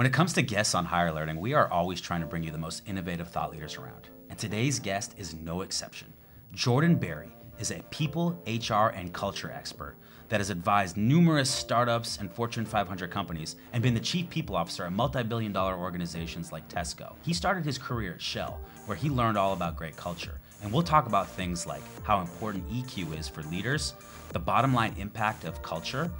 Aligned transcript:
When 0.00 0.06
it 0.06 0.14
comes 0.14 0.32
to 0.32 0.40
guests 0.40 0.74
on 0.74 0.86
Hire 0.86 1.12
Learning, 1.12 1.38
we 1.38 1.52
are 1.52 1.70
always 1.70 2.00
trying 2.00 2.22
to 2.22 2.26
bring 2.26 2.42
you 2.42 2.50
the 2.50 2.56
most 2.56 2.80
innovative 2.86 3.28
thought 3.28 3.50
leaders 3.50 3.76
around. 3.76 4.08
And 4.30 4.38
today's 4.38 4.78
guest 4.78 5.14
is 5.18 5.34
no 5.34 5.60
exception. 5.60 6.10
Jordan 6.54 6.96
Barry 6.96 7.28
is 7.58 7.70
a 7.70 7.82
people, 7.90 8.42
HR, 8.46 8.94
and 8.96 9.12
culture 9.12 9.50
expert 9.50 9.98
that 10.30 10.40
has 10.40 10.48
advised 10.48 10.96
numerous 10.96 11.50
startups 11.50 12.16
and 12.16 12.32
Fortune 12.32 12.64
500 12.64 13.10
companies 13.10 13.56
and 13.74 13.82
been 13.82 13.92
the 13.92 14.00
chief 14.00 14.30
people 14.30 14.56
officer 14.56 14.86
at 14.86 14.92
multi 14.94 15.22
billion 15.22 15.52
dollar 15.52 15.76
organizations 15.76 16.50
like 16.50 16.66
Tesco. 16.70 17.14
He 17.20 17.34
started 17.34 17.66
his 17.66 17.76
career 17.76 18.14
at 18.14 18.22
Shell, 18.22 18.58
where 18.86 18.96
he 18.96 19.10
learned 19.10 19.36
all 19.36 19.52
about 19.52 19.76
great 19.76 19.98
culture. 19.98 20.40
And 20.62 20.72
we'll 20.72 20.82
talk 20.82 21.08
about 21.08 21.28
things 21.28 21.66
like 21.66 21.82
how 22.04 22.22
important 22.22 22.66
EQ 22.70 23.18
is 23.18 23.28
for 23.28 23.42
leaders, 23.42 23.92
the 24.32 24.38
bottom 24.38 24.72
line 24.72 24.94
impact 24.96 25.44
of 25.44 25.60
culture, 25.60 26.10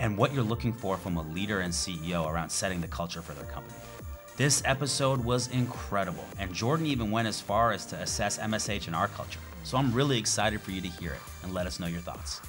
and 0.00 0.16
what 0.16 0.32
you're 0.32 0.42
looking 0.42 0.72
for 0.72 0.96
from 0.96 1.16
a 1.16 1.22
leader 1.22 1.60
and 1.60 1.72
CEO 1.72 2.28
around 2.28 2.50
setting 2.50 2.80
the 2.80 2.88
culture 2.88 3.22
for 3.22 3.32
their 3.32 3.44
company. 3.46 3.74
This 4.36 4.62
episode 4.64 5.24
was 5.24 5.48
incredible, 5.48 6.24
and 6.38 6.52
Jordan 6.52 6.86
even 6.86 7.10
went 7.10 7.26
as 7.26 7.40
far 7.40 7.72
as 7.72 7.84
to 7.86 7.96
assess 7.96 8.38
MSH 8.38 8.86
in 8.86 8.94
our 8.94 9.08
culture. 9.08 9.40
So 9.64 9.76
I'm 9.76 9.92
really 9.92 10.18
excited 10.18 10.60
for 10.60 10.70
you 10.70 10.80
to 10.80 10.88
hear 10.88 11.12
it 11.12 11.20
and 11.42 11.52
let 11.52 11.66
us 11.66 11.80
know 11.80 11.88
your 11.88 12.00
thoughts. 12.00 12.40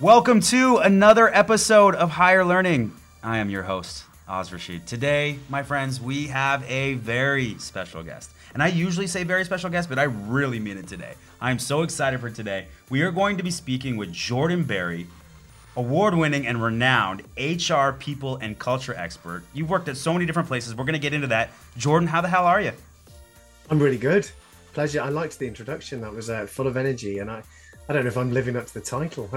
Welcome 0.00 0.40
to 0.42 0.78
another 0.78 1.34
episode 1.34 1.94
of 1.94 2.10
Hire 2.10 2.44
Learning. 2.44 2.92
I 3.22 3.38
am 3.38 3.50
your 3.50 3.64
host, 3.64 4.04
Oz 4.28 4.52
Rashid. 4.52 4.86
Today, 4.86 5.38
my 5.48 5.62
friends, 5.62 6.00
we 6.00 6.28
have 6.28 6.64
a 6.70 6.94
very 6.94 7.58
special 7.58 8.02
guest. 8.02 8.30
And 8.54 8.62
I 8.62 8.68
usually 8.68 9.06
say 9.06 9.24
very 9.24 9.44
special 9.44 9.70
guest, 9.70 9.88
but 9.88 9.98
I 9.98 10.04
really 10.04 10.60
mean 10.60 10.76
it 10.76 10.86
today. 10.86 11.14
I'm 11.40 11.58
so 11.58 11.82
excited 11.82 12.20
for 12.20 12.30
today. 12.30 12.66
We 12.90 13.02
are 13.02 13.10
going 13.10 13.36
to 13.38 13.42
be 13.42 13.50
speaking 13.50 13.96
with 13.96 14.12
Jordan 14.12 14.62
Barry, 14.62 15.06
award 15.76 16.14
winning 16.14 16.46
and 16.46 16.62
renowned 16.62 17.22
HR, 17.38 17.90
people, 17.92 18.36
and 18.36 18.58
culture 18.58 18.94
expert. 18.94 19.42
You've 19.54 19.70
worked 19.70 19.88
at 19.88 19.96
so 19.96 20.12
many 20.12 20.26
different 20.26 20.48
places. 20.48 20.74
We're 20.74 20.84
going 20.84 20.94
to 20.94 20.98
get 20.98 21.14
into 21.14 21.28
that. 21.28 21.50
Jordan, 21.76 22.08
how 22.08 22.20
the 22.20 22.28
hell 22.28 22.44
are 22.44 22.60
you? 22.60 22.72
I'm 23.70 23.78
really 23.78 23.98
good. 23.98 24.30
Pleasure. 24.74 25.00
I 25.00 25.08
liked 25.08 25.38
the 25.38 25.46
introduction. 25.46 26.00
That 26.00 26.12
was 26.12 26.30
uh, 26.30 26.46
full 26.46 26.66
of 26.66 26.76
energy, 26.76 27.18
and 27.18 27.30
I, 27.30 27.42
I 27.88 27.92
don't 27.92 28.04
know 28.04 28.08
if 28.08 28.16
I'm 28.16 28.32
living 28.32 28.56
up 28.56 28.66
to 28.66 28.74
the 28.74 28.80
title. 28.80 29.28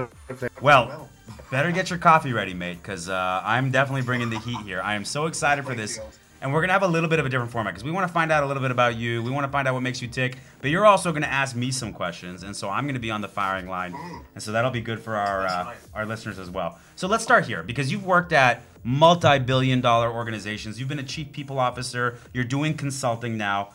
Well, 0.60 1.08
better 1.50 1.70
get 1.72 1.90
your 1.90 1.98
coffee 1.98 2.32
ready, 2.32 2.54
mate, 2.54 2.78
because 2.82 3.08
uh, 3.08 3.42
I'm 3.44 3.70
definitely 3.70 4.02
bringing 4.02 4.30
the 4.30 4.38
heat 4.38 4.60
here. 4.60 4.80
I 4.82 4.94
am 4.94 5.04
so 5.04 5.26
excited 5.26 5.64
for 5.64 5.74
this. 5.74 6.00
And 6.46 6.54
we're 6.54 6.60
going 6.60 6.68
to 6.68 6.74
have 6.74 6.84
a 6.84 6.86
little 6.86 7.08
bit 7.10 7.18
of 7.18 7.26
a 7.26 7.28
different 7.28 7.50
format 7.50 7.74
because 7.74 7.82
we 7.82 7.90
want 7.90 8.06
to 8.06 8.12
find 8.12 8.30
out 8.30 8.44
a 8.44 8.46
little 8.46 8.62
bit 8.62 8.70
about 8.70 8.94
you. 8.94 9.20
We 9.20 9.32
want 9.32 9.46
to 9.46 9.50
find 9.50 9.66
out 9.66 9.74
what 9.74 9.82
makes 9.82 10.00
you 10.00 10.06
tick. 10.06 10.38
But 10.60 10.70
you're 10.70 10.86
also 10.86 11.10
going 11.10 11.24
to 11.24 11.28
ask 11.28 11.56
me 11.56 11.72
some 11.72 11.92
questions. 11.92 12.44
And 12.44 12.54
so 12.54 12.70
I'm 12.70 12.84
going 12.84 12.94
to 12.94 13.00
be 13.00 13.10
on 13.10 13.20
the 13.20 13.26
firing 13.26 13.66
line. 13.66 13.96
And 14.32 14.40
so 14.40 14.52
that'll 14.52 14.70
be 14.70 14.80
good 14.80 15.00
for 15.00 15.16
our, 15.16 15.44
uh, 15.44 15.74
our 15.92 16.06
listeners 16.06 16.38
as 16.38 16.48
well. 16.48 16.78
So 16.94 17.08
let's 17.08 17.24
start 17.24 17.46
here 17.46 17.64
because 17.64 17.90
you've 17.90 18.06
worked 18.06 18.32
at 18.32 18.62
multi 18.84 19.40
billion 19.40 19.80
dollar 19.80 20.08
organizations. 20.08 20.78
You've 20.78 20.88
been 20.88 21.00
a 21.00 21.02
chief 21.02 21.32
people 21.32 21.58
officer. 21.58 22.16
You're 22.32 22.44
doing 22.44 22.74
consulting 22.74 23.36
now. 23.36 23.70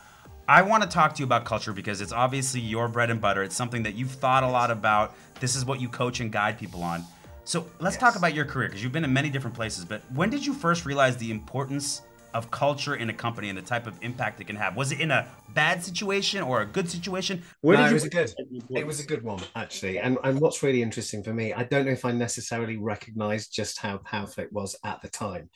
I 0.47 0.61
want 0.61 0.81
to 0.83 0.87
talk 0.87 1.13
to 1.15 1.19
you 1.19 1.25
about 1.25 1.43
culture 1.43 1.73
because 1.73 1.99
it's 1.99 2.13
obviously 2.13 2.61
your 2.61 2.87
bread 2.87 3.09
and 3.09 3.19
butter. 3.19 3.43
It's 3.43 3.53
something 3.57 3.83
that 3.83 3.95
you've 3.95 4.11
thought 4.11 4.43
a 4.43 4.49
lot 4.49 4.71
about. 4.71 5.13
This 5.41 5.57
is 5.57 5.65
what 5.65 5.81
you 5.81 5.89
coach 5.89 6.21
and 6.21 6.31
guide 6.31 6.57
people 6.57 6.83
on. 6.83 7.03
So 7.43 7.65
let's 7.79 7.95
Yes. 7.95 7.99
talk 7.99 8.15
about 8.15 8.33
your 8.33 8.45
career 8.45 8.69
because 8.69 8.81
you've 8.81 8.93
been 8.93 9.03
in 9.03 9.11
many 9.11 9.29
different 9.29 9.57
places. 9.57 9.83
But 9.83 10.03
when 10.13 10.29
did 10.29 10.45
you 10.45 10.53
first 10.53 10.85
realize 10.85 11.17
the 11.17 11.31
importance 11.31 12.03
of 12.33 12.51
culture 12.51 12.95
in 12.95 13.09
a 13.09 13.13
company 13.13 13.49
and 13.49 13.57
the 13.57 13.61
type 13.61 13.87
of 13.87 13.95
impact 14.01 14.41
it 14.41 14.47
can 14.47 14.55
have? 14.55 14.75
Was 14.75 14.91
it 14.91 14.99
in 14.99 15.11
a 15.11 15.27
bad 15.53 15.83
situation 15.83 16.41
or 16.41 16.61
a 16.61 16.65
good 16.65 16.89
situation? 16.89 17.41
Where 17.61 17.77
No, 17.77 17.83
did 17.83 17.91
it 17.91 17.93
was 17.93 18.05
a 18.05 18.09
good. 18.09 18.33
It 18.75 18.87
was 18.87 18.99
a 18.99 19.05
good 19.05 19.23
one 19.23 19.41
actually, 19.55 19.99
and 19.99 20.17
and 20.23 20.39
what's 20.39 20.63
really 20.63 20.81
interesting 20.81 21.23
for 21.23 21.33
me, 21.33 21.53
I 21.53 21.63
don't 21.63 21.85
know 21.85 21.91
if 21.91 22.05
I 22.05 22.11
necessarily 22.11 22.77
recognised 22.77 23.53
just 23.53 23.79
how 23.79 23.97
powerful 23.97 24.43
it 24.43 24.53
was 24.53 24.75
at 24.83 25.01
the 25.01 25.09
time. 25.09 25.49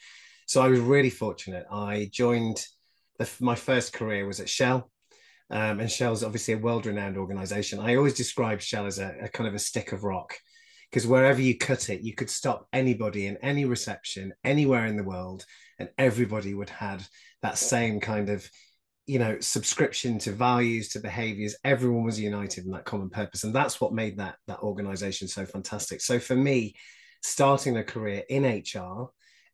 So 0.47 0.61
I 0.61 0.67
was 0.67 0.79
really 0.79 1.09
fortunate. 1.09 1.65
I 1.71 2.09
joined. 2.11 2.65
The, 3.17 3.29
my 3.39 3.55
first 3.55 3.93
career 3.93 4.27
was 4.27 4.41
at 4.41 4.49
Shell, 4.49 4.91
um, 5.49 5.79
and 5.79 5.89
Shell's 5.89 6.21
obviously 6.21 6.53
a 6.53 6.57
world-renowned 6.57 7.17
organisation. 7.17 7.79
I 7.79 7.95
always 7.95 8.13
describe 8.13 8.59
Shell 8.59 8.87
as 8.87 8.99
a, 8.99 9.15
a 9.21 9.29
kind 9.29 9.47
of 9.47 9.55
a 9.55 9.59
stick 9.59 9.94
of 9.94 10.03
rock, 10.03 10.33
because 10.91 11.07
wherever 11.07 11.41
you 11.41 11.57
cut 11.57 11.89
it, 11.89 12.01
you 12.01 12.13
could 12.13 12.29
stop 12.29 12.67
anybody 12.73 13.27
in 13.27 13.38
any 13.38 13.63
reception 13.63 14.33
anywhere 14.44 14.85
in 14.85 14.97
the 14.97 15.03
world, 15.05 15.45
and 15.80 15.90
everybody 15.97 16.53
would 16.53 16.69
have 16.69 17.08
that 17.41 17.58
same 17.58 18.00
kind 18.00 18.30
of 18.30 18.50
you 19.06 19.19
know 19.19 19.40
subscription 19.40 20.18
to 20.19 20.31
values 20.31 20.90
to 20.90 21.00
behaviors. 21.00 21.56
Everyone 21.63 22.03
was 22.03 22.19
united 22.19 22.66
in 22.66 22.72
that 22.72 22.86
common 22.86 23.09
purpose. 23.09 23.44
And 23.44 23.53
that's 23.53 23.80
what 23.80 23.94
made 23.94 24.18
that 24.18 24.36
that 24.47 24.59
organization 24.59 25.28
so 25.28 25.46
fantastic. 25.46 26.02
So 26.02 26.19
for 26.19 26.36
me 26.36 26.75
starting 27.24 27.78
a 27.78 27.84
career 27.84 28.24
in 28.30 28.44
hr 28.44 29.06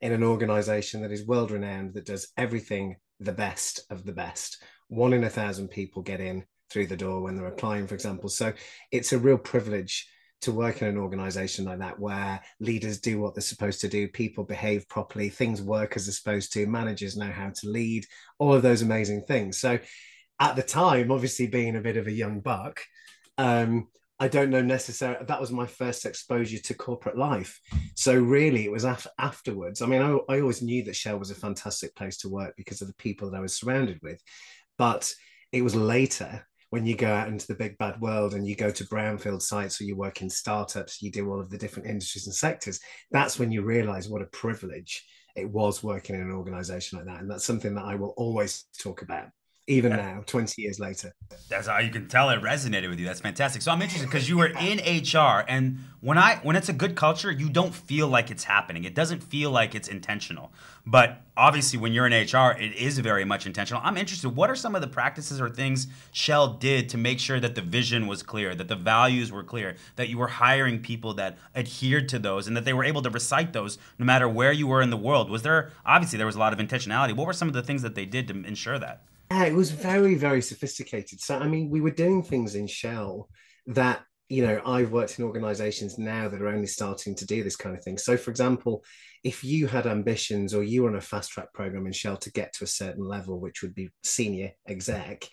in 0.01 0.11
an 0.11 0.23
organization 0.23 1.01
that 1.01 1.11
is 1.11 1.25
world 1.25 1.51
renowned 1.51 1.93
that 1.93 2.05
does 2.05 2.27
everything 2.35 2.97
the 3.19 3.31
best 3.31 3.81
of 3.89 4.03
the 4.03 4.11
best 4.11 4.61
one 4.89 5.13
in 5.13 5.23
a 5.23 5.29
thousand 5.29 5.69
people 5.69 6.01
get 6.01 6.19
in 6.19 6.43
through 6.69 6.87
the 6.87 6.97
door 6.97 7.21
when 7.21 7.35
they're 7.35 7.47
applying 7.47 7.87
for 7.87 7.95
example. 7.95 8.29
So 8.29 8.53
it's 8.91 9.13
a 9.13 9.19
real 9.19 9.37
privilege 9.37 10.07
to 10.41 10.51
work 10.51 10.81
in 10.81 10.87
an 10.87 10.97
organization 10.97 11.65
like 11.65 11.79
that 11.79 11.99
where 11.99 12.41
leaders 12.59 12.99
do 12.99 13.19
what 13.19 13.35
they're 13.35 13.41
supposed 13.41 13.81
to 13.81 13.87
do 13.87 14.07
people 14.07 14.43
behave 14.43 14.87
properly 14.89 15.29
things 15.29 15.61
work 15.61 15.95
as 15.95 16.05
they're 16.05 16.13
supposed 16.13 16.51
to 16.53 16.65
managers 16.65 17.17
know 17.17 17.31
how 17.31 17.49
to 17.49 17.69
lead 17.69 18.05
all 18.39 18.53
of 18.53 18.61
those 18.61 18.81
amazing 18.81 19.21
things. 19.21 19.59
So 19.59 19.79
at 20.39 20.55
the 20.55 20.63
time 20.63 21.11
obviously 21.11 21.47
being 21.47 21.75
a 21.75 21.81
bit 21.81 21.97
of 21.97 22.07
a 22.07 22.11
young 22.11 22.39
buck 22.39 22.81
um, 23.37 23.87
i 24.19 24.27
don't 24.27 24.49
know 24.49 24.61
necessarily 24.61 25.23
that 25.25 25.39
was 25.39 25.51
my 25.51 25.65
first 25.65 26.05
exposure 26.05 26.59
to 26.59 26.73
corporate 26.73 27.17
life. 27.17 27.59
So 27.95 28.13
really 28.15 28.65
it 28.65 28.71
was 28.71 28.83
af- 28.83 29.07
afterwards. 29.17 29.81
I 29.81 29.85
mean 29.85 30.01
I, 30.01 30.33
I 30.33 30.41
always 30.41 30.61
knew 30.61 30.83
that 30.83 30.95
shell 30.95 31.17
was 31.17 31.31
a 31.31 31.35
fantastic 31.35 31.95
place 31.95 32.17
to 32.17 32.29
work 32.29 32.53
because 32.57 32.81
of 32.81 32.87
the 32.87 32.95
people 32.95 33.31
that 33.31 33.37
i 33.37 33.41
was 33.41 33.55
surrounded 33.55 33.99
with 34.01 34.21
but 34.77 35.13
it 35.51 35.61
was 35.61 35.75
later 35.75 36.47
when 36.71 36.85
you 36.85 36.95
go 36.95 37.13
out 37.13 37.27
into 37.27 37.45
the 37.45 37.55
big 37.55 37.77
bad 37.77 37.99
world 37.99 38.33
and 38.33 38.47
you 38.47 38.55
go 38.55 38.71
to 38.71 38.85
brownfield 38.85 39.41
sites 39.41 39.79
or 39.79 39.83
you 39.83 39.95
work 39.95 40.21
in 40.21 40.29
startups, 40.29 41.01
you 41.01 41.11
do 41.11 41.29
all 41.29 41.39
of 41.39 41.49
the 41.49 41.57
different 41.57 41.87
industries 41.87 42.27
and 42.27 42.33
sectors, 42.33 42.79
that's 43.11 43.37
when 43.37 43.51
you 43.51 43.61
realize 43.61 44.07
what 44.07 44.21
a 44.21 44.27
privilege 44.27 45.05
it 45.35 45.49
was 45.49 45.83
working 45.83 46.15
in 46.15 46.21
an 46.21 46.31
organization 46.31 46.97
like 46.97 47.07
that. 47.07 47.19
And 47.19 47.29
that's 47.29 47.43
something 47.43 47.75
that 47.75 47.83
I 47.83 47.95
will 47.95 48.13
always 48.15 48.65
talk 48.79 49.01
about, 49.01 49.27
even 49.71 49.91
Yeah. 49.91 49.97
now, 50.15 50.23
20 50.25 50.61
years 50.61 50.79
later. 50.79 51.13
That's 51.49 51.67
how 51.67 51.79
you 51.79 51.89
can 51.91 52.07
tell 52.07 52.29
it 52.29 52.41
resonated 52.41 52.89
with 52.89 52.99
you. 52.99 53.05
That's 53.05 53.21
fantastic. 53.21 53.61
So 53.61 53.71
I'm 53.71 53.81
interested 53.81 54.07
because 54.07 54.29
you 54.29 54.37
were 54.37 54.47
in 54.47 54.79
HR, 54.79 55.43
and 55.47 55.79
when 56.01 56.17
I 56.17 56.35
when 56.43 56.55
it's 56.55 56.69
a 56.69 56.73
good 56.73 56.95
culture, 56.95 57.31
you 57.31 57.49
don't 57.49 57.73
feel 57.73 58.07
like 58.07 58.31
it's 58.31 58.43
happening. 58.45 58.83
It 58.85 58.95
doesn't 58.95 59.21
feel 59.21 59.51
like 59.51 59.75
it's 59.75 59.87
intentional. 59.87 60.51
But 60.85 61.21
obviously, 61.37 61.77
when 61.77 61.93
you're 61.93 62.07
in 62.07 62.13
HR, 62.13 62.51
it 62.59 62.73
is 62.75 62.97
very 62.99 63.23
much 63.23 63.45
intentional. 63.45 63.81
I'm 63.83 63.97
interested. 63.97 64.29
What 64.29 64.49
are 64.49 64.55
some 64.55 64.73
of 64.75 64.81
the 64.81 64.87
practices 64.87 65.39
or 65.39 65.49
things 65.49 65.87
Shell 66.11 66.53
did 66.53 66.89
to 66.89 66.97
make 66.97 67.19
sure 67.19 67.39
that 67.39 67.55
the 67.55 67.61
vision 67.61 68.07
was 68.07 68.23
clear, 68.23 68.55
that 68.55 68.67
the 68.67 68.75
values 68.75 69.31
were 69.31 69.43
clear, 69.43 69.75
that 69.95 70.09
you 70.09 70.17
were 70.17 70.27
hiring 70.27 70.79
people 70.79 71.13
that 71.15 71.37
adhered 71.55 72.09
to 72.09 72.19
those, 72.19 72.47
and 72.47 72.57
that 72.57 72.65
they 72.65 72.73
were 72.73 72.83
able 72.83 73.01
to 73.03 73.09
recite 73.09 73.53
those 73.53 73.77
no 73.99 74.05
matter 74.05 74.27
where 74.27 74.51
you 74.51 74.67
were 74.67 74.81
in 74.81 74.89
the 74.89 74.97
world? 74.97 75.29
Was 75.29 75.43
there 75.43 75.71
obviously 75.85 76.17
there 76.17 76.25
was 76.25 76.35
a 76.35 76.39
lot 76.39 76.51
of 76.53 76.59
intentionality? 76.59 77.15
What 77.15 77.27
were 77.27 77.33
some 77.33 77.47
of 77.47 77.53
the 77.53 77.63
things 77.63 77.83
that 77.83 77.95
they 77.95 78.05
did 78.05 78.27
to 78.29 78.33
ensure 78.33 78.79
that? 78.79 79.01
Yeah, 79.31 79.45
it 79.45 79.55
was 79.55 79.71
very, 79.71 80.15
very 80.15 80.41
sophisticated. 80.41 81.21
So, 81.21 81.37
I 81.37 81.47
mean, 81.47 81.69
we 81.69 81.79
were 81.79 81.89
doing 81.89 82.21
things 82.21 82.55
in 82.55 82.67
Shell 82.67 83.29
that, 83.67 84.01
you 84.27 84.45
know, 84.45 84.61
I've 84.65 84.91
worked 84.91 85.19
in 85.19 85.23
organizations 85.23 85.97
now 85.97 86.27
that 86.27 86.41
are 86.41 86.49
only 86.49 86.67
starting 86.67 87.15
to 87.15 87.25
do 87.25 87.41
this 87.41 87.55
kind 87.55 87.73
of 87.73 87.81
thing. 87.81 87.97
So, 87.97 88.17
for 88.17 88.29
example, 88.29 88.83
if 89.23 89.41
you 89.41 89.67
had 89.67 89.87
ambitions 89.87 90.53
or 90.53 90.63
you 90.63 90.83
were 90.83 90.89
on 90.89 90.97
a 90.97 91.01
fast 91.01 91.31
track 91.31 91.53
program 91.53 91.85
in 91.87 91.93
Shell 91.93 92.17
to 92.17 92.31
get 92.33 92.51
to 92.55 92.65
a 92.65 92.67
certain 92.67 93.05
level, 93.05 93.39
which 93.39 93.61
would 93.61 93.73
be 93.73 93.87
senior 94.03 94.51
exec, 94.67 95.25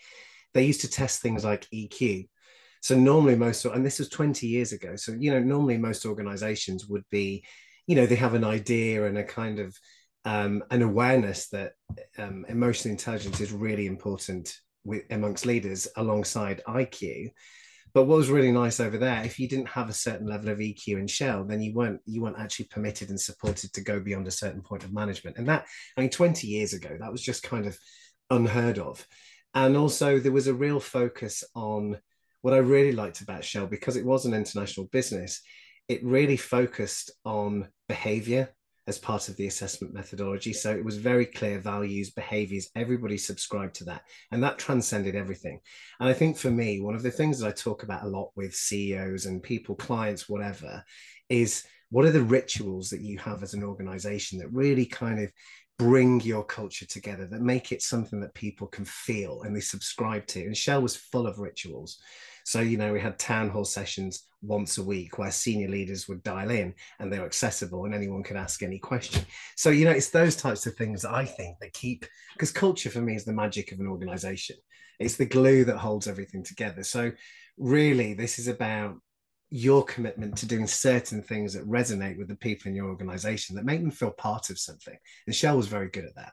they 0.55 0.65
used 0.65 0.83
to 0.83 0.89
test 0.89 1.21
things 1.21 1.45
like 1.45 1.67
EQ. 1.75 2.29
So, 2.83 2.97
normally, 2.97 3.35
most, 3.35 3.65
and 3.65 3.85
this 3.85 3.99
was 3.99 4.09
20 4.11 4.47
years 4.47 4.71
ago. 4.71 4.95
So, 4.95 5.13
you 5.19 5.33
know, 5.33 5.41
normally 5.41 5.77
most 5.77 6.07
organizations 6.07 6.87
would 6.87 7.05
be, 7.11 7.43
you 7.89 7.97
know, 7.97 8.07
they 8.07 8.15
have 8.15 8.35
an 8.35 8.45
idea 8.45 9.07
and 9.07 9.19
a 9.19 9.25
kind 9.25 9.59
of, 9.59 9.77
um, 10.25 10.63
an 10.71 10.83
awareness 10.83 11.49
that 11.49 11.73
um, 12.19 12.45
emotional 12.49 12.93
intelligence 12.93 13.41
is 13.41 13.53
really 13.53 13.87
important 13.87 14.55
with, 14.85 15.03
amongst 15.11 15.47
leaders 15.47 15.89
alongside 15.97 16.63
IQ. 16.67 17.31
But 17.95 18.05
what 18.05 18.19
was 18.19 18.29
really 18.29 18.53
nice 18.53 18.81
over 18.81 18.99
there, 18.99 19.25
if 19.25 19.39
you 19.39 19.49
didn't 19.49 19.69
have 19.69 19.89
a 19.89 19.95
certain 19.95 20.27
level 20.27 20.51
of 20.51 20.59
EQ 20.59 20.99
in 20.99 21.07
Shell, 21.07 21.45
then 21.45 21.63
you 21.63 21.75
weren't 21.75 22.01
you 22.05 22.23
weren't 22.23 22.39
actually 22.39 22.67
permitted 22.67 23.09
and 23.09 23.21
supported 23.21 23.73
to 23.73 23.81
go 23.81 23.99
beyond 23.99 24.29
a 24.29 24.33
certain 24.33 24.63
point 24.63 24.85
of 24.85 24.93
management. 24.93 25.39
And 25.39 25.49
that, 25.49 25.67
I 25.97 26.03
mean, 26.03 26.11
20 26.11 26.47
years 26.47 26.75
ago, 26.75 26.97
that 27.01 27.11
was 27.11 27.23
just 27.23 27.43
kind 27.43 27.67
of 27.67 27.79
unheard 28.31 28.79
of. 28.79 29.07
And 29.55 29.77
also 29.77 30.19
there 30.19 30.33
was 30.33 30.47
a 30.47 30.55
real 30.55 30.81
focus 30.81 31.43
on 31.55 31.99
what 32.43 32.55
I 32.55 32.59
really 32.59 32.93
liked 32.93 33.21
about 33.21 33.45
Shell, 33.45 33.67
because 33.67 33.97
it 33.97 34.05
was 34.05 34.27
an 34.27 34.35
international 34.35 34.87
business, 34.93 35.41
it 35.89 36.05
really 36.05 36.37
focused 36.37 37.11
on 37.25 37.69
behavior 37.89 38.51
as 38.89 38.99
part 38.99 39.29
of 39.29 39.37
the 39.37 39.47
assessment 39.47 39.93
methodology. 39.93 40.55
So 40.55 40.75
it 40.75 40.85
was 40.85 40.97
very 40.97 41.27
clear 41.27 41.59
values, 41.59 42.11
behaviors, 42.11 42.71
everybody 42.75 43.19
subscribed 43.19 43.75
to 43.77 43.85
that. 43.85 44.03
And 44.33 44.43
that 44.43 44.59
transcended 44.59 45.15
everything. 45.15 45.61
And 46.01 46.09
I 46.09 46.15
think 46.15 46.39
for 46.39 46.51
me, 46.51 46.81
one 46.81 46.95
of 46.95 47.03
the 47.03 47.11
things 47.11 47.39
that 47.39 47.49
I 47.49 47.53
talk 47.53 47.83
about 47.83 48.05
a 48.05 48.09
lot 48.09 48.31
with 48.35 48.55
CEOs 48.55 49.27
and 49.27 49.43
people, 49.43 49.75
clients, 49.75 50.27
whatever, 50.27 50.83
is 51.29 51.65
what 51.91 52.07
are 52.07 52.11
the 52.11 52.23
rituals 52.23 52.89
that 52.89 53.03
you 53.03 53.19
have 53.19 53.43
as 53.43 53.53
an 53.53 53.63
organization 53.63 54.39
that 54.39 54.53
really 54.53 54.87
kind 54.87 55.21
of 55.21 55.31
bring 55.79 56.21
your 56.23 56.43
culture 56.43 56.87
together, 56.87 57.27
that 57.27 57.43
make 57.43 57.71
it 57.73 57.83
something 57.83 58.21
that 58.21 58.35
people 58.35 58.67
can 58.67 58.87
feel 58.87 59.43
and 59.43 59.55
they 59.55 59.61
subscribe 59.61 60.27
to. 60.29 60.41
And 60.41 60.57
Shell 60.57 60.81
was 60.81 60.97
full 60.97 61.27
of 61.27 61.39
rituals. 61.39 62.01
So, 62.49 62.61
you 62.61 62.79
know, 62.79 62.95
we 62.95 63.01
had 63.01 63.19
town 63.19 63.51
hall 63.51 63.67
sessions 63.67 64.27
once 64.41 64.79
a 64.79 64.83
week 64.83 65.19
where 65.19 65.31
senior 65.31 65.69
leaders 65.69 66.09
would 66.09 66.23
dial 66.23 66.49
in 66.49 66.73
and 66.99 67.13
they 67.13 67.19
were 67.19 67.27
accessible 67.27 67.85
and 67.85 67.95
anyone 67.95 68.23
could 68.23 68.39
ask 68.39 68.63
any 68.63 68.79
question. 68.79 69.23
So, 69.55 69.69
you 69.69 69.85
know, 69.85 69.91
it's 69.91 70.09
those 70.09 70.35
types 70.35 70.67
of 70.67 70.75
things 70.75 71.05
I 71.05 71.27
think 71.27 71.59
that 71.61 71.75
keep, 71.75 72.07
because 72.33 72.51
culture 72.51 72.89
for 72.89 73.03
me 73.03 73.15
is 73.15 73.27
the 73.27 73.35
magic 73.35 73.71
of 73.71 73.81
an 73.81 73.87
organization. 73.87 74.57
It's 74.99 75.17
the 75.17 75.27
glue 75.27 75.67
that 75.67 75.77
holds 75.77 76.09
everything 76.09 76.43
together. 76.43 76.85
So, 76.85 77.13
really, 77.59 78.15
this 78.15 78.39
is 78.39 78.49
about 78.49 78.97
your 79.51 79.85
commitment 79.85 80.39
to 80.39 80.47
doing 80.47 80.67
certain 80.67 81.23
things 81.23 81.53
that 81.53 81.69
resonate 81.69 82.17
with 82.17 82.29
the 82.29 82.37
people 82.37 82.71
in 82.71 82.75
your 82.75 82.89
organization 82.89 83.57
that 83.57 83.67
make 83.67 83.83
them 83.83 83.91
feel 83.91 84.13
part 84.13 84.49
of 84.49 84.59
something. 84.59 84.97
And 85.27 85.37
Shell 85.37 85.59
was 85.59 85.67
very 85.67 85.91
good 85.91 86.07
at 86.07 86.15
that. 86.17 86.33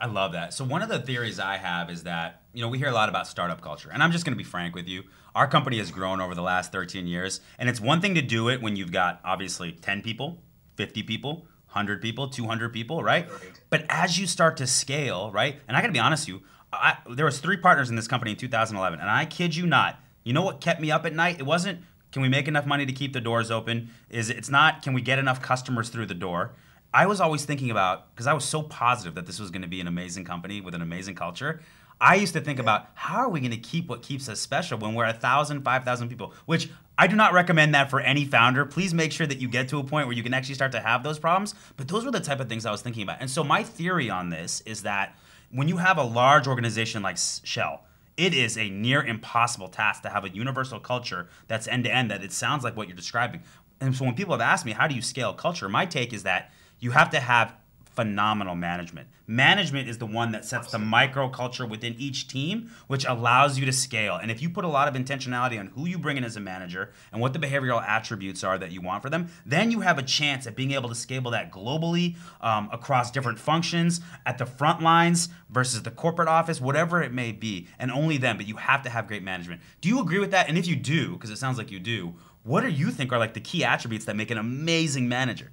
I 0.00 0.06
love 0.06 0.32
that. 0.32 0.54
So 0.54 0.64
one 0.64 0.80
of 0.82 0.88
the 0.88 0.98
theories 0.98 1.38
I 1.38 1.58
have 1.58 1.90
is 1.90 2.04
that, 2.04 2.42
you 2.54 2.62
know, 2.62 2.68
we 2.68 2.78
hear 2.78 2.88
a 2.88 2.92
lot 2.92 3.10
about 3.10 3.26
startup 3.26 3.60
culture. 3.60 3.90
And 3.92 4.02
I'm 4.02 4.12
just 4.12 4.24
going 4.24 4.32
to 4.32 4.38
be 4.38 4.48
frank 4.48 4.74
with 4.74 4.88
you. 4.88 5.02
Our 5.34 5.46
company 5.46 5.78
has 5.78 5.90
grown 5.90 6.20
over 6.20 6.34
the 6.34 6.42
last 6.42 6.72
13 6.72 7.06
years, 7.06 7.40
and 7.58 7.68
it's 7.68 7.80
one 7.80 8.00
thing 8.00 8.14
to 8.14 8.22
do 8.22 8.48
it 8.48 8.62
when 8.62 8.76
you've 8.76 8.92
got 8.92 9.20
obviously 9.24 9.72
10 9.72 10.02
people, 10.02 10.42
50 10.76 11.02
people, 11.02 11.46
100 11.66 12.00
people, 12.00 12.28
200 12.28 12.72
people, 12.72 13.02
right? 13.02 13.28
But 13.68 13.84
as 13.88 14.18
you 14.18 14.26
start 14.26 14.56
to 14.56 14.66
scale, 14.66 15.30
right? 15.30 15.60
And 15.68 15.76
I 15.76 15.80
got 15.80 15.88
to 15.88 15.92
be 15.92 16.00
honest 16.00 16.26
with 16.26 16.40
you, 16.40 16.46
I, 16.72 16.96
there 17.10 17.26
was 17.26 17.38
three 17.38 17.58
partners 17.58 17.90
in 17.90 17.96
this 17.96 18.08
company 18.08 18.32
in 18.32 18.36
2011, 18.38 18.98
and 19.00 19.08
I 19.08 19.24
kid 19.26 19.54
you 19.54 19.66
not, 19.66 20.00
you 20.24 20.32
know 20.32 20.42
what 20.42 20.60
kept 20.60 20.80
me 20.80 20.90
up 20.90 21.06
at 21.06 21.14
night? 21.14 21.38
It 21.38 21.46
wasn't 21.46 21.80
can 22.12 22.22
we 22.22 22.28
make 22.28 22.48
enough 22.48 22.66
money 22.66 22.86
to 22.86 22.92
keep 22.92 23.12
the 23.12 23.20
doors 23.20 23.50
open? 23.50 23.90
Is 24.08 24.30
it's 24.30 24.48
not 24.48 24.82
can 24.82 24.94
we 24.94 25.00
get 25.00 25.18
enough 25.18 25.40
customers 25.40 25.88
through 25.88 26.06
the 26.06 26.14
door? 26.14 26.52
I 26.92 27.06
was 27.06 27.20
always 27.20 27.44
thinking 27.44 27.70
about 27.70 28.14
because 28.14 28.26
I 28.26 28.32
was 28.32 28.44
so 28.44 28.62
positive 28.62 29.14
that 29.14 29.26
this 29.26 29.38
was 29.38 29.50
going 29.50 29.62
to 29.62 29.68
be 29.68 29.80
an 29.80 29.86
amazing 29.86 30.24
company 30.24 30.60
with 30.60 30.74
an 30.74 30.82
amazing 30.82 31.14
culture. 31.14 31.60
I 32.00 32.14
used 32.16 32.32
to 32.32 32.40
think 32.40 32.58
about 32.58 32.88
how 32.94 33.18
are 33.18 33.28
we 33.28 33.40
going 33.40 33.52
to 33.52 33.58
keep 33.58 33.88
what 33.88 34.02
keeps 34.02 34.28
us 34.28 34.40
special 34.40 34.78
when 34.78 34.94
we're 34.94 35.04
a 35.04 35.12
thousand, 35.12 35.62
five 35.62 35.84
thousand 35.84 36.08
people, 36.08 36.32
which 36.46 36.70
I 36.98 37.06
do 37.06 37.14
not 37.14 37.32
recommend 37.32 37.74
that 37.74 37.90
for 37.90 38.00
any 38.00 38.24
founder. 38.24 38.64
Please 38.64 38.92
make 38.92 39.12
sure 39.12 39.26
that 39.26 39.38
you 39.38 39.48
get 39.48 39.68
to 39.68 39.78
a 39.78 39.84
point 39.84 40.06
where 40.06 40.16
you 40.16 40.22
can 40.22 40.34
actually 40.34 40.54
start 40.54 40.72
to 40.72 40.80
have 40.80 41.02
those 41.02 41.18
problems. 41.18 41.54
But 41.76 41.88
those 41.88 42.04
were 42.04 42.10
the 42.10 42.20
type 42.20 42.40
of 42.40 42.48
things 42.48 42.66
I 42.66 42.70
was 42.72 42.82
thinking 42.82 43.02
about. 43.02 43.18
And 43.20 43.30
so 43.30 43.44
my 43.44 43.62
theory 43.62 44.10
on 44.10 44.30
this 44.30 44.62
is 44.62 44.82
that 44.82 45.16
when 45.52 45.68
you 45.68 45.76
have 45.76 45.98
a 45.98 46.02
large 46.02 46.48
organization 46.48 47.02
like 47.02 47.18
Shell, 47.18 47.84
it 48.16 48.34
is 48.34 48.58
a 48.58 48.68
near 48.68 49.02
impossible 49.02 49.68
task 49.68 50.02
to 50.02 50.08
have 50.08 50.24
a 50.24 50.30
universal 50.30 50.80
culture 50.80 51.28
that's 51.48 51.68
end 51.68 51.84
to 51.84 51.94
end 51.94 52.10
that 52.10 52.24
it 52.24 52.32
sounds 52.32 52.64
like 52.64 52.76
what 52.76 52.88
you're 52.88 52.96
describing. 52.96 53.42
And 53.80 53.94
so 53.94 54.04
when 54.04 54.14
people 54.14 54.34
have 54.34 54.40
asked 54.40 54.66
me, 54.66 54.72
how 54.72 54.86
do 54.86 54.94
you 54.94 55.02
scale 55.02 55.32
culture? 55.32 55.68
My 55.68 55.86
take 55.86 56.12
is 56.12 56.22
that 56.24 56.50
you 56.80 56.90
have 56.90 57.10
to 57.10 57.20
have 57.20 57.54
phenomenal 58.00 58.54
management. 58.54 59.08
Management 59.26 59.88
is 59.88 59.98
the 59.98 60.06
one 60.06 60.32
that 60.32 60.44
sets 60.44 60.72
the 60.72 60.78
microculture 60.78 61.68
within 61.68 61.94
each 61.98 62.28
team, 62.28 62.70
which 62.86 63.04
allows 63.04 63.58
you 63.58 63.66
to 63.66 63.72
scale. 63.72 64.16
And 64.16 64.30
if 64.30 64.40
you 64.40 64.48
put 64.48 64.64
a 64.64 64.68
lot 64.68 64.88
of 64.88 64.94
intentionality 64.94 65.58
on 65.58 65.66
who 65.68 65.86
you 65.86 65.98
bring 65.98 66.16
in 66.16 66.24
as 66.24 66.36
a 66.36 66.40
manager 66.40 66.92
and 67.12 67.20
what 67.20 67.32
the 67.32 67.38
behavioral 67.38 67.86
attributes 67.86 68.42
are 68.42 68.58
that 68.58 68.72
you 68.72 68.80
want 68.80 69.02
for 69.02 69.10
them, 69.10 69.28
then 69.44 69.70
you 69.70 69.80
have 69.80 69.98
a 69.98 70.02
chance 70.02 70.46
at 70.46 70.56
being 70.56 70.70
able 70.70 70.88
to 70.88 70.94
scale 70.94 71.30
that 71.30 71.52
globally 71.52 72.16
um, 72.40 72.68
across 72.72 73.10
different 73.10 73.38
functions 73.38 74.00
at 74.24 74.38
the 74.38 74.46
front 74.46 74.80
lines 74.80 75.28
versus 75.50 75.82
the 75.82 75.90
corporate 75.90 76.28
office, 76.28 76.60
whatever 76.60 77.02
it 77.02 77.12
may 77.12 77.32
be, 77.32 77.68
and 77.78 77.90
only 77.90 78.16
then. 78.16 78.36
But 78.36 78.46
you 78.46 78.56
have 78.56 78.82
to 78.84 78.90
have 78.90 79.06
great 79.08 79.22
management. 79.22 79.60
Do 79.80 79.88
you 79.88 80.00
agree 80.00 80.20
with 80.20 80.30
that? 80.30 80.48
And 80.48 80.56
if 80.56 80.66
you 80.66 80.76
do, 80.76 81.12
because 81.12 81.30
it 81.30 81.36
sounds 81.36 81.58
like 81.58 81.70
you 81.70 81.80
do, 81.80 82.14
what 82.42 82.62
do 82.62 82.68
you 82.68 82.90
think 82.90 83.12
are 83.12 83.18
like 83.18 83.34
the 83.34 83.40
key 83.40 83.64
attributes 83.64 84.06
that 84.06 84.16
make 84.16 84.30
an 84.30 84.38
amazing 84.38 85.08
manager? 85.08 85.50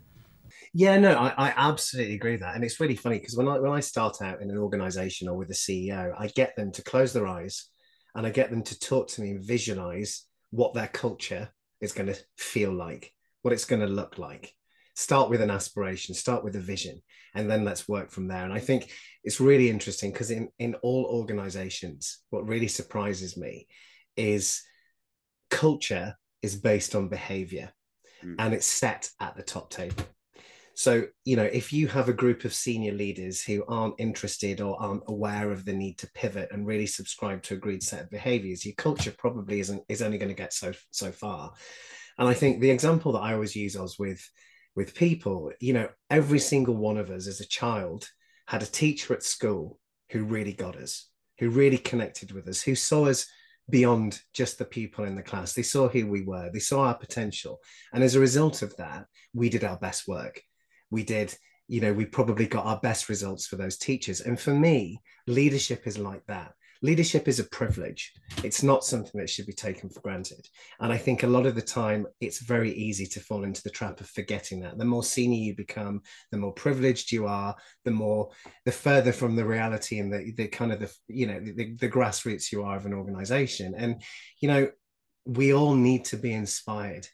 Yeah, 0.74 0.98
no, 1.00 1.14
I, 1.14 1.34
I 1.38 1.54
absolutely 1.56 2.16
agree 2.16 2.32
with 2.32 2.42
that. 2.42 2.56
And 2.56 2.64
it's 2.64 2.80
really 2.80 2.96
funny 2.96 3.20
because 3.20 3.36
when 3.36 3.48
I 3.48 3.60
when 3.60 3.72
I 3.72 3.80
start 3.80 4.22
out 4.22 4.42
in 4.42 4.50
an 4.50 4.58
organization 4.58 5.28
or 5.28 5.38
with 5.38 5.50
a 5.50 5.54
CEO, 5.54 6.14
I 6.18 6.28
get 6.28 6.56
them 6.56 6.72
to 6.74 6.84
close 6.84 7.14
their 7.14 7.28
eyes 7.28 7.68
and 8.16 8.26
I 8.26 8.30
get 8.30 8.50
them 8.50 8.64
to 8.64 8.80
talk 8.80 9.08
to 9.10 9.22
me 9.22 9.32
and 9.32 9.44
visualize 9.44 10.26
what 10.52 10.74
their 10.74 10.88
culture 10.88 11.50
is 11.82 11.94
going 11.94 12.08
to 12.08 12.20
feel 12.38 12.74
like, 12.74 13.14
what 13.42 13.54
it's 13.54 13.66
going 13.66 13.82
to 13.82 13.88
look 13.88 14.18
like. 14.18 14.54
Start 14.96 15.30
with 15.30 15.42
an 15.42 15.52
aspiration, 15.52 16.16
start 16.16 16.44
with 16.44 16.56
a 16.56 16.60
vision, 16.60 17.00
and 17.36 17.50
then 17.50 17.64
let's 17.64 17.88
work 17.88 18.10
from 18.10 18.28
there. 18.28 18.44
And 18.44 18.52
I 18.52 18.60
think 18.60 18.92
it's 19.24 19.40
really 19.40 19.70
interesting 19.70 20.12
because 20.12 20.32
in, 20.32 20.50
in 20.58 20.74
all 20.76 21.06
organizations, 21.06 22.20
what 22.32 22.48
really 22.48 22.68
surprises 22.68 23.38
me 23.38 23.68
is 24.16 24.64
culture 25.50 26.16
is 26.42 26.56
based 26.56 26.96
on 26.96 27.10
behavior 27.10 27.72
mm. 28.24 28.36
and 28.40 28.54
it's 28.54 28.66
set 28.66 29.10
at 29.20 29.36
the 29.36 29.44
top 29.44 29.70
table. 29.70 30.04
So, 30.78 31.08
you 31.26 31.36
know, 31.36 31.44
if 31.44 31.74
you 31.74 31.88
have 31.88 32.08
a 32.08 32.14
group 32.14 32.46
of 32.46 32.54
senior 32.54 32.92
leaders 32.92 33.42
who 33.42 33.66
aren't 33.68 33.96
interested 33.98 34.62
or 34.62 34.80
aren't 34.80 35.02
aware 35.08 35.50
of 35.50 35.66
the 35.66 35.74
need 35.74 35.98
to 35.98 36.12
pivot 36.14 36.50
and 36.52 36.68
really 36.68 36.86
subscribe 36.86 37.42
to 37.44 37.56
agreed 37.56 37.82
set 37.82 38.04
of 38.04 38.12
behaviors, 38.12 38.64
your 38.64 38.76
culture 38.76 39.12
probably 39.18 39.60
isn't 39.60 39.82
is 39.90 40.04
only 40.04 40.20
going 40.20 40.30
to 40.30 40.36
get 40.36 40.54
so 40.54 40.72
so 40.92 41.12
far. 41.12 41.52
And 42.20 42.30
I 42.30 42.36
think 42.36 42.62
the 42.62 42.70
example 42.70 43.12
that 43.14 43.22
I 43.22 43.34
always 43.34 43.56
use 43.56 43.76
was 43.76 43.98
with 43.98 44.24
with 44.76 44.94
people, 44.94 45.52
you 45.60 45.74
know, 45.74 45.90
every 46.12 46.38
single 46.38 46.76
one 46.76 46.98
of 46.98 47.10
us 47.10 47.26
as 47.26 47.42
a 47.42 47.48
child 47.48 48.08
had 48.46 48.62
a 48.62 48.68
teacher 48.68 49.16
at 49.16 49.24
school 49.24 49.80
who 50.12 50.26
really 50.26 50.54
got 50.54 50.76
us, 50.76 51.10
who 51.40 51.50
really 51.50 51.80
connected 51.80 52.34
with 52.34 52.48
us, 52.48 52.62
who 52.62 52.76
saw 52.76 53.08
us 53.08 53.26
beyond 53.68 54.22
just 54.32 54.60
the 54.60 54.66
people 54.66 55.06
in 55.06 55.16
the 55.16 55.24
class. 55.24 55.54
They 55.54 55.64
saw 55.64 55.90
who 55.90 56.06
we 56.06 56.22
were, 56.22 56.52
they 56.54 56.60
saw 56.60 56.84
our 56.84 56.96
potential. 56.96 57.58
And 57.94 58.04
as 58.04 58.14
a 58.14 58.20
result 58.20 58.62
of 58.62 58.78
that, 58.78 59.08
we 59.34 59.50
did 59.50 59.64
our 59.64 59.78
best 59.80 60.08
work 60.08 60.40
we 60.90 61.04
did 61.04 61.36
you 61.68 61.82
know 61.82 61.94
we 61.94 62.06
probably 62.06 62.48
got 62.48 62.66
our 62.66 62.80
best 62.80 63.10
results 63.10 63.48
for 63.48 63.56
those 63.56 63.78
teachers. 63.78 64.22
And 64.22 64.40
for 64.40 64.54
me 64.54 65.02
leadership 65.28 65.86
is 65.86 65.98
like 65.98 66.26
that. 66.28 66.54
Leadership 66.84 67.28
is 67.28 67.40
a 67.40 67.44
privilege. 67.46 68.14
It's 68.44 68.62
not 68.62 68.84
something 68.84 69.20
that 69.20 69.32
should 69.32 69.48
be 69.48 69.54
taken 69.54 69.90
for 69.90 70.00
granted. 70.02 70.48
And 70.80 70.94
i 70.94 70.98
think 70.98 71.24
a 71.24 71.28
lot 71.28 71.46
of 71.46 71.56
the 71.56 71.62
time 71.62 72.06
it's 72.22 72.40
very 72.40 72.72
easy 72.72 73.06
to 73.08 73.20
fall 73.20 73.44
into 73.44 73.64
the 73.64 73.70
trap 73.70 74.00
of 74.00 74.10
forgetting 74.10 74.62
that. 74.62 74.78
The 74.78 74.86
more 74.86 75.04
senior 75.04 75.40
you 75.40 75.56
become 75.56 76.02
the 76.32 76.38
more 76.38 76.54
privileged 76.54 77.12
you 77.12 77.28
are 77.28 77.56
the 77.84 77.92
more 77.92 78.30
the 78.66 78.72
further 78.72 79.12
from 79.12 79.36
the 79.36 79.46
reality 79.46 80.00
and 80.00 80.12
the, 80.12 80.32
the 80.38 80.48
kind 80.48 80.72
of 80.72 80.80
the 80.80 80.94
you 81.08 81.28
know 81.28 81.40
the, 81.40 81.76
the 81.76 81.90
grassroots 81.90 82.52
you 82.52 82.64
are 82.64 82.78
of 82.78 82.86
an 82.86 82.94
organization. 82.94 83.74
And 83.76 84.02
you 84.40 84.48
know 84.48 84.70
we 85.26 85.54
all 85.54 85.76
need 85.76 86.06
to 86.06 86.16
be 86.16 86.32
inspired 86.32 87.06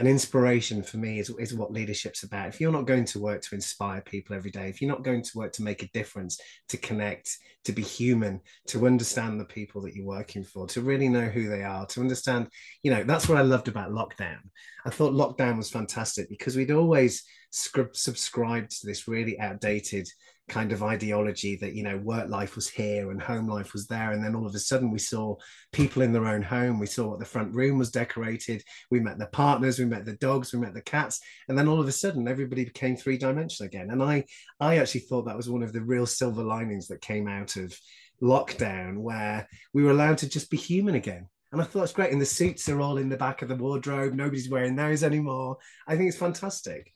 an 0.00 0.06
inspiration 0.06 0.82
for 0.82 0.96
me 0.96 1.18
is, 1.18 1.28
is 1.38 1.52
what 1.52 1.74
leadership's 1.74 2.22
about. 2.22 2.48
If 2.48 2.58
you're 2.58 2.72
not 2.72 2.86
going 2.86 3.04
to 3.04 3.20
work 3.20 3.42
to 3.42 3.54
inspire 3.54 4.00
people 4.00 4.34
every 4.34 4.50
day, 4.50 4.70
if 4.70 4.80
you're 4.80 4.90
not 4.90 5.04
going 5.04 5.22
to 5.22 5.30
work 5.34 5.52
to 5.52 5.62
make 5.62 5.82
a 5.82 5.90
difference, 5.92 6.40
to 6.70 6.78
connect, 6.78 7.36
to 7.66 7.72
be 7.72 7.82
human, 7.82 8.40
to 8.68 8.86
understand 8.86 9.38
the 9.38 9.44
people 9.44 9.82
that 9.82 9.94
you're 9.94 10.06
working 10.06 10.42
for, 10.42 10.66
to 10.68 10.80
really 10.80 11.10
know 11.10 11.26
who 11.26 11.50
they 11.50 11.62
are, 11.62 11.84
to 11.84 12.00
understand, 12.00 12.48
you 12.82 12.90
know, 12.90 13.04
that's 13.04 13.28
what 13.28 13.36
I 13.36 13.42
loved 13.42 13.68
about 13.68 13.90
lockdown. 13.90 14.38
I 14.86 14.90
thought 14.90 15.12
lockdown 15.12 15.58
was 15.58 15.68
fantastic 15.68 16.30
because 16.30 16.56
we'd 16.56 16.70
always 16.70 17.22
subscribed 17.50 18.70
to 18.70 18.86
this 18.86 19.06
really 19.06 19.38
outdated 19.38 20.08
kind 20.50 20.72
of 20.72 20.82
ideology 20.82 21.56
that 21.56 21.74
you 21.74 21.82
know 21.84 21.96
work 21.98 22.28
life 22.28 22.56
was 22.56 22.68
here 22.68 23.12
and 23.12 23.22
home 23.22 23.48
life 23.48 23.72
was 23.72 23.86
there 23.86 24.10
and 24.10 24.22
then 24.22 24.34
all 24.34 24.46
of 24.46 24.54
a 24.54 24.58
sudden 24.58 24.90
we 24.90 24.98
saw 24.98 25.36
people 25.72 26.02
in 26.02 26.12
their 26.12 26.26
own 26.26 26.42
home 26.42 26.80
we 26.80 26.86
saw 26.86 27.08
what 27.08 27.20
the 27.20 27.24
front 27.24 27.54
room 27.54 27.78
was 27.78 27.92
decorated 27.92 28.62
we 28.90 28.98
met 28.98 29.16
the 29.16 29.26
partners 29.26 29.78
we 29.78 29.84
met 29.84 30.04
the 30.04 30.16
dogs 30.16 30.52
we 30.52 30.58
met 30.58 30.74
the 30.74 30.82
cats 30.82 31.20
and 31.48 31.56
then 31.56 31.68
all 31.68 31.80
of 31.80 31.86
a 31.86 31.92
sudden 31.92 32.26
everybody 32.26 32.64
became 32.64 32.96
three 32.96 33.16
dimensional 33.16 33.68
again 33.68 33.90
and 33.90 34.02
i 34.02 34.24
i 34.58 34.78
actually 34.78 35.00
thought 35.00 35.24
that 35.24 35.36
was 35.36 35.48
one 35.48 35.62
of 35.62 35.72
the 35.72 35.80
real 35.80 36.04
silver 36.04 36.42
linings 36.42 36.88
that 36.88 37.00
came 37.00 37.28
out 37.28 37.54
of 37.54 37.72
lockdown 38.20 38.98
where 38.98 39.48
we 39.72 39.84
were 39.84 39.92
allowed 39.92 40.18
to 40.18 40.28
just 40.28 40.50
be 40.50 40.56
human 40.56 40.96
again 40.96 41.28
and 41.52 41.60
I 41.60 41.64
thought 41.64 41.82
it's 41.82 41.92
great. 41.92 42.12
And 42.12 42.20
the 42.20 42.26
suits 42.26 42.68
are 42.68 42.80
all 42.80 42.96
in 42.96 43.08
the 43.08 43.16
back 43.16 43.42
of 43.42 43.48
the 43.48 43.56
wardrobe. 43.56 44.14
Nobody's 44.14 44.48
wearing 44.48 44.76
those 44.76 45.02
anymore. 45.02 45.56
I 45.88 45.96
think 45.96 46.08
it's 46.08 46.16
fantastic. 46.16 46.92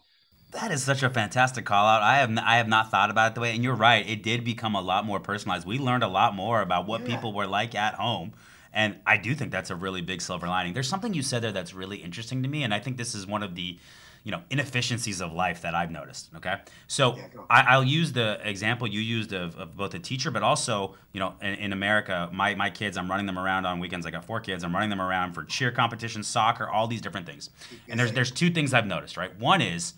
That 0.54 0.70
is 0.70 0.84
such 0.84 1.02
a 1.02 1.10
fantastic 1.10 1.64
call 1.64 1.84
out. 1.84 2.02
I 2.02 2.18
have 2.18 2.36
I 2.38 2.56
have 2.56 2.68
not 2.68 2.90
thought 2.90 3.10
about 3.10 3.32
it 3.32 3.34
the 3.34 3.40
way, 3.40 3.54
and 3.54 3.64
you're 3.64 3.74
right. 3.74 4.08
It 4.08 4.22
did 4.22 4.44
become 4.44 4.74
a 4.74 4.80
lot 4.80 5.04
more 5.04 5.18
personalized. 5.18 5.66
We 5.66 5.78
learned 5.78 6.04
a 6.04 6.08
lot 6.08 6.34
more 6.34 6.60
about 6.60 6.86
what 6.86 7.00
yeah. 7.00 7.14
people 7.14 7.32
were 7.32 7.46
like 7.46 7.74
at 7.74 7.94
home, 7.94 8.32
and 8.72 8.96
I 9.04 9.16
do 9.16 9.34
think 9.34 9.50
that's 9.50 9.70
a 9.70 9.76
really 9.76 10.00
big 10.00 10.22
silver 10.22 10.46
lining. 10.46 10.72
There's 10.72 10.88
something 10.88 11.12
you 11.12 11.22
said 11.22 11.42
there 11.42 11.52
that's 11.52 11.74
really 11.74 11.96
interesting 11.96 12.42
to 12.44 12.48
me, 12.48 12.62
and 12.62 12.72
I 12.72 12.78
think 12.78 12.96
this 12.96 13.16
is 13.16 13.26
one 13.26 13.42
of 13.42 13.56
the 13.56 13.78
you 14.22 14.30
know 14.30 14.42
inefficiencies 14.48 15.20
of 15.20 15.32
life 15.32 15.62
that 15.62 15.74
I've 15.74 15.90
noticed. 15.90 16.30
Okay, 16.36 16.56
so 16.86 17.16
yeah, 17.16 17.26
I, 17.50 17.76
will 17.76 17.84
use 17.84 18.12
the 18.12 18.38
example 18.48 18.86
you 18.86 19.00
used 19.00 19.32
of, 19.32 19.56
of, 19.56 19.76
both 19.76 19.92
a 19.94 19.98
teacher, 19.98 20.30
but 20.30 20.44
also 20.44 20.94
you 21.12 21.18
know 21.20 21.34
in, 21.42 21.54
in, 21.54 21.72
America, 21.72 22.30
my 22.32 22.54
my 22.54 22.70
kids, 22.70 22.96
I'm 22.96 23.10
running 23.10 23.26
them 23.26 23.40
around 23.40 23.66
on 23.66 23.80
weekends. 23.80 24.06
I 24.06 24.10
got 24.12 24.24
four 24.24 24.38
kids. 24.38 24.62
I'm 24.62 24.72
running 24.72 24.90
them 24.90 25.00
around 25.00 25.32
for 25.32 25.42
cheer 25.42 25.72
competitions, 25.72 26.28
soccer, 26.28 26.68
all 26.68 26.86
these 26.86 27.00
different 27.00 27.26
things. 27.26 27.50
And 27.88 27.98
there's 27.98 28.12
there's 28.12 28.30
two 28.30 28.50
things 28.50 28.72
I've 28.72 28.86
noticed. 28.86 29.16
Right, 29.16 29.36
one 29.36 29.60
is 29.60 29.94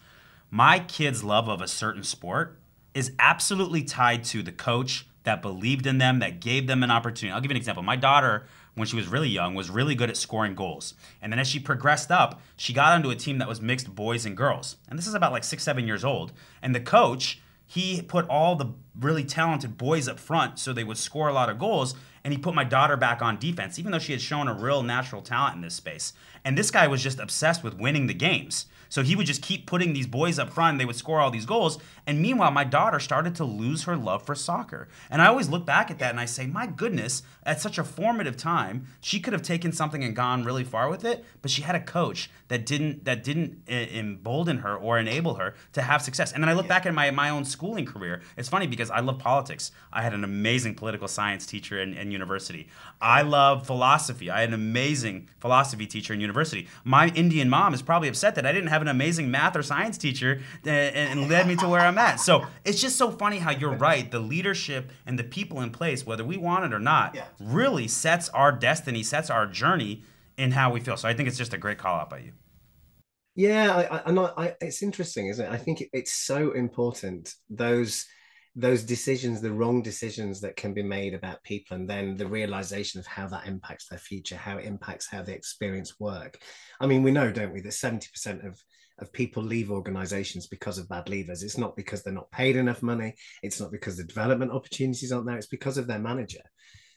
my 0.51 0.79
kids' 0.79 1.25
love 1.25 1.49
of 1.49 1.61
a 1.61 1.69
certain 1.69 2.03
sport 2.03 2.59
is 2.95 3.13
absolutely 3.19 3.83
tied 3.83 4.25
to 4.25 4.43
the 4.43 4.53
coach 4.53 5.07
that 5.25 5.43
believed 5.43 5.87
in 5.87 5.99
them, 5.99 6.21
that 6.21 6.41
gave 6.41 6.67
them 6.67 6.83
an 6.83 6.91
opportunity. 6.91 7.35
I'll 7.35 7.41
give 7.41 7.51
you 7.51 7.55
an 7.55 7.59
example. 7.59 7.83
My 7.83 7.97
daughter, 7.97 8.47
when 8.75 8.87
she 8.87 8.97
was 8.97 9.09
really 9.09 9.29
young, 9.29 9.55
was 9.55 9.71
really 9.71 9.95
good 9.95 10.09
at 10.09 10.17
scoring 10.17 10.55
goals. 10.55 10.95
And 11.21 11.33
then 11.33 11.39
as 11.39 11.49
she 11.49 11.59
progressed 11.59 12.11
up, 12.11 12.41
she 12.57 12.73
got 12.73 12.93
onto 12.93 13.11
a 13.11 13.17
team 13.17 13.39
that 13.39 13.49
was 13.49 13.61
mixed 13.61 13.95
boys 13.95 14.25
and 14.25 14.37
girls. 14.37 14.77
And 14.89 14.99
this 14.99 15.07
is 15.07 15.15
about 15.15 15.33
like 15.33 15.45
six, 15.45 15.65
seven 15.65 15.87
years 15.87 16.05
old. 16.05 16.33
And 16.63 16.75
the 16.75 16.81
coach 16.81 17.41
he 17.67 18.01
put 18.01 18.29
all 18.29 18.55
the 18.55 18.73
really 18.99 19.25
talented 19.25 19.77
boys 19.77 20.09
up 20.09 20.19
front 20.19 20.59
so 20.59 20.73
they 20.73 20.85
would 20.85 20.97
score 20.97 21.29
a 21.29 21.33
lot 21.33 21.51
of 21.51 21.59
goals 21.59 21.95
and 22.27 22.33
he 22.33 22.39
put 22.39 22.57
my 22.57 22.65
daughter 22.65 22.97
back 22.97 23.23
on 23.23 23.39
defense 23.39 23.79
even 23.79 23.93
though 23.93 24.01
she 24.01 24.11
had 24.11 24.21
shown 24.21 24.49
a 24.49 24.53
real 24.53 24.83
natural 24.83 25.23
talent 25.23 25.55
in 25.55 25.61
this 25.61 25.75
space 25.75 26.13
and 26.45 26.59
this 26.59 26.73
guy 26.73 26.89
was 26.89 27.01
just 27.01 27.21
obsessed 27.21 27.63
with 27.63 27.79
winning 27.79 28.09
the 28.09 28.15
games 28.15 28.67
so 28.89 29.03
he 29.03 29.17
would 29.17 29.27
just 29.27 29.43
keep 29.43 29.67
putting 29.67 29.93
these 29.93 30.07
boys 30.07 30.39
up 30.39 30.51
front 30.51 30.73
and 30.73 30.81
they 30.81 30.85
would 30.85 30.97
score 30.97 31.21
all 31.21 31.31
these 31.31 31.47
goals. 31.47 31.79
And 32.07 32.21
meanwhile, 32.21 32.51
my 32.51 32.65
daughter 32.65 33.01
started 33.01 33.35
to 33.37 33.45
lose 33.45 33.85
her 33.85 33.97
love 33.97 34.25
for 34.25 34.35
soccer. 34.35 34.89
And 35.11 35.21
I 35.21 35.27
always 35.27 35.49
look 35.49 35.67
back 35.67 35.91
at 35.91 35.99
that 35.99 36.11
and 36.11 36.21
I 36.21 36.25
say, 36.25 36.47
my 36.47 36.67
goodness, 36.67 37.23
at 37.45 37.61
such 37.61 37.79
a 37.79 37.85
formative 37.85 38.37
time, 38.37 38.87
she 39.01 39.21
could 39.21 39.33
have 39.33 39.43
taken 39.43 39.73
something 39.73 40.05
and 40.05 40.15
gone 40.15 40.45
really 40.45 40.65
far 40.65 40.89
with 40.89 41.05
it, 41.05 41.25
but 41.43 41.51
she 41.51 41.63
had 41.63 41.75
a 41.75 41.81
coach 41.81 42.31
that 42.49 42.65
didn't 42.65 43.05
that 43.05 43.25
didn't 43.25 43.63
embolden 43.69 44.59
her 44.59 44.77
or 44.77 44.99
enable 44.99 45.35
her 45.35 45.55
to 45.73 45.83
have 45.83 46.03
success. 46.03 46.33
And 46.33 46.43
then 46.43 46.49
I 46.49 46.53
look 46.53 46.69
back 46.69 46.87
at 46.87 46.95
my 46.95 47.11
my 47.11 47.31
own 47.31 47.45
schooling 47.45 47.87
career. 47.87 48.23
It's 48.37 48.49
funny 48.49 48.67
because 48.67 48.91
I 48.91 49.01
love 49.01 49.19
politics. 49.19 49.73
I 49.93 50.03
had 50.03 50.15
an 50.15 50.25
amazing 50.25 50.75
political 50.75 51.09
science 51.09 51.47
teacher 51.47 51.81
in, 51.81 51.95
in 51.95 52.11
university. 52.11 52.69
I 53.01 53.23
love 53.23 53.67
philosophy. 53.67 54.31
I 54.31 54.41
had 54.41 54.51
an 54.51 54.55
amazing 54.55 55.29
philosophy 55.41 55.87
teacher 55.87 56.15
in 56.15 56.21
university. 56.21 56.69
My 56.85 57.09
Indian 57.09 57.49
mom 57.49 57.75
is 57.75 57.83
probably 57.83 58.09
upset 58.09 58.35
that 58.37 58.47
I 58.47 58.53
didn't 58.53 58.69
have 58.69 58.83
an 58.83 58.89
amazing 58.89 59.31
math 59.31 59.57
or 59.57 59.63
science 59.63 59.99
teacher 59.99 60.41
eh, 60.65 60.71
and 60.71 61.29
led 61.29 61.47
me 61.47 61.57
to 61.57 61.69
where 61.69 61.81
I'm 61.81 61.96
So 62.17 62.47
it's 62.65 62.81
just 62.81 62.97
so 62.97 63.11
funny 63.11 63.39
how 63.39 63.51
you're 63.51 63.77
right. 63.77 64.11
The 64.11 64.21
leadership 64.21 64.91
and 65.07 65.19
the 65.19 65.25
people 65.25 65.61
in 65.61 65.71
place, 65.71 66.07
whether 66.07 66.25
we 66.25 66.37
want 66.37 66.65
it 66.65 66.73
or 66.73 66.79
not, 66.79 67.15
yeah. 67.15 67.27
really 67.41 67.89
sets 67.89 68.29
our 68.31 68.53
destiny, 68.53 69.03
sets 69.03 69.31
our 69.31 69.47
journey 69.47 70.05
in 70.37 70.53
how 70.53 70.71
we 70.71 70.81
feel. 70.81 70.97
So 70.97 71.09
I 71.09 71.15
think 71.15 71.29
it's 71.29 71.39
just 71.39 71.55
a 71.55 71.59
great 71.59 71.79
call 71.79 72.01
out 72.01 72.11
by 72.11 72.19
you. 72.19 72.33
Yeah, 73.35 73.77
I, 73.91 74.03
I, 74.07 74.13
not, 74.13 74.39
I, 74.39 74.55
it's 74.61 74.83
interesting, 74.83 75.29
isn't 75.29 75.45
it? 75.45 75.51
I 75.51 75.59
think 75.59 75.83
it, 75.83 75.91
it's 75.93 76.13
so 76.13 76.53
important 76.53 77.35
those 77.51 78.07
those 78.59 78.85
decisions, 78.85 79.43
the 79.43 79.53
wrong 79.53 79.83
decisions 79.83 80.41
that 80.41 80.57
can 80.57 80.73
be 80.73 80.83
made 80.83 81.13
about 81.13 81.43
people, 81.43 81.77
and 81.77 81.87
then 81.87 82.17
the 82.17 82.27
realization 82.27 82.99
of 82.99 83.07
how 83.07 83.29
that 83.29 83.47
impacts 83.47 83.87
their 83.89 83.99
future, 83.99 84.37
how 84.37 84.57
it 84.57 84.65
impacts 84.65 85.07
how 85.07 85.21
they 85.21 85.35
experience 85.35 86.01
work. 86.01 86.39
I 86.81 86.87
mean, 86.87 87.03
we 87.03 87.11
know, 87.11 87.31
don't 87.31 87.53
we, 87.53 87.61
that 87.61 87.73
seventy 87.73 88.09
percent 88.11 88.47
of 88.47 88.59
of 88.99 89.13
people 89.13 89.43
leave 89.43 89.71
organizations 89.71 90.47
because 90.47 90.79
of 90.79 90.89
bad 90.89 91.09
leaders. 91.09 91.43
It's 91.43 91.59
not 91.59 91.77
because 91.77 92.03
they're 92.03 92.13
not 92.13 92.31
paid 92.31 92.57
enough 92.57 92.83
money. 92.83 93.15
It's 93.43 93.61
not 93.61 93.71
because 93.71 93.97
the 93.97 94.05
development 94.05 94.53
opportunities 94.53 95.13
aren't 95.13 95.27
there. 95.27 95.37
It's 95.37 95.47
because 95.47 95.79
of 95.79 95.87
their 95.87 95.99
manager. 95.99 96.43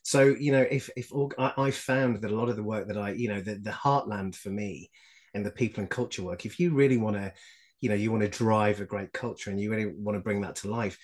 So 0.03 0.23
you 0.23 0.51
know, 0.51 0.65
if 0.69 0.89
if 0.95 1.11
I, 1.37 1.53
I 1.57 1.71
found 1.71 2.21
that 2.21 2.31
a 2.31 2.35
lot 2.35 2.49
of 2.49 2.55
the 2.55 2.63
work 2.63 2.87
that 2.87 2.97
I, 2.97 3.11
you 3.11 3.29
know, 3.29 3.41
the 3.41 3.55
the 3.55 3.71
heartland 3.71 4.35
for 4.35 4.49
me 4.49 4.89
and 5.33 5.45
the 5.45 5.51
people 5.51 5.81
and 5.81 5.89
culture 5.89 6.23
work, 6.23 6.45
if 6.45 6.59
you 6.59 6.73
really 6.73 6.97
want 6.97 7.17
to, 7.17 7.33
you 7.81 7.89
know, 7.89 7.95
you 7.95 8.11
want 8.11 8.23
to 8.23 8.29
drive 8.29 8.79
a 8.79 8.85
great 8.85 9.13
culture 9.13 9.49
and 9.49 9.59
you 9.59 9.69
really 9.69 9.85
want 9.85 10.15
to 10.15 10.23
bring 10.23 10.41
that 10.41 10.55
to 10.57 10.69
life, 10.69 10.97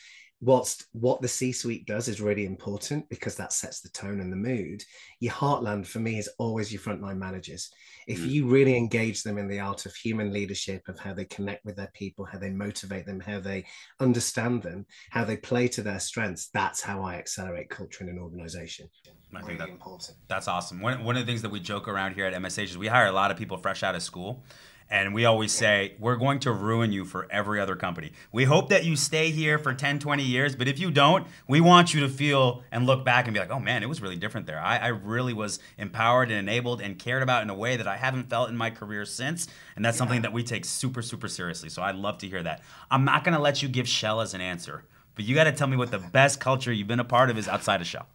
whilst 0.45 0.85
what 0.91 1.21
the 1.21 1.27
C 1.27 1.51
suite 1.51 1.87
does 1.87 2.07
is 2.07 2.21
really 2.21 2.45
important 2.45 3.09
because 3.09 3.35
that 3.35 3.51
sets 3.51 3.81
the 3.81 3.89
tone 3.89 4.19
and 4.21 4.31
the 4.31 4.37
mood, 4.37 4.83
your 5.19 5.33
heartland 5.33 5.87
for 5.87 5.99
me 5.99 6.19
is 6.19 6.29
always 6.37 6.71
your 6.71 6.83
frontline 6.83 7.17
managers. 7.17 7.71
If 8.07 8.19
mm. 8.19 8.29
you 8.29 8.45
really 8.45 8.77
engage 8.77 9.23
them 9.23 9.39
in 9.39 9.47
the 9.47 9.59
art 9.59 9.87
of 9.87 9.95
human 9.95 10.31
leadership, 10.31 10.87
of 10.87 10.99
how 10.99 11.15
they 11.15 11.25
connect 11.25 11.65
with 11.65 11.75
their 11.75 11.89
people, 11.95 12.25
how 12.25 12.37
they 12.37 12.51
motivate 12.51 13.07
them, 13.07 13.19
how 13.19 13.39
they 13.39 13.65
understand 13.99 14.61
them, 14.61 14.85
how 15.09 15.25
they 15.25 15.37
play 15.37 15.67
to 15.69 15.81
their 15.81 15.99
strengths, 15.99 16.49
that's 16.53 16.79
how 16.79 17.01
I 17.01 17.15
accelerate 17.15 17.71
culture 17.71 18.03
in 18.03 18.09
an 18.11 18.19
organization. 18.19 18.87
I 19.35 19.41
really 19.41 19.57
think 19.57 19.59
that, 19.59 19.69
important. 19.69 20.13
That's 20.27 20.47
awesome. 20.47 20.81
One, 20.81 21.03
one 21.03 21.15
of 21.17 21.25
the 21.25 21.31
things 21.31 21.41
that 21.41 21.51
we 21.51 21.59
joke 21.59 21.87
around 21.87 22.13
here 22.13 22.25
at 22.25 22.33
MSH 22.33 22.63
is 22.63 22.77
we 22.77 22.87
hire 22.87 23.07
a 23.07 23.11
lot 23.11 23.31
of 23.31 23.37
people 23.37 23.57
fresh 23.57 23.83
out 23.83 23.95
of 23.95 24.01
school 24.01 24.43
and 24.89 25.13
we 25.13 25.25
always 25.25 25.51
say, 25.51 25.95
we're 25.99 26.15
going 26.15 26.39
to 26.39 26.51
ruin 26.51 26.91
you 26.91 27.05
for 27.05 27.27
every 27.31 27.59
other 27.59 27.75
company. 27.75 28.11
We 28.31 28.43
hope 28.43 28.69
that 28.69 28.85
you 28.85 28.95
stay 28.95 29.31
here 29.31 29.57
for 29.57 29.73
10, 29.73 29.99
20 29.99 30.23
years, 30.23 30.55
but 30.55 30.67
if 30.67 30.79
you 30.79 30.91
don't, 30.91 31.25
we 31.47 31.59
want 31.59 31.93
you 31.93 32.01
to 32.01 32.09
feel 32.09 32.63
and 32.71 32.85
look 32.85 33.03
back 33.03 33.25
and 33.25 33.33
be 33.33 33.39
like, 33.39 33.49
oh 33.49 33.59
man, 33.59 33.81
it 33.81 33.89
was 33.89 34.01
really 34.01 34.15
different 34.15 34.45
there. 34.45 34.59
I, 34.59 34.77
I 34.77 34.87
really 34.89 35.33
was 35.33 35.59
empowered 35.77 36.29
and 36.29 36.37
enabled 36.37 36.81
and 36.81 36.99
cared 36.99 37.23
about 37.23 37.41
in 37.41 37.49
a 37.49 37.55
way 37.55 37.77
that 37.77 37.87
I 37.87 37.97
haven't 37.97 38.29
felt 38.29 38.49
in 38.49 38.57
my 38.57 38.69
career 38.69 39.05
since. 39.05 39.47
And 39.75 39.83
that's 39.83 39.95
yeah. 39.95 39.99
something 39.99 40.21
that 40.21 40.33
we 40.33 40.43
take 40.43 40.65
super, 40.65 41.01
super 41.01 41.27
seriously. 41.27 41.69
So 41.69 41.81
I'd 41.81 41.95
love 41.95 42.19
to 42.19 42.27
hear 42.27 42.43
that. 42.43 42.61
I'm 42.91 43.05
not 43.05 43.23
going 43.23 43.35
to 43.35 43.41
let 43.41 43.63
you 43.63 43.69
give 43.69 43.87
Shell 43.87 44.21
as 44.21 44.35
an 44.35 44.41
answer, 44.41 44.83
but 45.15 45.25
you 45.25 45.33
got 45.33 45.45
to 45.45 45.51
tell 45.51 45.67
me 45.67 45.77
what 45.77 45.89
the 45.89 45.99
best 45.99 46.39
culture 46.39 46.71
you've 46.71 46.87
been 46.87 46.99
a 46.99 47.03
part 47.03 47.31
of 47.31 47.37
is 47.39 47.47
outside 47.47 47.81
of 47.81 47.87
Shell 47.87 48.07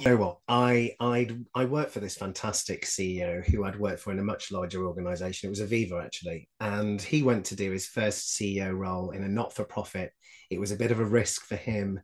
you 0.00 0.06
know 0.06 0.16
what? 0.16 0.38
I 0.48 0.96
I 0.98 1.28
I 1.54 1.66
worked 1.66 1.92
for 1.92 2.00
this 2.00 2.16
fantastic 2.16 2.86
CEO 2.86 3.46
who 3.46 3.64
I'd 3.64 3.78
worked 3.78 4.00
for 4.00 4.12
in 4.12 4.18
a 4.18 4.24
much 4.24 4.50
larger 4.50 4.86
organization. 4.86 5.48
It 5.48 5.50
was 5.50 5.60
Aviva 5.60 6.02
actually, 6.02 6.48
and 6.58 7.00
he 7.00 7.22
went 7.22 7.44
to 7.46 7.56
do 7.56 7.70
his 7.70 7.86
first 7.86 8.34
CEO 8.34 8.72
role 8.74 9.10
in 9.10 9.24
a 9.24 9.28
not-for-profit. 9.28 10.10
It 10.50 10.58
was 10.58 10.72
a 10.72 10.76
bit 10.76 10.90
of 10.90 11.00
a 11.00 11.04
risk 11.04 11.44
for 11.44 11.56
him, 11.56 12.00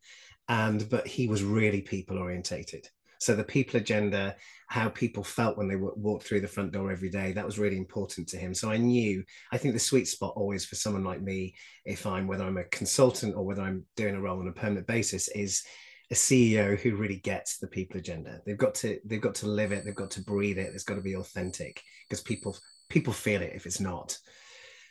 and 0.48 0.86
but 0.90 1.06
he 1.06 1.26
was 1.26 1.42
really 1.42 1.80
people 1.80 2.18
orientated. 2.18 2.86
So 3.18 3.34
the 3.34 3.44
people 3.44 3.80
agenda, 3.80 4.36
how 4.68 4.90
people 4.90 5.24
felt 5.24 5.56
when 5.56 5.68
they 5.68 5.76
walked 5.76 6.26
through 6.26 6.42
the 6.42 6.48
front 6.48 6.72
door 6.72 6.92
every 6.92 7.08
day, 7.08 7.32
that 7.32 7.46
was 7.46 7.58
really 7.58 7.78
important 7.78 8.28
to 8.28 8.36
him. 8.36 8.52
So 8.52 8.70
I 8.70 8.76
knew. 8.76 9.24
I 9.50 9.56
think 9.56 9.72
the 9.72 9.80
sweet 9.80 10.06
spot 10.06 10.34
always 10.36 10.66
for 10.66 10.74
someone 10.74 11.04
like 11.04 11.22
me, 11.22 11.54
if 11.86 12.04
I'm 12.06 12.26
whether 12.26 12.44
I'm 12.44 12.58
a 12.58 12.64
consultant 12.64 13.34
or 13.34 13.44
whether 13.46 13.62
I'm 13.62 13.86
doing 13.96 14.16
a 14.16 14.20
role 14.20 14.40
on 14.40 14.48
a 14.48 14.52
permanent 14.52 14.86
basis, 14.86 15.28
is 15.28 15.62
a 16.10 16.14
CEO 16.14 16.78
who 16.78 16.96
really 16.96 17.16
gets 17.16 17.58
the 17.58 17.66
people 17.66 17.98
agenda. 17.98 18.40
They've 18.46 18.56
got 18.56 18.74
to 18.76 19.00
they've 19.04 19.20
got 19.20 19.34
to 19.36 19.46
live 19.46 19.72
it. 19.72 19.84
They've 19.84 19.94
got 19.94 20.12
to 20.12 20.22
breathe 20.22 20.58
it. 20.58 20.72
It's 20.72 20.84
got 20.84 20.94
to 20.94 21.00
be 21.00 21.16
authentic 21.16 21.82
because 22.08 22.22
people 22.22 22.56
people 22.88 23.12
feel 23.12 23.42
it 23.42 23.52
if 23.54 23.66
it's 23.66 23.80
not. 23.80 24.16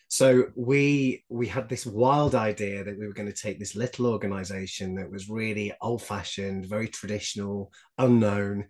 So 0.07 0.47
we 0.55 1.23
we 1.29 1.47
had 1.47 1.69
this 1.69 1.85
wild 1.85 2.35
idea 2.35 2.83
that 2.83 2.97
we 2.97 3.07
were 3.07 3.13
going 3.13 3.31
to 3.31 3.41
take 3.41 3.59
this 3.59 3.75
little 3.75 4.07
organization 4.07 4.95
that 4.95 5.09
was 5.09 5.29
really 5.29 5.73
old 5.81 6.03
fashioned, 6.03 6.67
very 6.67 6.87
traditional, 6.87 7.71
unknown, 7.97 8.65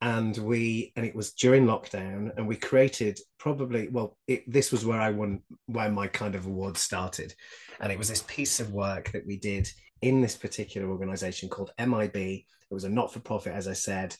and 0.00 0.36
we 0.36 0.92
and 0.96 1.06
it 1.06 1.14
was 1.14 1.32
during 1.32 1.64
lockdown, 1.64 2.30
and 2.36 2.46
we 2.46 2.56
created 2.56 3.18
probably 3.38 3.88
well 3.88 4.16
it, 4.26 4.50
this 4.50 4.70
was 4.70 4.84
where 4.84 5.00
I 5.00 5.10
won 5.10 5.40
where 5.66 5.90
my 5.90 6.08
kind 6.08 6.34
of 6.34 6.46
award 6.46 6.76
started, 6.76 7.32
and 7.80 7.90
it 7.90 7.98
was 7.98 8.08
this 8.08 8.24
piece 8.26 8.60
of 8.60 8.72
work 8.72 9.12
that 9.12 9.26
we 9.26 9.38
did 9.38 9.68
in 10.02 10.20
this 10.20 10.36
particular 10.36 10.88
organization 10.88 11.48
called 11.48 11.72
MIB. 11.78 12.16
It 12.16 12.44
was 12.70 12.84
a 12.84 12.88
not 12.88 13.12
for 13.12 13.20
profit, 13.20 13.52
as 13.52 13.68
I 13.68 13.72
said. 13.72 14.16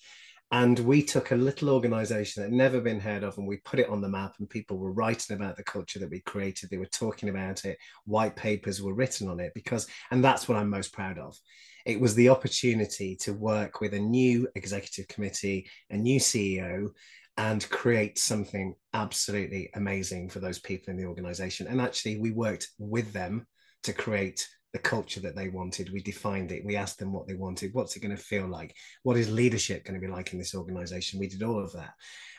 And 0.52 0.78
we 0.78 1.02
took 1.02 1.32
a 1.32 1.36
little 1.36 1.70
organization 1.70 2.40
that 2.42 2.50
had 2.50 2.56
never 2.56 2.80
been 2.80 3.00
heard 3.00 3.24
of 3.24 3.36
and 3.36 3.48
we 3.48 3.56
put 3.58 3.80
it 3.80 3.88
on 3.88 4.00
the 4.00 4.08
map, 4.08 4.36
and 4.38 4.48
people 4.48 4.78
were 4.78 4.92
writing 4.92 5.34
about 5.34 5.56
the 5.56 5.64
culture 5.64 5.98
that 5.98 6.10
we 6.10 6.20
created. 6.20 6.70
They 6.70 6.78
were 6.78 6.86
talking 6.86 7.28
about 7.28 7.64
it. 7.64 7.78
White 8.04 8.36
papers 8.36 8.80
were 8.80 8.94
written 8.94 9.28
on 9.28 9.40
it 9.40 9.52
because, 9.54 9.88
and 10.12 10.22
that's 10.22 10.48
what 10.48 10.56
I'm 10.56 10.70
most 10.70 10.92
proud 10.92 11.18
of. 11.18 11.36
It 11.84 12.00
was 12.00 12.14
the 12.14 12.28
opportunity 12.28 13.16
to 13.22 13.32
work 13.32 13.80
with 13.80 13.94
a 13.94 13.98
new 13.98 14.48
executive 14.54 15.08
committee, 15.08 15.68
a 15.90 15.96
new 15.96 16.20
CEO, 16.20 16.90
and 17.38 17.68
create 17.70 18.18
something 18.18 18.74
absolutely 18.94 19.70
amazing 19.74 20.30
for 20.30 20.38
those 20.38 20.58
people 20.58 20.90
in 20.90 20.96
the 20.96 21.06
organization. 21.06 21.66
And 21.66 21.80
actually, 21.80 22.18
we 22.18 22.30
worked 22.30 22.68
with 22.78 23.12
them 23.12 23.46
to 23.82 23.92
create 23.92 24.48
the 24.76 24.82
culture 24.82 25.20
that 25.20 25.34
they 25.34 25.48
wanted. 25.48 25.90
We 25.90 26.02
defined 26.02 26.52
it. 26.52 26.62
We 26.62 26.76
asked 26.76 26.98
them 26.98 27.10
what 27.10 27.26
they 27.26 27.32
wanted. 27.32 27.72
What's 27.72 27.96
it 27.96 28.00
going 28.00 28.14
to 28.14 28.22
feel 28.22 28.46
like? 28.46 28.76
What 29.04 29.16
is 29.16 29.32
leadership 29.32 29.86
going 29.86 29.98
to 29.98 30.06
be 30.06 30.12
like 30.12 30.34
in 30.34 30.38
this 30.38 30.54
organization? 30.54 31.18
We 31.18 31.28
did 31.28 31.42
all 31.42 31.58
of 31.58 31.72
that. 31.72 31.94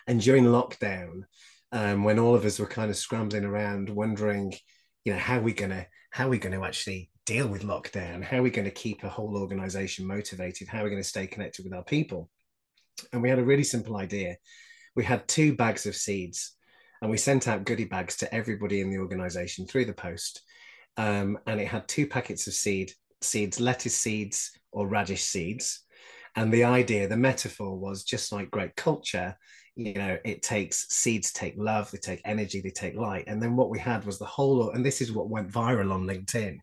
And 0.05 0.21
during 0.21 0.43
lockdown, 0.43 1.23
um, 1.71 2.03
when 2.03 2.19
all 2.19 2.35
of 2.35 2.45
us 2.45 2.59
were 2.59 2.67
kind 2.67 2.91
of 2.91 2.95
scrambling 2.95 3.43
around, 3.43 3.89
wondering, 3.89 4.53
you 5.03 5.13
know, 5.13 5.17
how 5.17 5.39
are 5.39 5.41
we 5.41 5.51
going 5.51 5.71
to 5.71 5.87
how 6.11 6.27
are 6.27 6.29
we 6.29 6.37
going 6.37 6.53
to 6.53 6.63
actually 6.63 7.09
deal 7.25 7.47
with 7.47 7.63
lockdown? 7.63 8.23
How 8.23 8.37
are 8.37 8.43
we 8.43 8.51
going 8.51 8.65
to 8.65 8.71
keep 8.71 9.03
a 9.03 9.09
whole 9.09 9.35
organization 9.35 10.05
motivated? 10.05 10.67
How 10.67 10.81
are 10.81 10.83
we 10.83 10.91
going 10.91 11.01
to 11.01 11.09
stay 11.09 11.25
connected 11.25 11.65
with 11.65 11.73
our 11.73 11.83
people? 11.83 12.29
And 13.11 13.23
we 13.23 13.29
had 13.29 13.39
a 13.39 13.43
really 13.43 13.63
simple 13.63 13.97
idea. 13.97 14.37
We 14.95 15.03
had 15.03 15.27
two 15.27 15.55
bags 15.55 15.87
of 15.87 15.95
seeds, 15.95 16.55
and 17.01 17.09
we 17.09 17.17
sent 17.17 17.47
out 17.47 17.65
goodie 17.65 17.85
bags 17.85 18.15
to 18.17 18.31
everybody 18.31 18.81
in 18.81 18.91
the 18.91 18.99
organization 18.99 19.65
through 19.65 19.85
the 19.85 19.93
post 19.93 20.43
um, 20.97 21.37
and 21.45 21.59
it 21.61 21.67
had 21.67 21.87
two 21.87 22.07
packets 22.07 22.47
of 22.47 22.53
seed 22.53 22.91
seeds, 23.21 23.59
lettuce 23.59 23.95
seeds 23.95 24.51
or 24.71 24.87
radish 24.87 25.23
seeds. 25.23 25.83
And 26.35 26.53
the 26.53 26.63
idea, 26.65 27.07
the 27.07 27.17
metaphor 27.17 27.75
was 27.75 28.03
just 28.03 28.31
like 28.31 28.51
great 28.51 28.75
culture, 28.75 29.35
you 29.75 29.93
know, 29.93 30.17
it 30.25 30.41
takes 30.41 30.87
seeds 30.89 31.31
take 31.31 31.53
love, 31.57 31.89
they 31.91 31.99
take 31.99 32.21
energy, 32.25 32.61
they 32.61 32.71
take 32.71 32.95
light. 32.95 33.25
And 33.27 33.41
then 33.41 33.55
what 33.55 33.69
we 33.69 33.79
had 33.79 34.05
was 34.05 34.17
the 34.17 34.25
whole, 34.25 34.71
and 34.71 34.85
this 34.85 35.01
is 35.01 35.11
what 35.11 35.29
went 35.29 35.51
viral 35.51 35.93
on 35.93 36.05
LinkedIn 36.05 36.57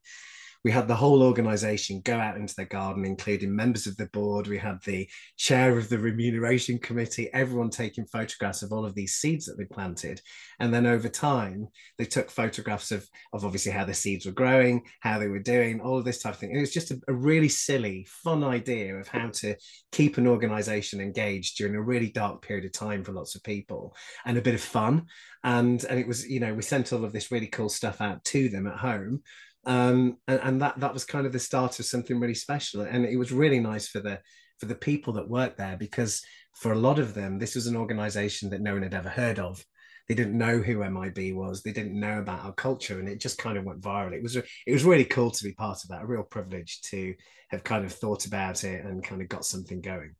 we 0.65 0.71
had 0.71 0.89
the 0.89 0.95
whole 0.95 1.23
organization 1.23 2.01
go 2.05 2.19
out 2.19 2.39
into 2.39 2.55
their 2.57 2.65
garden, 2.65 3.05
including 3.05 3.55
members 3.55 3.87
of 3.87 3.99
the 3.99 4.07
board. 4.07 4.47
We 4.47 4.57
had 4.57 4.83
the 4.83 5.09
chair 5.37 5.77
of 5.77 5.91
the 5.91 5.99
remuneration 5.99 6.79
committee, 6.79 7.29
everyone 7.35 7.69
taking 7.69 8.07
photographs 8.07 8.63
of 8.63 8.73
all 8.73 8.87
of 8.87 8.95
these 8.95 9.17
seeds 9.17 9.45
that 9.45 9.59
they 9.59 9.67
planted. 9.67 10.23
And 10.61 10.73
then 10.73 10.87
over 10.87 11.09
time, 11.11 11.69
they 11.99 12.07
took 12.07 12.31
photographs 12.31 12.93
of, 12.93 13.07
of 13.35 13.45
obviously 13.45 13.73
how 13.73 13.85
the 13.85 13.93
seeds 13.93 14.25
were 14.25 14.33
growing, 14.33 14.85
how 15.01 15.19
they 15.19 15.29
were 15.29 15.39
doing, 15.39 15.83
all 15.83 15.99
of 15.99 16.07
this 16.07 16.23
type 16.23 16.33
of 16.33 16.41
thing. 16.41 16.51
And 16.51 16.59
it 16.59 16.63
was 16.63 16.73
just 16.73 16.91
a, 16.91 17.01
a 17.09 17.13
really 17.13 17.51
silly, 17.51 18.07
fun 18.09 18.43
idea 18.43 18.97
of 18.97 19.07
how 19.07 19.29
to 19.35 19.57
keep 19.93 20.17
an 20.17 20.27
organization 20.27 20.99
engaged 20.99 21.59
during 21.59 21.75
a 21.75 21.83
really 21.83 22.11
dark 22.11 22.41
period 22.41 22.65
of 22.65 22.73
time 22.73 23.05
for 23.05 23.13
lots 23.13 23.35
of 23.35 23.43
people 23.43 23.95
and 24.25 24.39
a 24.39 24.43
bit 24.43 24.55
of 24.55 24.63
fun. 24.63 25.07
And, 25.43 25.85
and 25.85 26.01
it 26.01 26.09
was, 26.09 26.27
you 26.27 26.41
know, 26.41 26.55
we 26.55 26.63
sent 26.63 26.91
all 26.95 27.05
of 27.05 27.13
this 27.13 27.31
really 27.31 27.49
cool 27.49 27.69
stuff 27.69 28.01
out 28.01 28.25
to 28.25 28.49
them 28.49 28.67
at 28.67 28.79
home 28.79 29.21
Um, 29.67 30.19
and, 30.29 30.41
and 30.43 30.63
that 30.63 30.81
that 30.81 30.93
was 30.93 31.05
kind 31.05 31.27
of 31.27 31.33
the 31.33 31.39
start 31.39 31.79
of 31.79 31.87
something 31.87 32.19
really 32.21 32.35
special. 32.35 32.83
And 32.83 33.05
it 33.05 33.17
was 33.17 33.33
really 33.33 33.61
nice 33.61 33.89
for 33.89 34.01
the 34.01 34.21
for 34.61 34.67
the 34.67 34.75
people 34.75 35.13
that 35.15 35.29
worked 35.29 35.59
there 35.59 35.77
because 35.77 36.23
for 36.55 36.73
a 36.73 36.79
lot 36.79 36.99
of 36.99 37.15
them, 37.15 37.39
this 37.39 37.55
was 37.55 37.67
an 37.67 37.77
organization 37.77 38.51
that 38.51 38.61
no 38.61 38.75
one 38.75 38.83
had 38.83 38.95
ever 38.95 39.09
heard 39.09 39.39
of. 39.39 39.65
They 40.09 40.15
didn't 40.15 40.37
know 40.37 40.59
who 40.59 40.89
MIB 40.89 41.35
was. 41.35 41.63
They 41.63 41.73
didn't 41.73 41.99
know 41.99 42.19
about 42.19 42.45
our 42.45 42.53
culture, 42.53 42.99
and 42.99 43.09
it 43.09 43.21
just 43.21 43.39
kind 43.39 43.57
of 43.57 43.65
went 43.65 43.81
viral. 43.81 44.13
It 44.13 44.23
was 44.23 44.37
it 44.37 44.45
was 44.67 44.85
really 44.85 45.05
cool 45.05 45.31
to 45.31 45.45
be 45.45 45.53
part 45.53 45.83
of 45.83 45.89
that. 45.89 46.03
A 46.03 46.07
real 46.07 46.23
privilege 46.23 46.83
to 46.91 47.15
have 47.49 47.65
kind 47.65 47.85
of 47.85 47.93
thought 47.93 48.27
about 48.27 48.65
it 48.65 48.85
and 48.85 49.03
kind 49.03 49.23
of 49.23 49.29
got 49.29 49.47
something 49.47 49.81
going. 49.81 50.15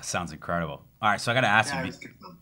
That 0.00 0.06
sounds 0.06 0.32
incredible. 0.32 0.82
All 1.02 1.10
right, 1.10 1.20
so 1.20 1.30
I 1.30 1.34
got 1.34 1.42
to 1.42 1.46
ask 1.46 1.74
yeah, 1.74 1.84
you. 1.84 1.92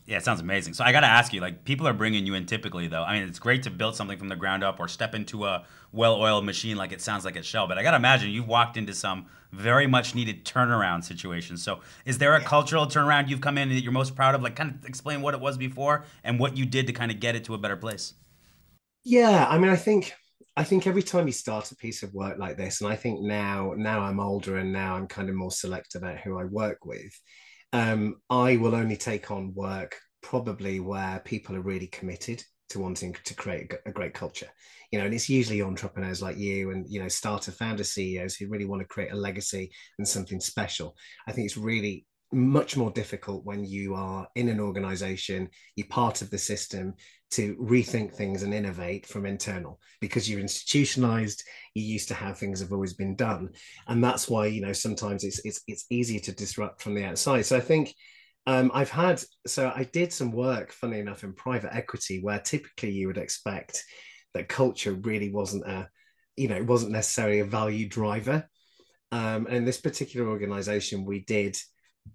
Yeah, 0.07 0.19
it 0.19 0.25
sounds 0.25 0.39
amazing. 0.39 0.75
So 0.75 0.85
I 0.85 0.93
got 0.93 1.01
to 1.01 1.09
ask 1.09 1.33
you, 1.33 1.41
like, 1.41 1.65
people 1.65 1.89
are 1.89 1.93
bringing 1.93 2.25
you 2.25 2.35
in 2.35 2.47
typically, 2.47 2.87
though. 2.87 3.03
I 3.03 3.19
mean, 3.19 3.29
it's 3.29 3.41
great 3.41 3.65
to 3.65 3.71
build 3.71 3.97
something 3.97 4.17
from 4.17 4.29
the 4.29 4.37
ground 4.37 4.63
up 4.63 4.79
or 4.79 4.87
step 4.87 5.13
into 5.13 5.45
a 5.45 5.65
well-oiled 5.91 6.45
machine 6.45 6.77
like 6.77 6.93
it 6.93 7.01
sounds 7.01 7.25
like 7.25 7.37
at 7.37 7.45
Shell. 7.45 7.67
But 7.67 7.77
I 7.77 7.83
got 7.83 7.91
to 7.91 7.97
imagine 7.97 8.31
you've 8.31 8.47
walked 8.47 8.77
into 8.77 8.95
some 8.95 9.27
very 9.51 9.89
much 9.89 10.15
needed 10.15 10.45
turnaround 10.45 11.03
situations. 11.03 11.65
So 11.65 11.81
is 12.05 12.19
there 12.19 12.37
a 12.37 12.41
yeah. 12.41 12.47
cultural 12.47 12.87
turnaround 12.87 13.29
you've 13.29 13.41
come 13.41 13.59
in 13.59 13.71
that 13.71 13.81
you're 13.81 13.91
most 13.91 14.15
proud 14.15 14.37
of? 14.37 14.43
Like, 14.43 14.55
kind 14.55 14.71
of 14.71 14.85
explain 14.85 15.21
what 15.21 15.35
it 15.35 15.41
was 15.41 15.57
before 15.57 16.05
and 16.23 16.39
what 16.39 16.57
you 16.57 16.65
did 16.65 16.87
to 16.87 16.93
kind 16.93 17.11
of 17.11 17.19
get 17.19 17.35
it 17.35 17.43
to 17.47 17.55
a 17.55 17.59
better 17.59 17.77
place. 17.77 18.15
Yeah, 19.03 19.49
I 19.51 19.59
mean, 19.59 19.73
I 19.73 19.77
think 19.77 20.15
I 20.57 20.65
think 20.65 20.87
every 20.87 21.03
time 21.03 21.27
you 21.27 21.33
start 21.33 21.71
a 21.71 21.77
piece 21.77 22.03
of 22.03 22.15
work 22.15 22.39
like 22.39 22.57
this, 22.57 22.81
and 22.81 22.91
I 22.91 22.97
think 22.97 23.21
now 23.21 23.75
now 23.77 24.01
I'm 24.01 24.21
older 24.21 24.57
and 24.59 24.73
now 24.73 24.95
I'm 24.95 25.07
kind 25.07 25.29
of 25.29 25.35
more 25.35 25.51
select 25.51 25.95
about 25.95 26.19
who 26.19 26.39
I 26.39 26.45
work 26.45 26.85
with 26.85 27.13
um, 27.73 28.17
I 28.31 28.57
will 28.57 28.75
only 28.75 28.97
take 28.97 29.31
on 29.31 29.55
work 29.55 29.97
probably 30.23 30.81
where 30.81 31.21
people 31.25 31.55
are 31.55 31.61
really 31.61 31.87
committed 31.87 32.43
to 32.71 32.81
wanting 32.81 33.17
to 33.25 33.35
create 33.35 33.73
a 33.87 33.93
great 33.93 34.15
culture. 34.15 34.49
You 34.91 34.99
know 34.99 35.05
and 35.05 35.15
it's 35.15 35.29
usually 35.29 35.63
entrepreneurs 35.63 36.23
like 36.23 36.39
you 36.39 36.71
and 36.71 36.87
you 36.89 37.01
know 37.01 37.09
starter 37.09 37.53
founder 37.53 37.85
ceos 37.85 38.37
who 38.37 38.49
really 38.49 38.65
want 38.65 38.81
to 38.81 38.89
create 38.89 39.13
a 39.13 39.17
legacy 39.17 39.71
and 39.99 40.09
something 40.09 40.41
special. 40.41 40.97
I 41.27 41.33
think 41.33 41.47
it's 41.47 41.57
really 41.57 42.07
much 42.33 42.77
more 42.77 42.91
difficult 42.91 43.45
when 43.45 43.65
you 43.65 43.95
are 43.95 44.29
in 44.35 44.51
an 44.51 44.61
organization 44.61 45.49
you're 45.77 45.87
part 45.87 46.21
of 46.21 46.29
the 46.29 46.37
system 46.37 46.93
to 47.31 47.55
rethink 47.57 48.13
things 48.13 48.43
and 48.43 48.55
innovate 48.55 49.07
from 49.07 49.27
internal 49.27 49.81
because 50.01 50.29
you're 50.29 50.41
institutionalized 50.41 51.45
you're 51.75 51.85
used 51.85 52.09
to 52.09 52.15
how 52.15 52.33
things 52.33 52.61
have 52.61 52.73
always 52.73 52.95
been 52.95 53.15
done 53.15 53.51
and 53.89 54.03
that's 54.03 54.29
why 54.29 54.47
you 54.47 54.63
know 54.63 54.73
sometimes 54.73 55.25
it's 55.25 55.45
it's 55.45 55.61
it's 55.67 55.85
easier 55.91 56.21
to 56.21 56.33
disrupt 56.33 56.81
from 56.81 56.95
the 56.95 57.05
outside 57.05 57.45
so 57.45 57.57
i 57.57 57.61
think 57.61 57.95
um, 58.49 58.71
I've 58.73 58.89
had 58.89 59.23
so 59.47 59.71
I 59.77 59.85
did 59.85 60.11
some 60.11 60.33
work, 60.33 60.73
funny 60.73 61.01
enough, 61.01 61.23
in 61.23 61.35
private 61.35 61.75
equity, 61.75 62.21
where 62.23 62.39
typically 62.39 62.93
you 62.93 63.07
would 63.07 63.19
expect 63.19 63.85
that 64.33 64.49
culture 64.49 64.93
really 64.93 65.31
wasn't 65.31 65.67
a, 65.67 65.87
you 66.35 66.49
know, 66.49 66.57
it 66.57 66.67
wasn't 66.67 66.93
necessarily 66.93 67.41
a 67.41 67.45
value 67.45 67.87
driver. 67.87 68.49
Um, 69.13 69.47
and 69.49 69.57
in 69.57 69.65
this 69.67 69.79
particular 69.83 70.31
organization, 70.31 71.05
we 71.05 71.25
did 71.25 71.59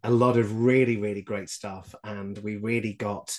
a 0.03 0.09
lot 0.09 0.37
of 0.37 0.63
really, 0.63 0.97
really 0.97 1.21
great 1.21 1.49
stuff, 1.49 1.93
and 2.03 2.35
we 2.39 2.57
really 2.57 2.93
got 2.93 3.37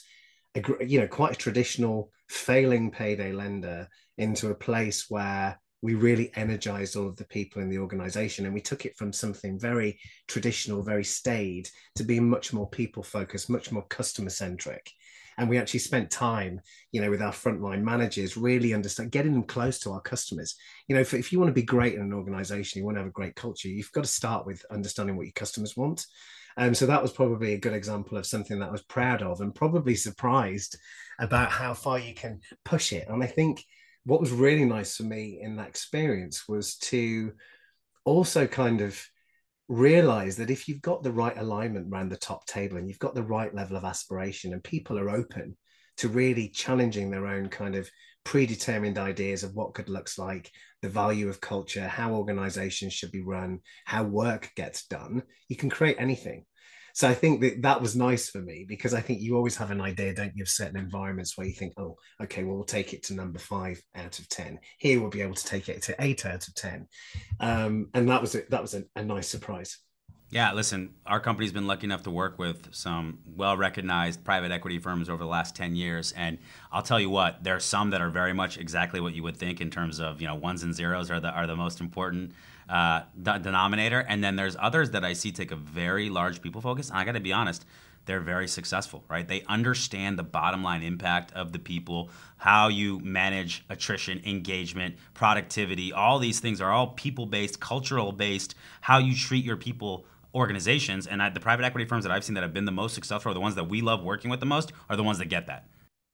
a, 0.55 0.85
you 0.85 1.01
know 1.01 1.09
quite 1.09 1.33
a 1.33 1.37
traditional 1.37 2.11
failing 2.29 2.91
payday 2.91 3.33
lender 3.33 3.89
into 4.19 4.51
a 4.51 4.55
place 4.55 5.07
where 5.09 5.59
we 5.83 5.95
really 5.95 6.31
energized 6.35 6.97
all 6.97 7.07
of 7.07 7.17
the 7.17 7.27
people 7.27 7.61
in 7.61 7.69
the 7.69 7.79
organization 7.79 8.47
and 8.47 8.55
we 8.55 8.61
took 8.61 8.87
it 8.87 8.97
from 8.97 9.13
something 9.13 9.59
very 9.59 9.99
traditional 10.29 10.83
very 10.83 11.05
staid 11.05 11.69
to 11.95 12.05
being 12.05 12.29
much 12.29 12.53
more 12.53 12.69
people 12.71 13.03
focused 13.03 13.51
much 13.51 13.71
more 13.71 13.85
customer 13.89 14.31
centric 14.31 14.91
and 15.37 15.49
we 15.49 15.59
actually 15.59 15.81
spent 15.81 16.11
time 16.11 16.61
you 16.93 17.01
know 17.01 17.11
with 17.11 17.21
our 17.21 17.33
frontline 17.33 17.83
managers 17.83 18.37
really 18.37 18.73
understand 18.73 19.11
getting 19.11 19.33
them 19.33 19.43
close 19.43 19.79
to 19.81 19.91
our 19.91 20.01
customers. 20.01 20.55
You 20.89 20.95
know 20.95 21.01
if, 21.01 21.13
if 21.15 21.33
you 21.33 21.39
want 21.39 21.51
to 21.51 21.61
be 21.61 21.63
great 21.63 21.95
in 21.95 22.01
an 22.01 22.13
organization 22.13 22.79
you 22.79 22.85
want 22.85 22.97
to 22.97 23.01
have 23.01 23.09
a 23.09 23.13
great 23.13 23.35
culture 23.35 23.69
you've 23.69 23.93
got 23.93 24.05
to 24.05 24.11
start 24.11 24.47
with 24.47 24.65
understanding 24.71 25.17
what 25.17 25.27
your 25.27 25.33
customers 25.33 25.77
want 25.77 26.07
um, 26.57 26.75
so 26.75 26.87
that 26.87 27.03
was 27.03 27.13
probably 27.13 27.55
a 27.55 27.59
good 27.59 27.73
example 27.73 28.17
of 28.17 28.27
something 28.27 28.59
that 28.59 28.69
I 28.69 28.73
was 28.73 28.85
proud 28.85 29.23
of 29.23 29.41
and 29.41 29.55
probably 29.55 29.95
surprised 29.95 30.77
about 31.19 31.51
how 31.51 31.75
far 31.75 31.99
you 31.99 32.15
can 32.15 32.41
push 32.65 32.93
it. 32.93 33.09
And 33.09 33.23
I 33.23 33.27
think 33.27 33.65
what 34.05 34.21
was 34.21 34.31
really 34.31 34.65
nice 34.65 34.97
for 34.97 35.05
me 35.05 35.41
in 35.43 35.57
that 35.57 35.69
experience 35.69 36.49
was 36.49 36.77
to 36.77 37.33
also 38.05 38.47
kind 38.47 38.81
of 38.81 39.03
realize 39.69 40.37
that 40.37 40.51
if 40.51 40.69
you've 40.69 40.83
got 40.83 41.03
the 41.03 41.13
right 41.13 41.37
alignment 41.39 41.89
around 41.91 42.11
the 42.11 42.17
top 42.17 42.47
table 42.47 42.77
and 42.77 42.87
you've 42.87 42.99
got 42.99 43.15
the 43.15 43.23
right 43.23 43.55
level 43.55 43.77
of 43.77 43.85
aspiration 43.85 44.53
and 44.53 44.63
people 44.63 44.99
are 44.99 45.11
open 45.11 45.57
to 45.97 46.09
really 46.09 46.49
challenging 46.49 47.11
their 47.11 47.27
own 47.27 47.49
kind 47.49 47.75
of 47.75 47.89
predetermined 48.25 48.99
ideas 48.99 49.43
of 49.43 49.55
what 49.55 49.75
good 49.75 49.89
looks 49.89 50.19
like, 50.19 50.51
the 50.83 50.89
value 50.89 51.29
of 51.29 51.41
culture, 51.41 51.87
how 51.87 52.15
organizations 52.15 52.93
should 52.93 53.13
be 53.13 53.23
run, 53.23 53.61
how 53.85 54.05
work 54.05 54.51
gets 54.57 54.87
done, 54.87 55.23
you 55.49 55.57
can 55.57 55.71
create 55.71 55.97
anything. 55.99 56.45
So 56.95 57.09
I 57.09 57.15
think 57.15 57.41
that 57.41 57.63
that 57.63 57.83
was 57.83 57.97
nice 57.97 58.31
for 58.31 58.41
me 58.41 58.65
because 58.69 58.95
I 58.95 59.01
think 59.01 59.21
you 59.21 59.37
always 59.37 59.57
have 59.57 59.73
an 59.73 59.81
idea, 59.81 60.15
don't 60.15 60.37
you, 60.37 60.43
of 60.43 60.49
certain 60.49 60.77
environments 60.77 61.37
where 61.37 61.47
you 61.47 61.53
think, 61.53 61.75
oh, 61.77 61.97
okay, 62.23 62.45
well, 62.45 62.55
we'll 62.55 62.65
take 62.65 62.95
it 62.95 63.03
to 63.05 63.15
number 63.15 63.41
five 63.41 63.83
out 63.97 64.21
of 64.21 64.29
10. 64.29 64.61
Here 64.79 65.01
we'll 65.01 65.11
be 65.11 65.23
able 65.23 65.35
to 65.35 65.45
take 65.45 65.69
it 65.69 65.83
to 65.83 65.97
eight 65.99 66.25
out 66.25 66.47
of 66.47 66.55
10. 66.55 66.87
Um, 67.41 67.89
and 67.95 68.09
that 68.09 68.21
was 68.21 68.37
a, 68.37 68.43
that 68.51 68.63
was 68.63 68.75
a, 68.75 68.85
a 68.95 69.03
nice 69.03 69.27
surprise. 69.27 69.77
Yeah, 70.31 70.53
listen, 70.53 70.95
our 71.07 71.21
company's 71.21 71.53
been 71.53 71.67
lucky 71.67 71.85
enough 71.85 72.03
to 72.05 72.11
work 72.11 72.39
with 72.39 72.69
some 72.73 73.19
well 73.37 73.57
recognized 73.57 74.25
private 74.25 74.51
equity 74.51 74.79
firms 74.79 75.09
over 75.09 75.23
the 75.23 75.29
last 75.29 75.55
10 75.55 75.77
years. 75.77 76.13
And 76.17 76.39
I'll 76.73 76.83
tell 76.83 76.99
you 76.99 77.09
what, 77.09 77.45
there 77.45 77.55
are 77.55 77.61
some 77.61 77.91
that 77.91 78.01
are 78.01 78.11
very 78.11 78.33
much 78.33 78.59
exactly 78.59 79.01
what 79.01 79.15
you 79.15 79.23
would 79.23 79.37
think 79.37 79.61
in 79.61 79.71
terms 79.71 80.01
of, 80.01 80.21
you 80.21 80.27
know, 80.27 80.35
ones 80.35 80.63
and 80.63 80.75
zeros 80.75 81.11
are 81.11 81.21
the, 81.21 81.29
are 81.29 81.47
the 81.47 81.55
most 81.55 81.81
important 81.81 82.33
uh, 82.69 83.03
denominator. 83.23 84.01
And 84.01 84.25
then 84.25 84.35
there's 84.35 84.57
others 84.59 84.91
that 84.91 85.05
I 85.05 85.13
see 85.13 85.31
take 85.31 85.53
a 85.53 85.57
very 85.57 86.11
large 86.11 86.43
people 86.43 86.61
focus. 86.61 86.89
And 86.89 86.99
I 86.99 87.05
got 87.05 87.13
to 87.13 87.21
be 87.21 87.33
honest, 87.33 87.65
they're 88.07 88.21
very 88.21 88.49
successful, 88.49 89.05
right? 89.09 89.27
They 89.27 89.43
understand 89.45 90.19
the 90.19 90.25
bottom 90.25 90.63
line 90.63 90.83
impact 90.83 91.33
of 91.33 91.53
the 91.53 91.59
people, 91.59 92.11
how 92.37 92.69
you 92.69 92.99
manage 93.01 93.65
attrition, 93.71 94.21
engagement, 94.27 94.97
productivity. 95.15 95.93
All 95.93 96.19
these 96.19 96.41
things 96.41 96.61
are 96.61 96.71
all 96.71 96.89
people 96.89 97.27
based, 97.27 97.61
cultural 97.61 98.13
based, 98.13 98.55
how 98.83 98.99
you 98.99 99.15
treat 99.15 99.45
your 99.45 99.57
people 99.57 100.07
organizations 100.35 101.07
and 101.07 101.23
I, 101.23 101.31
the 101.31 101.41
private 101.41 101.65
equity 101.65 101.87
firms 101.87 102.05
that 102.05 102.13
I've 102.13 102.25
seen 102.25 102.35
that 102.35 102.43
have 102.43 102.55
been 102.55 102.65
the 102.65 102.73
most 102.73 102.95
successful 102.95 103.31
are 103.31 103.35
the 103.35 103.41
ones 103.41 103.55
that 103.55 103.69
we 103.69 103.81
love 103.81 104.03
working 104.03 104.31
with 104.31 104.41
the 104.41 104.47
most 104.47 104.73
are 104.91 104.97
the 104.97 105.03
ones 105.03 105.19
that 105.19 105.27
get 105.27 105.47
that. 105.47 105.67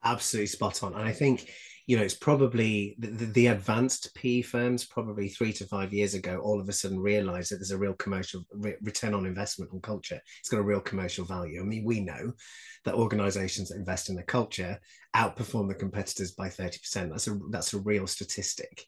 Absolutely 0.04 0.46
spot 0.46 0.83
on. 0.83 0.94
And 0.94 1.02
I 1.02 1.12
think, 1.12 1.50
you 1.87 1.96
know, 1.96 2.02
it's 2.02 2.14
probably 2.14 2.96
the, 2.98 3.09
the 3.26 3.46
advanced 3.48 4.14
PE 4.14 4.42
firms 4.42 4.85
probably 4.85 5.28
three 5.28 5.52
to 5.54 5.66
five 5.66 5.92
years 5.92 6.14
ago, 6.14 6.38
all 6.38 6.61
of 6.61 6.68
a 6.68 6.72
sudden 6.72 7.00
realized 7.00 7.50
that 7.50 7.56
there's 7.56 7.70
a 7.70 7.78
real 7.78 7.94
commercial 7.94 8.42
re- 8.52 8.76
return 8.83 9.14
on 9.14 9.26
investment 9.26 9.70
on 9.72 9.80
culture. 9.80 10.20
It's 10.38 10.48
got 10.48 10.61
a 10.61 10.62
real 10.62 10.80
commercial 10.80 11.24
value. 11.24 11.61
I 11.61 11.64
mean, 11.64 11.85
we 11.85 12.00
know 12.00 12.33
that 12.85 12.94
organizations 12.94 13.68
that 13.68 13.78
invest 13.78 14.09
in 14.09 14.16
the 14.16 14.22
culture 14.22 14.78
outperform 15.14 15.68
the 15.68 15.74
competitors 15.74 16.33
by 16.33 16.48
30%. 16.48 17.11
That's 17.11 17.26
a, 17.26 17.38
that's 17.50 17.74
a 17.74 17.80
real 17.80 18.06
statistic. 18.06 18.87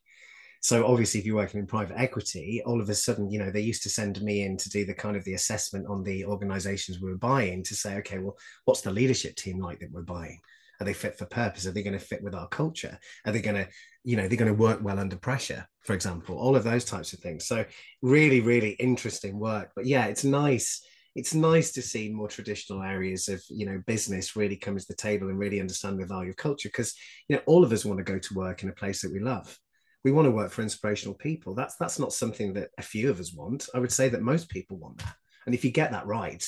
So 0.62 0.87
obviously, 0.87 1.18
if 1.18 1.27
you're 1.27 1.35
working 1.35 1.59
in 1.59 1.66
private 1.66 1.98
equity, 1.98 2.62
all 2.64 2.81
of 2.81 2.88
a 2.88 2.94
sudden, 2.94 3.29
you 3.29 3.40
know, 3.40 3.51
they 3.51 3.61
used 3.61 3.83
to 3.83 3.88
send 3.88 4.22
me 4.22 4.42
in 4.42 4.57
to 4.59 4.70
do 4.70 4.85
the 4.87 4.94
kind 4.94 5.16
of 5.16 5.25
the 5.25 5.35
assessment 5.35 5.88
on 5.88 6.05
the 6.05 6.25
organizations 6.25 7.01
we 7.01 7.11
were 7.11 7.18
buying 7.18 7.64
to 7.64 7.75
say, 7.75 7.96
okay, 7.96 8.18
well, 8.18 8.38
what's 8.64 8.81
the 8.81 8.92
leadership 8.92 9.35
team 9.35 9.59
like 9.59 9.81
that 9.81 9.90
we're 9.90 10.03
buying? 10.03 10.38
Are 10.81 10.85
they 10.85 10.92
fit 10.92 11.18
for 11.18 11.27
purpose? 11.27 11.66
Are 11.66 11.72
they 11.72 11.83
going 11.83 11.98
to 11.98 12.05
fit 12.05 12.22
with 12.22 12.37
our 12.37 12.46
culture? 12.46 12.96
Are 13.27 13.33
they 13.33 13.42
going 13.42 13.57
to, 13.57 13.68
you 14.05 14.16
know, 14.16 14.29
they're 14.29 14.38
going 14.38 14.55
to 14.55 14.62
work 14.62 14.79
well 14.83 15.01
under 15.01 15.16
pressure, 15.16 15.66
for 15.81 15.94
example, 15.94 16.38
all 16.38 16.55
of 16.55 16.62
those 16.62 16.85
types 16.85 17.12
of 17.12 17.18
things. 17.18 17.44
So 17.44 17.64
really, 18.01 18.40
really 18.40 18.70
interesting 18.70 19.40
work. 19.40 19.72
But 19.75 19.87
yeah, 19.87 20.07
it's 20.07 20.22
nice. 20.22 20.81
It's 21.16 21.35
nice 21.35 21.72
to 21.72 21.83
see 21.83 22.09
more 22.09 22.29
traditional 22.29 22.85
areas 22.85 23.29
of, 23.29 23.42
you 23.51 23.66
know, 23.66 23.83
business 23.85 24.37
really 24.37 24.57
come 24.57 24.79
to 24.79 24.87
the 24.87 24.94
table 24.94 25.29
and 25.29 25.40
really 25.40 25.59
understand 25.59 25.98
the 25.98 26.07
value 26.07 26.31
of 26.31 26.37
culture 26.37 26.68
because, 26.68 26.94
you 27.27 27.35
know, 27.35 27.42
all 27.46 27.64
of 27.64 27.72
us 27.72 27.85
want 27.85 27.98
to 27.98 28.05
go 28.05 28.20
to 28.20 28.35
work 28.35 28.62
in 28.62 28.68
a 28.68 28.75
place 28.75 29.03
that 29.03 29.12
we 29.12 29.18
love 29.18 29.59
we 30.04 30.12
want 30.12 30.26
to 30.26 30.32
work 30.32 30.50
for 30.50 30.62
inspirational 30.62 31.14
people. 31.14 31.54
That's 31.54 31.76
that's 31.76 31.98
not 31.98 32.12
something 32.12 32.52
that 32.54 32.70
a 32.78 32.82
few 32.82 33.10
of 33.10 33.20
us 33.20 33.32
want. 33.32 33.68
I 33.74 33.78
would 33.78 33.92
say 33.92 34.08
that 34.08 34.22
most 34.22 34.48
people 34.48 34.76
want 34.76 34.98
that. 34.98 35.14
And 35.46 35.54
if 35.54 35.64
you 35.64 35.70
get 35.70 35.90
that 35.92 36.06
right, 36.06 36.44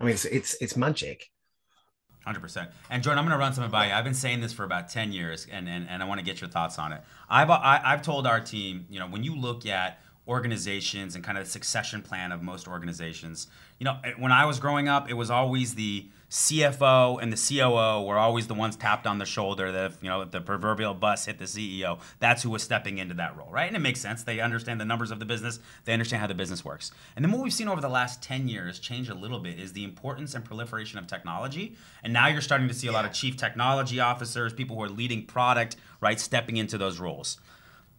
I 0.00 0.04
mean, 0.04 0.14
it's 0.14 0.24
it's, 0.24 0.56
it's 0.60 0.76
magic. 0.76 1.30
Hundred 2.24 2.40
percent. 2.40 2.70
And 2.90 3.04
Jordan, 3.04 3.20
I'm 3.20 3.24
going 3.24 3.38
to 3.38 3.38
run 3.38 3.52
something 3.52 3.70
by 3.70 3.86
you. 3.86 3.92
I've 3.92 4.02
been 4.02 4.12
saying 4.12 4.40
this 4.40 4.52
for 4.52 4.64
about 4.64 4.88
ten 4.88 5.12
years, 5.12 5.46
and 5.50 5.68
and, 5.68 5.88
and 5.88 6.02
I 6.02 6.06
want 6.06 6.18
to 6.18 6.24
get 6.24 6.40
your 6.40 6.50
thoughts 6.50 6.78
on 6.78 6.92
it. 6.92 7.00
I've 7.30 7.50
I, 7.50 7.74
have 7.74 7.84
i 7.84 7.90
have 7.90 8.02
told 8.02 8.26
our 8.26 8.40
team, 8.40 8.86
you 8.90 8.98
know, 8.98 9.06
when 9.06 9.22
you 9.22 9.36
look 9.36 9.64
at 9.64 10.00
organizations 10.28 11.14
and 11.14 11.22
kind 11.22 11.38
of 11.38 11.44
the 11.44 11.50
succession 11.50 12.02
plan 12.02 12.32
of 12.32 12.42
most 12.42 12.66
organizations, 12.66 13.46
you 13.78 13.84
know, 13.84 13.96
eh, 14.04 14.12
when 14.18 14.32
I 14.32 14.44
was 14.44 14.58
growing 14.58 14.88
up, 14.88 15.08
it 15.08 15.14
was 15.14 15.30
always 15.30 15.74
the 15.74 16.08
CFO 16.28 17.22
and 17.22 17.32
the 17.32 17.36
COO 17.36 18.04
were 18.04 18.18
always 18.18 18.48
the 18.48 18.54
ones 18.54 18.74
tapped 18.74 19.06
on 19.06 19.18
the 19.18 19.24
shoulder 19.24 19.70
that 19.70 19.92
you 20.02 20.08
know 20.08 20.24
the 20.24 20.40
proverbial 20.40 20.92
bus 20.92 21.24
hit 21.26 21.38
the 21.38 21.44
CEO. 21.44 22.00
That's 22.18 22.42
who 22.42 22.50
was 22.50 22.64
stepping 22.64 22.98
into 22.98 23.14
that 23.14 23.36
role, 23.36 23.48
right? 23.50 23.68
And 23.68 23.76
it 23.76 23.80
makes 23.80 24.00
sense. 24.00 24.24
They 24.24 24.40
understand 24.40 24.80
the 24.80 24.84
numbers 24.84 25.12
of 25.12 25.20
the 25.20 25.24
business. 25.24 25.60
They 25.84 25.92
understand 25.92 26.20
how 26.20 26.26
the 26.26 26.34
business 26.34 26.64
works. 26.64 26.90
And 27.14 27.24
then 27.24 27.30
what 27.30 27.42
we've 27.42 27.52
seen 27.52 27.68
over 27.68 27.80
the 27.80 27.88
last 27.88 28.22
10 28.22 28.48
years 28.48 28.80
change 28.80 29.08
a 29.08 29.14
little 29.14 29.38
bit 29.38 29.60
is 29.60 29.72
the 29.72 29.84
importance 29.84 30.34
and 30.34 30.44
proliferation 30.44 30.98
of 30.98 31.06
technology. 31.06 31.76
And 32.02 32.12
now 32.12 32.26
you're 32.26 32.40
starting 32.40 32.66
to 32.68 32.74
see 32.74 32.88
a 32.88 32.92
lot 32.92 33.04
of 33.04 33.12
chief 33.12 33.36
technology 33.36 34.00
officers, 34.00 34.52
people 34.52 34.74
who 34.74 34.82
are 34.82 34.88
leading 34.88 35.24
product, 35.26 35.76
right, 36.00 36.18
stepping 36.18 36.56
into 36.56 36.76
those 36.76 36.98
roles 36.98 37.38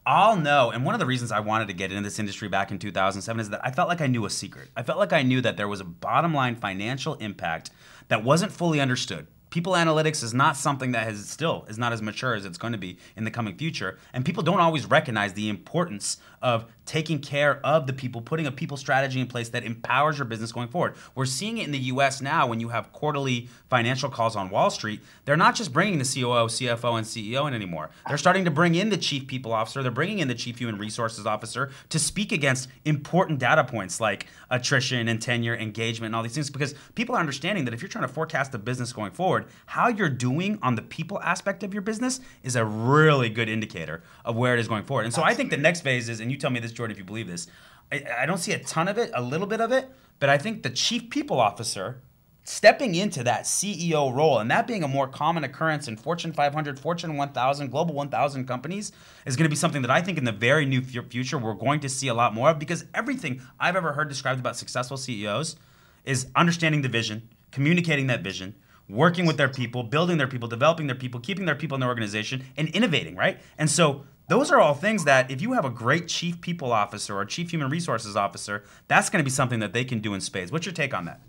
I'll 0.07 0.37
know. 0.37 0.71
And 0.71 0.85
one 0.85 0.95
of 0.95 0.99
the 0.99 1.05
reasons 1.05 1.33
I 1.33 1.41
wanted 1.41 1.67
to 1.67 1.73
get 1.73 1.91
into 1.91 2.01
this 2.01 2.17
industry 2.17 2.47
back 2.47 2.71
in 2.71 2.79
2007 2.79 3.41
is 3.41 3.49
that 3.49 3.59
I 3.61 3.71
felt 3.71 3.89
like 3.89 3.99
I 3.99 4.07
knew 4.07 4.25
a 4.25 4.29
secret. 4.29 4.69
I 4.73 4.81
felt 4.81 4.99
like 4.99 5.11
I 5.11 5.21
knew 5.21 5.41
that 5.41 5.57
there 5.57 5.67
was 5.67 5.81
a 5.81 5.83
bottom 5.83 6.33
line 6.33 6.55
financial 6.55 7.15
impact 7.15 7.71
that 8.07 8.23
wasn't 8.23 8.53
fully 8.53 8.79
understood 8.79 9.27
people 9.49 9.73
analytics 9.73 10.23
is 10.23 10.33
not 10.33 10.57
something 10.57 10.91
that 10.91 11.03
has 11.03 11.27
still 11.29 11.65
is 11.69 11.77
not 11.77 11.93
as 11.93 12.01
mature 12.01 12.35
as 12.35 12.45
it's 12.45 12.57
going 12.57 12.73
to 12.73 12.77
be 12.77 12.97
in 13.15 13.23
the 13.23 13.31
coming 13.31 13.55
future 13.55 13.97
and 14.13 14.25
people 14.25 14.43
don't 14.43 14.59
always 14.59 14.85
recognize 14.85 15.33
the 15.33 15.49
importance 15.49 16.17
of 16.41 16.65
taking 16.87 17.19
care 17.19 17.59
of 17.65 17.85
the 17.85 17.93
people, 17.93 18.21
putting 18.21 18.47
a 18.47 18.51
people 18.51 18.77
strategy 18.77 19.19
in 19.19 19.27
place 19.27 19.49
that 19.49 19.63
empowers 19.63 20.17
your 20.17 20.25
business 20.25 20.51
going 20.53 20.69
forward. 20.69 20.95
We're 21.15 21.25
seeing 21.25 21.57
it 21.57 21.65
in 21.65 21.71
the 21.71 21.79
US 21.79 22.21
now 22.21 22.47
when 22.47 22.59
you 22.59 22.69
have 22.69 22.93
quarterly 22.93 23.49
financial 23.69 24.09
calls 24.09 24.35
on 24.35 24.49
Wall 24.49 24.69
Street. 24.69 25.01
They're 25.25 25.35
not 25.37 25.53
just 25.53 25.73
bringing 25.73 25.99
the 25.99 26.05
COO, 26.05 26.47
CFO, 26.47 26.97
and 26.97 27.05
CEO 27.05 27.47
in 27.47 27.53
anymore. 27.53 27.89
They're 28.07 28.17
starting 28.17 28.45
to 28.45 28.51
bring 28.51 28.75
in 28.75 28.89
the 28.89 28.97
chief 28.97 29.27
people 29.27 29.51
officer, 29.51 29.83
they're 29.83 29.91
bringing 29.91 30.19
in 30.19 30.29
the 30.29 30.35
chief 30.35 30.59
human 30.59 30.77
resources 30.77 31.25
officer 31.25 31.71
to 31.89 31.99
speak 31.99 32.31
against 32.31 32.69
important 32.85 33.39
data 33.39 33.65
points 33.65 33.99
like 33.99 34.27
attrition 34.49 35.09
and 35.09 35.21
tenure, 35.21 35.55
engagement, 35.55 36.07
and 36.07 36.15
all 36.15 36.23
these 36.23 36.33
things 36.33 36.49
because 36.49 36.73
people 36.95 37.15
are 37.15 37.19
understanding 37.19 37.65
that 37.65 37.73
if 37.73 37.81
you're 37.81 37.89
trying 37.89 38.07
to 38.07 38.13
forecast 38.13 38.53
the 38.53 38.57
business 38.57 38.93
going 38.93 39.11
forward, 39.11 39.45
how 39.65 39.89
you're 39.89 40.09
doing 40.09 40.57
on 40.61 40.75
the 40.75 40.81
people 40.81 41.19
aspect 41.21 41.63
of 41.63 41.73
your 41.73 41.81
business 41.81 42.21
is 42.43 42.55
a 42.55 42.63
really 42.63 43.29
good 43.29 43.49
indicator 43.49 44.01
of 44.23 44.37
where 44.37 44.53
it 44.53 44.59
is 44.59 44.69
going 44.69 44.83
forward. 44.83 45.03
And 45.03 45.13
so 45.13 45.21
I 45.21 45.33
think 45.33 45.49
the 45.49 45.57
next 45.57 45.81
phase 45.81 46.07
is, 46.07 46.21
and 46.27 46.31
you 46.33 46.37
tell 46.37 46.49
me 46.49 46.59
this, 46.59 46.73
Jordan, 46.73 46.91
if 46.91 46.97
you 46.97 47.05
believe 47.05 47.27
this, 47.27 47.47
I, 47.89 48.03
I 48.19 48.25
don't 48.25 48.37
see 48.37 48.51
a 48.51 48.59
ton 48.59 48.89
of 48.89 48.97
it, 48.97 49.11
a 49.13 49.21
little 49.21 49.47
bit 49.47 49.61
of 49.61 49.71
it, 49.71 49.89
but 50.19 50.27
I 50.27 50.37
think 50.37 50.61
the 50.61 50.69
chief 50.69 51.09
people 51.09 51.39
officer 51.39 52.01
stepping 52.43 52.95
into 52.95 53.23
that 53.23 53.43
CEO 53.43 54.13
role 54.13 54.39
and 54.39 54.51
that 54.51 54.67
being 54.67 54.83
a 54.83 54.89
more 54.89 55.07
common 55.07 55.45
occurrence 55.45 55.87
in 55.87 55.95
Fortune 55.95 56.33
500, 56.33 56.77
Fortune 56.77 57.15
1000, 57.15 57.69
Global 57.69 57.93
1000 57.93 58.45
companies 58.45 58.91
is 59.25 59.37
going 59.37 59.45
to 59.45 59.49
be 59.49 59.55
something 59.55 59.81
that 59.81 59.91
I 59.91 60.01
think 60.01 60.17
in 60.17 60.25
the 60.25 60.33
very 60.33 60.65
near 60.65 60.81
future 60.81 61.37
we're 61.37 61.53
going 61.53 61.79
to 61.79 61.89
see 61.89 62.09
a 62.09 62.13
lot 62.13 62.33
more 62.33 62.49
of 62.49 62.59
because 62.59 62.83
everything 62.93 63.41
I've 63.57 63.77
ever 63.77 63.93
heard 63.93 64.09
described 64.09 64.41
about 64.41 64.57
successful 64.57 64.97
CEOs 64.97 65.55
is 66.03 66.27
understanding 66.35 66.81
the 66.81 66.89
vision, 66.89 67.29
communicating 67.51 68.07
that 68.07 68.21
vision, 68.21 68.53
working 68.89 69.25
with 69.25 69.37
their 69.37 69.49
people, 69.49 69.83
building 69.83 70.17
their 70.17 70.27
people, 70.27 70.49
developing 70.49 70.87
their 70.87 70.95
people, 70.95 71.21
keeping 71.21 71.45
their 71.45 71.55
people 71.55 71.75
in 71.75 71.79
their 71.79 71.89
organization, 71.89 72.43
and 72.57 72.67
innovating, 72.69 73.15
right? 73.15 73.39
And 73.57 73.69
so 73.69 74.05
those 74.27 74.51
are 74.51 74.59
all 74.59 74.73
things 74.73 75.05
that 75.05 75.31
if 75.31 75.41
you 75.41 75.53
have 75.53 75.65
a 75.65 75.69
great 75.69 76.07
chief 76.07 76.41
people 76.41 76.71
officer 76.71 77.15
or 77.15 77.25
chief 77.25 77.49
human 77.51 77.69
resources 77.69 78.15
officer, 78.15 78.63
that's 78.87 79.09
going 79.09 79.19
to 79.19 79.23
be 79.23 79.31
something 79.31 79.59
that 79.59 79.73
they 79.73 79.85
can 79.85 79.99
do 79.99 80.13
in 80.13 80.21
spades. 80.21 80.51
What's 80.51 80.65
your 80.65 80.73
take 80.73 80.93
on 80.93 81.05
that? 81.05 81.21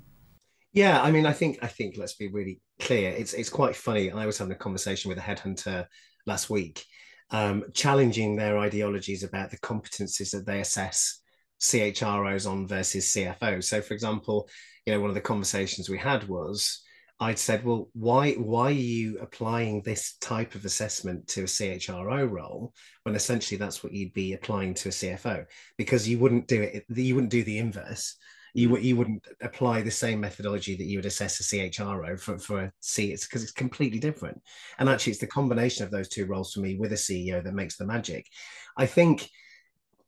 Yeah, 0.73 1.01
I 1.01 1.11
mean, 1.11 1.25
I 1.25 1.33
think 1.33 1.59
I 1.63 1.67
think 1.67 1.97
let's 1.97 2.15
be 2.15 2.29
really 2.29 2.61
clear. 2.81 3.11
It's 3.11 3.33
it's 3.33 3.49
quite 3.49 3.75
funny. 3.75 4.11
I 4.11 4.27
was 4.27 4.39
having 4.39 4.53
a 4.53 4.57
conversation 4.57 5.09
with 5.09 5.19
a 5.19 5.23
headhunter 5.23 5.87
last 6.27 6.51
week, 6.51 6.85
um, 7.31 7.65
challenging 7.73 8.37
their 8.37 8.59
ideologies 8.59 9.23
about 9.23 9.51
the 9.51 9.59
competencies 9.59 10.31
that 10.33 10.45
they 10.45 10.61
assess 10.61 11.21
CHROs 11.61 12.49
on 12.49 12.67
versus 12.67 13.07
CFOs. 13.07 13.65
So, 13.65 13.81
for 13.81 13.95
example, 13.95 14.49
you 14.85 14.93
know, 14.93 15.01
one 15.01 15.11
of 15.11 15.15
the 15.15 15.21
conversations 15.21 15.89
we 15.89 15.99
had 15.99 16.29
was 16.29 16.83
I'd 17.21 17.39
said, 17.39 17.65
well, 17.65 17.89
why 17.95 18.35
why 18.35 18.67
are 18.67 18.71
you 18.71 19.19
applying 19.19 19.83
this 19.83 20.17
type 20.21 20.55
of 20.55 20.65
assessment 20.65 21.27
to 21.29 21.43
a 21.43 21.47
CHRO 21.47 22.31
role 22.31 22.73
when 23.03 23.17
essentially 23.17 23.59
that's 23.59 23.83
what 23.83 23.93
you'd 23.93 24.13
be 24.13 24.35
applying 24.35 24.75
to 24.75 24.89
a 24.89 24.93
CFO? 24.93 25.45
Because 25.77 26.09
you 26.09 26.19
wouldn't 26.19 26.47
do 26.47 26.63
it, 26.63 26.85
you 26.89 27.15
wouldn't 27.17 27.33
do 27.33 27.43
the 27.43 27.59
inverse. 27.59 28.17
You 28.55 28.71
mm. 28.71 28.83
you 28.83 28.97
wouldn't 28.97 29.27
apply 29.43 29.83
the 29.83 29.91
same 29.91 30.21
methodology 30.21 30.77
that 30.77 30.85
you 30.85 30.99
would 30.99 31.07
assess 31.07 31.41
a 31.41 31.43
CHRO 31.43 32.21
for 32.21 32.39
for 32.39 32.61
a 32.61 32.73
C. 32.81 33.13
It's 33.13 33.27
because 33.27 33.43
it's 33.43 33.53
completely 33.53 33.99
different. 33.99 34.41
And 34.79 34.89
actually, 34.89 35.13
it's 35.13 35.21
the 35.21 35.27
combination 35.27 35.85
of 35.85 35.91
those 35.91 36.09
two 36.09 36.27
roles 36.27 36.53
for 36.53 36.61
me 36.61 36.77
with 36.77 36.93
a 36.93 36.97
CEO 36.97 37.43
that 37.43 37.55
makes 37.55 37.77
the 37.77 37.87
magic. 37.87 38.27
I 38.77 38.87
think 38.87 39.29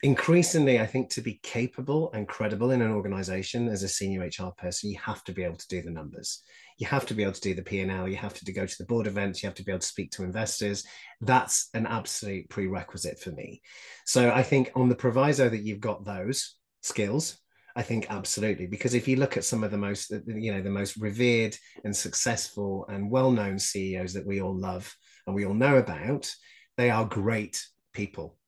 increasingly, 0.02 0.80
I 0.80 0.86
think 0.86 1.10
to 1.10 1.20
be 1.20 1.40
capable 1.42 2.10
and 2.12 2.26
credible 2.26 2.70
in 2.70 2.80
an 2.80 2.90
organization 2.90 3.68
as 3.68 3.82
a 3.82 3.88
senior 3.88 4.22
HR 4.22 4.50
person, 4.56 4.90
you 4.90 4.98
have 4.98 5.22
to 5.24 5.32
be 5.32 5.44
able 5.44 5.56
to 5.56 5.68
do 5.68 5.82
the 5.82 5.90
numbers. 5.90 6.42
You 6.78 6.86
have 6.86 7.04
to 7.06 7.14
be 7.14 7.22
able 7.22 7.34
to 7.34 7.40
do 7.40 7.54
the 7.54 7.62
P&L. 7.62 8.08
You 8.08 8.16
have 8.16 8.34
to 8.34 8.52
go 8.52 8.64
to 8.64 8.78
the 8.78 8.86
board 8.86 9.06
events. 9.06 9.42
You 9.42 9.48
have 9.48 9.56
to 9.56 9.64
be 9.64 9.72
able 9.72 9.80
to 9.80 9.86
speak 9.86 10.12
to 10.12 10.24
investors. 10.24 10.84
That's 11.20 11.68
an 11.74 11.86
absolute 11.86 12.48
prerequisite 12.48 13.20
for 13.20 13.30
me. 13.30 13.60
So 14.06 14.30
I 14.30 14.42
think 14.42 14.70
on 14.74 14.88
the 14.88 14.94
proviso 14.94 15.48
that 15.48 15.62
you've 15.62 15.80
got 15.80 16.04
those 16.04 16.56
skills, 16.80 17.38
I 17.76 17.82
think 17.82 18.06
absolutely 18.10 18.66
because 18.66 18.94
if 18.94 19.06
you 19.06 19.16
look 19.16 19.36
at 19.36 19.44
some 19.44 19.62
of 19.62 19.70
the 19.70 19.78
most 19.78 20.10
you 20.26 20.52
know 20.52 20.60
the 20.60 20.70
most 20.70 20.96
revered 20.96 21.56
and 21.84 21.94
successful 21.94 22.84
and 22.88 23.08
well-known 23.08 23.60
CEOs 23.60 24.12
that 24.14 24.26
we 24.26 24.42
all 24.42 24.58
love 24.58 24.92
and 25.26 25.36
we 25.36 25.46
all 25.46 25.54
know 25.54 25.76
about, 25.76 26.28
they 26.76 26.90
are 26.90 27.04
great 27.04 27.64
people 27.92 28.39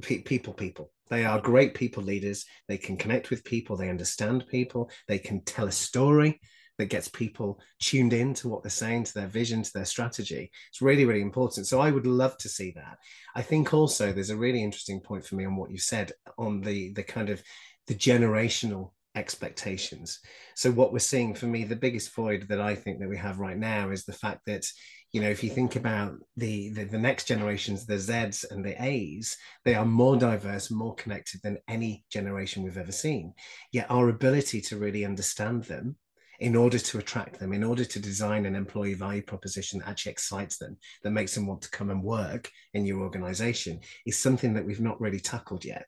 people 0.00 0.52
people. 0.52 0.90
They 1.10 1.24
are 1.24 1.40
great 1.40 1.74
people 1.74 2.02
leaders. 2.02 2.44
They 2.68 2.78
can 2.78 2.96
connect 2.96 3.30
with 3.30 3.44
people. 3.44 3.76
They 3.76 3.90
understand 3.90 4.46
people. 4.48 4.90
They 5.08 5.18
can 5.18 5.44
tell 5.44 5.66
a 5.66 5.72
story 5.72 6.40
that 6.78 6.86
gets 6.86 7.08
people 7.08 7.60
tuned 7.80 8.12
in 8.12 8.32
to 8.34 8.48
what 8.48 8.62
they're 8.62 8.70
saying 8.70 9.04
to 9.04 9.14
their 9.14 9.26
vision 9.26 9.62
to 9.62 9.70
their 9.74 9.84
strategy. 9.84 10.50
It's 10.70 10.82
really 10.82 11.04
really 11.04 11.20
important. 11.20 11.66
So 11.66 11.80
i 11.80 11.90
would 11.90 12.06
love 12.06 12.36
to 12.38 12.48
see 12.48 12.72
that. 12.76 12.98
I 13.34 13.42
think 13.42 13.74
also 13.74 14.12
there's 14.12 14.30
a 14.30 14.36
really 14.36 14.62
interesting 14.62 15.00
point 15.00 15.24
for 15.24 15.36
me 15.36 15.44
on 15.44 15.56
what 15.56 15.70
you 15.70 15.78
said 15.78 16.12
on 16.38 16.60
the 16.60 16.92
the 16.94 17.02
kind 17.02 17.28
of 17.28 17.42
the 17.86 17.94
generational 17.94 18.92
expectations. 19.14 20.20
So 20.56 20.70
what 20.70 20.92
we're 20.92 20.98
seeing 20.98 21.34
for 21.34 21.46
me 21.46 21.64
the 21.64 21.76
biggest 21.76 22.14
void 22.14 22.48
that 22.48 22.60
i 22.60 22.74
think 22.74 22.98
that 22.98 23.08
we 23.08 23.18
have 23.18 23.38
right 23.38 23.58
now 23.58 23.90
is 23.90 24.04
the 24.04 24.12
fact 24.12 24.40
that 24.46 24.64
you 25.12 25.20
know, 25.20 25.28
if 25.28 25.44
you 25.44 25.50
think 25.50 25.76
about 25.76 26.14
the, 26.38 26.70
the, 26.70 26.84
the 26.84 26.98
next 26.98 27.26
generations, 27.26 27.84
the 27.84 27.94
Zs 27.94 28.50
and 28.50 28.64
the 28.64 28.80
As, 28.80 29.36
they 29.64 29.74
are 29.74 29.84
more 29.84 30.16
diverse, 30.16 30.70
more 30.70 30.94
connected 30.94 31.42
than 31.42 31.58
any 31.68 32.04
generation 32.10 32.62
we've 32.62 32.78
ever 32.78 32.92
seen. 32.92 33.34
Yet 33.72 33.90
our 33.90 34.08
ability 34.08 34.62
to 34.62 34.78
really 34.78 35.04
understand 35.04 35.64
them 35.64 35.96
in 36.40 36.56
order 36.56 36.78
to 36.78 36.98
attract 36.98 37.38
them, 37.38 37.52
in 37.52 37.62
order 37.62 37.84
to 37.84 38.00
design 38.00 38.46
an 38.46 38.56
employee 38.56 38.94
value 38.94 39.22
proposition 39.22 39.78
that 39.78 39.88
actually 39.88 40.12
excites 40.12 40.56
them, 40.56 40.78
that 41.02 41.10
makes 41.10 41.34
them 41.34 41.46
want 41.46 41.60
to 41.62 41.70
come 41.70 41.90
and 41.90 42.02
work 42.02 42.50
in 42.72 42.86
your 42.86 43.00
organization, 43.00 43.80
is 44.06 44.18
something 44.18 44.54
that 44.54 44.64
we've 44.64 44.80
not 44.80 45.00
really 45.00 45.20
tackled 45.20 45.64
yet. 45.64 45.84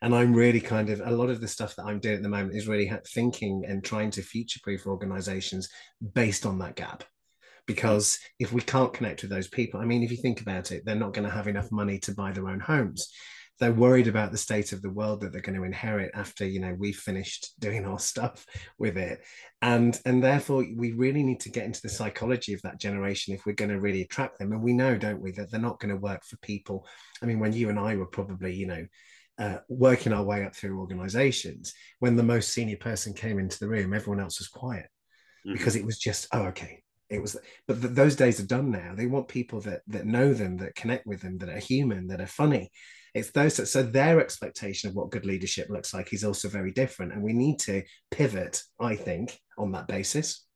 And 0.00 0.14
I'm 0.14 0.34
really 0.34 0.60
kind 0.60 0.88
of 0.88 1.00
a 1.04 1.10
lot 1.10 1.28
of 1.28 1.42
the 1.42 1.46
stuff 1.46 1.76
that 1.76 1.84
I'm 1.84 2.00
doing 2.00 2.16
at 2.16 2.22
the 2.22 2.28
moment 2.28 2.56
is 2.56 2.66
really 2.66 2.90
thinking 3.06 3.64
and 3.68 3.84
trying 3.84 4.10
to 4.12 4.22
future 4.22 4.60
proof 4.62 4.86
organizations 4.86 5.68
based 6.14 6.46
on 6.46 6.58
that 6.58 6.74
gap 6.74 7.04
because 7.66 8.18
if 8.38 8.52
we 8.52 8.60
can't 8.60 8.92
connect 8.92 9.22
with 9.22 9.30
those 9.30 9.48
people, 9.48 9.80
I 9.80 9.84
mean, 9.84 10.02
if 10.02 10.10
you 10.10 10.16
think 10.16 10.40
about 10.40 10.72
it, 10.72 10.82
they're 10.84 10.94
not 10.94 11.12
going 11.14 11.28
to 11.28 11.34
have 11.34 11.48
enough 11.48 11.70
money 11.70 11.98
to 12.00 12.14
buy 12.14 12.32
their 12.32 12.48
own 12.48 12.60
homes. 12.60 13.08
They're 13.60 13.72
worried 13.72 14.08
about 14.08 14.32
the 14.32 14.38
state 14.38 14.72
of 14.72 14.82
the 14.82 14.90
world 14.90 15.20
that 15.20 15.32
they're 15.32 15.40
going 15.40 15.58
to 15.58 15.64
inherit 15.64 16.10
after 16.14 16.44
you 16.44 16.58
know 16.58 16.74
we've 16.76 16.96
finished 16.96 17.52
doing 17.60 17.84
our 17.84 17.98
stuff 18.10 18.44
with 18.78 18.96
it, 18.96 19.20
and 19.60 20.00
and 20.04 20.22
therefore 20.22 20.64
we 20.76 20.92
really 20.92 21.22
need 21.22 21.40
to 21.40 21.50
get 21.50 21.64
into 21.64 21.80
the 21.82 21.88
psychology 21.88 22.54
of 22.54 22.62
that 22.62 22.80
generation 22.80 23.34
if 23.34 23.46
we're 23.46 23.52
going 23.52 23.70
to 23.70 23.80
really 23.80 24.02
attract 24.02 24.38
them. 24.38 24.52
And 24.52 24.62
we 24.62 24.72
know, 24.72 24.96
don't 24.96 25.20
we, 25.20 25.30
that 25.32 25.50
they're 25.50 25.60
not 25.60 25.78
going 25.78 25.94
to 25.94 26.00
work 26.00 26.24
for 26.24 26.36
people. 26.38 26.86
I 27.22 27.26
mean, 27.26 27.38
when 27.38 27.52
you 27.52 27.68
and 27.68 27.78
I 27.78 27.94
were 27.94 28.06
probably 28.06 28.54
you 28.54 28.66
know 28.66 28.86
uh, 29.38 29.58
working 29.68 30.12
our 30.12 30.24
way 30.24 30.44
up 30.44 30.56
through 30.56 30.80
organizations, 30.80 31.74
when 32.00 32.16
the 32.16 32.22
most 32.22 32.52
senior 32.52 32.76
person 32.76 33.14
came 33.14 33.38
into 33.38 33.58
the 33.58 33.68
room, 33.68 33.94
everyone 33.94 34.20
else 34.20 34.40
was 34.40 34.48
quiet 34.48 34.88
mm-hmm. 35.46 35.52
because 35.52 35.76
it 35.76 35.84
was 35.84 35.98
just, 35.98 36.26
oh, 36.32 36.44
okay, 36.46 36.82
it 37.12 37.20
was 37.20 37.36
but 37.68 37.80
th- 37.80 37.94
those 37.94 38.16
days 38.16 38.40
are 38.40 38.46
done 38.46 38.70
now. 38.70 38.94
They 38.96 39.06
want 39.06 39.28
people 39.28 39.60
that 39.62 39.82
that 39.88 40.06
know 40.06 40.32
them 40.32 40.56
that 40.58 40.74
connect 40.74 41.06
with 41.06 41.20
them 41.20 41.38
that 41.38 41.50
are 41.50 41.58
human 41.58 42.08
that 42.08 42.20
are 42.20 42.26
funny. 42.26 42.70
It's 43.14 43.30
those 43.30 43.70
so 43.70 43.82
their 43.82 44.20
expectation 44.20 44.88
of 44.88 44.96
what 44.96 45.10
good 45.10 45.26
leadership 45.26 45.68
looks 45.68 45.92
like 45.92 46.12
is 46.12 46.24
also 46.24 46.48
very 46.48 46.72
different 46.72 47.12
and 47.12 47.22
we 47.22 47.34
need 47.34 47.58
to 47.60 47.82
pivot 48.10 48.62
i 48.80 48.96
think 48.96 49.38
on 49.58 49.72
that 49.72 49.86
basis. 49.86 50.46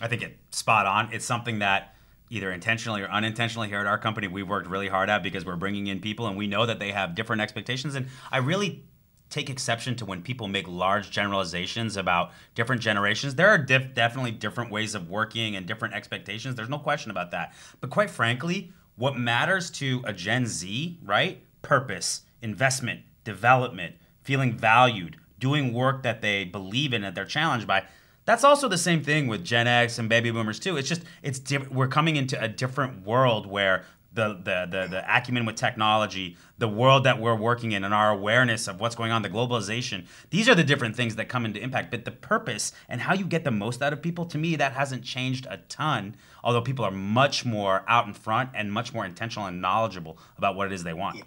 I 0.00 0.08
think 0.08 0.22
it's 0.22 0.58
spot 0.58 0.86
on. 0.86 1.12
It's 1.12 1.24
something 1.24 1.58
that 1.58 1.94
either 2.30 2.50
intentionally 2.52 3.02
or 3.02 3.10
unintentionally 3.10 3.68
here 3.68 3.80
at 3.80 3.86
our 3.86 3.98
company 3.98 4.26
we've 4.26 4.48
worked 4.48 4.68
really 4.68 4.88
hard 4.88 5.10
at 5.10 5.22
because 5.22 5.44
we're 5.44 5.56
bringing 5.56 5.88
in 5.88 6.00
people 6.00 6.26
and 6.28 6.36
we 6.36 6.46
know 6.46 6.64
that 6.64 6.78
they 6.78 6.92
have 6.92 7.16
different 7.16 7.42
expectations. 7.42 7.96
And 7.96 8.06
i 8.30 8.38
really 8.38 8.86
take 9.32 9.50
exception 9.50 9.96
to 9.96 10.04
when 10.04 10.22
people 10.22 10.46
make 10.46 10.68
large 10.68 11.10
generalizations 11.10 11.96
about 11.96 12.32
different 12.54 12.82
generations. 12.82 13.34
There 13.34 13.48
are 13.48 13.58
definitely 13.58 14.30
different 14.30 14.70
ways 14.70 14.94
of 14.94 15.08
working 15.08 15.56
and 15.56 15.66
different 15.66 15.94
expectations. 15.94 16.54
There's 16.54 16.68
no 16.68 16.78
question 16.78 17.10
about 17.10 17.30
that. 17.32 17.54
But 17.80 17.90
quite 17.90 18.10
frankly, 18.10 18.72
what 18.96 19.16
matters 19.16 19.70
to 19.72 20.02
a 20.04 20.12
Gen 20.12 20.46
Z, 20.46 20.98
right? 21.02 21.42
Purpose, 21.62 22.22
investment, 22.42 23.00
development, 23.24 23.96
feeling 24.22 24.52
valued, 24.52 25.16
doing 25.38 25.72
work 25.72 26.02
that 26.02 26.20
they 26.20 26.44
believe 26.44 26.92
in 26.92 27.02
that 27.02 27.14
they're 27.14 27.24
challenged 27.24 27.66
by. 27.66 27.84
That's 28.24 28.44
also 28.44 28.68
the 28.68 28.78
same 28.78 29.02
thing 29.02 29.26
with 29.26 29.44
Gen 29.44 29.66
X 29.66 29.98
and 29.98 30.08
baby 30.08 30.30
boomers 30.30 30.60
too. 30.60 30.76
It's 30.76 30.88
just 30.88 31.02
it's 31.22 31.40
we're 31.70 31.88
coming 31.88 32.16
into 32.16 32.40
a 32.40 32.48
different 32.48 33.04
world 33.04 33.46
where 33.46 33.84
the, 34.14 34.34
the, 34.34 34.66
the, 34.70 34.86
the 34.88 35.04
acumen 35.16 35.46
with 35.46 35.56
technology, 35.56 36.36
the 36.58 36.68
world 36.68 37.04
that 37.04 37.20
we're 37.20 37.34
working 37.34 37.72
in, 37.72 37.84
and 37.84 37.94
our 37.94 38.10
awareness 38.10 38.68
of 38.68 38.80
what's 38.80 38.94
going 38.94 39.10
on, 39.10 39.22
the 39.22 39.30
globalization. 39.30 40.06
These 40.30 40.48
are 40.48 40.54
the 40.54 40.64
different 40.64 40.96
things 40.96 41.16
that 41.16 41.28
come 41.28 41.44
into 41.44 41.60
impact. 41.60 41.90
But 41.90 42.04
the 42.04 42.10
purpose 42.10 42.72
and 42.88 43.00
how 43.00 43.14
you 43.14 43.24
get 43.24 43.44
the 43.44 43.50
most 43.50 43.82
out 43.82 43.92
of 43.92 44.02
people, 44.02 44.24
to 44.26 44.38
me, 44.38 44.56
that 44.56 44.72
hasn't 44.72 45.04
changed 45.04 45.46
a 45.48 45.58
ton. 45.58 46.16
Although 46.44 46.62
people 46.62 46.84
are 46.84 46.90
much 46.90 47.44
more 47.44 47.84
out 47.88 48.06
in 48.06 48.14
front 48.14 48.50
and 48.54 48.72
much 48.72 48.92
more 48.92 49.04
intentional 49.04 49.46
and 49.46 49.60
knowledgeable 49.60 50.18
about 50.36 50.56
what 50.56 50.66
it 50.66 50.72
is 50.72 50.84
they 50.84 50.92
want. 50.92 51.22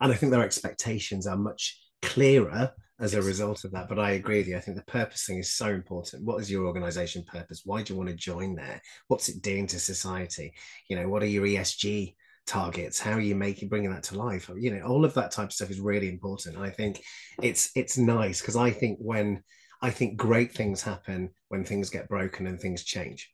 and 0.00 0.12
I 0.12 0.14
think 0.14 0.32
their 0.32 0.42
expectations 0.42 1.26
are 1.26 1.36
much 1.36 1.78
clearer 2.02 2.72
as 3.00 3.14
a 3.14 3.22
result 3.22 3.64
of 3.64 3.70
that. 3.72 3.88
But 3.88 3.98
I 3.98 4.12
agree 4.12 4.38
with 4.38 4.48
you. 4.48 4.56
I 4.56 4.60
think 4.60 4.76
the 4.76 4.92
purpose 4.92 5.24
thing 5.24 5.38
is 5.38 5.52
so 5.52 5.68
important. 5.68 6.24
What 6.24 6.40
is 6.40 6.50
your 6.50 6.66
organization 6.66 7.24
purpose? 7.24 7.62
Why 7.64 7.82
do 7.82 7.92
you 7.92 7.98
want 7.98 8.10
to 8.10 8.16
join 8.16 8.54
there? 8.54 8.80
What's 9.06 9.28
it 9.28 9.42
doing 9.42 9.66
to 9.68 9.78
society? 9.78 10.54
You 10.88 10.96
know, 10.96 11.08
what 11.08 11.22
are 11.22 11.26
your 11.26 11.46
ESG 11.46 12.14
targets? 12.46 12.98
How 12.98 13.12
are 13.12 13.20
you 13.20 13.34
making 13.34 13.68
bringing 13.68 13.92
that 13.92 14.02
to 14.04 14.18
life? 14.18 14.50
You 14.56 14.74
know, 14.74 14.86
all 14.86 15.04
of 15.04 15.14
that 15.14 15.30
type 15.30 15.46
of 15.46 15.52
stuff 15.52 15.70
is 15.70 15.80
really 15.80 16.08
important. 16.08 16.56
And 16.56 16.64
I 16.64 16.70
think 16.70 17.02
it's 17.42 17.70
it's 17.76 17.96
nice 17.96 18.40
because 18.40 18.56
I 18.56 18.70
think 18.70 18.98
when 19.00 19.42
I 19.80 19.90
think 19.90 20.16
great 20.16 20.52
things 20.52 20.82
happen 20.82 21.30
when 21.48 21.64
things 21.64 21.90
get 21.90 22.08
broken 22.08 22.46
and 22.46 22.60
things 22.60 22.82
change. 22.82 23.30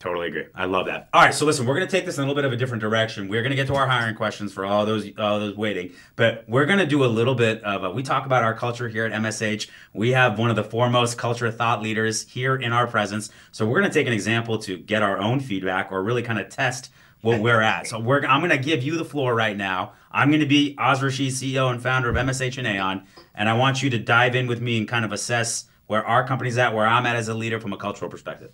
Totally 0.00 0.28
agree. 0.28 0.46
I 0.54 0.64
love 0.64 0.86
that. 0.86 1.10
All 1.12 1.22
right, 1.22 1.34
so 1.34 1.44
listen, 1.44 1.66
we're 1.66 1.74
going 1.74 1.86
to 1.86 1.90
take 1.90 2.06
this 2.06 2.16
in 2.16 2.24
a 2.24 2.26
little 2.26 2.34
bit 2.34 2.46
of 2.46 2.54
a 2.54 2.56
different 2.56 2.80
direction. 2.80 3.28
We're 3.28 3.42
going 3.42 3.50
to 3.50 3.56
get 3.56 3.66
to 3.66 3.74
our 3.74 3.86
hiring 3.86 4.14
questions 4.14 4.50
for 4.50 4.64
all 4.64 4.86
those 4.86 5.06
all 5.18 5.38
those 5.38 5.58
waiting, 5.58 5.92
but 6.16 6.42
we're 6.48 6.64
going 6.64 6.78
to 6.78 6.86
do 6.86 7.04
a 7.04 7.06
little 7.06 7.34
bit 7.34 7.62
of 7.64 7.84
a, 7.84 7.90
we 7.90 8.02
talk 8.02 8.24
about 8.24 8.42
our 8.42 8.54
culture 8.54 8.88
here 8.88 9.04
at 9.04 9.12
MSH. 9.12 9.68
We 9.92 10.12
have 10.12 10.38
one 10.38 10.48
of 10.48 10.56
the 10.56 10.64
foremost 10.64 11.18
culture 11.18 11.50
thought 11.50 11.82
leaders 11.82 12.26
here 12.26 12.56
in 12.56 12.72
our 12.72 12.86
presence. 12.86 13.28
So 13.52 13.66
we're 13.66 13.80
going 13.80 13.92
to 13.92 13.94
take 13.94 14.06
an 14.06 14.14
example 14.14 14.56
to 14.60 14.78
get 14.78 15.02
our 15.02 15.18
own 15.18 15.38
feedback 15.38 15.92
or 15.92 16.02
really 16.02 16.22
kind 16.22 16.38
of 16.38 16.48
test 16.48 16.90
what 17.20 17.38
we're 17.38 17.60
at. 17.60 17.86
So 17.86 18.00
we're 18.00 18.24
I'm 18.24 18.40
going 18.40 18.50
to 18.52 18.56
give 18.56 18.82
you 18.82 18.96
the 18.96 19.04
floor 19.04 19.34
right 19.34 19.56
now. 19.56 19.92
I'm 20.10 20.30
going 20.30 20.40
to 20.40 20.46
be 20.46 20.76
Oz 20.78 21.02
Rashid, 21.02 21.28
CEO 21.28 21.70
and 21.70 21.82
founder 21.82 22.08
of 22.08 22.16
MSH 22.16 22.56
and 22.56 22.66
Aon, 22.66 23.06
and 23.34 23.50
I 23.50 23.52
want 23.52 23.82
you 23.82 23.90
to 23.90 23.98
dive 23.98 24.34
in 24.34 24.46
with 24.46 24.62
me 24.62 24.78
and 24.78 24.88
kind 24.88 25.04
of 25.04 25.12
assess 25.12 25.66
where 25.88 26.06
our 26.06 26.26
company's 26.26 26.56
at, 26.56 26.74
where 26.74 26.86
I'm 26.86 27.04
at 27.04 27.16
as 27.16 27.28
a 27.28 27.34
leader 27.34 27.60
from 27.60 27.74
a 27.74 27.76
cultural 27.76 28.10
perspective. 28.10 28.50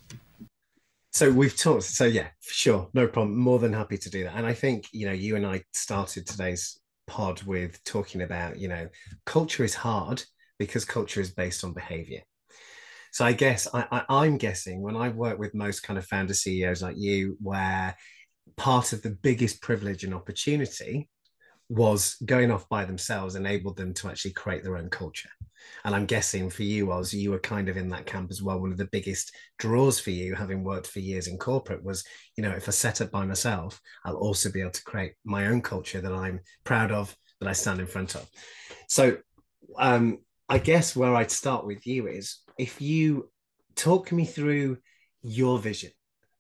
So 1.17 1.31
we've 1.31 1.57
talked. 1.57 1.85
So 1.85 2.05
yeah, 2.05 2.29
sure, 2.43 2.91
no 2.93 3.09
problem. 3.09 3.39
More 3.39 3.59
than 3.59 3.73
happy 3.73 3.97
to 3.97 4.11
do 4.11 4.25
that. 4.25 4.35
And 4.37 4.45
I 4.45 4.53
think 4.53 4.89
you 4.93 5.07
know, 5.07 5.15
you 5.15 5.37
and 5.37 5.47
I 5.47 5.63
started 5.73 6.27
today's 6.27 6.79
pod 7.07 7.43
with 7.45 7.83
talking 7.85 8.21
about 8.21 8.59
you 8.59 8.69
know, 8.69 8.89
culture 9.25 9.65
is 9.65 9.75
hard 9.75 10.23
because 10.59 10.85
culture 10.85 11.23
is 11.23 11.31
based 11.31 11.65
on 11.65 11.73
behavior. 11.73 12.21
So 13.13 13.25
I 13.25 13.33
guess 13.33 13.67
I, 13.73 14.05
I, 14.11 14.27
am 14.27 14.37
guessing 14.37 14.83
when 14.83 14.95
I 14.95 15.09
work 15.09 15.39
with 15.39 15.55
most 15.55 15.81
kind 15.81 15.99
of 15.99 16.05
founder 16.05 16.35
CEOs 16.35 16.83
like 16.83 16.99
you, 16.99 17.39
where 17.41 17.97
part 18.59 18.93
of 18.93 19.01
the 19.01 19.17
biggest 19.23 19.63
privilege 19.63 20.05
and 20.05 20.13
opportunity 20.13 21.09
was 21.71 22.17
going 22.27 22.51
off 22.51 22.69
by 22.69 22.85
themselves 22.85 23.37
enabled 23.37 23.79
them 23.79 23.95
to 23.95 24.11
actually 24.11 24.35
create 24.35 24.65
their 24.65 24.77
own 24.77 24.91
culture. 24.91 25.31
And 25.85 25.95
I'm 25.95 26.07
guessing 26.07 26.51
for 26.51 26.63
you, 26.63 26.93
Oz, 26.93 27.13
you 27.13 27.31
were 27.31 27.39
kind 27.39 27.69
of 27.69 27.77
in 27.77 27.89
that 27.91 28.07
camp 28.07 28.31
as 28.31 28.43
well. 28.43 28.61
One 28.61 28.73
of 28.73 28.79
the 28.79 28.89
biggest 28.93 29.33
draws 29.59 30.01
for 30.01 30.11
you, 30.11 30.35
having 30.35 30.65
worked 30.65 30.87
for 30.87 31.01
years 31.01 31.27
in 31.27 31.39
corporate, 31.39 31.85
was, 31.85 32.05
you 32.37 32.43
know, 32.43 32.51
if 32.51 32.69
I 32.69 32.73
set 32.73 33.01
up 33.01 33.11
by 33.11 33.25
myself, 33.25 33.81
I'll 34.05 34.17
also 34.17 34.51
be 34.51 34.61
able 34.61 34.73
to 34.73 34.85
create 34.85 35.13
my 35.25 35.47
own 35.47 35.63
culture 35.63 36.01
that 36.01 36.13
I'm 36.13 36.41
proud 36.65 36.93
of, 36.93 37.15
that 37.41 37.49
I 37.49 37.53
stand 37.53 37.81
in 37.81 37.87
front 37.87 38.15
of. 38.15 38.29
So 38.89 39.19
um, 39.79 40.19
I 40.49 40.59
guess 40.59 40.97
where 40.97 41.15
I'd 41.15 41.31
start 41.31 41.67
with 41.67 41.87
you 41.87 42.07
is 42.07 42.39
if 42.59 42.81
you 42.81 43.31
talk 43.75 44.13
me 44.13 44.25
through 44.25 44.79
your 45.23 45.59
vision 45.59 45.91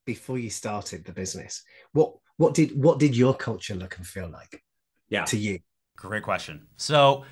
before 0.04 0.38
you 0.38 0.50
started 0.50 1.04
the 1.04 1.12
business, 1.12 1.62
what 1.92 2.14
what 2.38 2.52
did 2.52 2.80
what 2.80 2.98
did 2.98 3.16
your 3.16 3.34
culture 3.34 3.74
look 3.74 3.96
and 3.96 4.06
feel 4.06 4.28
like? 4.30 4.62
yeah. 5.08 5.24
to 5.24 5.36
you? 5.36 5.60
Great 5.96 6.22
question. 6.22 6.66
So 6.76 7.24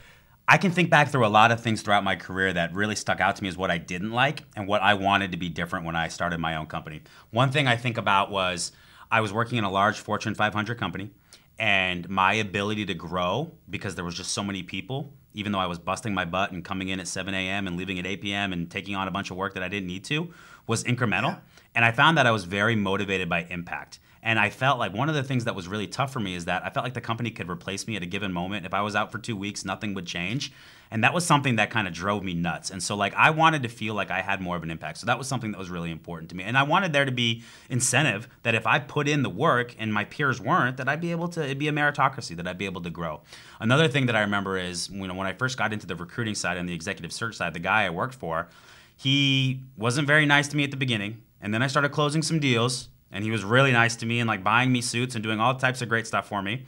I 0.47 0.59
can 0.59 0.71
think 0.71 0.91
back 0.91 1.09
through 1.09 1.27
a 1.27 1.29
lot 1.29 1.53
of 1.53 1.61
things 1.61 1.81
throughout 1.81 2.05
my 2.05 2.17
career 2.17 2.53
that 2.53 2.75
really 2.75 2.97
stuck 2.97 3.21
out 3.21 3.37
to 3.37 3.43
me 3.43 3.49
as 3.49 3.57
what 3.57 3.71
I 3.71 3.79
didn't 3.79 4.13
like 4.13 4.45
and 4.55 4.69
what 4.69 4.83
I 4.83 4.95
wanted 4.95 5.33
to 5.33 5.39
be 5.39 5.49
different 5.49 5.87
when 5.87 5.97
I 5.97 6.09
started 6.09 6.39
my 6.39 6.57
own 6.57 6.67
company. 6.67 7.01
One 7.31 7.51
thing 7.51 7.67
I 7.67 7.77
think 7.77 7.97
about 7.97 8.31
was 8.31 8.73
I 9.11 9.21
was 9.21 9.33
working 9.33 9.57
in 9.57 9.65
a 9.65 9.71
large 9.71 9.99
Fortune 9.99 10.35
500 10.35 10.77
company 10.79 11.11
and 11.59 12.09
my 12.09 12.35
ability 12.35 12.85
to 12.87 12.95
grow 12.95 13.53
because 13.71 13.95
there 13.95 14.05
was 14.05 14.15
just 14.15 14.33
so 14.33 14.43
many 14.43 14.63
people 14.63 15.13
even 15.35 15.53
though 15.53 15.59
i 15.59 15.67
was 15.67 15.79
busting 15.79 16.13
my 16.13 16.25
butt 16.25 16.51
and 16.51 16.65
coming 16.65 16.89
in 16.89 16.99
at 16.99 17.07
7 17.07 17.33
a.m 17.33 17.67
and 17.67 17.77
leaving 17.77 17.99
at 17.99 18.07
8 18.07 18.23
p.m 18.23 18.53
and 18.53 18.71
taking 18.71 18.97
on 18.97 19.07
a 19.07 19.11
bunch 19.11 19.31
of 19.31 19.37
work 19.37 19.55
that 19.55 19.63
i 19.63 19.69
didn't 19.69 19.87
need 19.87 20.05
to 20.05 20.33
was 20.67 20.83
incremental 20.85 21.35
yeah. 21.35 21.39
and 21.77 21.85
i 21.85 21.93
found 21.93 22.19
that 22.19 22.27
i 22.27 22.33
was 22.33 22.45
very 22.45 22.75
motivated 22.75 23.29
by 23.29 23.47
impact 23.51 24.01
and 24.25 24.39
I 24.39 24.49
felt 24.49 24.79
like 24.79 24.95
one 24.95 25.11
of 25.11 25.15
the 25.15 25.23
things 25.23 25.45
that 25.45 25.55
was 25.55 25.69
really 25.69 25.87
tough 25.87 26.11
for 26.11 26.19
me 26.19 26.35
is 26.35 26.47
that 26.47 26.65
I 26.65 26.71
felt 26.71 26.83
like 26.83 26.95
the 26.95 27.03
company 27.03 27.31
could 27.31 27.51
replace 27.51 27.87
me 27.87 27.95
at 27.95 28.03
a 28.03 28.07
given 28.07 28.33
moment. 28.33 28.65
If 28.65 28.73
I 28.73 28.81
was 28.81 28.97
out 28.97 29.13
for 29.13 29.19
two 29.19 29.37
weeks, 29.37 29.67
nothing 29.67 29.93
would 29.93 30.07
change. 30.07 30.51
And 30.91 31.05
that 31.05 31.13
was 31.13 31.27
something 31.27 31.57
that 31.57 31.69
kind 31.69 31.87
of 31.87 31.93
drove 31.93 32.25
me 32.25 32.33
nuts. 32.33 32.71
And 32.71 32.83
so, 32.83 32.97
like, 32.97 33.13
I 33.15 33.31
wanted 33.31 33.63
to 33.65 33.69
feel 33.69 33.93
like 33.93 34.11
I 34.11 34.23
had 34.23 34.41
more 34.41 34.57
of 34.57 34.63
an 34.63 34.71
impact. 34.71 34.97
So 34.97 35.07
that 35.07 35.19
was 35.19 35.29
something 35.29 35.53
that 35.53 35.59
was 35.59 35.69
really 35.69 35.91
important 35.91 36.31
to 36.31 36.37
me. 36.37 36.45
And 36.45 36.57
I 36.57 36.63
wanted 36.63 36.95
there 36.95 37.05
to 37.05 37.13
be 37.13 37.43
incentive 37.69 38.27
that 38.45 38.55
if 38.55 38.67
I 38.67 38.79
put 38.79 39.09
in 39.09 39.23
the 39.23 39.29
work 39.29 39.77
and 39.79 39.93
my 39.93 40.05
peers 40.05 40.41
weren't, 40.41 40.79
that 40.79 40.89
I'd 40.89 41.03
be 41.03 41.11
able 41.11 41.29
to, 41.29 41.45
it'd 41.45 41.59
be 41.59 41.69
a 41.69 41.73
meritocracy, 41.73 42.35
that 42.37 42.49
I'd 42.49 42.57
be 42.57 42.65
able 42.65 42.81
to 42.81 42.91
grow. 42.91 43.21
Another 43.61 43.89
thing 43.89 44.07
that 44.07 44.17
I 44.17 44.21
remember 44.21 44.57
is, 44.57 44.89
you 44.89 45.07
know, 45.07 45.15
when 45.15 45.27
I 45.27 45.35
first 45.35 45.59
got 45.59 45.75
into 45.75 45.87
the 45.87 45.97
recruiting 45.97 46.35
side 46.35 46.57
and 46.57 46.67
the 46.67 46.75
executive 46.75 47.13
search 47.13 47.37
side, 47.37 47.53
the 47.53 47.59
guy 47.59 47.85
I 47.85 47.91
worked 47.91 48.15
for, 48.15 48.49
he 48.97 49.61
wasn't 49.77 50.07
very 50.07 50.25
nice 50.25 50.49
to 50.49 50.57
me 50.57 50.65
at 50.65 50.71
the 50.71 50.79
beginning. 50.79 51.21
And 51.43 51.53
then 51.53 51.63
I 51.63 51.67
started 51.67 51.91
closing 51.91 52.23
some 52.23 52.41
deals 52.41 52.89
and 53.15 53.25
he 53.25 53.31
was 53.31 53.45
really 53.45 53.73
nice 53.73 53.97
to 53.97 54.07
me 54.07 54.21
and 54.21 54.29
like 54.29 54.45
buying 54.45 54.71
me 54.71 54.83
suits 54.83 55.15
and 55.15 55.23
doing 55.23 55.41
all 55.41 55.55
types 55.55 55.81
of 55.81 55.89
great 55.89 56.07
stuff 56.07 56.29
for 56.29 56.43
me. 56.43 56.67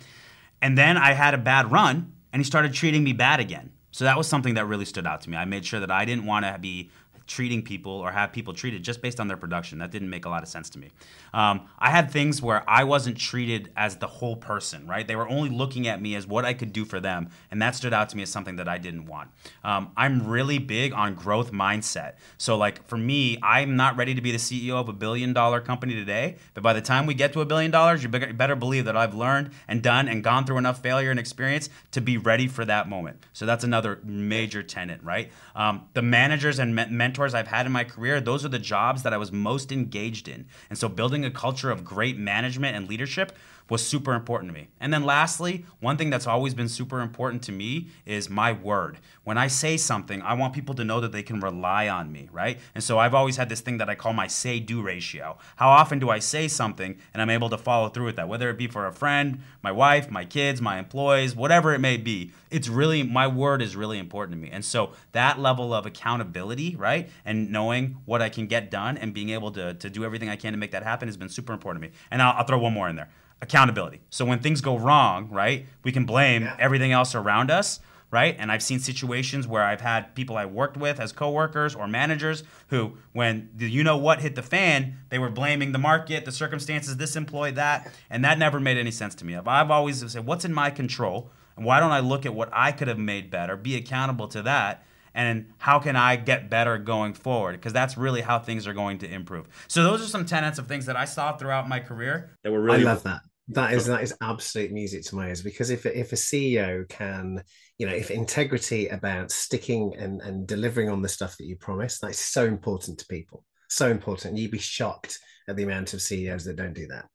And 0.62 0.78
then 0.78 0.96
I 0.96 1.12
had 1.12 1.34
a 1.34 1.38
bad 1.38 1.70
run 1.70 2.12
and 2.32 2.40
he 2.40 2.44
started 2.44 2.72
treating 2.72 3.04
me 3.04 3.12
bad 3.12 3.40
again. 3.40 3.72
So 3.90 4.04
that 4.04 4.16
was 4.16 4.28
something 4.28 4.54
that 4.54 4.66
really 4.66 4.84
stood 4.84 5.06
out 5.06 5.22
to 5.22 5.30
me. 5.30 5.36
I 5.36 5.44
made 5.44 5.66
sure 5.66 5.80
that 5.80 5.90
I 5.90 6.04
didn't 6.04 6.24
want 6.24 6.46
to 6.46 6.56
be 6.58 6.90
treating 7.26 7.62
people 7.62 7.92
or 7.92 8.12
have 8.12 8.32
people 8.32 8.54
treated 8.54 8.82
just 8.82 9.02
based 9.02 9.18
on 9.20 9.28
their 9.28 9.36
production. 9.36 9.78
That 9.78 9.90
didn't 9.90 10.10
make 10.10 10.24
a 10.24 10.28
lot 10.28 10.42
of 10.42 10.48
sense 10.48 10.70
to 10.70 10.78
me. 10.78 10.90
Um, 11.34 11.68
I 11.78 11.90
had 11.90 12.10
things 12.10 12.40
where 12.40 12.68
I 12.68 12.84
wasn't 12.84 13.18
treated 13.18 13.70
as 13.76 13.96
the 13.96 14.06
whole 14.06 14.36
person, 14.36 14.86
right? 14.86 15.06
They 15.06 15.16
were 15.16 15.28
only 15.28 15.50
looking 15.50 15.88
at 15.88 16.00
me 16.00 16.14
as 16.14 16.26
what 16.26 16.44
I 16.44 16.54
could 16.54 16.72
do 16.72 16.84
for 16.84 17.00
them, 17.00 17.30
and 17.50 17.60
that 17.62 17.74
stood 17.74 17.92
out 17.92 18.08
to 18.10 18.16
me 18.16 18.22
as 18.22 18.30
something 18.30 18.56
that 18.56 18.68
I 18.68 18.78
didn't 18.78 19.06
want. 19.06 19.30
Um, 19.64 19.90
I'm 19.96 20.26
really 20.26 20.58
big 20.58 20.92
on 20.92 21.14
growth 21.14 21.52
mindset. 21.52 22.14
So, 22.38 22.56
like 22.56 22.86
for 22.86 22.96
me, 22.96 23.38
I'm 23.42 23.76
not 23.76 23.96
ready 23.96 24.14
to 24.14 24.20
be 24.20 24.30
the 24.30 24.38
CEO 24.38 24.74
of 24.74 24.88
a 24.88 24.92
billion 24.92 25.32
dollar 25.32 25.60
company 25.60 25.94
today, 25.94 26.36
but 26.54 26.62
by 26.62 26.72
the 26.72 26.80
time 26.80 27.06
we 27.06 27.14
get 27.14 27.32
to 27.32 27.40
a 27.40 27.44
billion 27.44 27.70
dollars, 27.70 28.02
you 28.02 28.08
better 28.08 28.56
believe 28.56 28.84
that 28.84 28.96
I've 28.96 29.14
learned 29.14 29.50
and 29.66 29.82
done 29.82 30.08
and 30.08 30.22
gone 30.22 30.44
through 30.44 30.58
enough 30.58 30.80
failure 30.82 31.10
and 31.10 31.18
experience 31.18 31.68
to 31.90 32.00
be 32.00 32.16
ready 32.16 32.46
for 32.46 32.64
that 32.64 32.88
moment. 32.88 33.22
So 33.32 33.46
that's 33.46 33.64
another 33.64 34.00
major 34.04 34.62
tenet, 34.62 35.00
right? 35.02 35.30
Um, 35.54 35.88
the 35.94 36.02
managers 36.02 36.58
and 36.58 36.74
mentors 36.74 37.15
mentors 37.16 37.34
I've 37.34 37.48
had 37.48 37.64
in 37.64 37.72
my 37.72 37.84
career, 37.84 38.20
those 38.20 38.44
are 38.44 38.50
the 38.50 38.58
jobs 38.58 39.02
that 39.02 39.14
I 39.14 39.16
was 39.16 39.32
most 39.32 39.72
engaged 39.72 40.28
in. 40.28 40.44
And 40.68 40.78
so 40.78 40.86
building 40.86 41.24
a 41.24 41.30
culture 41.30 41.70
of 41.70 41.82
great 41.82 42.18
management 42.18 42.76
and 42.76 42.88
leadership 42.88 43.32
was 43.68 43.84
super 43.84 44.14
important 44.14 44.52
to 44.52 44.58
me. 44.58 44.68
And 44.80 44.92
then 44.92 45.04
lastly, 45.04 45.64
one 45.80 45.96
thing 45.96 46.10
that's 46.10 46.26
always 46.26 46.54
been 46.54 46.68
super 46.68 47.00
important 47.00 47.42
to 47.44 47.52
me 47.52 47.88
is 48.04 48.30
my 48.30 48.52
word. 48.52 48.98
When 49.24 49.38
I 49.38 49.48
say 49.48 49.76
something, 49.76 50.22
I 50.22 50.34
want 50.34 50.54
people 50.54 50.74
to 50.76 50.84
know 50.84 51.00
that 51.00 51.10
they 51.10 51.22
can 51.22 51.40
rely 51.40 51.88
on 51.88 52.12
me, 52.12 52.28
right? 52.32 52.58
And 52.74 52.84
so 52.84 52.98
I've 52.98 53.14
always 53.14 53.36
had 53.36 53.48
this 53.48 53.60
thing 53.60 53.78
that 53.78 53.90
I 53.90 53.96
call 53.96 54.12
my 54.12 54.28
say 54.28 54.60
do 54.60 54.82
ratio. 54.82 55.38
How 55.56 55.68
often 55.68 55.98
do 55.98 56.10
I 56.10 56.20
say 56.20 56.46
something 56.46 56.96
and 57.12 57.20
I'm 57.20 57.30
able 57.30 57.48
to 57.50 57.58
follow 57.58 57.88
through 57.88 58.06
with 58.06 58.16
that, 58.16 58.28
whether 58.28 58.48
it 58.50 58.58
be 58.58 58.68
for 58.68 58.86
a 58.86 58.92
friend, 58.92 59.40
my 59.62 59.72
wife, 59.72 60.10
my 60.10 60.24
kids, 60.24 60.62
my 60.62 60.78
employees, 60.78 61.34
whatever 61.34 61.74
it 61.74 61.80
may 61.80 61.96
be. 61.96 62.32
It's 62.50 62.68
really, 62.68 63.02
my 63.02 63.26
word 63.26 63.62
is 63.62 63.74
really 63.74 63.98
important 63.98 64.36
to 64.36 64.40
me. 64.40 64.50
And 64.52 64.64
so 64.64 64.92
that 65.10 65.40
level 65.40 65.74
of 65.74 65.86
accountability, 65.86 66.76
right? 66.76 67.10
And 67.24 67.50
knowing 67.50 67.96
what 68.04 68.22
I 68.22 68.28
can 68.28 68.46
get 68.46 68.70
done 68.70 68.96
and 68.96 69.12
being 69.12 69.30
able 69.30 69.50
to, 69.52 69.74
to 69.74 69.90
do 69.90 70.04
everything 70.04 70.28
I 70.28 70.36
can 70.36 70.52
to 70.52 70.58
make 70.58 70.70
that 70.70 70.84
happen 70.84 71.08
has 71.08 71.16
been 71.16 71.28
super 71.28 71.52
important 71.52 71.82
to 71.82 71.88
me. 71.88 71.94
And 72.12 72.22
I'll, 72.22 72.34
I'll 72.38 72.44
throw 72.44 72.58
one 72.58 72.72
more 72.72 72.88
in 72.88 72.94
there 72.94 73.10
accountability. 73.42 74.00
So 74.10 74.24
when 74.24 74.38
things 74.38 74.60
go 74.60 74.78
wrong, 74.78 75.28
right, 75.30 75.66
we 75.82 75.92
can 75.92 76.04
blame 76.04 76.42
yeah. 76.42 76.56
everything 76.58 76.92
else 76.92 77.14
around 77.14 77.50
us, 77.50 77.80
right? 78.10 78.36
And 78.38 78.50
I've 78.50 78.62
seen 78.62 78.78
situations 78.78 79.46
where 79.46 79.62
I've 79.62 79.80
had 79.80 80.14
people 80.14 80.36
I 80.36 80.46
worked 80.46 80.76
with 80.76 81.00
as 81.00 81.12
coworkers 81.12 81.74
or 81.74 81.86
managers 81.86 82.44
who, 82.68 82.96
when 83.12 83.50
the 83.54 83.68
you 83.70 83.84
know 83.84 83.96
what 83.96 84.20
hit 84.20 84.36
the 84.36 84.42
fan, 84.42 84.98
they 85.10 85.18
were 85.18 85.30
blaming 85.30 85.72
the 85.72 85.78
market, 85.78 86.24
the 86.24 86.32
circumstances, 86.32 86.96
this 86.96 87.16
employee, 87.16 87.50
that, 87.52 87.90
and 88.08 88.24
that 88.24 88.38
never 88.38 88.60
made 88.60 88.78
any 88.78 88.90
sense 88.90 89.14
to 89.16 89.26
me. 89.26 89.36
I've 89.36 89.70
always 89.70 90.10
said, 90.10 90.24
what's 90.24 90.44
in 90.44 90.54
my 90.54 90.70
control? 90.70 91.30
And 91.56 91.64
why 91.64 91.80
don't 91.80 91.92
I 91.92 92.00
look 92.00 92.24
at 92.26 92.34
what 92.34 92.50
I 92.52 92.70
could 92.72 92.88
have 92.88 92.98
made 92.98 93.30
better, 93.30 93.56
be 93.56 93.76
accountable 93.76 94.28
to 94.28 94.42
that, 94.42 94.85
and 95.16 95.46
how 95.56 95.78
can 95.78 95.96
I 95.96 96.16
get 96.16 96.50
better 96.50 96.76
going 96.76 97.14
forward? 97.14 97.52
Because 97.52 97.72
that's 97.72 97.96
really 97.96 98.20
how 98.20 98.38
things 98.38 98.66
are 98.66 98.74
going 98.74 98.98
to 98.98 99.10
improve. 99.10 99.48
So 99.66 99.82
those 99.82 100.02
are 100.02 100.06
some 100.06 100.26
tenets 100.26 100.58
of 100.58 100.68
things 100.68 100.84
that 100.86 100.94
I 100.94 101.06
saw 101.06 101.36
throughout 101.36 101.68
my 101.68 101.80
career 101.80 102.36
that 102.44 102.52
were 102.52 102.60
really. 102.60 102.82
I 102.82 102.84
love 102.84 103.02
that. 103.04 103.22
That 103.48 103.72
is 103.72 103.86
that 103.86 104.02
is 104.02 104.12
absolute 104.20 104.72
music 104.72 105.04
to 105.04 105.16
my 105.16 105.28
ears 105.28 105.40
because 105.40 105.70
if 105.70 105.86
if 105.86 106.12
a 106.12 106.16
CEO 106.16 106.86
can, 106.88 107.42
you 107.78 107.86
know, 107.86 107.94
if 107.94 108.10
integrity 108.10 108.88
about 108.88 109.30
sticking 109.30 109.94
and 109.96 110.20
and 110.20 110.46
delivering 110.46 110.90
on 110.90 111.00
the 111.00 111.08
stuff 111.08 111.36
that 111.38 111.46
you 111.46 111.56
promise, 111.56 111.98
that's 111.98 112.18
so 112.18 112.44
important 112.44 112.98
to 112.98 113.06
people. 113.06 113.42
So 113.70 113.88
important. 113.90 114.36
You'd 114.36 114.50
be 114.50 114.58
shocked 114.58 115.18
at 115.48 115.56
the 115.56 115.62
amount 115.62 115.94
of 115.94 116.02
CEOs 116.02 116.44
that 116.44 116.56
don't 116.56 116.74
do 116.74 116.88
that, 116.88 117.06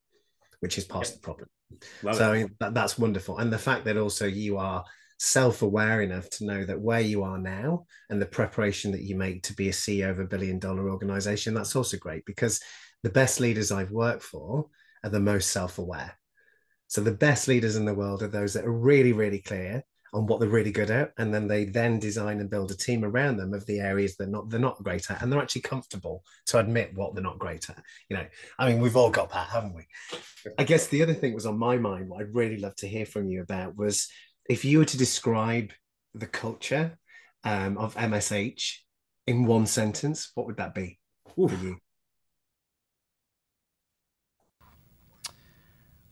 which 0.61 0.77
is 0.77 0.85
part 0.85 1.07
of 1.07 1.15
the 1.15 1.19
problem. 1.19 1.49
Love 2.01 2.15
so 2.15 2.47
that, 2.59 2.73
that's 2.73 2.97
wonderful. 2.97 3.37
And 3.37 3.53
the 3.53 3.59
fact 3.59 3.85
that 3.85 3.97
also 3.97 4.25
you 4.25 4.57
are 4.57 4.83
self-aware 5.23 6.01
enough 6.01 6.27
to 6.31 6.45
know 6.45 6.65
that 6.65 6.81
where 6.81 6.99
you 6.99 7.21
are 7.21 7.37
now 7.37 7.85
and 8.09 8.19
the 8.19 8.25
preparation 8.25 8.91
that 8.91 9.03
you 9.03 9.15
make 9.15 9.43
to 9.43 9.53
be 9.53 9.69
a 9.69 9.71
CEO 9.71 10.09
of 10.09 10.17
a 10.17 10.25
billion 10.25 10.57
dollar 10.57 10.89
organization, 10.89 11.53
that's 11.53 11.75
also 11.75 11.95
great 11.97 12.25
because 12.25 12.59
the 13.03 13.09
best 13.11 13.39
leaders 13.39 13.71
I've 13.71 13.91
worked 13.91 14.23
for 14.23 14.65
are 15.03 15.11
the 15.11 15.19
most 15.19 15.51
self-aware. 15.51 16.17
So 16.87 17.01
the 17.01 17.11
best 17.11 17.47
leaders 17.47 17.75
in 17.75 17.85
the 17.85 17.93
world 17.93 18.23
are 18.23 18.27
those 18.27 18.53
that 18.53 18.65
are 18.65 18.73
really, 18.73 19.13
really 19.13 19.37
clear 19.37 19.83
on 20.11 20.25
what 20.25 20.39
they're 20.39 20.49
really 20.49 20.71
good 20.71 20.89
at, 20.89 21.11
and 21.19 21.31
then 21.31 21.47
they 21.47 21.65
then 21.65 21.99
design 21.99 22.39
and 22.39 22.49
build 22.49 22.71
a 22.71 22.75
team 22.75 23.05
around 23.05 23.37
them 23.37 23.53
of 23.53 23.65
the 23.67 23.79
areas 23.79 24.17
they're 24.17 24.27
not 24.27 24.49
they're 24.49 24.59
not 24.59 24.83
great 24.83 25.09
at, 25.09 25.21
and 25.21 25.31
they're 25.31 25.41
actually 25.41 25.61
comfortable 25.61 26.21
to 26.47 26.57
admit 26.57 26.91
what 26.95 27.13
they're 27.13 27.23
not 27.23 27.39
great 27.39 27.69
at. 27.69 27.81
You 28.09 28.17
know, 28.17 28.25
I 28.59 28.67
mean, 28.67 28.81
we've 28.81 28.97
all 28.97 29.09
got 29.09 29.31
that, 29.31 29.47
haven't 29.47 29.75
we? 29.75 29.83
I 30.57 30.65
guess 30.65 30.87
the 30.87 31.01
other 31.01 31.13
thing 31.13 31.33
was 31.33 31.45
on 31.45 31.57
my 31.57 31.77
mind. 31.77 32.09
What 32.09 32.21
I'd 32.21 32.35
really 32.35 32.57
love 32.57 32.75
to 32.77 32.89
hear 32.89 33.05
from 33.05 33.29
you 33.29 33.41
about 33.41 33.77
was 33.77 34.09
if 34.49 34.65
you 34.65 34.79
were 34.79 34.85
to 34.85 34.97
describe 34.97 35.71
the 36.13 36.27
culture 36.27 36.97
um, 37.43 37.77
of 37.77 37.95
MSH 37.95 38.77
in 39.27 39.45
one 39.45 39.65
sentence, 39.65 40.31
what 40.35 40.45
would 40.47 40.57
that 40.57 40.73
be 40.73 40.99
Ooh. 41.37 41.47
for 41.47 41.55
you? 41.55 41.77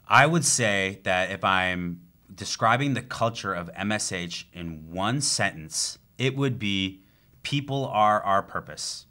I 0.08 0.26
would 0.26 0.46
say 0.46 1.02
that 1.04 1.30
if 1.30 1.44
I'm 1.44 2.02
describing 2.34 2.94
the 2.94 3.02
culture 3.02 3.54
of 3.54 3.70
MSH 3.74 4.46
in 4.54 4.90
one 4.92 5.22
sentence, 5.22 6.00
it 6.18 6.36
would 6.36 6.58
be 6.58 7.04
people 7.44 7.86
are 7.86 8.22
our 8.24 8.42
purpose. 8.42 9.06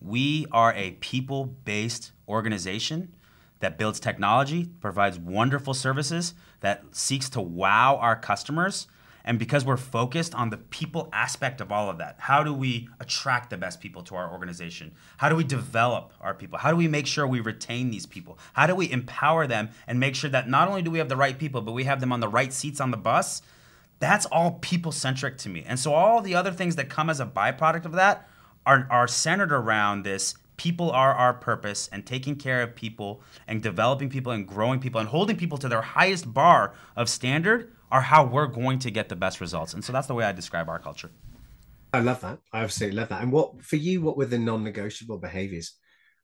We 0.00 0.46
are 0.50 0.72
a 0.74 0.92
people 0.92 1.44
based 1.44 2.12
organization 2.28 3.14
that 3.60 3.78
builds 3.78 4.00
technology, 4.00 4.64
provides 4.80 5.18
wonderful 5.18 5.74
services, 5.74 6.34
that 6.60 6.84
seeks 6.92 7.28
to 7.30 7.40
wow 7.40 7.96
our 7.96 8.16
customers, 8.16 8.86
and 9.24 9.38
because 9.38 9.64
we're 9.64 9.76
focused 9.76 10.34
on 10.34 10.50
the 10.50 10.56
people 10.56 11.08
aspect 11.12 11.60
of 11.60 11.70
all 11.70 11.90
of 11.90 11.98
that, 11.98 12.16
how 12.18 12.42
do 12.42 12.54
we 12.54 12.88
attract 13.00 13.50
the 13.50 13.56
best 13.56 13.80
people 13.80 14.02
to 14.04 14.14
our 14.14 14.30
organization? 14.30 14.92
How 15.18 15.28
do 15.28 15.36
we 15.36 15.44
develop 15.44 16.12
our 16.20 16.34
people? 16.34 16.58
How 16.58 16.70
do 16.70 16.76
we 16.76 16.88
make 16.88 17.06
sure 17.06 17.26
we 17.26 17.40
retain 17.40 17.90
these 17.90 18.06
people? 18.06 18.38
How 18.54 18.66
do 18.66 18.74
we 18.74 18.90
empower 18.90 19.46
them 19.46 19.70
and 19.86 20.00
make 20.00 20.14
sure 20.14 20.30
that 20.30 20.48
not 20.48 20.68
only 20.68 20.82
do 20.82 20.90
we 20.90 20.98
have 20.98 21.08
the 21.08 21.16
right 21.16 21.38
people, 21.38 21.60
but 21.60 21.72
we 21.72 21.84
have 21.84 22.00
them 22.00 22.12
on 22.12 22.20
the 22.20 22.28
right 22.28 22.52
seats 22.52 22.80
on 22.80 22.90
the 22.90 22.96
bus? 22.96 23.42
That's 23.98 24.24
all 24.26 24.52
people 24.62 24.92
centric 24.92 25.36
to 25.38 25.50
me. 25.50 25.64
And 25.66 25.78
so 25.78 25.92
all 25.92 26.22
the 26.22 26.34
other 26.34 26.50
things 26.50 26.76
that 26.76 26.88
come 26.88 27.10
as 27.10 27.20
a 27.20 27.26
byproduct 27.26 27.84
of 27.84 27.92
that 27.92 28.26
are, 28.64 28.86
are 28.90 29.06
centered 29.06 29.52
around 29.52 30.02
this 30.02 30.34
people 30.60 30.90
are 30.90 31.14
our 31.14 31.32
purpose 31.32 31.88
and 31.90 32.04
taking 32.04 32.36
care 32.36 32.60
of 32.60 32.74
people 32.74 33.22
and 33.48 33.62
developing 33.62 34.10
people 34.10 34.30
and 34.30 34.46
growing 34.46 34.78
people 34.78 35.00
and 35.00 35.08
holding 35.08 35.34
people 35.34 35.56
to 35.56 35.70
their 35.70 35.80
highest 35.80 36.34
bar 36.34 36.74
of 36.96 37.08
standard 37.08 37.72
are 37.90 38.02
how 38.02 38.26
we're 38.26 38.46
going 38.46 38.78
to 38.78 38.90
get 38.90 39.08
the 39.08 39.16
best 39.16 39.40
results. 39.40 39.72
And 39.72 39.82
so 39.82 39.90
that's 39.90 40.06
the 40.06 40.12
way 40.12 40.22
I 40.26 40.32
describe 40.32 40.68
our 40.68 40.78
culture. 40.78 41.10
I 41.94 42.00
love 42.00 42.20
that. 42.20 42.40
I 42.52 42.60
absolutely 42.60 42.98
love 42.98 43.08
that. 43.08 43.22
And 43.22 43.32
what 43.32 43.62
for 43.64 43.76
you, 43.76 44.02
what 44.02 44.18
were 44.18 44.26
the 44.26 44.38
non-negotiable 44.38 45.16
behaviors 45.16 45.78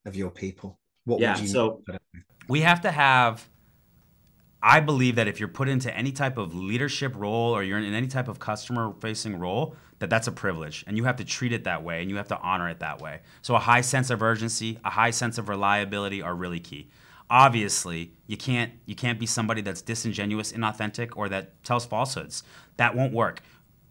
of 0.05 0.14
your 0.14 0.31
people? 0.31 0.81
What 1.07 1.18
yeah, 1.18 1.37
so 1.37 1.83
we 2.46 2.61
have 2.61 2.83
to 2.83 2.90
have 2.90 3.49
I 4.62 4.81
believe 4.81 5.16
that 5.16 5.29
if 5.29 5.38
you're 5.38 5.49
put 5.49 5.69
into 5.69 5.95
any 5.95 6.12
type 6.12 6.38
of 6.38 6.55
leadership 6.55 7.14
role 7.16 7.55
or 7.55 7.62
you're 7.62 7.79
in 7.79 7.95
any 7.95 8.09
type 8.09 8.29
of 8.29 8.38
customer 8.38 8.92
facing 9.01 9.38
role, 9.38 9.77
that 9.99 10.11
that's 10.11 10.27
a 10.27 10.33
privilege 10.33 10.85
and 10.87 10.97
you 10.97 11.05
have 11.05 11.16
to 11.16 11.25
treat 11.25 11.53
it 11.53 11.64
that 11.64 11.83
way 11.83 12.03
and 12.03 12.11
you 12.11 12.16
have 12.16 12.29
to 12.29 12.38
honor 12.38 12.69
it 12.69 12.81
that 12.81 13.01
way. 13.01 13.21
So 13.42 13.55
a 13.55 13.59
high 13.59 13.81
sense 13.81 14.11
of 14.11 14.23
urgency, 14.23 14.79
a 14.85 14.90
high 14.90 15.11
sense 15.11 15.38
of 15.38 15.49
reliability 15.49 16.23
are 16.23 16.35
really 16.35 16.61
key. 16.61 16.88
Obviously 17.31 18.12
you 18.27 18.37
can't 18.37 18.73
you 18.85 18.95
can't 18.95 19.19
be 19.19 19.27
somebody 19.27 19.62
that's 19.62 19.83
disingenuous 19.83 20.53
inauthentic 20.53 21.16
or 21.16 21.29
that 21.31 21.62
tells 21.64 21.87
falsehoods. 21.87 22.42
That 22.77 22.95
won't 22.95 23.12
work 23.12 23.40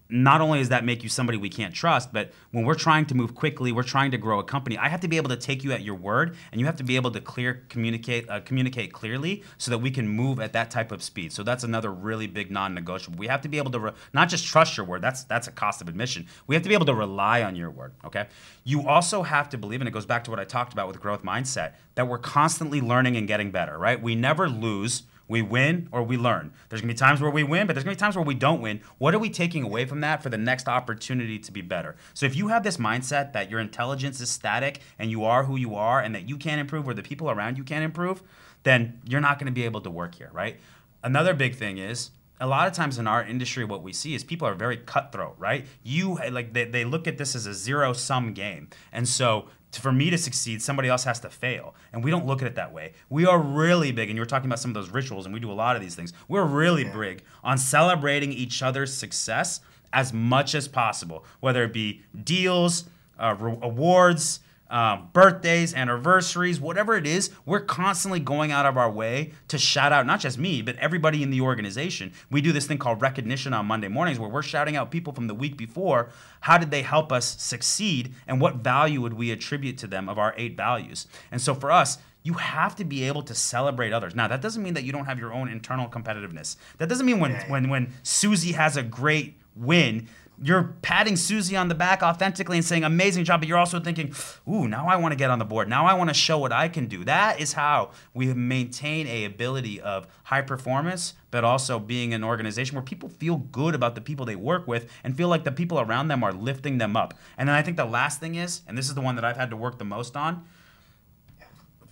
not 0.10 0.40
only 0.40 0.60
does 0.60 0.70
that 0.70 0.86
make 0.86 1.02
you 1.02 1.10
somebody 1.10 1.38
we 1.38 1.50
can't 1.50 1.74
trust, 1.74 2.14
but 2.14 2.32
when 2.52 2.64
we're 2.64 2.76
trying 2.76 3.06
to 3.08 3.16
move 3.16 3.34
quickly, 3.34 3.72
we're 3.72 3.84
trying 3.84 4.12
to 4.12 4.18
grow 4.18 4.40
a 4.40 4.44
company. 4.44 4.78
I 4.78 4.88
have 4.88 5.00
to 5.02 5.08
be 5.08 5.18
able 5.18 5.30
to 5.30 5.38
take 5.38 5.64
you 5.64 5.72
at 5.72 5.82
your 5.82 5.96
word, 5.96 6.36
and 6.52 6.62
you 6.62 6.68
have 6.68 6.76
to 6.78 6.84
be 6.84 6.96
able 6.96 7.12
to 7.12 7.22
clear 7.22 7.66
communicate 7.70 8.30
uh, 8.30 8.40
communicate 8.42 8.94
clearly 8.94 9.44
so 9.58 9.72
that 9.72 9.80
we 9.80 9.90
can 9.90 10.08
move 10.08 10.40
at 10.40 10.54
that 10.54 10.70
type 10.70 10.92
of 10.92 11.02
speed. 11.02 11.34
So 11.34 11.42
that's 11.42 11.64
another 11.64 11.92
really 11.92 12.28
big 12.28 12.52
non-negotiable. 12.52 13.18
We 13.18 13.28
have 13.28 13.42
to 13.42 13.50
be 13.50 13.58
able 13.58 13.72
to 13.72 13.80
re- 13.80 13.92
not 14.14 14.30
just 14.30 14.46
trust 14.46 14.78
your 14.78 14.86
word. 14.86 15.02
That's 15.02 15.24
that's 15.24 15.48
a 15.48 15.52
cost 15.52 15.82
of 15.82 15.88
admission. 15.88 16.28
We 16.46 16.56
have 16.56 16.64
to 16.64 16.70
be 16.70 16.76
able 16.76 16.86
to 16.86 16.96
rely 16.96 17.42
on 17.42 17.56
your 17.56 17.72
word. 17.72 17.94
Okay. 18.06 18.28
You 18.64 18.88
also 18.88 19.24
have 19.24 19.50
to 19.50 19.58
believe, 19.58 19.82
and 19.82 19.88
it 19.88 19.92
goes 19.92 20.06
back 20.06 20.24
to 20.26 20.32
what 20.32 20.40
I 20.40 20.46
talked 20.46 20.74
about 20.74 20.88
with 20.88 21.00
growth 21.00 21.24
mindset, 21.24 21.74
that 21.96 22.08
we're 22.08 22.20
constantly 22.20 22.82
learning 22.82 23.18
and 23.18 23.28
getting 23.28 23.52
better. 23.52 23.78
Right. 23.78 24.02
We 24.02 24.16
never 24.16 24.50
lose 24.50 25.04
we 25.28 25.42
win 25.42 25.90
or 25.92 26.04
we 26.04 26.18
learn. 26.18 26.54
There's 26.70 26.82
gonna 26.82 26.94
be 26.94 26.98
times 26.98 27.22
where 27.22 27.32
we 27.32 27.44
win, 27.44 27.68
but 27.68 27.74
there's 27.74 27.84
gonna 27.84 27.96
be 27.96 28.00
times 28.00 28.16
where 28.16 28.26
we 28.26 28.36
don't 28.36 28.62
win. 28.62 28.82
What 28.98 29.16
are 29.16 29.20
we 29.20 29.30
taking 29.30 29.64
away 29.64 29.86
from 29.86 30.02
that 30.02 30.22
for 30.22 30.30
the 30.30 30.38
next 30.38 30.68
opportunity 30.68 31.40
to 31.40 31.52
be 31.52 31.62
better? 31.62 31.96
So 32.14 32.26
if 32.26 32.36
you 32.36 32.50
have 32.50 32.64
this 32.64 32.78
mindset 32.78 33.34
that 33.34 33.50
your 33.50 33.60
intelligence 33.60 34.22
is 34.22 34.30
static 34.30 34.82
and 35.00 35.10
you 35.10 35.24
are 35.24 35.46
who 35.46 35.56
you 35.56 35.76
are 35.76 36.02
and 36.02 36.14
that 36.16 36.30
you 36.30 36.38
can't 36.38 36.62
improve 36.62 36.88
or 36.88 36.94
the 36.94 37.04
people 37.04 37.30
around 37.30 37.58
you 37.58 37.64
can't 37.64 37.84
improve, 37.84 38.22
then 38.64 39.02
you're 39.08 39.22
not 39.22 39.40
gonna 39.40 39.52
be 39.52 39.64
able 39.64 39.82
to 39.82 39.90
work 39.90 40.16
here, 40.16 40.30
right? 40.34 40.60
Another 41.04 41.34
big 41.34 41.56
thing 41.56 41.78
is 41.78 42.12
a 42.40 42.48
lot 42.48 42.68
of 42.68 42.74
times 42.74 43.00
in 43.00 43.08
our 43.08 43.24
industry 43.24 43.64
what 43.64 43.82
we 43.82 43.94
see 43.94 44.14
is 44.14 44.24
people 44.24 44.48
are 44.48 44.56
very 44.56 44.78
cutthroat 44.78 45.36
right 45.38 45.66
you 45.84 46.20
like 46.32 46.54
they, 46.54 46.66
they 46.66 46.84
look 46.84 47.08
at 47.08 47.18
this 47.18 47.36
as 47.36 47.46
a 47.46 47.54
zero 47.54 47.94
sum 47.94 48.34
game 48.34 48.68
and 48.92 49.08
so 49.08 49.46
for 49.80 49.92
me 49.92 50.10
to 50.10 50.18
succeed, 50.18 50.62
somebody 50.62 50.90
else 50.90 51.04
has 51.04 51.20
to 51.22 51.30
fail. 51.30 51.76
And 51.94 52.04
we 52.04 52.12
don't 52.12 52.26
look 52.26 52.42
at 52.42 52.48
it 52.48 52.56
that 52.56 52.74
way. 52.74 52.94
We 53.10 53.26
are 53.26 53.40
really 53.40 53.92
big, 53.92 54.10
and 54.10 54.18
you 54.18 54.22
were 54.22 54.26
talking 54.26 54.48
about 54.48 54.60
some 54.60 54.72
of 54.72 54.76
those 54.76 54.90
rituals, 54.90 55.26
and 55.26 55.34
we 55.34 55.40
do 55.40 55.52
a 55.52 55.54
lot 55.54 55.76
of 55.76 55.82
these 55.82 55.96
things. 55.96 56.14
We're 56.28 56.46
really 56.46 56.84
yeah. 56.84 56.98
big 56.98 57.24
on 57.44 57.58
celebrating 57.58 58.32
each 58.32 58.62
other's 58.64 58.94
success 58.94 59.62
as 59.94 60.12
much 60.12 60.56
as 60.56 60.68
possible, 60.68 61.26
whether 61.40 61.64
it 61.64 61.74
be 61.74 62.02
deals, 62.24 62.86
uh, 63.18 63.36
re- 63.40 63.58
awards, 63.62 64.42
um, 64.70 65.10
birthdays, 65.14 65.74
anniversaries, 65.74 66.60
whatever 66.60 66.96
it 66.96 67.06
is, 67.06 67.30
we're 67.46 67.60
constantly 67.60 68.20
going 68.20 68.52
out 68.52 68.66
of 68.66 68.78
our 68.78 68.90
way 68.90 69.32
to 69.48 69.58
shout 69.58 69.92
out 69.92 70.06
not 70.06 70.20
just 70.20 70.38
me, 70.38 70.62
but 70.62 70.76
everybody 70.78 71.22
in 71.22 71.30
the 71.30 71.42
organization. 71.42 72.12
We 72.32 72.42
do 72.42 72.52
this 72.52 72.66
thing 72.66 72.78
called 72.78 73.02
recognition 73.02 73.54
on 73.54 73.66
Monday 73.68 73.88
mornings 73.88 74.20
where 74.20 74.30
we're 74.30 74.42
shouting 74.42 74.76
out 74.76 74.92
people 74.92 75.14
from 75.14 75.28
the 75.28 75.36
week 75.36 75.58
before. 75.58 76.10
How 76.42 76.58
did 76.58 76.72
they 76.72 76.82
help 76.82 77.12
us 77.12 77.40
succeed? 77.42 78.14
And 78.28 78.42
what 78.42 78.56
value 78.56 79.02
would 79.02 79.14
we 79.14 79.32
attribute 79.32 79.78
to 79.80 79.88
them 79.88 80.10
of 80.10 80.18
our 80.18 80.34
eight 80.38 80.58
values? 80.58 81.08
And 81.32 81.42
so 81.42 81.54
for 81.54 81.72
us, 81.72 81.98
you 82.24 82.34
have 82.34 82.76
to 82.78 82.84
be 82.84 83.04
able 83.04 83.22
to 83.22 83.36
celebrate 83.36 83.94
others. 83.94 84.16
Now, 84.16 84.28
that 84.28 84.42
doesn't 84.42 84.64
mean 84.64 84.74
that 84.74 84.84
you 84.84 84.92
don't 84.92 85.06
have 85.06 85.20
your 85.20 85.32
own 85.32 85.48
internal 85.48 85.88
competitiveness. 85.88 86.56
That 86.80 86.90
doesn't 86.90 87.06
mean 87.06 87.20
when, 87.20 87.36
when, 87.50 87.70
when 87.70 87.94
Susie 88.02 88.54
has 88.54 88.78
a 88.78 88.84
great 88.84 89.38
win, 89.56 90.08
you're 90.42 90.76
patting 90.82 91.16
Susie 91.16 91.56
on 91.56 91.68
the 91.70 91.76
back 91.76 92.02
authentically 92.02 92.58
and 92.58 92.66
saying, 92.66 92.84
amazing 92.84 93.24
job, 93.24 93.42
but 93.42 93.48
you're 93.48 93.58
also 93.58 93.80
thinking, 93.80 94.14
ooh, 94.48 94.68
now 94.68 94.88
I 94.88 94.96
want 94.98 95.12
to 95.14 95.16
get 95.16 95.30
on 95.30 95.40
the 95.40 95.46
board. 95.46 95.70
Now 95.70 95.86
I 95.86 95.94
want 95.94 96.10
to 96.10 96.14
show 96.14 96.38
what 96.38 96.52
I 96.52 96.68
can 96.68 96.88
do. 96.88 97.04
That 97.06 97.40
is 97.40 97.54
how 97.54 97.92
we 98.14 98.34
maintain 98.34 99.08
a 99.08 99.26
ability 99.26 99.80
of 99.82 100.08
high 100.24 100.42
performance, 100.42 101.14
but 101.32 101.44
also 101.44 101.80
being 101.80 102.14
an 102.14 102.24
organization 102.24 102.76
where 102.76 102.84
people 102.84 103.10
feel 103.10 103.38
good 103.38 103.76
about 103.76 103.96
the 103.96 104.02
people 104.02 104.26
they 104.26 104.36
work 104.36 104.68
with 104.68 104.90
and 105.04 105.16
feel 105.16 105.28
like 105.28 105.44
the 105.44 105.52
people 105.52 105.80
around 105.80 106.08
them 106.08 106.24
are 106.24 106.34
lifting 106.34 106.78
them 106.78 106.96
up. 106.96 107.14
And 107.38 107.50
then 107.50 107.56
I 107.56 107.62
think 107.62 107.78
the 107.78 107.86
last 107.86 108.20
thing 108.20 108.36
is, 108.36 108.62
and 108.68 108.78
this 108.78 108.88
is 108.90 108.96
the 108.96 109.02
one 109.02 109.16
that 109.16 109.26
I've 109.26 109.38
had 109.38 109.50
to 109.52 109.58
work 109.58 109.78
the 109.78 109.86
most 109.86 110.16
on, 110.16 110.46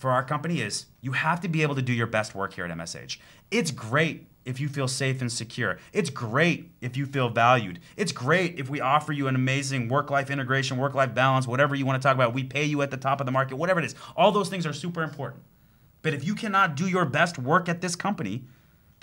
for 0.04 0.12
our 0.12 0.22
company 0.22 0.60
is 0.60 0.88
you 1.00 1.14
have 1.14 1.40
to 1.40 1.48
be 1.48 1.62
able 1.62 1.76
to 1.76 1.82
do 1.82 1.94
your 1.94 2.08
best 2.08 2.36
work 2.36 2.52
here 2.52 2.66
at 2.66 2.78
MSH. 2.78 3.20
It's 3.52 3.72
great 3.72 4.28
if 4.44 4.60
you 4.60 4.68
feel 4.68 4.90
safe 4.90 5.22
and 5.22 5.32
secure. 5.32 5.78
It's 5.94 6.10
great 6.10 6.74
if 6.82 6.98
you 6.98 7.06
feel 7.06 7.30
valued. 7.30 7.80
It's 7.96 8.12
great 8.12 8.60
if 8.60 8.70
we 8.70 8.82
offer 8.82 9.14
you 9.14 9.30
an 9.30 9.36
amazing 9.36 9.88
work 9.88 10.12
life 10.12 10.30
integration, 10.30 10.76
work 10.76 10.94
life 10.94 11.16
balance, 11.16 11.48
whatever 11.48 11.74
you 11.74 11.86
want 11.86 12.02
to 12.02 12.06
talk 12.06 12.16
about. 12.16 12.34
We 12.34 12.44
pay 12.44 12.66
you 12.66 12.82
at 12.82 12.92
the 12.92 12.98
top 12.98 13.22
of 13.22 13.26
the 13.26 13.32
market, 13.32 13.56
whatever 13.56 13.80
it 13.80 13.86
is. 13.86 13.96
All 14.18 14.34
those 14.34 14.50
things 14.50 14.66
are 14.66 14.74
super 14.74 15.04
important. 15.04 15.42
But 16.02 16.14
if 16.14 16.26
you 16.26 16.36
cannot 16.36 16.76
do 16.76 16.90
your 16.90 17.06
best 17.06 17.40
work 17.40 17.70
at 17.70 17.80
this 17.80 17.96
company, 17.96 18.44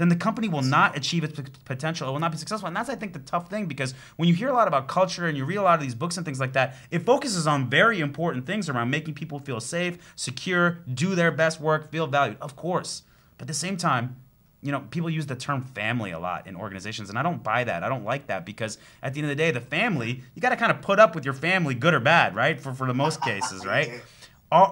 then 0.00 0.08
the 0.08 0.16
company 0.16 0.48
will 0.48 0.62
not 0.62 0.96
achieve 0.96 1.24
its 1.24 1.38
potential. 1.64 2.08
It 2.08 2.12
will 2.12 2.20
not 2.20 2.32
be 2.32 2.38
successful. 2.38 2.66
And 2.66 2.76
that's, 2.76 2.88
I 2.88 2.94
think, 2.94 3.12
the 3.12 3.18
tough 3.18 3.50
thing 3.50 3.66
because 3.66 3.94
when 4.16 4.28
you 4.28 4.34
hear 4.34 4.48
a 4.48 4.52
lot 4.54 4.66
about 4.66 4.88
culture 4.88 5.26
and 5.26 5.36
you 5.36 5.44
read 5.44 5.56
a 5.56 5.62
lot 5.62 5.74
of 5.74 5.82
these 5.82 5.94
books 5.94 6.16
and 6.16 6.24
things 6.24 6.40
like 6.40 6.54
that, 6.54 6.76
it 6.90 7.00
focuses 7.00 7.46
on 7.46 7.68
very 7.68 8.00
important 8.00 8.46
things 8.46 8.68
around 8.68 8.90
making 8.90 9.14
people 9.14 9.38
feel 9.38 9.60
safe, 9.60 9.98
secure, 10.16 10.78
do 10.92 11.14
their 11.14 11.30
best 11.30 11.60
work, 11.60 11.90
feel 11.92 12.06
valued. 12.06 12.38
Of 12.40 12.56
course. 12.56 13.02
But 13.36 13.42
at 13.42 13.48
the 13.48 13.54
same 13.54 13.76
time, 13.76 14.16
you 14.62 14.72
know, 14.72 14.80
people 14.90 15.08
use 15.08 15.26
the 15.26 15.36
term 15.36 15.62
family 15.62 16.10
a 16.10 16.18
lot 16.18 16.46
in 16.46 16.54
organizations, 16.56 17.08
and 17.08 17.18
I 17.18 17.22
don't 17.22 17.42
buy 17.42 17.64
that. 17.64 17.82
I 17.82 17.88
don't 17.88 18.04
like 18.04 18.26
that 18.26 18.44
because 18.44 18.78
at 19.02 19.14
the 19.14 19.20
end 19.20 19.30
of 19.30 19.36
the 19.36 19.42
day, 19.42 19.50
the 19.50 19.60
family, 19.60 20.22
you 20.34 20.42
got 20.42 20.50
to 20.50 20.56
kind 20.56 20.70
of 20.70 20.82
put 20.82 20.98
up 20.98 21.14
with 21.14 21.24
your 21.24 21.34
family, 21.34 21.74
good 21.74 21.94
or 21.94 22.00
bad, 22.00 22.34
right? 22.34 22.60
For, 22.60 22.72
for 22.74 22.86
the 22.86 22.94
most 22.94 23.20
cases, 23.22 23.64
right? 23.64 24.02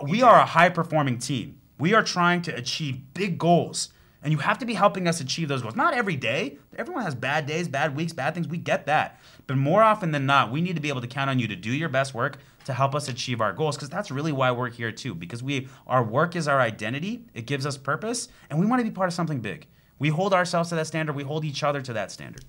We 0.03 0.23
are 0.23 0.41
a 0.41 0.45
high 0.45 0.69
performing 0.69 1.19
team. 1.19 1.61
We 1.79 1.95
are 1.95 2.03
trying 2.03 2.43
to 2.43 2.55
achieve 2.55 3.01
big 3.15 3.39
goals, 3.39 3.91
and 4.23 4.33
you 4.33 4.39
have 4.39 4.59
to 4.59 4.67
be 4.67 4.75
helping 4.75 5.07
us 5.07 5.21
achieve 5.21 5.49
those 5.49 5.63
goals. 5.63 5.77
Not 5.77 5.95
every 5.95 6.17
day. 6.17 6.59
Everyone 6.77 7.05
has 7.05 7.15
bad 7.15 7.47
days, 7.47 7.69
bad 7.69 7.97
weeks, 7.97 8.13
bad 8.13 8.35
things. 8.35 8.49
We 8.49 8.59
get 8.59 8.87
that. 8.87 9.21
But 9.47 9.57
more 9.57 9.83
often 9.83 10.11
than 10.11 10.27
not, 10.27 10.51
we 10.51 10.61
need 10.61 10.77
to 10.77 10.83
be 10.83 10.89
able 10.89 11.01
to 11.01 11.07
count 11.07 11.31
on 11.31 11.39
you 11.39 11.49
to 11.49 11.57
do 11.57 11.71
your 11.71 11.89
best 11.89 12.15
work 12.15 12.39
to 12.65 12.73
help 12.73 12.95
us 12.95 13.09
achieve 13.09 13.41
our 13.41 13.53
goals 13.53 13.77
because 13.77 13.89
that's 13.89 14.11
really 14.11 14.33
why 14.33 14.51
we're 14.51 14.71
here 14.71 14.93
too 14.93 15.15
because 15.15 15.43
we 15.43 15.69
our 15.87 16.05
work 16.05 16.37
is 16.37 16.47
our 16.47 16.61
identity 16.61 17.25
it 17.33 17.47
gives 17.47 17.65
us 17.65 17.79
purpose 17.79 18.29
and 18.51 18.61
we 18.61 18.67
want 18.67 18.79
to 18.79 18.85
be 18.85 18.91
part 18.91 19.09
of 19.09 19.15
something 19.15 19.41
big 19.41 19.67
we 19.99 20.09
hold 20.09 20.33
ourselves 20.33 20.69
to 20.69 20.77
that 20.77 20.87
standard. 20.87 21.17
We 21.17 21.25
hold 21.25 21.45
each 21.45 21.63
other 21.63 21.81
to 21.83 21.93
that 21.95 22.13
standard. 22.13 22.45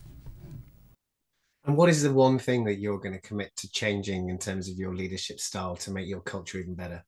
And 1.65 1.75
what 1.75 1.89
is 1.89 2.03
the 2.03 2.13
one 2.13 2.39
thing 2.39 2.63
that 2.65 2.75
you're 2.75 2.99
going 2.99 3.13
to 3.13 3.21
commit 3.21 3.55
to 3.57 3.69
changing 3.69 4.29
in 4.29 4.37
terms 4.37 4.69
of 4.69 4.77
your 4.77 4.95
leadership 4.95 5.39
style 5.39 5.75
to 5.77 5.91
make 5.91 6.07
your 6.07 6.21
culture 6.21 6.57
even 6.57 6.75
better? 6.75 7.03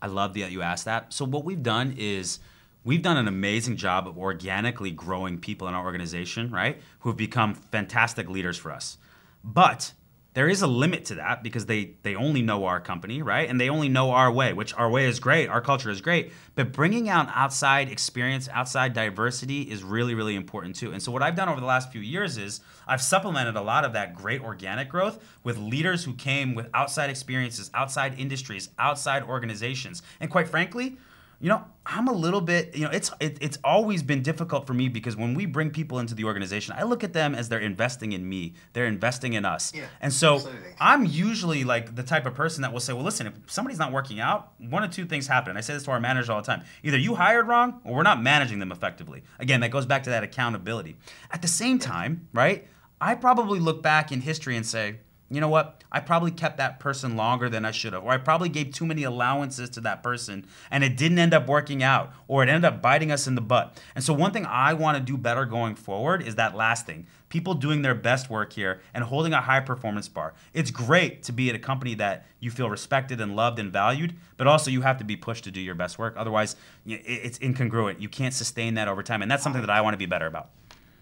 I 0.00 0.08
love 0.08 0.34
that 0.34 0.50
you 0.50 0.62
asked 0.62 0.84
that. 0.86 1.12
So 1.12 1.24
what 1.24 1.44
we've 1.44 1.62
done 1.62 1.94
is 1.96 2.40
we've 2.84 3.02
done 3.02 3.16
an 3.16 3.28
amazing 3.28 3.76
job 3.76 4.08
of 4.08 4.18
organically 4.18 4.90
growing 4.90 5.38
people 5.38 5.68
in 5.68 5.74
our 5.74 5.84
organization, 5.84 6.50
right? 6.50 6.80
Who 7.00 7.10
have 7.10 7.16
become 7.16 7.54
fantastic 7.54 8.28
leaders 8.28 8.56
for 8.56 8.72
us. 8.72 8.98
But 9.44 9.92
there 10.34 10.48
is 10.48 10.62
a 10.62 10.66
limit 10.66 11.04
to 11.06 11.16
that 11.16 11.42
because 11.42 11.66
they 11.66 11.94
they 12.02 12.14
only 12.14 12.40
know 12.40 12.64
our 12.64 12.80
company 12.80 13.20
right 13.22 13.48
and 13.48 13.60
they 13.60 13.68
only 13.68 13.88
know 13.88 14.12
our 14.12 14.32
way 14.32 14.52
which 14.52 14.72
our 14.74 14.88
way 14.88 15.06
is 15.06 15.20
great 15.20 15.48
our 15.48 15.60
culture 15.60 15.90
is 15.90 16.00
great 16.00 16.32
but 16.54 16.72
bringing 16.72 17.08
out 17.08 17.28
outside 17.34 17.90
experience 17.90 18.48
outside 18.52 18.92
diversity 18.92 19.62
is 19.62 19.82
really 19.82 20.14
really 20.14 20.34
important 20.34 20.74
too 20.74 20.92
and 20.92 21.02
so 21.02 21.12
what 21.12 21.22
i've 21.22 21.36
done 21.36 21.48
over 21.48 21.60
the 21.60 21.66
last 21.66 21.92
few 21.92 22.00
years 22.00 22.38
is 22.38 22.60
i've 22.86 23.02
supplemented 23.02 23.56
a 23.56 23.60
lot 23.60 23.84
of 23.84 23.92
that 23.92 24.14
great 24.14 24.40
organic 24.40 24.88
growth 24.88 25.22
with 25.44 25.58
leaders 25.58 26.04
who 26.04 26.14
came 26.14 26.54
with 26.54 26.66
outside 26.72 27.10
experiences 27.10 27.70
outside 27.74 28.18
industries 28.18 28.70
outside 28.78 29.22
organizations 29.24 30.02
and 30.20 30.30
quite 30.30 30.48
frankly 30.48 30.96
you 31.42 31.48
know, 31.48 31.64
I'm 31.84 32.06
a 32.06 32.12
little 32.12 32.40
bit, 32.40 32.76
you 32.76 32.84
know, 32.84 32.90
it's 32.90 33.10
it, 33.18 33.36
it's 33.40 33.58
always 33.64 34.04
been 34.04 34.22
difficult 34.22 34.64
for 34.64 34.74
me 34.74 34.88
because 34.88 35.16
when 35.16 35.34
we 35.34 35.44
bring 35.44 35.70
people 35.70 35.98
into 35.98 36.14
the 36.14 36.22
organization, 36.22 36.72
I 36.78 36.84
look 36.84 37.02
at 37.02 37.12
them 37.12 37.34
as 37.34 37.48
they're 37.48 37.58
investing 37.58 38.12
in 38.12 38.28
me. 38.28 38.54
They're 38.74 38.86
investing 38.86 39.32
in 39.32 39.44
us. 39.44 39.74
Yeah, 39.74 39.86
and 40.00 40.12
so 40.12 40.36
absolutely. 40.36 40.70
I'm 40.78 41.04
usually 41.04 41.64
like 41.64 41.96
the 41.96 42.04
type 42.04 42.26
of 42.26 42.34
person 42.34 42.62
that 42.62 42.72
will 42.72 42.78
say, 42.78 42.92
well, 42.92 43.02
listen, 43.02 43.26
if 43.26 43.34
somebody's 43.48 43.80
not 43.80 43.90
working 43.90 44.20
out, 44.20 44.52
one 44.58 44.84
of 44.84 44.92
two 44.92 45.04
things 45.04 45.26
happen. 45.26 45.50
And 45.50 45.58
I 45.58 45.62
say 45.62 45.74
this 45.74 45.82
to 45.82 45.90
our 45.90 45.98
managers 45.98 46.30
all 46.30 46.40
the 46.40 46.46
time. 46.46 46.62
Either 46.84 46.96
you 46.96 47.16
hired 47.16 47.48
wrong 47.48 47.80
or 47.84 47.96
we're 47.96 48.04
not 48.04 48.22
managing 48.22 48.60
them 48.60 48.70
effectively. 48.70 49.24
Again, 49.40 49.58
that 49.60 49.72
goes 49.72 49.84
back 49.84 50.04
to 50.04 50.10
that 50.10 50.22
accountability. 50.22 50.96
At 51.32 51.42
the 51.42 51.48
same 51.48 51.80
time, 51.80 52.28
right? 52.32 52.68
I 53.00 53.16
probably 53.16 53.58
look 53.58 53.82
back 53.82 54.12
in 54.12 54.20
history 54.20 54.56
and 54.56 54.64
say, 54.64 55.00
you 55.34 55.40
know 55.40 55.48
what? 55.48 55.82
I 55.90 56.00
probably 56.00 56.30
kept 56.30 56.56
that 56.58 56.80
person 56.80 57.16
longer 57.16 57.48
than 57.48 57.64
I 57.64 57.70
should 57.70 57.92
have, 57.92 58.04
or 58.04 58.12
I 58.12 58.18
probably 58.18 58.48
gave 58.48 58.72
too 58.72 58.86
many 58.86 59.02
allowances 59.02 59.70
to 59.70 59.80
that 59.82 60.02
person 60.02 60.46
and 60.70 60.82
it 60.82 60.96
didn't 60.96 61.18
end 61.18 61.34
up 61.34 61.46
working 61.46 61.82
out, 61.82 62.12
or 62.28 62.42
it 62.42 62.48
ended 62.48 62.64
up 62.64 62.80
biting 62.80 63.10
us 63.10 63.26
in 63.26 63.34
the 63.34 63.40
butt. 63.40 63.80
And 63.94 64.02
so, 64.02 64.12
one 64.12 64.32
thing 64.32 64.46
I 64.46 64.74
want 64.74 64.96
to 64.98 65.02
do 65.02 65.16
better 65.16 65.44
going 65.44 65.74
forward 65.74 66.22
is 66.22 66.36
that 66.36 66.54
last 66.54 66.86
thing 66.86 67.06
people 67.32 67.54
doing 67.54 67.80
their 67.80 67.94
best 67.94 68.28
work 68.28 68.52
here 68.52 68.82
and 68.92 69.02
holding 69.04 69.32
a 69.32 69.40
high 69.40 69.60
performance 69.60 70.06
bar. 70.06 70.34
It's 70.52 70.70
great 70.70 71.22
to 71.22 71.32
be 71.32 71.48
at 71.48 71.54
a 71.54 71.58
company 71.58 71.94
that 71.94 72.26
you 72.40 72.50
feel 72.50 72.68
respected 72.68 73.22
and 73.22 73.34
loved 73.34 73.58
and 73.58 73.72
valued, 73.72 74.14
but 74.36 74.46
also 74.46 74.70
you 74.70 74.82
have 74.82 74.98
to 74.98 75.04
be 75.04 75.16
pushed 75.16 75.44
to 75.44 75.50
do 75.50 75.58
your 75.58 75.74
best 75.74 75.98
work. 75.98 76.12
Otherwise, 76.18 76.56
it's 76.84 77.38
incongruent. 77.38 78.02
You 78.02 78.10
can't 78.10 78.34
sustain 78.34 78.74
that 78.74 78.86
over 78.86 79.02
time. 79.02 79.22
And 79.22 79.30
that's 79.30 79.42
something 79.42 79.62
that 79.62 79.70
I 79.70 79.80
want 79.80 79.94
to 79.94 79.98
be 79.98 80.04
better 80.04 80.26
about. 80.26 80.50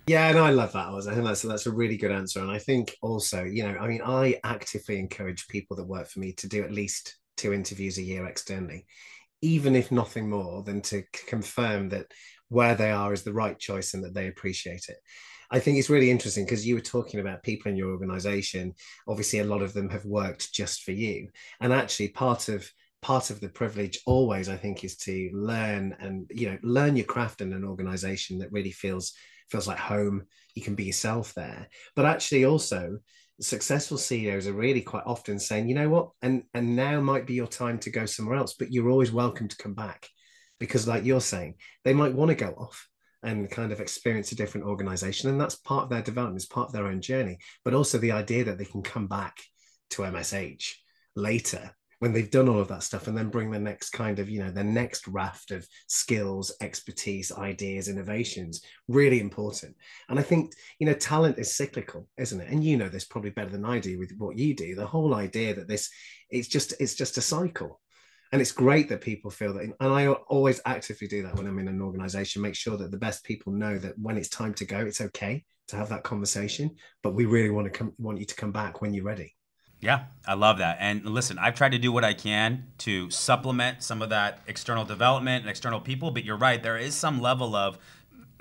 Yeah, 0.06 0.28
and 0.28 0.38
I 0.38 0.50
love 0.50 0.72
that. 0.72 0.88
I 0.88 1.14
think 1.14 1.24
that's 1.24 1.42
that's 1.42 1.66
a 1.66 1.70
really 1.72 1.96
good 1.96 2.10
answer. 2.10 2.40
And 2.40 2.50
I 2.50 2.58
think 2.58 2.96
also, 3.00 3.44
you 3.44 3.62
know, 3.62 3.76
I 3.78 3.86
mean, 3.86 4.02
I 4.04 4.40
actively 4.42 4.98
encourage 4.98 5.46
people 5.48 5.76
that 5.76 5.86
work 5.86 6.08
for 6.08 6.18
me 6.20 6.32
to 6.34 6.48
do 6.48 6.64
at 6.64 6.72
least 6.72 7.16
two 7.36 7.52
interviews 7.52 7.96
a 7.98 8.02
year 8.02 8.26
externally, 8.26 8.86
even 9.40 9.76
if 9.76 9.92
nothing 9.92 10.28
more 10.28 10.62
than 10.64 10.80
to 10.82 11.04
confirm 11.28 11.90
that 11.90 12.06
where 12.48 12.74
they 12.74 12.90
are 12.90 13.12
is 13.12 13.22
the 13.22 13.32
right 13.32 13.58
choice 13.58 13.94
and 13.94 14.02
that 14.04 14.14
they 14.14 14.26
appreciate 14.26 14.86
it. 14.88 14.96
I 15.52 15.60
think 15.60 15.78
it's 15.78 15.90
really 15.90 16.10
interesting 16.10 16.44
because 16.44 16.66
you 16.66 16.74
were 16.74 16.80
talking 16.80 17.20
about 17.20 17.42
people 17.42 17.70
in 17.70 17.76
your 17.76 17.90
organization. 17.90 18.74
Obviously, 19.06 19.40
a 19.40 19.44
lot 19.44 19.62
of 19.62 19.72
them 19.74 19.90
have 19.90 20.04
worked 20.04 20.52
just 20.52 20.82
for 20.82 20.92
you. 20.92 21.28
And 21.60 21.72
actually, 21.72 22.08
part 22.08 22.48
of 22.48 22.68
part 23.02 23.30
of 23.30 23.40
the 23.40 23.48
privilege 23.48 24.00
always, 24.06 24.48
I 24.48 24.56
think, 24.56 24.82
is 24.82 24.96
to 24.98 25.30
learn 25.32 25.96
and 26.00 26.28
you 26.34 26.50
know, 26.50 26.58
learn 26.62 26.96
your 26.96 27.06
craft 27.06 27.40
in 27.40 27.52
an 27.52 27.64
organization 27.64 28.38
that 28.38 28.52
really 28.52 28.72
feels 28.72 29.12
feels 29.50 29.68
like 29.68 29.78
home. 29.78 30.26
You 30.54 30.62
can 30.62 30.74
be 30.74 30.84
yourself 30.84 31.34
there. 31.34 31.68
But 31.96 32.06
actually, 32.06 32.44
also, 32.44 32.98
successful 33.40 33.98
CEOs 33.98 34.46
are 34.46 34.52
really 34.52 34.82
quite 34.82 35.04
often 35.06 35.38
saying, 35.38 35.68
you 35.68 35.74
know 35.74 35.88
what, 35.88 36.10
and 36.22 36.44
and 36.54 36.76
now 36.76 37.00
might 37.00 37.26
be 37.26 37.34
your 37.34 37.46
time 37.46 37.78
to 37.80 37.90
go 37.90 38.06
somewhere 38.06 38.36
else. 38.36 38.54
But 38.58 38.72
you're 38.72 38.90
always 38.90 39.12
welcome 39.12 39.48
to 39.48 39.56
come 39.56 39.74
back 39.74 40.08
because, 40.58 40.86
like 40.86 41.04
you're 41.04 41.20
saying, 41.20 41.54
they 41.84 41.94
might 41.94 42.14
want 42.14 42.30
to 42.30 42.34
go 42.34 42.50
off 42.50 42.88
and 43.22 43.50
kind 43.50 43.70
of 43.70 43.80
experience 43.80 44.32
a 44.32 44.36
different 44.36 44.66
organization, 44.66 45.30
and 45.30 45.40
that's 45.40 45.56
part 45.56 45.84
of 45.84 45.90
their 45.90 46.02
development, 46.02 46.42
it's 46.42 46.46
part 46.46 46.68
of 46.68 46.72
their 46.72 46.86
own 46.86 47.00
journey. 47.00 47.38
But 47.64 47.74
also 47.74 47.98
the 47.98 48.12
idea 48.12 48.44
that 48.44 48.58
they 48.58 48.64
can 48.64 48.82
come 48.82 49.06
back 49.06 49.38
to 49.90 50.02
MSH 50.02 50.74
later 51.16 51.74
when 52.00 52.12
they've 52.14 52.30
done 52.30 52.48
all 52.48 52.58
of 52.58 52.68
that 52.68 52.82
stuff 52.82 53.06
and 53.06 53.16
then 53.16 53.28
bring 53.28 53.50
the 53.50 53.58
next 53.58 53.90
kind 53.90 54.18
of 54.18 54.28
you 54.28 54.42
know 54.42 54.50
the 54.50 54.64
next 54.64 55.06
raft 55.06 55.50
of 55.52 55.66
skills 55.86 56.52
expertise 56.60 57.30
ideas 57.30 57.88
innovations 57.88 58.62
really 58.88 59.20
important. 59.20 59.76
And 60.08 60.18
i 60.18 60.22
think 60.22 60.52
you 60.78 60.86
know 60.86 60.94
talent 60.94 61.38
is 61.38 61.54
cyclical 61.54 62.08
isn't 62.18 62.40
it? 62.40 62.48
And 62.48 62.64
you 62.64 62.76
know 62.76 62.88
this 62.88 63.04
probably 63.04 63.30
better 63.30 63.50
than 63.50 63.64
i 63.64 63.78
do 63.78 63.98
with 63.98 64.12
what 64.18 64.36
you 64.36 64.56
do. 64.56 64.74
The 64.74 64.86
whole 64.86 65.14
idea 65.14 65.54
that 65.54 65.68
this 65.68 65.88
it's 66.30 66.48
just 66.48 66.74
it's 66.80 66.94
just 66.94 67.18
a 67.18 67.22
cycle. 67.22 67.80
And 68.32 68.40
it's 68.40 68.52
great 68.52 68.88
that 68.90 69.00
people 69.00 69.30
feel 69.30 69.54
that 69.54 69.64
and 69.64 69.74
i 69.80 70.06
always 70.06 70.60
actively 70.64 71.08
do 71.08 71.22
that 71.24 71.34
when 71.34 71.48
i'm 71.48 71.58
in 71.58 71.66
an 71.66 71.82
organization 71.82 72.40
make 72.40 72.54
sure 72.54 72.76
that 72.76 72.92
the 72.92 72.96
best 72.96 73.24
people 73.24 73.52
know 73.52 73.76
that 73.76 73.98
when 73.98 74.16
it's 74.16 74.28
time 74.28 74.54
to 74.54 74.64
go 74.64 74.78
it's 74.78 75.00
okay 75.00 75.44
to 75.66 75.76
have 75.76 75.88
that 75.88 76.04
conversation 76.04 76.70
but 77.02 77.14
we 77.14 77.24
really 77.24 77.50
want 77.50 77.66
to 77.66 77.76
come 77.76 77.92
want 77.98 78.20
you 78.20 78.26
to 78.26 78.36
come 78.36 78.52
back 78.52 78.80
when 78.80 78.94
you're 78.94 79.04
ready 79.04 79.34
yeah, 79.80 80.04
I 80.26 80.34
love 80.34 80.58
that. 80.58 80.76
And 80.80 81.04
listen, 81.06 81.38
I've 81.38 81.54
tried 81.54 81.72
to 81.72 81.78
do 81.78 81.90
what 81.90 82.04
I 82.04 82.12
can 82.12 82.66
to 82.78 83.10
supplement 83.10 83.82
some 83.82 84.02
of 84.02 84.10
that 84.10 84.40
external 84.46 84.84
development 84.84 85.42
and 85.42 85.50
external 85.50 85.80
people, 85.80 86.10
but 86.10 86.24
you're 86.24 86.36
right, 86.36 86.62
there 86.62 86.76
is 86.76 86.94
some 86.94 87.20
level 87.20 87.56
of 87.56 87.78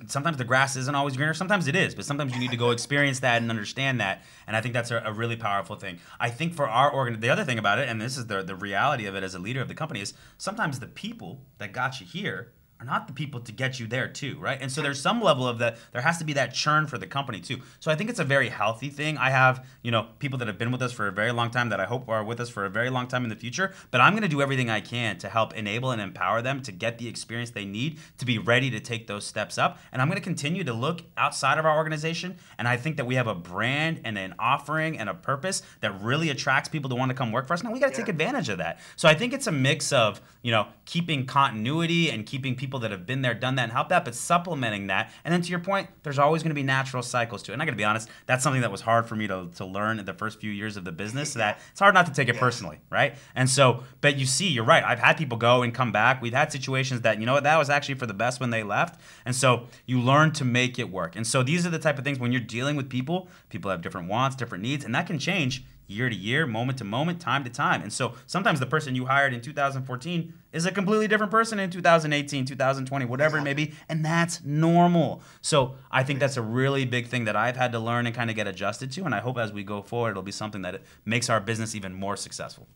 sometimes 0.07 0.37
the 0.37 0.43
grass 0.43 0.75
isn't 0.75 0.95
always 0.95 1.15
greener. 1.15 1.33
Sometimes 1.33 1.67
it 1.67 1.75
is, 1.75 1.95
but 1.95 2.05
sometimes 2.05 2.33
you 2.33 2.39
need 2.39 2.51
to 2.51 2.57
go 2.57 2.71
experience 2.71 3.19
that 3.19 3.41
and 3.41 3.49
understand 3.49 3.99
that. 3.99 4.23
And 4.47 4.55
I 4.55 4.61
think 4.61 4.73
that's 4.73 4.91
a, 4.91 5.01
a 5.05 5.13
really 5.13 5.35
powerful 5.35 5.75
thing. 5.75 5.99
I 6.19 6.29
think 6.29 6.53
for 6.53 6.67
our 6.67 6.89
organ, 6.89 7.19
the 7.19 7.29
other 7.29 7.43
thing 7.43 7.59
about 7.59 7.79
it, 7.79 7.89
and 7.89 8.01
this 8.01 8.17
is 8.17 8.27
the 8.27 8.43
the 8.43 8.55
reality 8.55 9.05
of 9.05 9.15
it 9.15 9.23
as 9.23 9.35
a 9.35 9.39
leader 9.39 9.61
of 9.61 9.67
the 9.67 9.75
company, 9.75 10.01
is 10.01 10.13
sometimes 10.37 10.79
the 10.79 10.87
people 10.87 11.41
that 11.57 11.73
got 11.73 11.99
you 11.99 12.05
here 12.05 12.51
are 12.79 12.85
not 12.85 13.07
the 13.07 13.13
people 13.13 13.41
to 13.41 13.51
get 13.51 13.79
you 13.79 13.87
there 13.87 14.07
too, 14.07 14.37
right? 14.39 14.57
And 14.61 14.71
so 14.71 14.81
there's 14.81 15.01
some 15.01 15.21
level 15.21 15.47
of 15.47 15.59
that. 15.59 15.77
There 15.91 16.01
has 16.01 16.17
to 16.19 16.23
be 16.23 16.33
that 16.33 16.53
churn 16.53 16.87
for 16.87 16.97
the 16.97 17.07
company 17.07 17.41
too. 17.41 17.57
So 17.79 17.91
I 17.91 17.95
think 17.95 18.09
it's 18.09 18.19
a 18.19 18.23
very 18.23 18.47
healthy 18.47 18.89
thing. 18.89 19.17
I 19.17 19.31
have 19.31 19.65
you 19.81 19.91
know 19.91 20.07
people 20.19 20.39
that 20.39 20.47
have 20.47 20.57
been 20.57 20.71
with 20.71 20.81
us 20.81 20.93
for 20.93 21.07
a 21.07 21.11
very 21.11 21.31
long 21.33 21.51
time 21.51 21.69
that 21.69 21.79
I 21.79 21.85
hope 21.85 22.07
are 22.07 22.23
with 22.23 22.39
us 22.39 22.49
for 22.49 22.65
a 22.65 22.69
very 22.69 22.89
long 22.89 23.07
time 23.07 23.23
in 23.23 23.29
the 23.29 23.35
future. 23.35 23.73
But 23.91 23.99
I'm 23.99 24.13
going 24.13 24.23
to 24.23 24.29
do 24.29 24.41
everything 24.41 24.69
I 24.69 24.79
can 24.79 25.17
to 25.17 25.29
help 25.29 25.53
enable 25.55 25.91
and 25.91 26.01
empower 26.01 26.41
them 26.41 26.61
to 26.63 26.71
get 26.71 26.97
the 26.97 27.07
experience 27.07 27.49
they 27.49 27.65
need 27.65 27.99
to 28.17 28.25
be 28.25 28.37
ready 28.37 28.69
to 28.71 28.79
take 28.79 29.07
those 29.07 29.25
steps 29.25 29.57
up. 29.57 29.77
And 29.91 30.01
I'm 30.01 30.07
going 30.07 30.17
to 30.17 30.23
continue 30.23 30.63
to 30.63 30.73
look 30.73 31.03
outside 31.17 31.57
of 31.57 31.65
our 31.65 31.75
organization. 31.75 32.37
And 32.57 32.67
I 32.67 32.77
think 32.77 32.95
that 32.97 33.05
we 33.05 33.15
have 33.15 33.27
a 33.27 33.35
brand 33.35 34.01
and 34.05 34.17
an 34.17 34.35
offering 34.39 34.97
and 34.97 35.09
a 35.09 35.13
purpose 35.13 35.63
that 35.81 36.01
really 36.01 36.29
attracts 36.29 36.69
people 36.69 36.89
to 36.89 36.95
want 36.95 37.09
to 37.09 37.15
come 37.15 37.31
work 37.31 37.47
for 37.47 37.53
us. 37.53 37.63
Now 37.63 37.71
we 37.71 37.79
got 37.79 37.87
to 37.87 37.91
yeah. 37.93 37.97
take 38.05 38.09
advantage 38.09 38.47
of 38.47 38.59
that. 38.59 38.79
So 38.95 39.09
I 39.09 39.15
think 39.15 39.33
it's 39.33 39.47
a 39.47 39.51
mix 39.51 39.91
of 39.91 40.21
you 40.43 40.51
know 40.51 40.67
keeping 40.85 41.25
continuity 41.25 42.09
and 42.09 42.25
keeping 42.25 42.55
people 42.55 42.68
people 42.69 42.79
that 42.81 42.91
have 42.91 43.07
been 43.07 43.23
there, 43.23 43.33
done 43.33 43.55
that, 43.55 43.63
and 43.63 43.71
helped 43.71 43.89
that, 43.89 44.05
but 44.05 44.13
supplementing 44.13 44.85
that. 44.85 45.11
And 45.25 45.33
then 45.33 45.41
to 45.41 45.49
your 45.49 45.59
point, 45.59 45.89
there's 46.03 46.19
always 46.19 46.43
going 46.43 46.51
to 46.51 46.55
be 46.55 46.61
natural 46.61 47.01
cycles 47.01 47.41
to 47.43 47.51
it. 47.51 47.53
And 47.53 47.63
I 47.63 47.65
got 47.65 47.71
to 47.71 47.77
be 47.77 47.83
honest, 47.83 48.09
that's 48.27 48.43
something 48.43 48.61
that 48.61 48.71
was 48.71 48.81
hard 48.81 49.07
for 49.07 49.15
me 49.15 49.25
to, 49.27 49.49
to 49.55 49.65
learn 49.65 49.97
in 49.97 50.05
the 50.05 50.13
first 50.13 50.39
few 50.39 50.51
years 50.51 50.77
of 50.77 50.85
the 50.85 50.91
business. 50.91 51.33
That 51.33 51.59
it's 51.71 51.79
hard 51.79 51.95
not 51.95 52.05
to 52.05 52.13
take 52.13 52.29
it 52.29 52.37
personally, 52.37 52.77
right? 52.91 53.15
And 53.33 53.49
so, 53.49 53.83
but 54.01 54.17
you 54.17 54.27
see, 54.27 54.49
you're 54.49 54.63
right. 54.63 54.83
I've 54.83 54.99
had 54.99 55.17
people 55.17 55.39
go 55.39 55.63
and 55.63 55.73
come 55.73 55.91
back. 55.91 56.21
We've 56.21 56.31
had 56.31 56.51
situations 56.51 57.01
that 57.01 57.19
you 57.19 57.25
know 57.25 57.33
what 57.33 57.43
that 57.43 57.57
was 57.57 57.71
actually 57.71 57.95
for 57.95 58.05
the 58.05 58.13
best 58.13 58.39
when 58.39 58.51
they 58.51 58.61
left, 58.61 59.01
and 59.25 59.35
so 59.35 59.65
you 59.87 59.99
learn 59.99 60.31
to 60.33 60.45
make 60.45 60.77
it 60.77 60.91
work. 60.91 61.15
And 61.15 61.25
so 61.25 61.41
these 61.41 61.65
are 61.65 61.71
the 61.71 61.79
type 61.79 61.97
of 61.97 62.03
things 62.03 62.19
when 62.19 62.31
you're 62.31 62.39
dealing 62.39 62.75
with 62.75 62.87
people. 62.87 63.29
People 63.49 63.71
have 63.71 63.81
different 63.81 64.07
wants, 64.07 64.35
different 64.35 64.61
needs, 64.61 64.85
and 64.85 64.93
that 64.93 65.07
can 65.07 65.17
change 65.17 65.63
year 65.89 66.09
to 66.09 66.15
year, 66.15 66.45
moment 66.45 66.77
to 66.77 66.83
moment, 66.83 67.19
time 67.19 67.43
to 67.43 67.49
time. 67.49 67.81
And 67.81 67.91
so 67.91 68.13
sometimes 68.27 68.59
the 68.59 68.65
person 68.65 68.95
you 68.95 69.05
hired 69.05 69.33
in 69.33 69.41
2014 69.41 70.33
is 70.53 70.65
a 70.65 70.71
completely 70.71 71.07
different 71.07 71.31
person 71.31 71.59
in 71.59 71.69
2018, 71.69 72.45
2020, 72.45 73.05
whatever 73.05 73.37
it 73.37 73.41
may 73.41 73.53
be. 73.53 73.73
And 73.89 74.05
that's 74.05 74.43
normal. 74.43 75.21
So 75.41 75.75
I 75.91 76.03
think 76.03 76.19
that's 76.19 76.37
a 76.37 76.41
really 76.41 76.85
big 76.85 77.07
thing 77.07 77.25
that 77.25 77.35
I've 77.35 77.57
had 77.57 77.71
to 77.71 77.79
learn 77.79 78.05
and 78.05 78.15
kind 78.15 78.29
of 78.29 78.35
get 78.35 78.47
adjusted 78.47 78.91
to. 78.93 79.03
And 79.03 79.15
I 79.15 79.19
hope 79.19 79.37
as 79.37 79.51
we 79.51 79.63
go 79.63 79.81
forward, 79.81 80.11
it'll 80.11 80.23
be 80.23 80.31
something 80.31 80.61
that 80.61 80.81
makes 81.05 81.29
our 81.29 81.39
business 81.39 81.75
even 81.75 81.93
more 81.93 82.15
successful. 82.15 82.67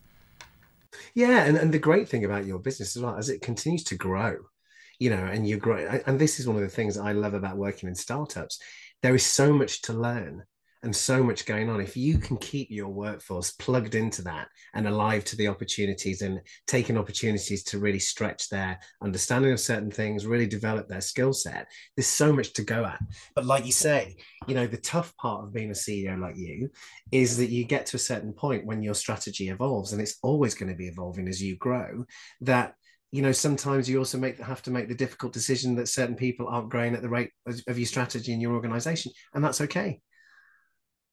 Yeah. 1.13 1.45
And, 1.45 1.57
and 1.57 1.73
the 1.73 1.79
great 1.79 2.09
thing 2.09 2.25
about 2.25 2.45
your 2.45 2.59
business 2.59 2.95
as 2.95 3.01
well, 3.03 3.15
as 3.15 3.29
it 3.29 3.41
continues 3.41 3.83
to 3.85 3.95
grow, 3.95 4.37
you 4.99 5.09
know, 5.09 5.25
and 5.25 5.47
you 5.47 5.57
grow. 5.57 5.77
And 6.07 6.19
this 6.19 6.39
is 6.39 6.47
one 6.47 6.55
of 6.55 6.63
the 6.63 6.69
things 6.69 6.97
I 6.97 7.11
love 7.11 7.33
about 7.33 7.57
working 7.57 7.89
in 7.89 7.95
startups. 7.95 8.59
There 9.01 9.15
is 9.15 9.25
so 9.25 9.53
much 9.53 9.81
to 9.83 9.93
learn 9.93 10.43
and 10.83 10.95
so 10.95 11.23
much 11.23 11.45
going 11.45 11.69
on. 11.69 11.79
If 11.79 11.95
you 11.95 12.17
can 12.17 12.37
keep 12.37 12.69
your 12.69 12.89
workforce 12.89 13.51
plugged 13.51 13.95
into 13.95 14.21
that 14.23 14.49
and 14.73 14.87
alive 14.87 15.23
to 15.25 15.37
the 15.37 15.47
opportunities 15.47 16.21
and 16.21 16.41
taking 16.67 16.97
opportunities 16.97 17.63
to 17.65 17.79
really 17.79 17.99
stretch 17.99 18.49
their 18.49 18.79
understanding 19.01 19.53
of 19.53 19.59
certain 19.61 19.89
things, 19.89 20.25
really 20.25 20.45
develop 20.45 20.89
their 20.89 21.01
skill 21.01 21.31
set, 21.31 21.67
there's 21.95 22.07
so 22.07 22.33
much 22.33 22.53
to 22.53 22.63
go 22.63 22.85
at. 22.85 22.99
But 23.33 23.45
like 23.45 23.65
you 23.65 23.71
say, 23.71 24.17
you 24.47 24.55
know, 24.55 24.67
the 24.67 24.77
tough 24.77 25.15
part 25.15 25.45
of 25.45 25.53
being 25.53 25.69
a 25.69 25.73
CEO 25.73 26.19
like 26.19 26.37
you 26.37 26.69
is 27.11 27.37
that 27.37 27.49
you 27.49 27.63
get 27.63 27.85
to 27.87 27.95
a 27.95 27.99
certain 27.99 28.33
point 28.33 28.65
when 28.65 28.83
your 28.83 28.95
strategy 28.95 29.49
evolves, 29.49 29.93
and 29.93 30.01
it's 30.01 30.17
always 30.21 30.53
going 30.53 30.69
to 30.69 30.77
be 30.77 30.87
evolving 30.87 31.29
as 31.29 31.41
you 31.41 31.55
grow, 31.55 32.05
that 32.41 32.75
you 33.11 33.21
know 33.21 33.31
sometimes 33.31 33.87
you 33.87 33.99
also 33.99 34.17
make 34.17 34.39
have 34.39 34.63
to 34.63 34.71
make 34.71 34.89
the 34.89 34.95
difficult 34.95 35.31
decision 35.31 35.75
that 35.75 35.87
certain 35.87 36.15
people 36.15 36.47
aren't 36.47 36.69
growing 36.69 36.95
at 36.95 37.03
the 37.03 37.09
rate 37.09 37.29
of 37.45 37.77
your 37.77 37.85
strategy 37.85 38.33
in 38.33 38.41
your 38.41 38.53
organization 38.53 39.11
and 39.35 39.43
that's 39.43 39.61
okay 39.61 40.01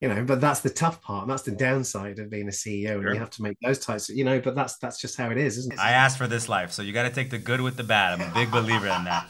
you 0.01 0.09
know 0.09 0.23
but 0.23 0.41
that's 0.41 0.61
the 0.61 0.69
tough 0.69 1.01
part 1.01 1.27
that's 1.27 1.43
the 1.43 1.51
downside 1.51 2.17
of 2.19 2.29
being 2.29 2.47
a 2.47 2.51
ceo 2.51 2.93
and 2.95 3.01
Sure. 3.03 3.13
you 3.13 3.19
have 3.19 3.29
to 3.31 3.41
make 3.43 3.57
those 3.63 3.79
types 3.79 4.09
of, 4.09 4.15
you 4.15 4.23
know 4.23 4.39
but 4.41 4.55
that's 4.55 4.77
that's 4.77 4.99
just 4.99 5.15
how 5.17 5.29
it 5.29 5.37
is 5.37 5.57
isn't 5.57 5.73
it 5.73 5.79
I 5.79 5.91
asked 5.91 6.17
for 6.17 6.27
this 6.27 6.49
life, 6.49 6.71
so 6.71 6.81
you 6.81 6.91
got 6.93 7.03
to 7.03 7.11
take 7.11 7.29
the 7.29 7.37
good 7.37 7.61
with 7.61 7.77
the 7.77 7.83
bad. 7.83 8.19
I'm 8.19 8.31
a 8.31 8.33
big 8.33 8.49
believer 8.51 8.87
in 8.87 9.03
that. 9.05 9.29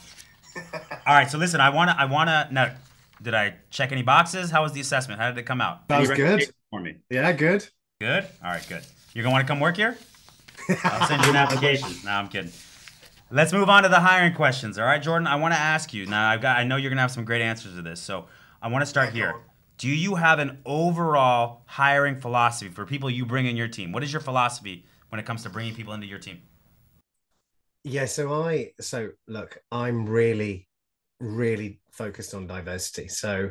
All 1.06 1.14
right, 1.16 1.30
so 1.30 1.38
listen, 1.38 1.62
I 1.62 1.70
wanna, 1.70 1.96
I 1.98 2.06
wanna. 2.06 2.48
Now, 2.52 2.72
did 3.22 3.34
I 3.34 3.56
check 3.70 3.92
any 3.92 4.02
boxes? 4.02 4.50
How 4.52 4.64
was 4.64 4.74
the 4.74 4.82
assessment? 4.82 5.20
How 5.22 5.30
did 5.30 5.38
it 5.38 5.44
come 5.46 5.62
out? 5.62 5.88
That 5.88 6.00
was 6.02 6.12
good. 6.12 6.50
For 6.70 6.80
me. 6.82 6.96
yeah 7.10 7.32
good 7.34 7.68
Good. 8.00 8.26
All 8.44 8.50
right, 8.52 8.66
good. 8.68 8.84
You're 9.14 9.24
gonna 9.24 9.34
want 9.34 9.46
to 9.46 9.52
come 9.52 9.60
work 9.60 9.76
here? 9.78 9.98
I'll 10.84 11.08
send 11.08 11.24
you 11.24 11.30
an 11.30 11.36
application. 11.46 11.90
No, 12.06 12.12
I'm 12.12 12.28
kidding. 12.28 12.52
Let's 13.30 13.54
move 13.54 13.70
on 13.70 13.84
to 13.84 13.90
the 13.90 14.00
hiring 14.00 14.34
questions. 14.34 14.78
All 14.80 14.86
right, 14.86 15.02
Jordan. 15.02 15.28
I 15.28 15.36
want 15.36 15.54
to 15.54 15.60
ask 15.60 15.94
you 15.94 16.06
now. 16.06 16.30
I've 16.30 16.42
got. 16.42 16.58
I 16.58 16.64
know 16.64 16.76
you're 16.78 16.90
gonna 16.92 17.02
have 17.02 17.12
some 17.12 17.26
great 17.26 17.42
answers 17.42 17.76
to 17.76 17.82
this, 17.82 18.00
so 18.02 18.26
I 18.62 18.68
want 18.68 18.82
to 18.82 18.86
start 18.86 19.14
here. 19.14 19.36
Do 19.82 19.90
you 19.90 20.14
have 20.14 20.38
an 20.38 20.60
overall 20.64 21.64
hiring 21.66 22.22
philosophy 22.22 22.70
for 22.70 22.86
people 22.86 23.10
you 23.10 23.26
bring 23.26 23.48
in 23.48 23.58
your 23.58 23.68
team? 23.68 23.92
What 23.92 24.04
is 24.04 24.14
your 24.14 24.22
philosophy 24.22 24.86
when 25.10 25.18
it 25.18 25.26
comes 25.26 25.42
to 25.42 25.50
bringing 25.50 25.74
people 25.74 25.94
into 25.94 26.06
your 26.06 26.20
team? 26.20 26.40
Yeah, 27.84 28.06
so 28.06 28.44
I 28.44 28.74
so 28.80 29.10
look, 29.28 29.58
I'm 29.72 30.08
really, 30.08 30.68
really 31.20 31.82
focused 31.92 32.36
on 32.36 32.46
diversity. 32.46 33.08
So 33.08 33.50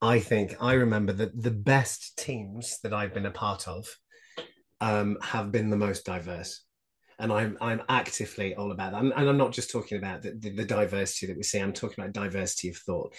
I 0.00 0.20
think 0.20 0.56
I 0.58 0.72
remember 0.72 1.12
that 1.12 1.38
the 1.38 1.50
best 1.50 2.16
teams 2.16 2.78
that 2.82 2.94
I've 2.94 3.12
been 3.12 3.26
a 3.26 3.30
part 3.30 3.68
of 3.68 3.94
um, 4.80 5.18
have 5.20 5.52
been 5.52 5.68
the 5.68 5.76
most 5.76 6.06
diverse. 6.06 6.64
And 7.18 7.30
I'm 7.30 7.58
I'm 7.60 7.82
actively 7.90 8.54
all 8.54 8.72
about 8.72 8.92
that. 8.92 9.02
And, 9.02 9.12
and 9.14 9.28
I'm 9.28 9.36
not 9.36 9.52
just 9.52 9.70
talking 9.70 9.98
about 9.98 10.22
the, 10.22 10.30
the, 10.30 10.48
the 10.48 10.64
diversity 10.64 11.26
that 11.26 11.36
we 11.36 11.42
see, 11.42 11.58
I'm 11.58 11.74
talking 11.74 12.02
about 12.02 12.14
diversity 12.14 12.70
of 12.70 12.78
thought. 12.78 13.14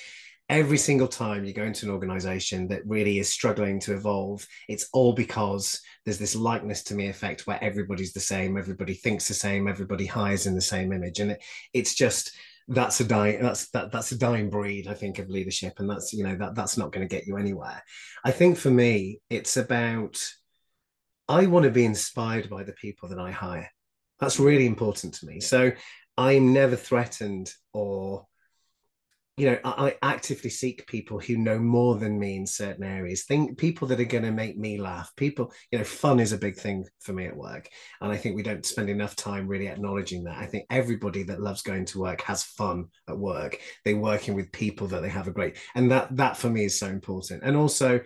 Every 0.49 0.77
single 0.77 1.07
time 1.07 1.45
you 1.45 1.53
go 1.53 1.63
into 1.63 1.85
an 1.85 1.91
organization 1.91 2.67
that 2.69 2.81
really 2.85 3.19
is 3.19 3.29
struggling 3.29 3.79
to 3.81 3.93
evolve, 3.93 4.45
it's 4.67 4.89
all 4.93 5.13
because 5.13 5.79
there's 6.05 6.17
this 6.17 6.35
likeness 6.35 6.83
to 6.85 6.95
me 6.95 7.07
effect 7.07 7.45
where 7.45 7.63
everybody's 7.63 8.13
the 8.13 8.19
same, 8.19 8.57
everybody 8.57 8.95
thinks 8.95 9.27
the 9.27 9.33
same, 9.33 9.67
everybody 9.67 10.07
hires 10.07 10.47
in 10.47 10.55
the 10.55 10.61
same 10.61 10.91
image, 10.91 11.19
and 11.19 11.31
it, 11.31 11.43
it's 11.73 11.93
just 11.93 12.31
that's 12.67 12.99
a 12.99 13.03
dying 13.03 13.41
that's 13.41 13.69
that 13.71 13.91
that's 13.91 14.11
a 14.11 14.17
dying 14.17 14.49
breed, 14.49 14.87
I 14.87 14.93
think, 14.93 15.19
of 15.19 15.29
leadership, 15.29 15.73
and 15.79 15.89
that's 15.89 16.13
you 16.13 16.23
know 16.23 16.35
that 16.35 16.55
that's 16.55 16.77
not 16.77 16.91
going 16.91 17.07
to 17.07 17.15
get 17.15 17.27
you 17.27 17.37
anywhere. 17.37 17.83
I 18.23 18.31
think 18.31 18.57
for 18.57 18.69
me, 18.69 19.19
it's 19.29 19.57
about 19.57 20.17
I 21.27 21.45
want 21.45 21.65
to 21.65 21.71
be 21.71 21.85
inspired 21.85 22.49
by 22.49 22.63
the 22.63 22.73
people 22.73 23.09
that 23.09 23.19
I 23.19 23.31
hire. 23.31 23.69
That's 24.19 24.39
really 24.39 24.65
important 24.65 25.13
to 25.15 25.25
me. 25.25 25.39
So 25.39 25.71
I'm 26.17 26.53
never 26.53 26.75
threatened 26.75 27.53
or 27.71 28.25
you 29.39 29.49
know, 29.49 29.57
I, 29.63 29.87
I 29.87 29.95
actively 30.01 30.49
seek 30.49 30.85
people 30.85 31.17
who 31.17 31.37
know 31.37 31.57
more 31.57 31.95
than 31.95 32.19
me 32.19 32.35
in 32.35 32.45
certain 32.45 32.83
areas. 32.83 33.23
Think 33.23 33.57
people 33.57 33.87
that 33.87 33.99
are 34.01 34.03
going 34.05 34.25
to 34.25 34.31
make 34.31 34.57
me 34.57 34.77
laugh. 34.77 35.13
People, 35.15 35.53
you 35.71 35.77
know, 35.77 35.85
fun 35.85 36.19
is 36.19 36.33
a 36.33 36.37
big 36.37 36.57
thing 36.57 36.85
for 36.99 37.13
me 37.13 37.25
at 37.25 37.37
work, 37.37 37.69
and 38.01 38.11
I 38.11 38.17
think 38.17 38.35
we 38.35 38.43
don't 38.43 38.65
spend 38.65 38.89
enough 38.89 39.15
time 39.15 39.47
really 39.47 39.69
acknowledging 39.69 40.25
that. 40.25 40.37
I 40.37 40.45
think 40.45 40.65
everybody 40.69 41.23
that 41.23 41.39
loves 41.39 41.61
going 41.61 41.85
to 41.85 41.99
work 41.99 42.21
has 42.23 42.43
fun 42.43 42.87
at 43.07 43.17
work. 43.17 43.61
They're 43.85 43.95
working 43.95 44.33
with 44.33 44.51
people 44.51 44.87
that 44.87 45.01
they 45.01 45.09
have 45.09 45.29
a 45.29 45.31
great, 45.31 45.55
and 45.73 45.89
that 45.89 46.13
that 46.17 46.35
for 46.35 46.49
me 46.49 46.65
is 46.65 46.77
so 46.77 46.87
important. 46.87 47.43
And 47.43 47.55
also, 47.55 48.01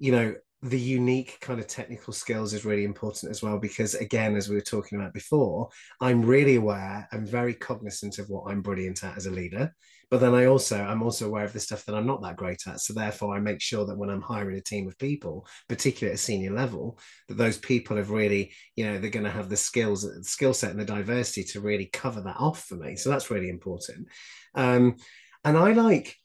you 0.00 0.10
know, 0.10 0.34
the 0.64 0.80
unique 0.80 1.38
kind 1.40 1.60
of 1.60 1.66
technical 1.66 2.12
skills 2.12 2.54
is 2.54 2.64
really 2.64 2.84
important 2.84 3.30
as 3.30 3.42
well 3.42 3.58
because 3.58 3.94
again 3.94 4.34
as 4.34 4.48
we 4.48 4.54
were 4.54 4.62
talking 4.62 4.98
about 4.98 5.12
before 5.12 5.68
i'm 6.00 6.22
really 6.22 6.56
aware 6.56 7.06
i'm 7.12 7.26
very 7.26 7.52
cognizant 7.52 8.18
of 8.18 8.30
what 8.30 8.50
i'm 8.50 8.62
brilliant 8.62 9.04
at 9.04 9.14
as 9.14 9.26
a 9.26 9.30
leader 9.30 9.70
but 10.14 10.20
then 10.20 10.32
i 10.32 10.44
also 10.44 10.80
i'm 10.80 11.02
also 11.02 11.26
aware 11.26 11.42
of 11.42 11.52
the 11.52 11.58
stuff 11.58 11.84
that 11.84 11.96
i'm 11.96 12.06
not 12.06 12.22
that 12.22 12.36
great 12.36 12.62
at. 12.68 12.78
So 12.78 12.94
therefore 12.94 13.34
i 13.34 13.40
make 13.40 13.60
sure 13.60 13.84
that 13.84 13.98
when 13.98 14.10
i'm 14.10 14.22
hiring 14.22 14.56
a 14.56 14.60
team 14.60 14.86
of 14.86 14.96
people 14.96 15.44
particularly 15.68 16.12
at 16.12 16.20
a 16.20 16.22
senior 16.22 16.52
level 16.52 17.00
that 17.26 17.36
those 17.36 17.58
people 17.58 17.96
have 17.96 18.10
really 18.10 18.52
you 18.76 18.86
know 18.86 19.00
they're 19.00 19.10
going 19.10 19.24
to 19.24 19.30
have 19.30 19.48
the 19.48 19.56
skills 19.56 20.08
skill 20.22 20.54
set 20.54 20.70
and 20.70 20.78
the 20.78 20.84
diversity 20.84 21.42
to 21.42 21.60
really 21.60 21.86
cover 21.86 22.20
that 22.20 22.36
off 22.38 22.62
for 22.62 22.76
me. 22.76 22.94
So 22.94 23.10
that's 23.10 23.28
really 23.28 23.48
important. 23.48 24.06
Um, 24.54 24.98
and 25.44 25.58
i 25.58 25.72
like 25.72 26.16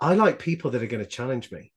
i 0.00 0.14
like 0.14 0.38
people 0.38 0.70
that 0.70 0.82
are 0.82 0.86
going 0.86 1.04
to 1.04 1.10
challenge 1.10 1.52
me. 1.52 1.70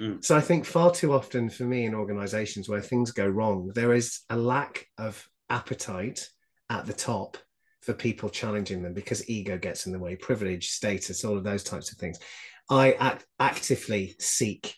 Mm. 0.00 0.24
so 0.24 0.36
I 0.36 0.40
think 0.40 0.64
far 0.64 0.90
too 0.90 1.12
often 1.12 1.48
for 1.50 1.62
me 1.62 1.84
in 1.84 1.94
organizations 1.94 2.68
where 2.68 2.80
things 2.80 3.12
go 3.12 3.28
wrong, 3.28 3.70
there 3.76 3.94
is 3.94 4.22
a 4.28 4.36
lack 4.36 4.88
of 4.98 5.24
appetite 5.50 6.28
at 6.68 6.84
the 6.84 6.92
top 6.92 7.38
for 7.86 7.94
people 7.94 8.28
challenging 8.28 8.82
them 8.82 8.92
because 8.92 9.28
ego 9.30 9.56
gets 9.56 9.86
in 9.86 9.92
the 9.92 9.98
way, 9.98 10.16
privilege, 10.16 10.70
status, 10.70 11.24
all 11.24 11.36
of 11.36 11.44
those 11.44 11.62
types 11.62 11.90
of 11.90 11.98
things. 11.98 12.18
I 12.68 12.92
act- 12.92 13.24
actively 13.38 14.16
seek 14.18 14.74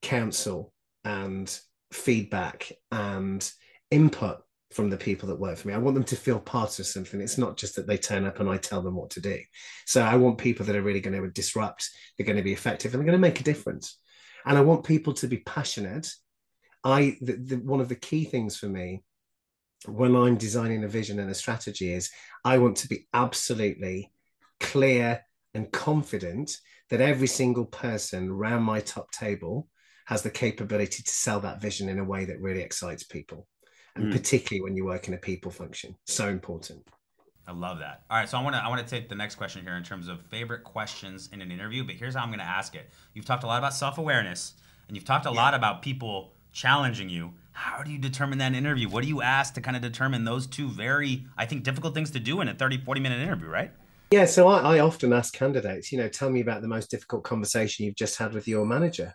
counsel 0.00 0.72
and 1.04 1.58
feedback 1.92 2.72
and 2.90 3.50
input 3.90 4.38
from 4.72 4.88
the 4.90 4.96
people 4.96 5.28
that 5.28 5.40
work 5.40 5.58
for 5.58 5.68
me. 5.68 5.74
I 5.74 5.78
want 5.78 5.94
them 5.94 6.04
to 6.04 6.16
feel 6.16 6.38
part 6.38 6.78
of 6.78 6.86
something. 6.86 7.20
It's 7.20 7.38
not 7.38 7.56
just 7.56 7.76
that 7.76 7.86
they 7.86 7.96
turn 7.96 8.24
up 8.24 8.38
and 8.38 8.48
I 8.48 8.56
tell 8.58 8.82
them 8.82 8.94
what 8.94 9.10
to 9.10 9.20
do. 9.20 9.38
So 9.86 10.02
I 10.02 10.16
want 10.16 10.38
people 10.38 10.64
that 10.66 10.76
are 10.76 10.82
really 10.82 11.00
going 11.00 11.20
to 11.20 11.30
disrupt, 11.30 11.88
they're 12.16 12.26
going 12.26 12.36
to 12.36 12.42
be 12.42 12.52
effective, 12.52 12.94
and 12.94 13.00
they're 13.00 13.10
going 13.10 13.20
to 13.20 13.28
make 13.28 13.40
a 13.40 13.44
difference 13.44 13.98
and 14.48 14.56
I 14.56 14.62
want 14.62 14.84
people 14.84 15.12
to 15.14 15.26
be 15.26 15.38
passionate. 15.38 16.10
I 16.82 17.18
the, 17.20 17.32
the, 17.32 17.56
one 17.56 17.80
of 17.80 17.88
the 17.88 17.94
key 17.94 18.24
things 18.24 18.56
for 18.56 18.66
me 18.66 19.02
when 19.86 20.16
I'm 20.16 20.36
designing 20.36 20.84
a 20.84 20.88
vision 20.88 21.18
and 21.18 21.30
a 21.30 21.34
strategy 21.34 21.92
is 21.92 22.10
I 22.44 22.58
want 22.58 22.76
to 22.78 22.88
be 22.88 23.06
absolutely 23.14 24.12
clear 24.60 25.22
and 25.54 25.70
confident 25.72 26.56
that 26.90 27.00
every 27.00 27.28
single 27.28 27.66
person 27.66 28.30
around 28.30 28.62
my 28.62 28.80
top 28.80 29.10
table 29.12 29.68
has 30.06 30.22
the 30.22 30.30
capability 30.30 31.02
to 31.02 31.10
sell 31.10 31.40
that 31.40 31.60
vision 31.60 31.88
in 31.88 31.98
a 31.98 32.04
way 32.04 32.24
that 32.24 32.40
really 32.40 32.62
excites 32.62 33.04
people. 33.04 33.46
And 33.94 34.06
Mm. 34.06 34.12
particularly 34.12 34.62
when 34.62 34.76
you 34.76 34.84
work 34.84 35.08
in 35.08 35.14
a 35.14 35.18
people 35.18 35.50
function, 35.50 35.96
so 36.06 36.28
important. 36.28 36.86
I 37.46 37.52
love 37.52 37.78
that. 37.78 38.04
All 38.10 38.18
right, 38.18 38.28
so 38.28 38.38
I 38.38 38.42
want 38.42 38.54
to 38.56 38.62
I 38.62 38.68
want 38.68 38.86
to 38.86 38.86
take 38.86 39.08
the 39.08 39.14
next 39.14 39.36
question 39.36 39.62
here 39.62 39.74
in 39.76 39.82
terms 39.82 40.08
of 40.08 40.20
favorite 40.26 40.64
questions 40.64 41.28
in 41.32 41.40
an 41.40 41.50
interview, 41.50 41.82
but 41.84 41.94
here's 41.94 42.14
how 42.14 42.22
I'm 42.22 42.28
going 42.28 42.40
to 42.40 42.44
ask 42.44 42.74
it. 42.74 42.90
You've 43.14 43.24
talked 43.24 43.42
a 43.42 43.46
lot 43.46 43.58
about 43.58 43.74
self-awareness 43.74 44.54
and 44.86 44.96
you've 44.96 45.06
talked 45.06 45.26
a 45.26 45.30
lot 45.30 45.54
about 45.54 45.82
people 45.82 46.32
challenging 46.52 47.08
you. 47.08 47.32
How 47.58 47.82
do 47.82 47.90
you 47.90 47.98
determine 47.98 48.38
that 48.38 48.46
in 48.46 48.54
interview? 48.54 48.88
What 48.88 49.02
do 49.02 49.08
you 49.08 49.20
ask 49.20 49.54
to 49.54 49.60
kind 49.60 49.76
of 49.76 49.82
determine 49.82 50.24
those 50.24 50.46
two 50.46 50.68
very 50.68 51.26
I 51.36 51.44
think 51.44 51.64
difficult 51.64 51.92
things 51.92 52.12
to 52.12 52.20
do 52.20 52.40
in 52.40 52.46
a 52.46 52.54
30 52.54 52.78
40 52.78 53.00
minute 53.00 53.20
interview, 53.20 53.48
right? 53.48 53.72
Yeah, 54.12 54.26
so 54.26 54.46
I, 54.46 54.76
I 54.76 54.78
often 54.78 55.12
ask 55.12 55.34
candidates, 55.34 55.90
you 55.90 55.98
know, 55.98 56.08
tell 56.08 56.30
me 56.30 56.40
about 56.40 56.62
the 56.62 56.68
most 56.68 56.88
difficult 56.88 57.24
conversation 57.24 57.84
you've 57.84 57.96
just 57.96 58.16
had 58.16 58.32
with 58.32 58.46
your 58.46 58.64
manager 58.64 59.12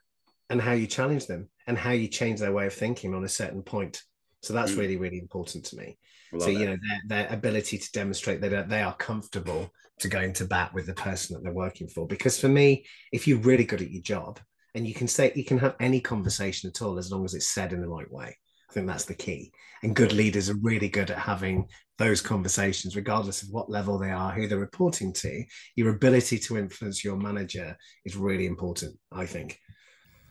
and 0.49 0.61
how 0.61 0.73
you 0.73 0.87
challenge 0.87 1.25
them 1.25 1.47
and 1.67 1.77
how 1.77 1.91
you 1.91 2.09
change 2.09 2.41
their 2.41 2.51
way 2.51 2.67
of 2.67 2.73
thinking 2.73 3.15
on 3.15 3.23
a 3.23 3.29
certain 3.29 3.63
point. 3.63 4.01
So 4.41 4.53
that's 4.53 4.73
Mm. 4.73 4.77
really, 4.77 4.97
really 4.97 5.19
important 5.19 5.63
to 5.67 5.77
me. 5.77 5.97
So, 6.37 6.49
you 6.49 6.65
know, 6.65 6.75
their, 6.75 7.01
their 7.07 7.33
ability 7.33 7.77
to 7.77 7.91
demonstrate 7.93 8.41
that 8.41 8.67
they 8.67 8.81
are 8.81 8.95
comfortable 8.95 9.71
to 9.99 10.07
go 10.09 10.19
into 10.19 10.43
bat 10.43 10.73
with 10.73 10.87
the 10.87 10.93
person 10.93 11.33
that 11.33 11.43
they're 11.43 11.53
working 11.53 11.87
for. 11.87 12.05
Because 12.05 12.37
for 12.37 12.49
me, 12.49 12.85
if 13.13 13.25
you're 13.25 13.39
really 13.39 13.63
good 13.63 13.81
at 13.81 13.91
your 13.91 14.01
job 14.01 14.41
and 14.75 14.87
you 14.87 14.93
can 14.93 15.07
say, 15.07 15.31
you 15.35 15.45
can 15.45 15.59
have 15.59 15.75
any 15.79 15.99
conversation 15.99 16.69
at 16.69 16.81
all 16.81 16.97
as 16.97 17.11
long 17.11 17.25
as 17.25 17.33
it's 17.33 17.53
said 17.53 17.73
in 17.73 17.81
the 17.81 17.87
right 17.87 18.11
way. 18.11 18.35
I 18.69 18.73
think 18.73 18.87
that's 18.87 19.05
the 19.05 19.13
key. 19.13 19.51
And 19.83 19.95
good 19.95 20.13
leaders 20.13 20.49
are 20.49 20.57
really 20.61 20.89
good 20.89 21.11
at 21.11 21.19
having 21.19 21.67
those 21.99 22.21
conversations, 22.21 22.95
regardless 22.95 23.43
of 23.43 23.49
what 23.51 23.69
level 23.69 23.99
they 23.99 24.09
are, 24.09 24.31
who 24.31 24.47
they're 24.47 24.57
reporting 24.57 25.13
to. 25.13 25.43
Your 25.75 25.89
ability 25.89 26.39
to 26.39 26.57
influence 26.57 27.03
your 27.03 27.17
manager 27.17 27.77
is 28.03 28.17
really 28.17 28.47
important, 28.47 28.97
I 29.11 29.27
think. 29.27 29.59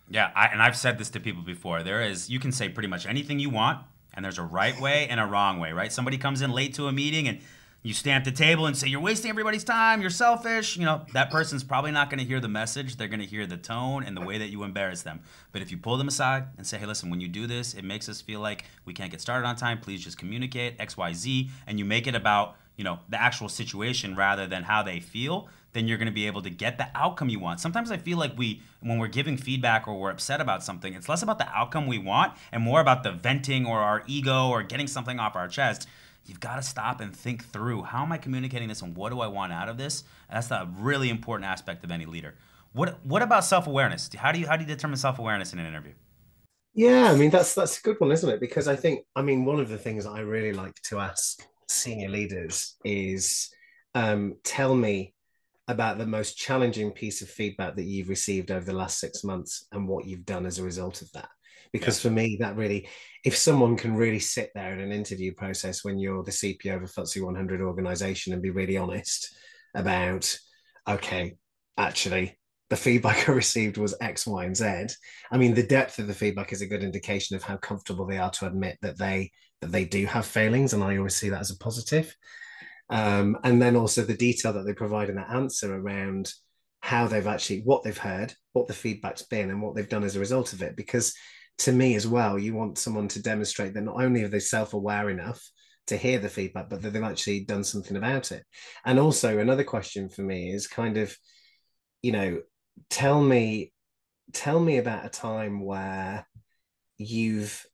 Yeah, 0.09 0.31
I, 0.35 0.47
and 0.47 0.61
I've 0.61 0.77
said 0.77 0.99
this 0.99 1.11
to 1.11 1.21
people 1.21 1.43
before. 1.43 1.85
There 1.85 2.03
is, 2.03 2.29
you 2.29 2.41
can 2.41 2.51
say 2.51 2.69
pretty 2.69 2.89
much 2.89 3.07
anything 3.07 3.39
you 3.39 3.51
want, 3.51 3.79
and 4.13 4.25
there's 4.25 4.39
a 4.39 4.43
right 4.43 4.79
way 4.81 5.07
and 5.09 5.21
a 5.21 5.25
wrong 5.25 5.61
way, 5.61 5.73
right? 5.73 5.93
Somebody 5.93 6.19
comes 6.19 6.43
in 6.43 6.51
late 6.51 6.75
to 6.75 6.89
a 6.89 6.93
meeting 6.93 7.29
and 7.29 7.41
you 7.83 7.95
at 8.13 8.25
the 8.25 8.31
table 8.31 8.67
and 8.67 8.77
say, 8.77 8.87
You're 8.87 9.01
wasting 9.01 9.29
everybody's 9.29 9.65
time, 9.65 10.01
you're 10.01 10.11
selfish. 10.11 10.77
You 10.77 10.85
know, 10.85 11.05
that 11.15 11.31
person's 11.31 11.65
probably 11.65 11.91
not 11.91 12.11
going 12.11 12.21
to 12.21 12.25
hear 12.25 12.39
the 12.39 12.49
message. 12.49 12.97
They're 12.97 13.09
going 13.09 13.21
to 13.21 13.27
hear 13.27 13.47
the 13.47 13.57
tone 13.57 14.05
and 14.05 14.17
the 14.17 14.21
way 14.21 14.39
that 14.39 14.51
you 14.51 14.63
embarrass 14.63 15.03
them. 15.03 15.21
But 15.51 15.63
if 15.63 15.71
you 15.71 15.79
pull 15.79 15.97
them 15.97 16.09
aside 16.09 16.45
and 16.57 16.67
say, 16.67 16.79
Hey, 16.79 16.87
listen, 16.87 17.11
when 17.11 17.21
you 17.21 17.29
do 17.29 17.47
this, 17.47 17.75
it 17.75 17.85
makes 17.85 18.09
us 18.09 18.21
feel 18.21 18.41
like 18.41 18.65
we 18.85 18.95
can't 18.95 19.11
get 19.11 19.21
started 19.21 19.47
on 19.47 19.57
time. 19.57 19.81
Please 19.81 20.03
just 20.03 20.17
communicate 20.17 20.77
X, 20.79 20.97
Y, 20.97 21.13
Z. 21.13 21.51
And 21.67 21.79
you 21.79 21.85
make 21.85 22.07
it 22.07 22.15
about, 22.15 22.57
you 22.77 22.85
know, 22.85 23.01
the 23.09 23.21
actual 23.21 23.49
situation 23.49 24.15
rather 24.15 24.47
than 24.47 24.63
how 24.63 24.83
they 24.83 25.01
feel 25.01 25.49
then 25.73 25.89
you're 25.89 25.99
going 25.99 26.07
to 26.07 26.13
be 26.13 26.27
able 26.27 26.43
to 26.43 26.51
get 26.51 26.79
the 26.79 26.87
outcome 26.95 27.29
you 27.29 27.39
want. 27.39 27.61
Sometimes 27.61 27.91
I 27.91 27.97
feel 27.97 28.19
like 28.19 28.37
we, 28.37 28.61
when 28.81 28.99
we're 28.99 29.09
giving 29.09 29.37
feedback 29.37 29.89
or 29.89 29.99
we're 29.99 30.11
upset 30.11 30.41
about 30.41 30.63
something, 30.63 30.95
it's 30.95 31.09
less 31.09 31.23
about 31.23 31.39
the 31.39 31.49
outcome 31.49 31.87
we 31.87 31.99
want 31.99 32.35
and 32.53 32.63
more 32.63 32.81
about 32.81 33.03
the 33.03 33.13
venting 33.13 33.65
or 33.67 33.79
our 33.79 34.03
ego 34.07 34.49
or 34.49 34.63
getting 34.63 34.87
something 34.87 35.19
off 35.19 35.35
our 35.35 35.49
chest. 35.49 35.89
You've 36.25 36.41
got 36.41 36.57
to 36.57 36.63
stop 36.63 37.01
and 37.01 37.15
think 37.15 37.45
through 37.45 37.83
how 37.83 38.03
am 38.03 38.13
I 38.13 38.19
communicating 38.19 38.69
this 38.69 38.83
and 38.83 38.97
what 38.97 39.11
do 39.11 39.21
I 39.21 39.27
want 39.27 39.53
out 39.53 39.69
of 39.69 39.77
this? 39.77 40.05
And 40.29 40.37
that's 40.37 40.49
the 40.49 40.69
really 40.79 41.11
important 41.11 41.49
aspect 41.49 41.85
of 41.85 41.91
any 41.91 42.07
leader. 42.07 42.35
What 42.73 43.05
What 43.05 43.23
about 43.23 43.45
self 43.45 43.67
awareness? 43.67 44.09
How 44.17 44.33
do 44.33 44.39
you 44.41 44.47
how 44.47 44.57
do 44.57 44.63
you 44.63 44.69
determine 44.69 44.97
self 44.97 45.19
awareness 45.19 45.53
in 45.53 45.59
an 45.59 45.67
interview? 45.67 45.93
Yeah, 46.75 47.11
I 47.13 47.17
mean 47.17 47.31
that's 47.31 47.55
that's 47.55 47.79
a 47.79 47.83
good 47.83 48.01
one, 48.01 48.13
isn't 48.13 48.29
it? 48.29 48.41
Because 48.41 48.67
I 48.69 48.77
think 48.77 49.05
I 49.15 49.23
mean 49.23 49.45
one 49.45 49.61
of 49.61 49.69
the 49.69 49.79
things 49.79 50.07
I 50.07 50.21
really 50.21 50.53
like 50.53 50.81
to 50.85 51.01
ask 51.01 51.43
senior 51.69 52.09
leaders 52.09 52.77
is 52.85 53.51
um, 53.95 54.37
tell 54.45 54.75
me 54.75 55.15
about 55.69 55.99
the 55.99 56.07
most 56.07 56.37
challenging 56.37 56.91
piece 56.91 57.23
of 57.23 57.29
feedback 57.29 57.77
that 57.77 57.85
you've 57.85 58.09
received 58.09 58.51
over 58.51 58.65
the 58.65 58.73
last 58.73 58.99
six 58.99 59.23
months 59.23 59.67
and 59.73 59.87
what 59.87 60.07
you've 60.07 60.27
done 60.27 60.47
as 60.47 60.59
a 60.59 60.65
result 60.65 61.03
of 61.03 61.13
that. 61.13 61.29
Because 61.73 61.99
yeah. 61.99 62.09
for 62.09 62.15
me, 62.15 62.37
that 62.41 62.57
really, 62.57 62.89
if 63.25 63.37
someone 63.37 63.77
can 63.77 63.95
really 63.95 64.19
sit 64.19 64.51
there 64.55 64.73
in 64.73 64.81
an 64.81 64.93
interview 64.93 65.33
process 65.35 65.85
when 65.85 65.99
you're 65.99 66.23
the 66.23 66.31
CPO 66.31 66.77
of 66.77 66.83
a 66.83 66.87
FTSE 66.87 67.25
100 67.25 67.61
organization 67.61 68.33
and 68.33 68.43
be 68.43 68.51
really 68.51 68.77
honest 68.77 69.35
about, 69.75 70.37
okay, 70.89 71.37
actually, 71.79 72.39
the 72.73 72.77
feedback 72.77 73.29
I 73.29 73.33
received 73.33 73.77
was 73.77 73.95
X, 74.01 74.27
Y, 74.27 74.45
and 74.45 74.57
Z. 74.57 74.87
I 75.31 75.37
mean, 75.37 75.55
the 75.55 75.63
depth 75.63 75.99
of 75.99 76.07
the 76.07 76.15
feedback 76.15 76.53
is 76.53 76.63
a 76.63 76.67
good 76.67 76.83
indication 76.83 77.37
of 77.37 77.43
how 77.43 77.57
comfortable 77.59 78.07
they 78.07 78.19
are 78.19 78.31
to 78.31 78.47
admit 78.47 78.79
that 78.83 78.99
they 78.99 79.31
that 79.61 79.71
they 79.71 79.85
do 79.85 80.07
have 80.07 80.27
failings, 80.27 80.73
and 80.73 80.83
I 80.83 80.97
always 80.97 81.15
see 81.15 81.29
that 81.29 81.41
as 81.41 81.53
a 81.53 81.59
positive. 81.59 82.17
Um, 82.91 83.39
and 83.45 83.63
then 83.63 83.77
also 83.77 84.03
the 84.03 84.17
detail 84.17 84.53
that 84.55 84.65
they 84.65 84.75
provide 84.75 85.09
in 85.09 85.17
that 85.17 85.31
answer 85.31 85.75
around 85.75 86.33
how 86.81 87.07
they've 87.07 87.27
actually 87.27 87.61
what 87.61 87.85
they've 87.85 87.97
heard, 87.97 88.35
what 88.55 88.67
the 88.67 88.75
feedback's 88.75 89.23
been, 89.23 89.51
and 89.51 89.63
what 89.63 89.75
they've 89.75 89.89
done 89.89 90.03
as 90.03 90.17
a 90.17 90.21
result 90.21 90.53
of 90.53 90.63
it. 90.63 90.75
Because 90.75 91.15
to 91.59 91.73
me 91.73 91.95
as 91.95 92.07
well, 92.07 92.39
you 92.39 92.55
want 92.55 92.79
someone 92.79 93.09
to 93.09 93.23
demonstrate 93.23 93.75
that 93.75 93.83
not 93.83 94.03
only 94.03 94.23
are 94.23 94.29
they 94.29 94.41
self-aware 94.41 95.11
enough 95.11 95.43
to 95.89 95.97
hear 95.97 96.19
the 96.19 96.29
feedback, 96.29 96.69
but 96.69 96.83
that 96.83 96.93
they've 96.93 97.03
actually 97.03 97.45
done 97.45 97.65
something 97.65 97.97
about 97.97 98.33
it. 98.33 98.45
And 98.85 98.99
also 98.99 99.39
another 99.39 99.65
question 99.65 100.09
for 100.09 100.23
me 100.23 100.51
is 100.51 100.67
kind 100.67 100.97
of, 100.97 101.17
you 102.03 102.13
know, 102.13 102.41
tell 102.91 103.21
me, 103.21 103.73
tell 104.33 104.61
me 104.61 104.79
about 104.79 105.05
a 105.05 105.11
time 105.11 105.65
where 105.65 106.27
you've 106.99 107.65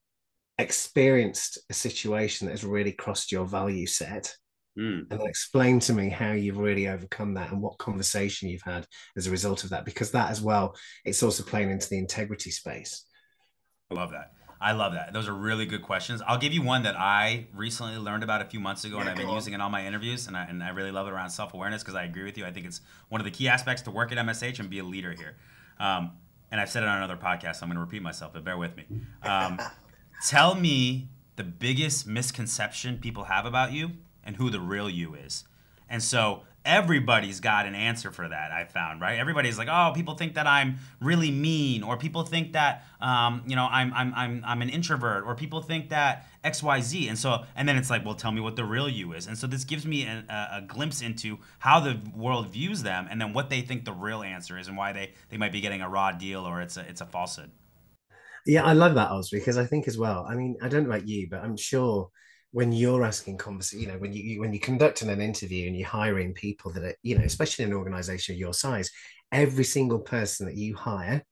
experienced 0.59 1.59
a 1.71 1.75
situation 1.75 2.47
that 2.47 2.53
has 2.53 2.65
really 2.65 2.93
crossed 2.93 3.31
your 3.31 3.47
value 3.47 3.87
set 3.87 4.35
Mm. 4.79 5.07
And 5.11 5.23
explain 5.23 5.81
to 5.81 5.93
me 5.93 6.09
how 6.09 6.33
you've 6.33 6.59
really 6.59 6.89
overcome 6.89 7.35
that 7.35 7.51
and 7.51 7.61
what 7.61 7.79
conversation 7.79 8.49
you've 8.49 8.63
had 8.63 8.87
as 9.17 9.27
a 9.27 9.31
result 9.31 9.65
of 9.65 9.71
that, 9.71 9.85
because 9.85 10.13
that 10.13 10.31
as 10.31 10.41
well, 10.41 10.77
it's 11.05 11.23
also 11.23 11.43
playing 11.43 11.71
into 11.71 11.89
the 11.89 11.99
integrity 11.99 12.51
space. 12.51 13.05
I 13.91 13.95
love 13.95 14.11
that. 14.11 14.33
I 14.61 14.73
love 14.73 14.93
that. 14.93 15.15
Those 15.15 15.29
are 15.29 15.33
really 15.33 15.65
good 15.65 15.83
questions. 15.83 16.21
I'll 16.27 16.37
give 16.37 16.53
you 16.53 16.63
one 16.63 16.83
that 16.83 16.95
I 16.99 17.47
recently 17.55 17.97
learned 17.97 18.23
about 18.23 18.43
a 18.43 18.45
few 18.45 18.61
months 18.61 18.85
ago, 18.85 18.97
yeah, 18.97 19.03
and 19.03 19.11
I've 19.11 19.17
been 19.17 19.31
using 19.31 19.55
in 19.55 19.63
all 19.63 19.71
my 19.71 19.87
interviews, 19.87 20.27
and 20.27 20.37
I, 20.37 20.45
and 20.45 20.63
I 20.63 20.71
really 20.71 20.91
love 20.91 21.07
it 21.07 21.11
around 21.13 21.31
self 21.31 21.55
awareness 21.55 21.83
because 21.83 21.95
I 21.95 22.05
agree 22.05 22.25
with 22.25 22.37
you. 22.37 22.45
I 22.45 22.51
think 22.51 22.67
it's 22.67 22.83
one 23.09 23.21
of 23.21 23.25
the 23.25 23.31
key 23.31 23.49
aspects 23.49 23.83
to 23.83 23.91
work 23.91 24.13
at 24.13 24.19
MSH 24.19 24.59
and 24.59 24.69
be 24.69 24.81
a 24.81 24.85
leader 24.85 25.13
here. 25.13 25.37
Um, 25.79 26.11
and 26.51 26.61
I've 26.61 26.69
said 26.69 26.83
it 26.83 26.89
on 26.89 26.99
another 26.99 27.17
podcast, 27.17 27.57
so 27.57 27.63
I'm 27.63 27.69
going 27.69 27.77
to 27.77 27.81
repeat 27.81 28.03
myself, 28.03 28.33
but 28.35 28.45
bear 28.45 28.59
with 28.59 28.77
me. 28.77 28.85
Um, 29.23 29.59
tell 30.27 30.55
me 30.55 31.09
the 31.37 31.45
biggest 31.45 32.07
misconception 32.07 32.99
people 32.99 33.25
have 33.25 33.47
about 33.47 33.73
you 33.73 33.93
and 34.25 34.37
who 34.37 34.51
the 34.51 34.61
real 34.61 34.91
you 34.91 35.15
is. 35.15 35.45
And 35.89 36.03
so 36.03 36.43
everybody's 36.65 37.41
got 37.41 37.67
an 37.67 37.75
answer 37.75 38.11
for 38.11 38.29
that 38.29 38.51
i 38.51 38.65
found 38.65 39.01
right? 39.01 39.19
Everybody's 39.19 39.59
like 39.59 39.69
oh 39.71 39.93
people 39.95 40.15
think 40.15 40.35
that 40.35 40.47
i'm 40.47 40.77
really 41.01 41.31
mean 41.31 41.83
or 41.83 41.97
people 41.97 42.25
think 42.25 42.53
that 42.53 42.85
um, 43.01 43.43
you 43.47 43.57
know 43.57 43.69
I'm, 43.71 43.93
I'm 43.95 44.13
i'm 44.15 44.43
i'm 44.47 44.63
an 44.63 44.69
introvert 44.69 45.25
or 45.25 45.35
people 45.35 45.63
think 45.63 45.91
that 45.91 46.27
xyz 46.45 47.09
and 47.09 47.19
so 47.19 47.45
and 47.57 47.69
then 47.69 47.77
it's 47.77 47.91
like 47.91 48.05
well 48.05 48.15
tell 48.15 48.33
me 48.33 48.41
what 48.41 48.57
the 48.57 48.65
real 48.65 48.89
you 48.89 49.13
is. 49.13 49.27
And 49.27 49.37
so 49.37 49.47
this 49.47 49.65
gives 49.65 49.87
me 49.87 50.05
a, 50.05 50.25
a, 50.53 50.63
glimpse 50.63 51.03
into 51.03 51.39
how 51.59 51.81
the 51.81 52.01
world 52.15 52.49
views 52.49 52.83
them 52.83 53.07
and 53.11 53.21
then 53.21 53.33
what 53.33 53.51
they 53.51 53.61
think 53.61 53.85
the 53.85 53.93
real 53.93 54.23
answer 54.23 54.59
is 54.59 54.69
and 54.69 54.77
why 54.77 54.93
they 54.93 55.13
they 55.31 55.37
might 55.37 55.53
be 55.53 55.61
getting 55.61 55.81
a 55.83 55.89
raw 55.89 56.13
deal 56.13 56.47
or 56.47 56.61
it's 56.61 56.77
a 56.77 56.89
it's 56.89 57.01
a 57.01 57.07
falsehood. 57.07 57.51
Yeah 58.47 58.65
i 58.65 58.73
love 58.73 58.95
that 58.95 59.11
oz 59.11 59.31
because 59.31 59.59
i 59.59 59.65
think 59.65 59.89
as 59.89 59.99
well 59.99 60.27
i 60.29 60.35
mean 60.35 60.57
i 60.63 60.69
don't 60.69 60.85
know 60.85 60.91
about 60.91 61.07
you 61.07 61.29
but 61.31 61.41
i'm 61.41 61.57
sure 61.57 62.11
when 62.53 62.73
you're 62.73 63.05
asking 63.05 63.37
conversation, 63.37 63.83
you 63.83 63.89
know, 63.89 63.99
when 63.99 64.13
you 64.13 64.41
when 64.41 64.53
you 64.53 64.61
conducting 64.61 65.11
an 65.11 65.21
interview 65.21 65.67
and 65.67 65.77
you're 65.77 65.87
hiring 65.87 66.33
people 66.33 66.73
that 66.73 66.83
are, 66.83 66.95
you 67.03 67.19
know, 67.19 67.25
especially 67.25 67.65
in 67.65 67.71
an 67.71 67.77
organization 67.77 68.35
of 68.35 68.39
your 68.39 68.55
size, 68.55 68.91
every 69.33 69.65
single 69.65 69.99
person 69.99 70.47
that 70.47 70.57
you 70.57 70.75
hire 70.75 71.23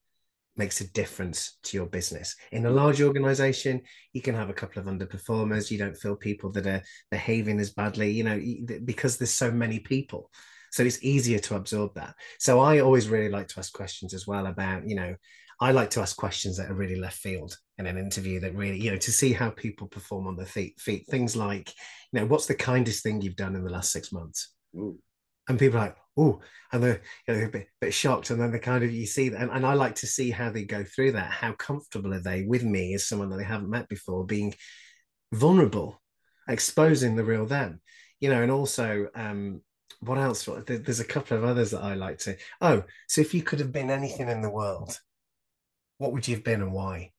makes 0.57 0.81
a 0.81 0.91
difference 0.93 1.59
to 1.63 1.77
your 1.77 1.87
business. 1.87 2.35
In 2.53 2.67
a 2.67 2.71
large 2.71 3.03
organization, 3.03 3.83
you 4.13 4.23
can 4.23 4.35
have 4.35 4.49
a 4.49 4.55
couple 4.55 4.81
of 4.81 4.89
underperformers. 4.89 5.71
You 5.71 5.79
don't 5.79 5.97
feel 5.97 6.17
people 6.17 6.51
that 6.53 6.67
are 6.67 6.83
behaving 7.11 7.61
as 7.61 7.73
badly, 7.73 8.11
you 8.11 8.25
know, 8.25 8.41
because 8.85 9.19
there's 9.19 9.35
so 9.35 9.51
many 9.51 9.81
people. 9.81 10.31
So 10.73 10.83
it's 10.83 11.03
easier 11.03 11.39
to 11.41 11.57
absorb 11.57 11.95
that. 11.95 12.15
So 12.39 12.61
I 12.61 12.81
always 12.81 13.09
really 13.09 13.31
like 13.31 13.49
to 13.49 13.59
ask 13.59 13.73
questions 13.73 14.15
as 14.15 14.27
well 14.27 14.47
about, 14.47 14.89
you 14.89 14.97
know, 14.97 15.15
I 15.61 15.73
like 15.73 15.91
to 15.91 16.01
ask 16.01 16.17
questions 16.17 16.57
that 16.57 16.71
are 16.71 16.75
really 16.75 16.97
left 16.97 17.19
field 17.19 17.57
in 17.79 17.87
an 17.87 17.97
interview 17.97 18.41
that 18.41 18.55
really, 18.55 18.81
you 18.81 18.91
know, 18.91 18.99
to 18.99 19.13
see 19.13 19.33
how 19.33 19.51
people 19.51 19.87
perform 19.89 20.27
on 20.27 20.37
their 20.37 20.47
feet. 20.47 20.79
feet. 20.81 21.07
Things 21.09 21.35
like, 21.35 21.73
you 22.13 22.21
know, 22.21 22.27
what's 22.27 22.47
the 22.47 22.55
kindest 22.55 23.03
thing 23.03 23.21
you've 23.21 23.37
done 23.37 23.57
in 23.57 23.65
the 23.65 23.71
last 23.71 23.91
six 23.91 24.13
months? 24.13 24.53
Ooh. 24.77 24.99
And 25.49 25.59
people 25.59 25.79
are 25.79 25.87
like, 25.87 25.97
oh, 26.19 26.41
and 26.73 26.83
they're, 26.83 27.01
you 27.27 27.35
know, 27.35 27.45
a 27.45 27.49
bit, 27.49 27.69
bit, 27.81 27.95
shocked. 27.95 28.31
And 28.31 28.41
then 28.41 28.51
they 28.51 28.59
kind 28.59 28.85
of, 28.85 28.93
you 28.93 29.07
see 29.07 29.31
that. 29.31 29.41
And, 29.41 29.51
and 29.51 29.65
I 29.65 29.75
like 29.75 29.95
to 29.97 30.07
see 30.07 30.31
how 30.31 30.51
they 30.51 30.65
go 30.65 30.85
through 30.85 31.13
that. 31.13 31.31
How 31.31 31.53
comfortable 31.53 32.13
are 32.13 32.21
they 32.21 32.43
with 32.43 32.65
me 32.65 32.95
as 32.95 33.09
someone 33.09 33.31
that 33.31 33.37
they 33.37 33.45
haven't 33.45 33.71
met 33.71 33.89
before, 33.89 34.27
being 34.27 34.55
vulnerable, 35.33 36.03
exposing 36.49 37.17
the 37.17 37.25
real 37.25 37.47
them, 37.47 37.81
you 38.21 38.29
know, 38.29 38.43
and 38.43 38.51
also, 38.51 39.09
um, 39.15 39.63
what 40.01 40.19
else? 40.19 40.49
There's 40.67 41.01
a 41.01 41.05
couple 41.05 41.37
of 41.37 41.45
others 41.45 41.71
that 41.71 41.83
I 41.83 41.95
like 41.95 42.19
to. 42.21 42.37
Oh, 42.61 42.83
so 43.09 43.21
if 43.21 43.33
you 43.33 43.43
could 43.43 43.61
have 43.61 43.73
been 43.73 43.91
anything 43.91 44.29
in 44.29 44.43
the 44.43 44.51
world, 44.51 44.99
what 45.99 46.13
would 46.13 46.27
you 46.27 46.35
have 46.35 46.45
been 46.45 46.63
and 46.63 46.73
why? 46.73 47.13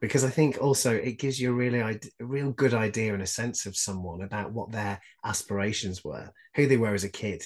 Because 0.00 0.24
I 0.24 0.30
think 0.30 0.58
also 0.60 0.94
it 0.94 1.18
gives 1.18 1.38
you 1.38 1.50
a 1.50 1.54
really 1.54 1.80
a 1.80 1.98
real 2.20 2.52
good 2.52 2.72
idea 2.72 3.12
and 3.12 3.22
a 3.22 3.26
sense 3.26 3.66
of 3.66 3.76
someone 3.76 4.22
about 4.22 4.52
what 4.52 4.72
their 4.72 5.00
aspirations 5.24 6.02
were, 6.02 6.30
who 6.54 6.66
they 6.66 6.78
were 6.78 6.94
as 6.94 7.04
a 7.04 7.08
kid, 7.08 7.44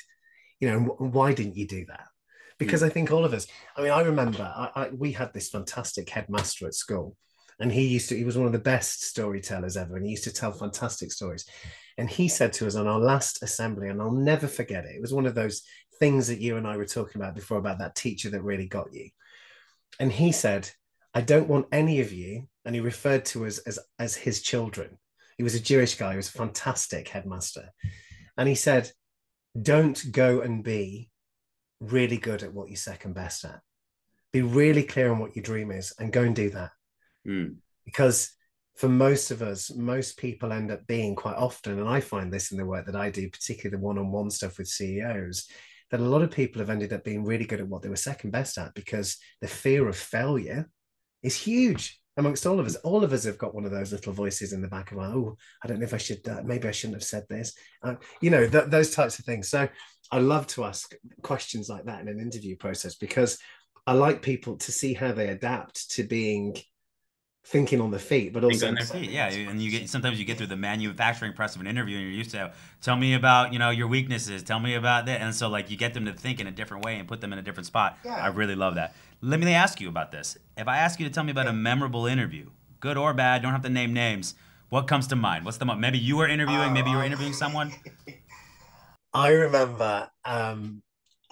you 0.60 0.68
know, 0.68 0.96
and 1.00 1.12
why 1.12 1.32
didn't 1.32 1.56
you 1.56 1.66
do 1.66 1.84
that? 1.86 2.06
Because 2.58 2.82
mm. 2.82 2.86
I 2.86 2.88
think 2.90 3.10
all 3.10 3.24
of 3.24 3.34
us. 3.34 3.48
I 3.76 3.82
mean, 3.82 3.90
I 3.90 4.02
remember 4.02 4.42
I, 4.42 4.70
I, 4.82 4.88
we 4.90 5.10
had 5.10 5.32
this 5.32 5.48
fantastic 5.48 6.08
headmaster 6.08 6.68
at 6.68 6.74
school, 6.74 7.16
and 7.58 7.72
he 7.72 7.88
used 7.88 8.08
to. 8.10 8.16
He 8.16 8.24
was 8.24 8.38
one 8.38 8.46
of 8.46 8.52
the 8.52 8.58
best 8.60 9.02
storytellers 9.02 9.76
ever, 9.76 9.96
and 9.96 10.04
he 10.04 10.12
used 10.12 10.24
to 10.24 10.32
tell 10.32 10.52
fantastic 10.52 11.10
stories. 11.10 11.46
And 11.98 12.08
he 12.08 12.28
said 12.28 12.52
to 12.54 12.66
us 12.66 12.76
on 12.76 12.86
our 12.86 13.00
last 13.00 13.42
assembly, 13.42 13.88
and 13.88 14.00
I'll 14.00 14.12
never 14.12 14.46
forget 14.46 14.84
it. 14.84 14.96
It 14.96 15.00
was 15.00 15.14
one 15.14 15.26
of 15.26 15.34
those 15.34 15.62
things 15.98 16.28
that 16.28 16.40
you 16.40 16.56
and 16.56 16.66
I 16.66 16.76
were 16.76 16.86
talking 16.86 17.20
about 17.20 17.34
before 17.34 17.58
about 17.58 17.78
that 17.78 17.94
teacher 17.96 18.30
that 18.30 18.42
really 18.42 18.66
got 18.66 18.92
you 18.92 19.10
and 19.98 20.12
he 20.12 20.32
said, 20.32 20.70
I 21.14 21.20
don't 21.20 21.48
want 21.48 21.66
any 21.70 22.00
of 22.00 22.12
you, 22.12 22.48
and 22.64 22.74
he 22.74 22.80
referred 22.80 23.24
to 23.26 23.46
us 23.46 23.58
as, 23.58 23.78
as 23.98 24.16
his 24.16 24.42
children. 24.42 24.98
He 25.36 25.42
was 25.42 25.54
a 25.54 25.60
Jewish 25.60 25.96
guy, 25.96 26.12
he 26.12 26.16
was 26.16 26.28
a 26.28 26.38
fantastic 26.38 27.08
headmaster. 27.08 27.70
And 28.36 28.48
he 28.48 28.54
said, 28.54 28.90
Don't 29.60 30.02
go 30.12 30.40
and 30.40 30.64
be 30.64 31.10
really 31.80 32.16
good 32.16 32.42
at 32.42 32.52
what 32.52 32.68
you're 32.68 32.76
second 32.76 33.14
best 33.14 33.44
at. 33.44 33.60
Be 34.32 34.42
really 34.42 34.82
clear 34.82 35.12
on 35.12 35.18
what 35.18 35.36
your 35.36 35.42
dream 35.42 35.70
is 35.70 35.92
and 35.98 36.12
go 36.12 36.22
and 36.22 36.34
do 36.34 36.50
that. 36.50 36.70
Mm. 37.26 37.56
Because 37.84 38.32
for 38.76 38.88
most 38.88 39.30
of 39.30 39.42
us, 39.42 39.72
most 39.74 40.18
people 40.18 40.52
end 40.52 40.70
up 40.70 40.86
being 40.86 41.14
quite 41.14 41.36
often, 41.36 41.78
and 41.78 41.88
I 41.88 42.00
find 42.00 42.32
this 42.32 42.50
in 42.50 42.58
the 42.58 42.66
work 42.66 42.86
that 42.86 42.96
I 42.96 43.10
do, 43.10 43.30
particularly 43.30 43.76
the 43.76 43.84
one 43.84 43.98
on 43.98 44.10
one 44.10 44.30
stuff 44.30 44.58
with 44.58 44.66
CEOs, 44.66 45.46
that 45.90 46.00
a 46.00 46.04
lot 46.04 46.22
of 46.22 46.30
people 46.30 46.60
have 46.60 46.70
ended 46.70 46.92
up 46.92 47.04
being 47.04 47.24
really 47.24 47.44
good 47.44 47.60
at 47.60 47.68
what 47.68 47.82
they 47.82 47.88
were 47.88 47.96
second 47.96 48.30
best 48.30 48.58
at 48.58 48.74
because 48.74 49.16
the 49.40 49.48
fear 49.48 49.88
of 49.88 49.96
failure 49.96 50.68
is 51.22 51.36
huge 51.36 52.00
amongst 52.16 52.46
all 52.46 52.60
of 52.60 52.66
us. 52.66 52.76
All 52.76 53.04
of 53.04 53.12
us 53.12 53.24
have 53.24 53.38
got 53.38 53.54
one 53.54 53.64
of 53.64 53.70
those 53.70 53.92
little 53.92 54.12
voices 54.12 54.52
in 54.52 54.62
the 54.62 54.68
back 54.68 54.92
of 54.92 54.98
our, 54.98 55.14
oh, 55.14 55.36
I 55.62 55.68
don't 55.68 55.78
know 55.78 55.84
if 55.84 55.94
I 55.94 55.98
should, 55.98 56.26
uh, 56.28 56.42
maybe 56.44 56.68
I 56.68 56.72
shouldn't 56.72 56.96
have 56.96 57.04
said 57.04 57.24
this. 57.28 57.54
Uh, 57.82 57.94
you 58.20 58.30
know, 58.30 58.46
th- 58.46 58.66
those 58.68 58.94
types 58.94 59.18
of 59.18 59.24
things. 59.24 59.48
So 59.48 59.68
I 60.10 60.18
love 60.18 60.46
to 60.48 60.64
ask 60.64 60.94
questions 61.22 61.68
like 61.68 61.84
that 61.86 62.00
in 62.00 62.08
an 62.08 62.20
interview 62.20 62.56
process 62.56 62.94
because 62.94 63.38
I 63.86 63.92
like 63.92 64.22
people 64.22 64.56
to 64.58 64.72
see 64.72 64.94
how 64.94 65.12
they 65.12 65.28
adapt 65.28 65.90
to 65.92 66.04
being 66.04 66.56
thinking 67.44 67.80
on 67.80 67.90
the 67.90 67.98
feet, 67.98 68.32
but 68.32 68.42
also 68.42 68.68
on 68.68 68.74
their 68.74 68.84
feet. 68.84 69.10
Yeah, 69.10 69.28
and 69.28 69.60
you 69.60 69.70
get 69.70 69.88
sometimes 69.88 70.18
you 70.18 70.24
get 70.24 70.38
through 70.38 70.48
the 70.48 70.56
manufacturing 70.56 71.32
press 71.32 71.54
of 71.54 71.60
an 71.60 71.66
interview, 71.66 71.98
and 71.98 72.06
you're 72.06 72.16
used 72.16 72.30
to 72.30 72.52
tell 72.80 72.96
me 72.96 73.14
about 73.14 73.52
you 73.52 73.58
know 73.58 73.70
your 73.70 73.86
weaknesses, 73.86 74.42
tell 74.42 74.60
me 74.60 74.74
about 74.74 75.06
that, 75.06 75.20
and 75.20 75.34
so 75.34 75.48
like 75.48 75.70
you 75.70 75.76
get 75.76 75.94
them 75.94 76.06
to 76.06 76.12
think 76.12 76.40
in 76.40 76.46
a 76.46 76.50
different 76.50 76.84
way 76.84 76.98
and 76.98 77.06
put 77.06 77.20
them 77.20 77.32
in 77.32 77.38
a 77.38 77.42
different 77.42 77.66
spot. 77.66 77.98
Yeah. 78.04 78.14
I 78.14 78.28
really 78.28 78.54
love 78.54 78.74
that. 78.76 78.94
Let 79.20 79.40
me 79.40 79.52
ask 79.52 79.80
you 79.80 79.88
about 79.88 80.10
this. 80.10 80.36
If 80.56 80.68
I 80.68 80.78
ask 80.78 80.98
you 80.98 81.06
to 81.06 81.12
tell 81.12 81.24
me 81.24 81.30
about 81.30 81.46
yeah. 81.46 81.52
a 81.52 81.54
memorable 81.54 82.06
interview, 82.06 82.50
good 82.80 82.96
or 82.96 83.14
bad, 83.14 83.42
don't 83.42 83.52
have 83.52 83.62
to 83.62 83.70
name 83.70 83.92
names. 83.92 84.34
What 84.70 84.88
comes 84.88 85.06
to 85.08 85.16
mind? 85.16 85.44
What's 85.44 85.58
the 85.58 85.66
maybe 85.66 85.98
you 85.98 86.16
were 86.16 86.28
interviewing, 86.28 86.72
maybe 86.72 86.90
you 86.90 86.96
were 86.96 87.04
interviewing 87.04 87.32
someone. 87.32 87.72
I 89.14 89.28
remember 89.28 90.08
um, 90.24 90.82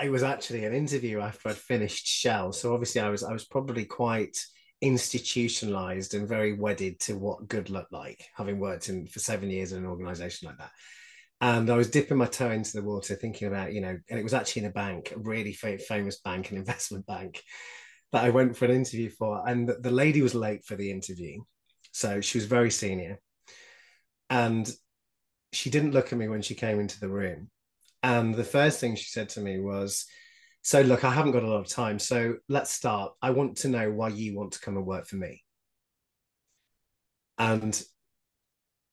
it 0.01 0.11
was 0.11 0.23
actually 0.23 0.65
an 0.65 0.73
interview 0.73 1.21
after 1.21 1.49
I'd 1.49 1.57
finished 1.57 2.07
Shell. 2.07 2.53
So 2.53 2.73
obviously 2.73 3.01
I 3.01 3.09
was 3.09 3.25
I 3.25 3.33
was 3.33 3.45
probably 3.45 3.85
quite 3.85 4.39
institutionalized 4.83 6.13
and 6.13 6.29
very 6.29 6.53
wedded 6.53 6.99
to 6.99 7.17
what 7.17 7.49
good 7.49 7.71
looked 7.71 7.93
like, 7.93 8.27
having 8.37 8.59
worked 8.59 8.89
in 8.89 9.07
for 9.07 9.21
seven 9.21 9.49
years 9.49 9.73
in 9.73 9.79
an 9.79 9.89
organization 9.89 10.49
like 10.49 10.59
that. 10.59 10.73
And 11.41 11.71
I 11.71 11.77
was 11.77 11.91
dipping 11.91 12.19
my 12.19 12.27
toe 12.27 12.51
into 12.51 12.73
the 12.73 12.83
water, 12.83 13.15
thinking 13.15 13.49
about, 13.49 13.73
you 13.73 13.81
know, 13.81 13.97
and 14.11 14.19
it 14.19 14.23
was 14.23 14.35
actually 14.35 14.63
in 14.63 14.69
a 14.69 14.73
bank, 14.73 15.13
a 15.15 15.19
really 15.19 15.53
famous 15.53 16.21
bank, 16.21 16.51
an 16.51 16.57
investment 16.59 17.07
bank, 17.07 17.43
that 18.11 18.25
I 18.25 18.31
went 18.31 18.57
for 18.57 18.65
an 18.65 18.73
interview 18.73 19.09
for. 19.09 19.49
And 19.49 19.69
the, 19.69 19.75
the 19.75 19.91
lady 19.91 20.21
was 20.21 20.35
late 20.35 20.65
for 20.65 20.75
the 20.75 20.91
interview. 20.91 21.41
So 21.93 22.21
she 22.21 22.39
was 22.39 22.45
very 22.45 22.71
senior. 22.71 23.19
And 24.31 24.71
she 25.53 25.71
didn't 25.71 25.93
look 25.93 26.13
at 26.13 26.19
me 26.19 26.29
when 26.29 26.43
she 26.43 26.55
came 26.55 26.81
into 26.81 26.99
the 26.99 27.09
room. 27.09 27.51
And 28.03 28.35
the 28.35 28.45
first 28.45 28.81
thing 28.81 28.97
she 28.97 29.05
said 29.05 29.29
to 29.31 29.41
me 29.41 29.61
was, 29.61 30.07
So, 30.63 30.81
look, 30.81 31.05
I 31.05 31.13
haven't 31.13 31.33
got 31.33 31.43
a 31.43 31.49
lot 31.49 31.61
of 31.61 31.69
time. 31.69 31.99
So, 31.99 32.37
let's 32.49 32.71
start. 32.71 33.13
I 33.21 33.31
want 33.31 33.59
to 33.59 33.69
know 33.69 33.91
why 33.91 34.09
you 34.09 34.37
want 34.37 34.53
to 34.53 34.61
come 34.61 34.77
and 34.77 34.87
work 34.87 35.07
for 35.07 35.17
me. 35.17 35.43
And 37.39 37.83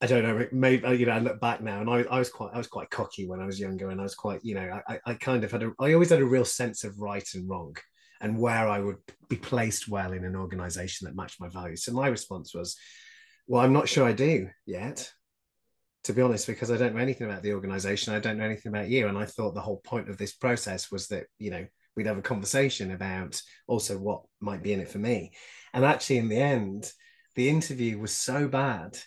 I 0.02 0.08
don't 0.08 0.24
know, 0.24 0.48
maybe 0.54 0.86
uh, 0.86 0.92
you 0.92 1.06
know, 1.06 1.12
I 1.12 1.20
look 1.20 1.42
back 1.42 1.62
now 1.62 1.82
and 1.82 1.90
I, 1.90 2.04
I 2.04 2.20
was 2.20 2.30
quite 2.30 2.52
I 2.54 2.58
was 2.58 2.68
quite 2.68 2.90
cocky 2.90 3.28
when 3.28 3.42
I 3.42 3.46
was 3.46 3.60
younger 3.60 3.90
and 3.90 4.00
I 4.00 4.04
was 4.04 4.16
quite, 4.16 4.40
you 4.44 4.56
know, 4.56 4.80
I, 4.88 5.00
I 5.06 5.14
kind 5.16 5.44
of 5.44 5.52
had 5.52 5.62
a 5.62 5.72
I 5.80 5.94
always 5.94 6.10
had 6.10 6.22
a 6.22 6.26
real 6.26 6.46
sense 6.46 6.86
of 6.86 6.98
right 7.00 7.28
and 7.34 7.50
wrong 7.50 7.76
and 8.22 8.38
where 8.38 8.68
I 8.68 8.80
would 8.80 8.98
be 9.28 9.36
placed 9.36 9.90
well 9.90 10.14
in 10.14 10.24
an 10.24 10.38
organization 10.38 11.06
that 11.06 11.16
matched 11.16 11.42
my 11.42 11.50
values. 11.50 11.84
So 11.84 11.92
my 11.92 12.08
response 12.08 12.54
was, 12.54 12.78
Well, 13.48 13.62
I'm 13.62 13.74
not 13.74 13.90
sure 13.90 14.08
I 14.08 14.14
do 14.14 14.50
yet 14.66 15.12
to 16.06 16.14
be 16.14 16.22
honest, 16.22 16.48
because 16.48 16.72
I 16.72 16.78
don't 16.78 16.96
know 16.96 17.02
anything 17.02 17.28
about 17.28 17.44
the 17.44 17.54
organization. 17.54 18.14
I 18.14 18.20
don't 18.20 18.38
know 18.38 18.46
anything 18.46 18.72
about 18.72 18.90
you. 18.90 19.08
And 19.08 19.18
I 19.18 19.26
thought 19.26 19.54
the 19.54 19.62
whole 19.62 19.82
point 19.84 20.10
of 20.10 20.18
this 20.18 20.34
process 20.34 20.92
was 20.92 21.08
that, 21.08 21.26
you 21.38 21.52
know, 21.52 21.66
we'd 21.96 22.08
have 22.08 22.18
a 22.18 22.22
conversation 22.22 22.92
about 22.92 23.42
also 23.68 23.98
what 23.98 24.22
might 24.40 24.64
be 24.64 24.74
in 24.74 24.80
it 24.80 24.90
for 24.90 25.00
me. 25.00 25.34
And 25.74 25.84
actually, 25.84 26.18
in 26.18 26.30
the 26.30 26.40
end, 26.40 26.92
the 27.36 27.50
interview 27.50 28.00
was 28.00 28.16
so 28.16 28.48
bad 28.48 28.98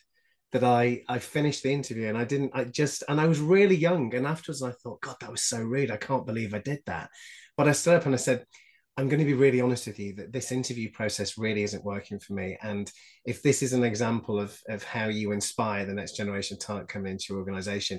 that 0.53 0.63
I 0.65 1.03
I 1.09 1.19
finished 1.19 1.63
the 1.63 1.73
interview 1.73 2.09
and 2.09 2.17
I 2.17 2.25
didn't 2.25 2.53
I 2.55 2.65
just 2.65 3.03
and 3.09 3.21
I 3.21 3.27
was 3.27 3.41
really 3.41 3.75
young 3.75 4.15
and 4.15 4.27
afterwards 4.27 4.63
I 4.63 4.73
thought 4.73 5.01
God 5.01 5.17
that 5.21 5.31
was 5.31 5.43
so 5.43 5.61
rude 5.61 5.91
I 5.91 5.97
can't 5.97 6.27
believe 6.27 6.55
I 6.55 6.59
did 6.59 6.81
that 6.87 7.09
but 7.57 7.69
I 7.69 7.73
stood 7.73 7.95
up 7.97 8.07
and 8.07 8.15
I 8.15 8.19
said 8.19 8.45
I'm 9.03 9.09
going 9.09 9.19
to 9.19 9.27
be 9.27 9.35
really 9.35 9.61
honest 9.61 9.89
with 9.89 9.99
you 9.99 10.15
that 10.15 10.33
this 10.33 10.53
interview 10.53 10.89
process 10.93 11.37
really 11.37 11.65
isn't 11.65 11.85
working 11.85 12.21
for 12.21 12.35
me. 12.35 12.57
And 12.63 12.89
if 13.25 13.43
this 13.43 13.61
is 13.61 13.73
an 13.73 13.83
example 13.83 14.39
of, 14.39 14.57
of 14.69 14.85
how 14.85 15.09
you 15.09 15.33
inspire 15.33 15.85
the 15.85 15.93
next 15.93 16.17
generation 16.17 16.57
of 16.57 16.61
talent 16.61 16.89
coming 16.89 17.11
into 17.11 17.25
your 17.31 17.39
organization, 17.39 17.99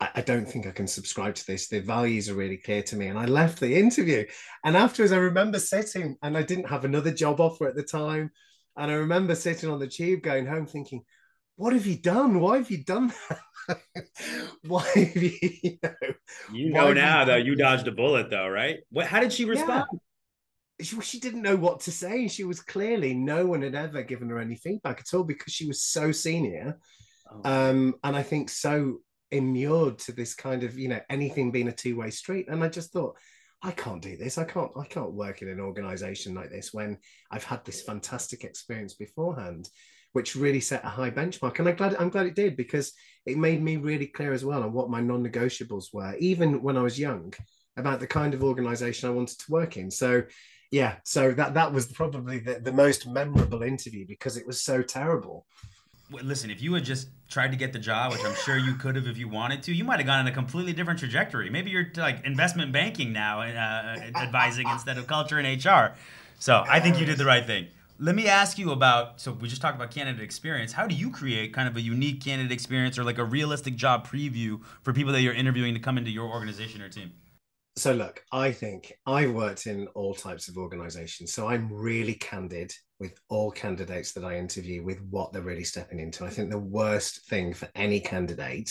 I, 0.00 0.10
I 0.16 0.20
don't 0.20 0.44
think 0.44 0.66
I 0.66 0.72
can 0.72 0.86
subscribe 0.86 1.34
to 1.36 1.46
this. 1.46 1.68
The 1.68 1.80
values 1.80 2.28
are 2.28 2.34
really 2.34 2.58
clear 2.58 2.82
to 2.82 2.94
me. 2.96 3.06
And 3.06 3.18
I 3.18 3.24
left 3.24 3.58
the 3.58 3.74
interview. 3.74 4.26
And 4.66 4.76
afterwards, 4.76 5.12
I 5.12 5.16
remember 5.16 5.58
sitting 5.58 6.18
and 6.22 6.36
I 6.36 6.42
didn't 6.42 6.68
have 6.68 6.84
another 6.84 7.10
job 7.10 7.40
offer 7.40 7.66
at 7.66 7.74
the 7.74 7.82
time. 7.82 8.30
And 8.76 8.90
I 8.90 8.96
remember 8.96 9.34
sitting 9.34 9.70
on 9.70 9.78
the 9.78 9.88
tube 9.88 10.20
going 10.20 10.44
home 10.44 10.66
thinking, 10.66 11.04
what 11.56 11.72
have 11.72 11.86
you 11.86 11.96
done? 11.96 12.38
Why 12.38 12.58
have 12.58 12.70
you 12.70 12.84
done 12.84 13.14
that? 13.30 13.78
Why 14.66 14.82
have 14.82 15.16
you, 15.16 15.38
you 15.40 15.78
know, 15.82 15.94
you 16.52 16.70
know 16.70 16.92
now 16.92 17.20
you 17.20 17.26
though 17.26 17.36
you 17.36 17.54
dodged 17.54 17.88
a 17.88 17.92
bullet 17.92 18.28
though, 18.28 18.48
right? 18.48 18.80
What? 18.90 19.06
How 19.06 19.20
did 19.20 19.32
she 19.32 19.46
respond? 19.46 19.86
Yeah 19.90 19.98
she, 20.84 21.00
she 21.00 21.20
didn't 21.20 21.42
know 21.42 21.56
what 21.56 21.80
to 21.80 21.92
say. 21.92 22.28
She 22.28 22.44
was 22.44 22.60
clearly 22.60 23.14
no 23.14 23.46
one 23.46 23.62
had 23.62 23.74
ever 23.74 24.02
given 24.02 24.28
her 24.30 24.38
any 24.38 24.56
feedback 24.56 25.00
at 25.00 25.14
all 25.14 25.24
because 25.24 25.52
she 25.52 25.66
was 25.66 25.82
so 25.82 26.12
senior, 26.12 26.78
oh. 27.30 27.40
um, 27.70 27.94
and 28.04 28.16
I 28.16 28.22
think 28.22 28.50
so 28.50 28.98
immured 29.30 29.98
to 29.98 30.12
this 30.12 30.34
kind 30.34 30.62
of 30.62 30.78
you 30.78 30.88
know 30.88 31.00
anything 31.10 31.50
being 31.50 31.68
a 31.68 31.72
two 31.72 31.96
way 31.96 32.10
street. 32.10 32.46
And 32.48 32.62
I 32.62 32.68
just 32.68 32.92
thought, 32.92 33.16
I 33.64 33.70
can't 33.70 34.02
do 34.02 34.16
this. 34.16 34.36
I 34.36 34.44
can't. 34.44 34.70
I 34.78 34.84
can't 34.84 35.14
work 35.14 35.40
in 35.40 35.48
an 35.48 35.60
organization 35.60 36.34
like 36.34 36.50
this 36.50 36.74
when 36.74 36.98
I've 37.30 37.44
had 37.44 37.64
this 37.64 37.82
fantastic 37.82 38.44
experience 38.44 38.94
beforehand, 38.94 39.68
which 40.12 40.36
really 40.36 40.60
set 40.60 40.84
a 40.84 40.88
high 40.88 41.10
benchmark. 41.10 41.58
And 41.58 41.68
I'm 41.68 41.76
glad. 41.76 41.96
I'm 41.96 42.10
glad 42.10 42.26
it 42.26 42.36
did 42.36 42.56
because 42.56 42.92
it 43.24 43.38
made 43.38 43.62
me 43.62 43.78
really 43.78 44.06
clear 44.06 44.34
as 44.34 44.44
well 44.44 44.62
on 44.62 44.74
what 44.74 44.90
my 44.90 45.00
non-negotiables 45.00 45.94
were, 45.94 46.14
even 46.18 46.62
when 46.62 46.76
I 46.76 46.82
was 46.82 46.98
young, 46.98 47.32
about 47.78 48.00
the 48.00 48.06
kind 48.06 48.34
of 48.34 48.44
organization 48.44 49.08
I 49.08 49.12
wanted 49.12 49.38
to 49.38 49.50
work 49.50 49.78
in. 49.78 49.90
So 49.90 50.24
yeah, 50.74 50.96
so 51.04 51.30
that 51.30 51.54
that 51.54 51.72
was 51.72 51.86
probably 51.86 52.40
the, 52.40 52.58
the 52.58 52.72
most 52.72 53.06
memorable 53.06 53.62
interview 53.62 54.04
because 54.08 54.36
it 54.36 54.44
was 54.44 54.60
so 54.60 54.82
terrible. 54.82 55.46
Listen, 56.10 56.50
if 56.50 56.60
you 56.60 56.74
had 56.74 56.84
just 56.84 57.10
tried 57.28 57.52
to 57.52 57.56
get 57.56 57.72
the 57.72 57.78
job, 57.78 58.10
which 58.10 58.24
I'm 58.24 58.34
sure 58.34 58.58
you 58.58 58.74
could 58.74 58.96
have 58.96 59.06
if 59.06 59.16
you 59.16 59.28
wanted 59.28 59.62
to, 59.62 59.72
you 59.72 59.84
might 59.84 60.00
have 60.00 60.06
gone 60.06 60.18
in 60.18 60.26
a 60.26 60.34
completely 60.34 60.72
different 60.72 60.98
trajectory. 60.98 61.48
Maybe 61.48 61.70
you're 61.70 61.92
like 61.94 62.26
investment 62.26 62.72
banking 62.72 63.12
now, 63.12 63.42
uh, 63.42 63.44
advising 64.16 64.68
instead 64.68 64.98
of 64.98 65.06
culture 65.06 65.38
and 65.38 65.64
HR. 65.64 65.94
So 66.40 66.64
I 66.68 66.80
think 66.80 66.98
you 66.98 67.06
did 67.06 67.18
the 67.18 67.24
right 67.24 67.46
thing. 67.46 67.68
Let 68.00 68.16
me 68.16 68.26
ask 68.26 68.58
you 68.58 68.72
about. 68.72 69.20
So 69.20 69.30
we 69.30 69.46
just 69.46 69.62
talked 69.62 69.76
about 69.76 69.92
candidate 69.92 70.22
experience. 70.22 70.72
How 70.72 70.88
do 70.88 70.96
you 70.96 71.08
create 71.08 71.52
kind 71.52 71.68
of 71.68 71.76
a 71.76 71.82
unique 71.82 72.20
candidate 72.20 72.50
experience 72.50 72.98
or 72.98 73.04
like 73.04 73.18
a 73.18 73.24
realistic 73.24 73.76
job 73.76 74.08
preview 74.08 74.60
for 74.82 74.92
people 74.92 75.12
that 75.12 75.20
you're 75.20 75.34
interviewing 75.34 75.74
to 75.74 75.80
come 75.80 75.98
into 75.98 76.10
your 76.10 76.28
organization 76.28 76.82
or 76.82 76.88
team? 76.88 77.12
So 77.76 77.92
look 77.92 78.22
i 78.30 78.52
think 78.52 78.92
i've 79.06 79.32
worked 79.32 79.66
in 79.66 79.86
all 79.94 80.14
types 80.14 80.48
of 80.48 80.56
organizations 80.56 81.32
so 81.32 81.48
i'm 81.48 81.72
really 81.72 82.14
candid 82.14 82.72
with 83.00 83.18
all 83.28 83.50
candidates 83.50 84.12
that 84.12 84.24
i 84.24 84.36
interview 84.36 84.82
with 84.82 85.00
what 85.10 85.32
they're 85.32 85.42
really 85.42 85.64
stepping 85.64 85.98
into. 85.98 86.24
I 86.24 86.30
think 86.30 86.50
the 86.50 86.58
worst 86.58 87.28
thing 87.28 87.52
for 87.52 87.68
any 87.74 88.00
candidate 88.00 88.70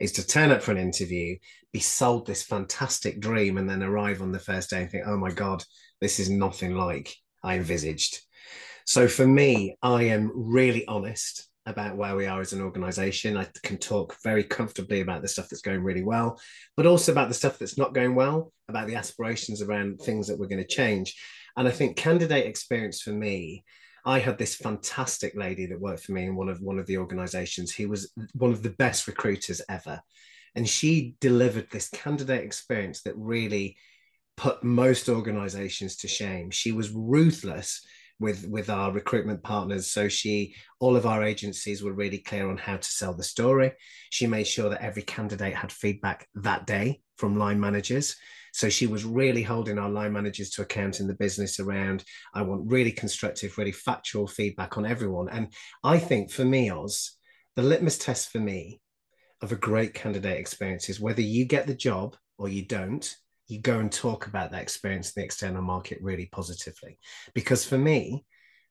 is 0.00 0.12
to 0.12 0.26
turn 0.26 0.50
up 0.50 0.62
for 0.62 0.72
an 0.72 0.78
interview 0.78 1.36
be 1.72 1.80
sold 1.80 2.26
this 2.26 2.42
fantastic 2.42 3.20
dream 3.20 3.58
and 3.58 3.68
then 3.68 3.82
arrive 3.82 4.22
on 4.22 4.32
the 4.32 4.38
first 4.38 4.70
day 4.70 4.82
and 4.82 4.90
think 4.90 5.04
oh 5.06 5.16
my 5.16 5.30
god 5.30 5.64
this 6.00 6.20
is 6.20 6.30
nothing 6.30 6.74
like 6.76 7.14
i 7.42 7.56
envisaged. 7.56 8.20
So 8.84 9.08
for 9.08 9.26
me 9.26 9.76
i 9.82 10.04
am 10.04 10.30
really 10.34 10.86
honest 10.86 11.48
about 11.66 11.96
where 11.96 12.14
we 12.14 12.26
are 12.26 12.40
as 12.40 12.52
an 12.52 12.60
organization. 12.60 13.36
I 13.36 13.46
can 13.62 13.78
talk 13.78 14.16
very 14.22 14.44
comfortably 14.44 15.00
about 15.00 15.22
the 15.22 15.28
stuff 15.28 15.48
that's 15.48 15.62
going 15.62 15.82
really 15.82 16.04
well, 16.04 16.38
but 16.76 16.86
also 16.86 17.12
about 17.12 17.28
the 17.28 17.34
stuff 17.34 17.58
that's 17.58 17.78
not 17.78 17.94
going 17.94 18.14
well, 18.14 18.52
about 18.68 18.86
the 18.86 18.96
aspirations 18.96 19.62
around 19.62 20.00
things 20.00 20.26
that 20.28 20.38
we're 20.38 20.48
going 20.48 20.62
to 20.62 20.66
change. 20.66 21.16
And 21.56 21.66
I 21.66 21.70
think 21.70 21.96
candidate 21.96 22.46
experience 22.46 23.00
for 23.00 23.12
me, 23.12 23.64
I 24.04 24.18
had 24.18 24.36
this 24.36 24.56
fantastic 24.56 25.34
lady 25.34 25.66
that 25.66 25.80
worked 25.80 26.04
for 26.04 26.12
me 26.12 26.26
in 26.26 26.36
one 26.36 26.50
of 26.50 26.60
one 26.60 26.78
of 26.78 26.86
the 26.86 26.98
organizations 26.98 27.74
who 27.74 27.88
was 27.88 28.12
one 28.34 28.52
of 28.52 28.62
the 28.62 28.70
best 28.70 29.06
recruiters 29.06 29.62
ever. 29.68 30.00
And 30.54 30.68
she 30.68 31.16
delivered 31.20 31.68
this 31.70 31.88
candidate 31.88 32.44
experience 32.44 33.02
that 33.02 33.16
really 33.16 33.76
put 34.36 34.62
most 34.62 35.08
organizations 35.08 35.96
to 35.96 36.08
shame. 36.08 36.50
She 36.50 36.72
was 36.72 36.90
ruthless 36.90 37.80
with 38.20 38.46
with 38.48 38.70
our 38.70 38.92
recruitment 38.92 39.42
partners. 39.42 39.90
So 39.90 40.08
she 40.08 40.54
all 40.80 40.96
of 40.96 41.06
our 41.06 41.24
agencies 41.24 41.82
were 41.82 41.92
really 41.92 42.18
clear 42.18 42.48
on 42.48 42.56
how 42.56 42.76
to 42.76 42.88
sell 42.88 43.14
the 43.14 43.22
story. 43.22 43.72
She 44.10 44.26
made 44.26 44.46
sure 44.46 44.70
that 44.70 44.82
every 44.82 45.02
candidate 45.02 45.54
had 45.54 45.72
feedback 45.72 46.28
that 46.36 46.66
day 46.66 47.00
from 47.16 47.38
line 47.38 47.60
managers. 47.60 48.16
So 48.52 48.68
she 48.68 48.86
was 48.86 49.04
really 49.04 49.42
holding 49.42 49.78
our 49.78 49.90
line 49.90 50.12
managers 50.12 50.50
to 50.50 50.62
account 50.62 51.00
in 51.00 51.08
the 51.08 51.14
business 51.14 51.58
around 51.58 52.04
i 52.34 52.42
want 52.42 52.70
really 52.70 52.92
constructive 52.92 53.58
really 53.58 53.72
factual 53.72 54.26
feedback 54.26 54.78
on 54.78 54.86
everyone. 54.86 55.28
And 55.28 55.52
i 55.82 55.98
think 55.98 56.30
for 56.30 56.44
me 56.44 56.70
oz 56.70 57.16
the 57.56 57.62
litmus 57.62 57.98
test 57.98 58.30
for 58.30 58.38
me 58.38 58.80
of 59.40 59.52
a 59.52 59.56
great 59.56 59.94
candidate 59.94 60.38
experience 60.38 60.88
is 60.88 61.00
whether 61.00 61.20
you 61.20 61.44
get 61.44 61.66
the 61.66 61.74
job 61.74 62.16
or 62.38 62.48
you 62.48 62.64
don't 62.64 63.16
you 63.54 63.60
go 63.60 63.78
and 63.78 63.90
talk 63.90 64.26
about 64.26 64.50
that 64.50 64.62
experience 64.62 65.08
in 65.08 65.20
the 65.20 65.24
external 65.24 65.62
market 65.62 65.98
really 66.02 66.26
positively. 66.26 66.98
Because 67.34 67.64
for 67.64 67.78
me, 67.78 68.24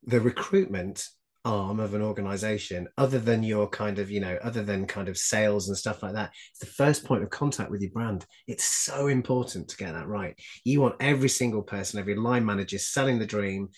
the 0.06 0.20
recruitment 0.20 1.08
arm 1.46 1.80
of 1.80 1.94
an 1.94 2.02
organization, 2.02 2.88
other 2.98 3.20
than 3.20 3.44
your 3.44 3.68
kind 3.68 4.00
of, 4.00 4.10
you 4.10 4.20
know, 4.20 4.38
other 4.44 4.64
than 4.64 4.86
kind 4.86 5.10
of 5.10 5.18
sales 5.18 5.68
and 5.68 5.78
stuff 5.78 6.02
like 6.02 6.14
that, 6.14 6.32
it's 6.52 6.60
the 6.60 6.66
first 6.66 7.04
point 7.04 7.24
of 7.24 7.30
contact 7.30 7.70
with 7.70 7.82
your 7.82 7.92
brand. 7.92 8.26
It's 8.48 8.64
so 8.64 9.08
important 9.08 9.68
to 9.70 9.78
get 9.78 9.94
that 9.94 10.08
right. 10.08 10.38
You 10.64 10.82
want 10.82 10.96
every 11.00 11.30
single 11.30 11.64
person, 11.64 12.00
every 12.00 12.16
line 12.16 12.46
manager 12.46 12.78
selling 12.78 13.20
the 13.20 13.26
dream, 13.26 13.70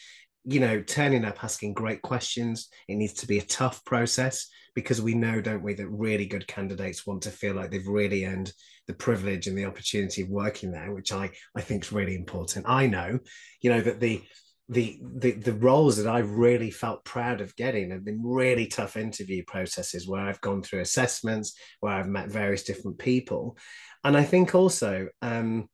you 0.45 0.59
know, 0.59 0.81
turning 0.81 1.25
up, 1.25 1.43
asking 1.43 1.73
great 1.73 2.01
questions. 2.01 2.69
It 2.87 2.95
needs 2.95 3.13
to 3.13 3.27
be 3.27 3.39
a 3.39 3.43
tough 3.43 3.83
process 3.83 4.47
because 4.75 5.01
we 5.01 5.15
know, 5.15 5.41
don't 5.41 5.63
we, 5.63 5.73
that 5.73 5.87
really 5.87 6.25
good 6.25 6.47
candidates 6.47 7.07
want 7.07 7.23
to 7.23 7.31
feel 7.31 7.55
like 7.55 7.71
they've 7.71 7.87
really 7.87 8.25
earned 8.25 8.51
the 8.87 8.93
privilege 8.93 9.47
and 9.47 9.57
the 9.57 9.65
opportunity 9.65 10.21
of 10.21 10.29
working 10.29 10.71
there, 10.71 10.93
which 10.93 11.11
I 11.11 11.31
I 11.55 11.61
think 11.61 11.83
is 11.83 11.91
really 11.91 12.15
important. 12.15 12.65
I 12.67 12.87
know, 12.87 13.19
you 13.61 13.69
know, 13.71 13.81
that 13.81 13.99
the 13.99 14.21
the 14.69 14.99
the 15.17 15.31
the 15.31 15.53
roles 15.53 15.97
that 15.97 16.07
I've 16.07 16.29
really 16.29 16.71
felt 16.71 17.05
proud 17.05 17.41
of 17.41 17.55
getting 17.55 17.91
have 17.91 18.05
been 18.05 18.21
really 18.23 18.67
tough 18.67 18.97
interview 18.97 19.43
processes 19.47 20.07
where 20.07 20.21
I've 20.21 20.41
gone 20.41 20.61
through 20.61 20.81
assessments, 20.81 21.57
where 21.79 21.93
I've 21.93 22.07
met 22.07 22.29
various 22.29 22.63
different 22.63 22.99
people, 22.99 23.57
and 24.03 24.15
I 24.15 24.23
think 24.23 24.53
also. 24.53 25.07
Um, 25.21 25.69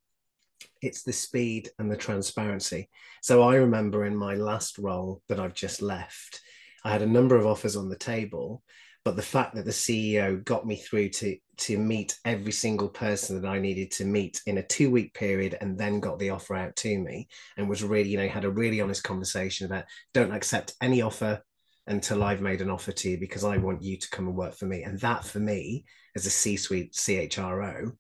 it's 0.82 1.04
the 1.04 1.14
speed 1.14 1.70
and 1.80 1.92
the 1.92 1.98
transparency. 1.98 2.90
So 3.22 3.44
I 3.44 3.56
remember 3.56 4.06
in 4.06 4.16
my 4.16 4.36
last 4.36 4.78
role 4.78 5.22
that 5.30 5.40
I've 5.40 5.54
just 5.54 5.82
left, 5.82 6.42
I 6.84 6.92
had 6.92 7.02
a 7.02 7.08
number 7.08 7.36
of 7.36 7.46
offers 7.46 7.76
on 7.76 7.90
the 7.90 7.98
table, 7.98 8.64
but 9.06 9.16
the 9.16 9.22
fact 9.22 9.56
that 9.56 9.66
the 9.66 9.72
CEO 9.72 10.44
got 10.44 10.66
me 10.66 10.76
through 10.76 11.10
to 11.10 11.38
to 11.58 11.78
meet 11.78 12.18
every 12.26 12.52
single 12.52 12.90
person 12.90 13.40
that 13.40 13.48
I 13.48 13.60
needed 13.60 13.92
to 13.92 14.06
meet 14.06 14.42
in 14.48 14.58
a 14.58 14.66
two 14.66 14.90
week 14.90 15.14
period 15.14 15.58
and 15.62 15.78
then 15.78 16.00
got 16.00 16.18
the 16.18 16.32
offer 16.32 16.56
out 16.56 16.76
to 16.78 16.98
me 16.98 17.28
and 17.56 17.70
was 17.70 17.84
really, 17.84 18.10
you 18.10 18.18
know, 18.18 18.28
had 18.28 18.46
a 18.46 18.50
really 18.50 18.82
honest 18.82 19.04
conversation 19.04 19.68
about 19.68 19.86
don't 20.12 20.32
accept 20.32 20.74
any 20.82 21.04
offer 21.04 21.40
until 21.86 22.24
I've 22.24 22.42
made 22.42 22.62
an 22.62 22.72
offer 22.72 22.92
to 22.92 23.10
you 23.12 23.20
because 23.20 23.44
I 23.44 23.58
want 23.58 23.84
you 23.84 23.98
to 23.98 24.10
come 24.10 24.28
and 24.28 24.36
work 24.36 24.56
for 24.56 24.66
me. 24.66 24.82
And 24.82 25.00
that 25.02 25.24
for 25.24 25.40
me, 25.40 25.86
as 26.16 26.26
a 26.26 26.32
C 26.32 26.58
suite 26.58 26.94
CHRO, 26.94 27.92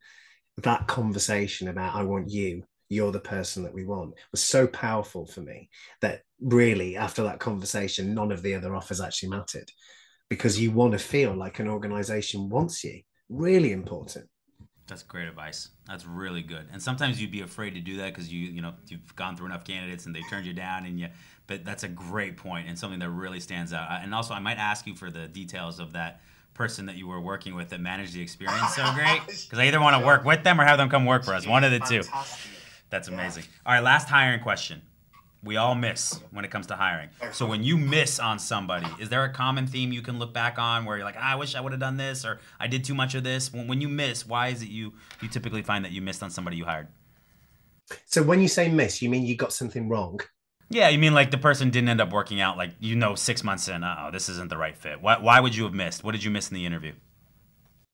that 0.58 0.88
conversation 0.88 1.68
about 1.68 1.96
I 1.96 2.04
want 2.04 2.30
you 2.32 2.64
you're 2.92 3.12
the 3.12 3.20
person 3.20 3.64
that 3.64 3.74
we 3.74 3.86
want 3.86 4.14
was 4.32 4.44
so 4.44 4.68
powerful 4.68 5.26
for 5.26 5.42
me 5.42 5.70
that 6.02 6.24
really 6.42 6.98
after 6.98 7.24
that 7.24 7.40
conversation 7.40 8.14
none 8.14 8.32
of 8.32 8.42
the 8.42 8.54
other 8.54 8.76
offers 8.76 9.00
actually 9.00 9.30
mattered 9.30 9.72
because 10.30 10.60
you 10.60 10.72
want 10.72 10.92
to 10.92 11.00
feel 11.00 11.34
like 11.34 11.60
an 11.60 11.68
organization 11.68 12.50
wants 12.50 12.84
you 12.84 13.02
really 13.30 13.72
important 13.72 14.28
That's 14.88 15.04
great 15.04 15.30
advice. 15.30 15.70
That's 15.88 16.06
really 16.06 16.42
good. 16.42 16.68
And 16.74 16.82
sometimes 16.82 17.22
you'd 17.22 17.32
be 17.32 17.42
afraid 17.42 17.74
to 17.76 17.80
do 17.80 17.96
that 17.98 18.14
because 18.14 18.32
you 18.32 18.40
you 18.50 18.62
know 18.62 18.74
you've 18.88 19.16
gone 19.16 19.38
through 19.38 19.46
enough 19.46 19.64
candidates 19.64 20.06
and 20.06 20.14
they 20.14 20.22
turned 20.30 20.46
you 20.46 20.54
down 20.54 20.86
and 20.86 21.00
you. 21.00 21.08
But 21.48 21.64
that's 21.64 21.84
a 21.84 21.88
great 21.88 22.36
point 22.36 22.68
and 22.68 22.78
something 22.78 23.00
that 23.00 23.10
really 23.10 23.40
stands 23.40 23.72
out. 23.72 23.88
And 24.04 24.14
also, 24.14 24.34
I 24.34 24.40
might 24.40 24.58
ask 24.58 24.86
you 24.86 24.96
for 24.96 25.10
the 25.10 25.30
details 25.30 25.80
of 25.80 25.94
that 25.94 26.22
person 26.54 26.86
that 26.88 26.98
you 26.98 27.08
were 27.08 27.22
working 27.22 27.56
with 27.56 27.70
that 27.70 27.80
managed 27.80 28.14
the 28.14 28.22
experience 28.22 28.76
so 28.76 28.84
great 28.94 29.22
because 29.26 29.60
I 29.60 29.68
either 29.68 29.80
want 29.80 29.98
to 29.98 30.06
work 30.06 30.26
with 30.26 30.44
them 30.44 30.60
or 30.60 30.66
have 30.66 30.78
them 30.78 30.90
come 30.90 31.06
work 31.06 31.24
for 31.24 31.34
us. 31.34 31.48
One 31.48 31.64
of 31.64 31.72
the 31.72 31.80
two. 31.80 32.04
That's 32.92 33.08
amazing. 33.08 33.46
All 33.66 33.74
right, 33.74 33.84
last 33.84 34.08
hiring 34.08 34.42
question 34.42 34.84
we 35.44 35.58
all 35.58 35.74
miss 35.74 36.20
when 36.32 36.46
it 36.46 36.52
comes 36.52 36.68
to 36.68 36.76
hiring. 36.76 37.10
So 37.32 37.48
when 37.48 37.64
you 37.64 37.78
miss 37.78 38.20
on 38.20 38.38
somebody, 38.38 38.88
is 39.00 39.10
there 39.10 39.24
a 39.24 39.34
common 39.34 39.66
theme 39.66 39.92
you 39.92 40.02
can 40.02 40.20
look 40.20 40.34
back 40.34 40.60
on 40.60 40.86
where 40.86 40.98
you're 40.98 41.06
like, 41.06 41.16
ah, 41.18 41.34
I 41.34 41.36
wish 41.36 41.56
I 41.56 41.62
would 41.62 41.72
have 41.72 41.82
done 41.82 41.98
this 41.98 42.26
or 42.26 42.40
I 42.60 42.68
did 42.68 42.84
too 42.84 42.94
much 42.94 43.16
of 43.16 43.24
this? 43.24 43.52
When, 43.52 43.68
when 43.68 43.82
you 43.82 43.90
miss, 43.90 44.28
why 44.28 44.50
is 44.50 44.62
it 44.62 44.70
you 44.70 44.94
you 45.22 45.28
typically 45.28 45.64
find 45.64 45.84
that 45.84 45.92
you 45.92 46.02
missed 46.02 46.22
on 46.22 46.30
somebody 46.30 46.58
you 46.58 46.66
hired? 46.66 46.88
So 48.06 48.22
when 48.24 48.40
you 48.40 48.48
say 48.48 48.70
miss, 48.70 49.02
you 49.02 49.10
mean 49.10 49.26
you 49.26 49.36
got 49.36 49.52
something 49.52 49.90
wrong? 49.90 50.20
Yeah, 50.70 50.90
you 50.90 51.00
mean 51.00 51.14
like 51.14 51.32
the 51.32 51.38
person 51.38 51.70
didn't 51.70 51.90
end 51.90 52.00
up 52.00 52.14
working 52.14 52.40
out, 52.40 52.56
like 52.56 52.72
you 52.80 52.96
know, 52.96 53.16
six 53.16 53.44
months 53.44 53.68
in, 53.68 53.84
oh, 53.84 54.10
this 54.14 54.30
isn't 54.30 54.50
the 54.50 54.58
right 54.58 54.78
fit. 54.78 55.02
Why, 55.02 55.18
why 55.18 55.40
would 55.40 55.56
you 55.56 55.64
have 55.64 55.74
missed? 55.74 56.04
What 56.04 56.12
did 56.12 56.24
you 56.24 56.32
miss 56.32 56.50
in 56.50 56.56
the 56.56 56.66
interview? 56.66 56.94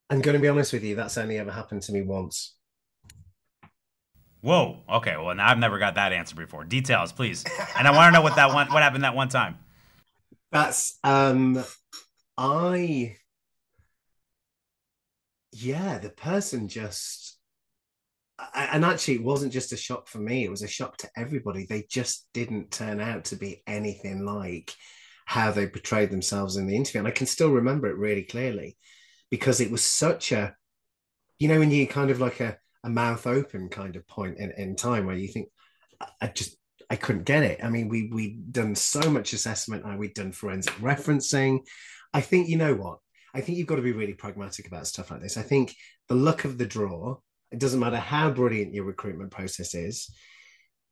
I'm 0.09 0.21
going 0.21 0.35
to 0.35 0.41
be 0.41 0.47
honest 0.47 0.73
with 0.73 0.83
you. 0.83 0.95
That's 0.95 1.17
only 1.17 1.37
ever 1.37 1.51
happened 1.51 1.81
to 1.83 1.91
me 1.91 2.01
once. 2.01 2.56
Whoa. 4.47 4.77
Okay. 4.89 5.17
Well, 5.17 5.35
now 5.35 5.49
I've 5.49 5.57
never 5.57 5.77
got 5.77 5.95
that 5.95 6.13
answer 6.13 6.33
before. 6.33 6.63
Details, 6.63 7.11
please. 7.11 7.43
And 7.77 7.85
I 7.85 7.91
want 7.91 8.13
to 8.13 8.17
know 8.17 8.23
what 8.23 8.37
that 8.37 8.53
one, 8.53 8.71
what 8.71 8.81
happened 8.81 9.03
that 9.03 9.13
one 9.13 9.27
time. 9.27 9.57
That's 10.53 10.97
um, 11.03 11.61
I. 12.37 13.17
Yeah, 15.51 15.97
the 15.97 16.11
person 16.11 16.69
just, 16.69 17.37
and 18.55 18.85
actually, 18.85 19.15
it 19.15 19.23
wasn't 19.23 19.51
just 19.51 19.73
a 19.73 19.77
shock 19.77 20.07
for 20.07 20.19
me. 20.19 20.45
It 20.45 20.49
was 20.49 20.61
a 20.61 20.67
shock 20.67 20.95
to 20.99 21.09
everybody. 21.17 21.65
They 21.65 21.83
just 21.89 22.29
didn't 22.33 22.71
turn 22.71 23.01
out 23.01 23.25
to 23.25 23.35
be 23.35 23.63
anything 23.67 24.23
like 24.23 24.73
how 25.25 25.51
they 25.51 25.67
portrayed 25.67 26.09
themselves 26.09 26.55
in 26.55 26.67
the 26.67 26.75
interview, 26.77 26.99
and 26.99 27.07
I 27.09 27.11
can 27.11 27.27
still 27.27 27.51
remember 27.51 27.89
it 27.89 27.97
really 27.97 28.23
clearly 28.23 28.77
because 29.29 29.59
it 29.59 29.71
was 29.71 29.83
such 29.83 30.31
a, 30.31 30.55
you 31.37 31.49
know, 31.49 31.59
when 31.59 31.71
you 31.71 31.85
kind 31.85 32.11
of 32.11 32.21
like 32.21 32.39
a 32.39 32.57
a 32.83 32.89
mouth 32.89 33.27
open 33.27 33.69
kind 33.69 33.95
of 33.95 34.07
point 34.07 34.37
in, 34.37 34.51
in 34.51 34.75
time 34.75 35.05
where 35.05 35.15
you 35.15 35.27
think, 35.27 35.49
I 36.21 36.27
just 36.27 36.57
I 36.89 36.95
couldn't 36.95 37.25
get 37.25 37.43
it. 37.43 37.59
I 37.63 37.69
mean, 37.69 37.89
we 37.89 38.09
we'd 38.11 38.51
done 38.51 38.75
so 38.75 39.09
much 39.09 39.33
assessment, 39.33 39.83
and 39.83 39.99
we'd 39.99 40.13
done 40.13 40.31
forensic 40.31 40.73
referencing. 40.75 41.59
I 42.13 42.21
think 42.21 42.47
you 42.47 42.57
know 42.57 42.75
what? 42.75 42.99
I 43.33 43.41
think 43.41 43.57
you've 43.57 43.67
got 43.67 43.75
to 43.75 43.81
be 43.81 43.91
really 43.91 44.13
pragmatic 44.13 44.67
about 44.67 44.87
stuff 44.87 45.11
like 45.11 45.21
this. 45.21 45.37
I 45.37 45.41
think 45.41 45.75
the 46.07 46.15
luck 46.15 46.45
of 46.45 46.57
the 46.57 46.65
draw. 46.65 47.17
It 47.51 47.59
doesn't 47.59 47.79
matter 47.79 47.97
how 47.97 48.29
brilliant 48.29 48.73
your 48.73 48.83
recruitment 48.83 49.31
process 49.31 49.73
is 49.73 50.13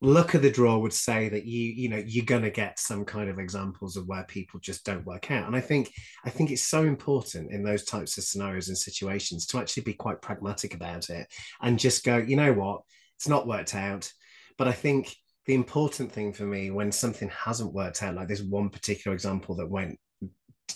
look 0.06 0.34
of 0.34 0.42
the 0.42 0.52
draw 0.52 0.78
would 0.78 0.94
say 0.94 1.30
that 1.30 1.46
you 1.46 1.72
you 1.72 1.90
know 1.90 2.02
you're 2.06 2.26
going 2.26 2.44
to 2.44 2.50
get 2.50 2.80
some 2.80 3.06
kind 3.06 3.30
of 3.30 3.40
examples 3.40 3.98
of 3.98 4.08
where 4.08 4.24
people 4.24 4.60
just 4.60 4.86
don't 4.86 5.06
work 5.06 5.32
out. 5.32 5.48
And 5.48 5.56
i 5.56 5.62
think 5.62 5.92
i 6.26 6.30
think 6.30 6.52
it's 6.52 6.64
so 6.64 6.84
important 6.84 7.52
in 7.52 7.64
those 7.64 7.84
types 7.84 8.18
of 8.18 8.24
scenarios 8.24 8.68
and 8.68 8.78
situations 8.78 9.46
to 9.48 9.60
actually 9.60 9.84
be 9.84 9.94
quite 9.94 10.22
pragmatic 10.22 10.74
about 10.74 11.10
it 11.10 11.28
and 11.62 11.80
just 11.80 12.04
go 12.04 12.18
you 12.18 12.36
know 12.36 12.54
what? 12.54 12.82
It's 13.18 13.28
not 13.28 13.48
worked 13.48 13.76
out. 13.76 14.12
But 14.58 14.68
i 14.68 14.72
think 14.72 15.16
the 15.46 15.54
important 15.54 16.12
thing 16.12 16.34
for 16.34 16.44
me 16.44 16.72
when 16.72 16.92
something 16.92 17.30
hasn't 17.30 17.74
worked 17.74 18.02
out 18.04 18.16
like 18.16 18.28
this 18.28 18.42
one 18.42 18.70
particular 18.70 19.14
example 19.14 19.56
that 19.56 19.70
went 19.70 20.00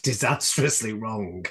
disastrously 0.04 0.94
wrong 0.94 1.46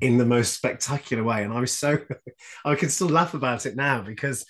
in 0.00 0.18
the 0.18 0.24
most 0.24 0.54
spectacular 0.54 1.22
way 1.22 1.44
and 1.44 1.52
i 1.52 1.60
was 1.60 1.76
so 1.76 1.98
i 2.64 2.74
can 2.74 2.88
still 2.88 3.08
laugh 3.08 3.34
about 3.34 3.66
it 3.66 3.76
now 3.76 4.00
because 4.00 4.44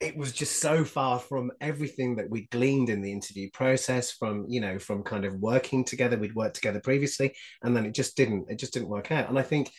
it 0.00 0.16
was 0.16 0.32
just 0.32 0.60
so 0.60 0.82
far 0.82 1.18
from 1.18 1.52
everything 1.60 2.16
that 2.16 2.30
we 2.30 2.46
gleaned 2.50 2.88
in 2.88 3.02
the 3.02 3.12
interview 3.12 3.50
process 3.52 4.10
from 4.10 4.46
you 4.48 4.60
know 4.60 4.78
from 4.78 5.02
kind 5.02 5.24
of 5.24 5.34
working 5.34 5.84
together 5.84 6.16
we'd 6.16 6.34
worked 6.34 6.56
together 6.56 6.80
previously 6.80 7.34
and 7.62 7.76
then 7.76 7.84
it 7.84 7.94
just 7.94 8.16
didn't 8.16 8.50
it 8.50 8.58
just 8.58 8.72
didn't 8.72 8.88
work 8.88 9.12
out. 9.12 9.28
And 9.28 9.38
i 9.38 9.42
think 9.42 9.70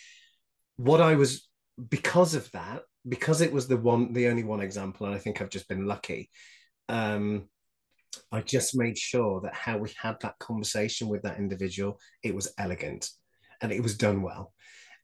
what 0.78 1.02
i 1.02 1.16
was 1.16 1.48
because 1.90 2.36
of 2.36 2.50
that 2.52 2.84
because 3.08 3.42
it 3.42 3.52
was 3.52 3.68
the 3.68 3.78
one 3.78 4.14
the 4.14 4.28
only 4.28 4.44
one 4.44 4.62
example 4.62 5.06
and 5.06 5.16
i 5.16 5.20
think 5.20 5.42
i've 5.42 5.50
just 5.50 5.68
been 5.68 5.88
lucky 5.88 6.30
um 6.90 7.48
i 8.32 8.42
just 8.42 8.78
made 8.78 8.98
sure 8.98 9.42
that 9.42 9.56
how 9.56 9.78
we 9.78 9.90
had 10.00 10.18
that 10.22 10.38
conversation 10.40 11.08
with 11.08 11.24
that 11.24 11.38
individual 11.38 12.00
it 12.24 12.36
was 12.36 12.54
elegant 12.58 13.10
and 13.62 13.72
it 13.72 13.82
was 13.82 13.98
done 13.98 14.22
well 14.22 14.54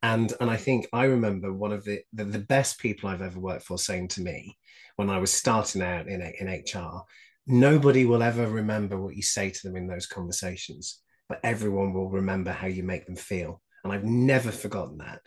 and 0.03 0.33
and 0.39 0.49
i 0.49 0.55
think 0.55 0.87
i 0.93 1.05
remember 1.05 1.51
one 1.51 1.71
of 1.71 1.83
the 1.83 2.01
the, 2.13 2.23
the 2.23 2.39
best 2.39 2.79
people 2.79 3.09
i've 3.09 3.21
ever 3.21 3.39
worked 3.39 3.63
for 3.63 3.77
saying 3.77 4.07
to 4.07 4.21
me 4.21 4.55
when 4.97 5.09
I 5.09 5.19
was 5.19 5.31
starting 5.31 5.81
out 5.81 6.07
in, 6.07 6.21
in 6.21 6.47
HR, 6.47 7.03
nobody 7.45 8.05
will 8.05 8.21
ever 8.21 8.47
remember 8.47 8.99
what 8.99 9.15
you 9.15 9.21
say 9.21 9.49
to 9.49 9.59
them 9.63 9.77
in 9.77 9.87
those 9.87 10.07
conversations, 10.07 11.01
but 11.29 11.39
everyone 11.43 11.93
will 11.93 12.09
remember 12.09 12.51
how 12.51 12.67
you 12.67 12.83
make 12.83 13.05
them 13.05 13.15
feel. 13.15 13.61
And 13.83 13.93
I've 13.93 14.03
never 14.03 14.51
forgotten 14.51 14.97
that. 14.97 15.21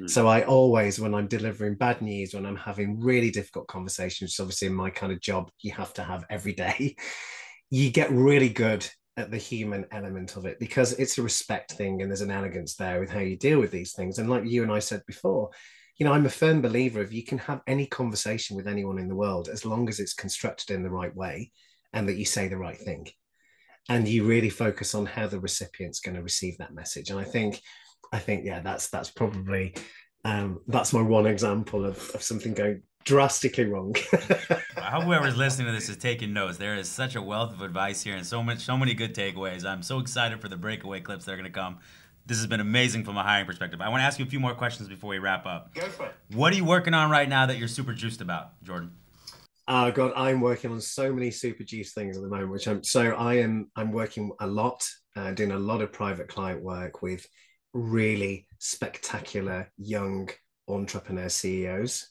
Mm. 0.00 0.08
So 0.08 0.28
I 0.28 0.42
always, 0.44 1.00
when 1.00 1.12
I'm 1.12 1.26
delivering 1.26 1.74
bad 1.74 2.00
news, 2.00 2.34
when 2.34 2.46
I'm 2.46 2.56
having 2.56 3.00
really 3.00 3.30
difficult 3.30 3.66
conversations, 3.66 4.38
obviously 4.38 4.68
in 4.68 4.74
my 4.74 4.90
kind 4.90 5.12
of 5.12 5.20
job, 5.20 5.50
you 5.60 5.72
have 5.72 5.92
to 5.94 6.04
have 6.04 6.24
every 6.30 6.52
day, 6.52 6.96
you 7.70 7.90
get 7.90 8.12
really 8.12 8.48
good 8.48 8.88
at 9.16 9.30
the 9.30 9.36
human 9.38 9.86
element 9.92 10.36
of 10.36 10.44
it 10.44 10.58
because 10.58 10.92
it's 10.94 11.16
a 11.16 11.22
respect 11.22 11.72
thing 11.72 12.02
and 12.02 12.10
there's 12.10 12.20
an 12.20 12.30
elegance 12.30 12.74
there 12.74 13.00
with 13.00 13.10
how 13.10 13.20
you 13.20 13.36
deal 13.36 13.58
with 13.58 13.70
these 13.70 13.92
things. 13.92 14.18
And 14.18 14.28
like 14.28 14.44
you 14.44 14.62
and 14.62 14.70
I 14.70 14.78
said 14.78 15.02
before, 15.06 15.50
you 15.96 16.04
know, 16.04 16.12
I'm 16.12 16.26
a 16.26 16.30
firm 16.30 16.60
believer 16.60 17.00
of 17.00 17.12
you 17.12 17.24
can 17.24 17.38
have 17.38 17.62
any 17.66 17.86
conversation 17.86 18.56
with 18.56 18.68
anyone 18.68 18.98
in 18.98 19.08
the 19.08 19.14
world 19.14 19.48
as 19.48 19.64
long 19.64 19.88
as 19.88 19.98
it's 19.98 20.12
constructed 20.12 20.74
in 20.74 20.82
the 20.82 20.90
right 20.90 21.14
way 21.14 21.50
and 21.92 22.08
that 22.08 22.16
you 22.16 22.26
say 22.26 22.48
the 22.48 22.58
right 22.58 22.76
thing. 22.76 23.08
And 23.88 24.06
you 24.06 24.24
really 24.24 24.50
focus 24.50 24.94
on 24.94 25.06
how 25.06 25.28
the 25.28 25.40
recipient's 25.40 26.00
going 26.00 26.16
to 26.16 26.22
receive 26.22 26.58
that 26.58 26.74
message. 26.74 27.10
And 27.10 27.18
I 27.18 27.24
think, 27.24 27.62
I 28.12 28.18
think, 28.18 28.44
yeah, 28.44 28.60
that's 28.60 28.88
that's 28.88 29.10
probably 29.10 29.74
um, 30.24 30.60
that's 30.66 30.92
my 30.92 31.02
one 31.02 31.26
example 31.26 31.86
of, 31.86 32.10
of 32.10 32.22
something 32.22 32.52
going 32.52 32.82
drastically 33.06 33.64
wrong. 33.64 33.94
I 34.76 34.90
hope 34.90 35.04
whoever's 35.04 35.36
listening 35.36 35.68
to 35.68 35.72
this 35.72 35.88
is 35.88 35.96
taking 35.96 36.32
notes. 36.34 36.58
There 36.58 36.74
is 36.74 36.88
such 36.88 37.14
a 37.14 37.22
wealth 37.22 37.54
of 37.54 37.62
advice 37.62 38.02
here 38.02 38.16
and 38.16 38.26
so 38.26 38.42
much, 38.42 38.58
so 38.58 38.76
many 38.76 38.92
good 38.92 39.14
takeaways. 39.14 39.64
I'm 39.64 39.82
so 39.82 40.00
excited 40.00 40.40
for 40.40 40.48
the 40.48 40.56
breakaway 40.56 41.00
clips 41.00 41.24
that 41.24 41.32
are 41.32 41.36
going 41.36 41.50
to 41.50 41.50
come. 41.50 41.78
This 42.26 42.38
has 42.38 42.48
been 42.48 42.60
amazing 42.60 43.04
from 43.04 43.16
a 43.16 43.22
hiring 43.22 43.46
perspective. 43.46 43.80
I 43.80 43.88
want 43.88 44.00
to 44.00 44.04
ask 44.04 44.18
you 44.18 44.26
a 44.26 44.28
few 44.28 44.40
more 44.40 44.54
questions 44.54 44.88
before 44.88 45.10
we 45.10 45.18
wrap 45.18 45.46
up. 45.46 45.72
Go 45.74 45.88
for 45.88 46.06
it. 46.06 46.14
What 46.34 46.52
are 46.52 46.56
you 46.56 46.64
working 46.64 46.92
on 46.92 47.08
right 47.08 47.28
now 47.28 47.46
that 47.46 47.56
you're 47.56 47.68
super 47.68 47.94
juiced 47.94 48.20
about, 48.20 48.60
Jordan? 48.64 48.90
Oh 49.68 49.92
God, 49.92 50.12
I'm 50.16 50.40
working 50.40 50.72
on 50.72 50.80
so 50.80 51.12
many 51.12 51.30
super 51.30 51.62
juice 51.62 51.92
things 51.92 52.16
at 52.16 52.22
the 52.22 52.28
moment. 52.28 52.50
Which 52.50 52.66
I'm 52.66 52.82
so 52.82 53.12
I 53.12 53.34
am 53.34 53.70
I'm 53.76 53.92
working 53.92 54.32
a 54.40 54.46
lot, 54.46 54.84
uh, 55.14 55.32
doing 55.32 55.52
a 55.52 55.58
lot 55.58 55.80
of 55.80 55.92
private 55.92 56.28
client 56.28 56.62
work 56.62 57.02
with 57.02 57.26
really 57.72 58.46
spectacular 58.58 59.70
young 59.76 60.28
entrepreneur 60.68 61.28
CEOs. 61.28 62.08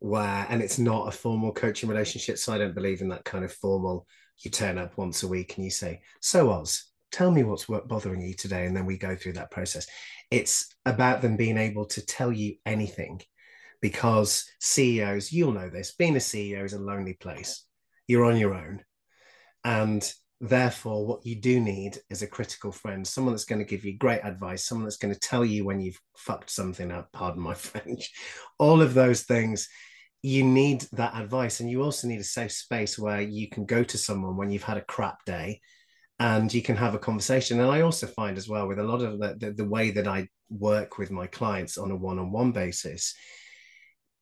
Where 0.00 0.46
and 0.48 0.62
it's 0.62 0.78
not 0.78 1.08
a 1.08 1.16
formal 1.16 1.52
coaching 1.52 1.88
relationship, 1.88 2.38
so 2.38 2.52
I 2.52 2.58
don't 2.58 2.74
believe 2.74 3.00
in 3.00 3.08
that 3.08 3.24
kind 3.24 3.44
of 3.44 3.52
formal. 3.52 4.06
You 4.38 4.50
turn 4.50 4.78
up 4.78 4.98
once 4.98 5.22
a 5.22 5.28
week 5.28 5.56
and 5.56 5.64
you 5.64 5.70
say, 5.70 6.02
"So 6.20 6.50
Oz, 6.50 6.92
tell 7.14 7.30
me 7.30 7.44
what's 7.44 7.66
bothering 7.66 8.20
you 8.20 8.34
today 8.34 8.66
and 8.66 8.76
then 8.76 8.86
we 8.86 8.98
go 8.98 9.14
through 9.14 9.32
that 9.32 9.50
process 9.52 9.86
it's 10.32 10.74
about 10.84 11.22
them 11.22 11.36
being 11.36 11.56
able 11.56 11.86
to 11.86 12.04
tell 12.04 12.32
you 12.32 12.56
anything 12.66 13.20
because 13.80 14.44
ceos 14.60 15.30
you'll 15.30 15.52
know 15.52 15.68
this 15.68 15.94
being 15.94 16.16
a 16.16 16.18
ceo 16.18 16.64
is 16.64 16.72
a 16.72 16.78
lonely 16.78 17.14
place 17.14 17.66
you're 18.08 18.24
on 18.24 18.36
your 18.36 18.52
own 18.52 18.82
and 19.64 20.12
therefore 20.48 21.06
what 21.06 21.24
you 21.24 21.34
do 21.34 21.58
need 21.58 21.98
is 22.10 22.22
a 22.22 22.26
critical 22.26 22.70
friend 22.70 23.06
someone 23.06 23.32
that's 23.32 23.46
going 23.46 23.58
to 23.58 23.64
give 23.64 23.84
you 23.84 23.96
great 23.96 24.20
advice 24.24 24.64
someone 24.64 24.84
that's 24.84 24.98
going 24.98 25.12
to 25.12 25.20
tell 25.20 25.44
you 25.44 25.64
when 25.64 25.80
you've 25.80 25.98
fucked 26.16 26.50
something 26.50 26.90
up 26.92 27.10
pardon 27.12 27.40
my 27.40 27.54
french 27.54 28.12
all 28.58 28.82
of 28.82 28.94
those 28.94 29.22
things 29.22 29.68
you 30.22 30.42
need 30.42 30.82
that 30.92 31.14
advice 31.14 31.60
and 31.60 31.70
you 31.70 31.82
also 31.82 32.08
need 32.08 32.20
a 32.20 32.24
safe 32.24 32.52
space 32.52 32.98
where 32.98 33.20
you 33.20 33.48
can 33.48 33.66
go 33.66 33.84
to 33.84 33.98
someone 33.98 34.36
when 34.36 34.50
you've 34.50 34.62
had 34.62 34.78
a 34.78 34.84
crap 34.84 35.24
day 35.24 35.60
and 36.18 36.52
you 36.52 36.62
can 36.62 36.76
have 36.76 36.94
a 36.94 36.98
conversation. 36.98 37.60
And 37.60 37.70
I 37.70 37.82
also 37.82 38.06
find 38.06 38.38
as 38.38 38.48
well 38.48 38.66
with 38.66 38.78
a 38.78 38.84
lot 38.84 39.02
of 39.02 39.18
the, 39.18 39.36
the, 39.38 39.52
the 39.52 39.68
way 39.68 39.90
that 39.90 40.06
I 40.06 40.28
work 40.48 40.96
with 40.96 41.10
my 41.10 41.26
clients 41.26 41.76
on 41.76 41.90
a 41.90 41.96
one-on-one 41.96 42.52
basis, 42.52 43.14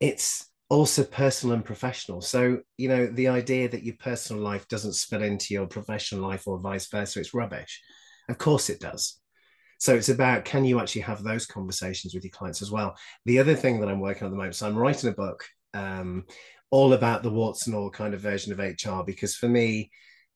it's 0.00 0.46
also 0.72 1.04
personal 1.04 1.54
and 1.54 1.64
professional. 1.66 2.22
So, 2.22 2.60
you 2.78 2.88
know, 2.88 3.06
the 3.06 3.28
idea 3.28 3.68
that 3.68 3.82
your 3.82 3.94
personal 3.98 4.42
life 4.42 4.66
doesn't 4.68 4.94
spill 4.94 5.22
into 5.22 5.52
your 5.52 5.66
professional 5.66 6.26
life 6.26 6.48
or 6.48 6.58
vice 6.58 6.88
versa, 6.88 7.20
it's 7.20 7.34
rubbish. 7.34 7.82
Of 8.30 8.38
course 8.38 8.70
it 8.70 8.80
does. 8.80 9.20
So 9.78 9.94
it's 9.94 10.08
about 10.08 10.46
can 10.46 10.64
you 10.64 10.80
actually 10.80 11.02
have 11.02 11.22
those 11.22 11.44
conversations 11.44 12.14
with 12.14 12.24
your 12.24 12.30
clients 12.30 12.62
as 12.62 12.70
well? 12.70 12.96
The 13.26 13.38
other 13.38 13.54
thing 13.54 13.80
that 13.80 13.90
I'm 13.90 14.00
working 14.00 14.22
on 14.22 14.28
at 14.28 14.30
the 14.30 14.36
moment, 14.38 14.54
so 14.54 14.66
I'm 14.66 14.78
writing 14.78 15.10
a 15.10 15.12
book 15.12 15.44
um, 15.74 16.24
all 16.70 16.94
about 16.94 17.22
the 17.22 17.30
warts 17.30 17.66
and 17.66 17.76
all 17.76 17.90
kind 17.90 18.14
of 18.14 18.20
version 18.20 18.50
of 18.50 18.58
HR, 18.58 19.04
because 19.04 19.34
for 19.34 19.48
me, 19.48 19.90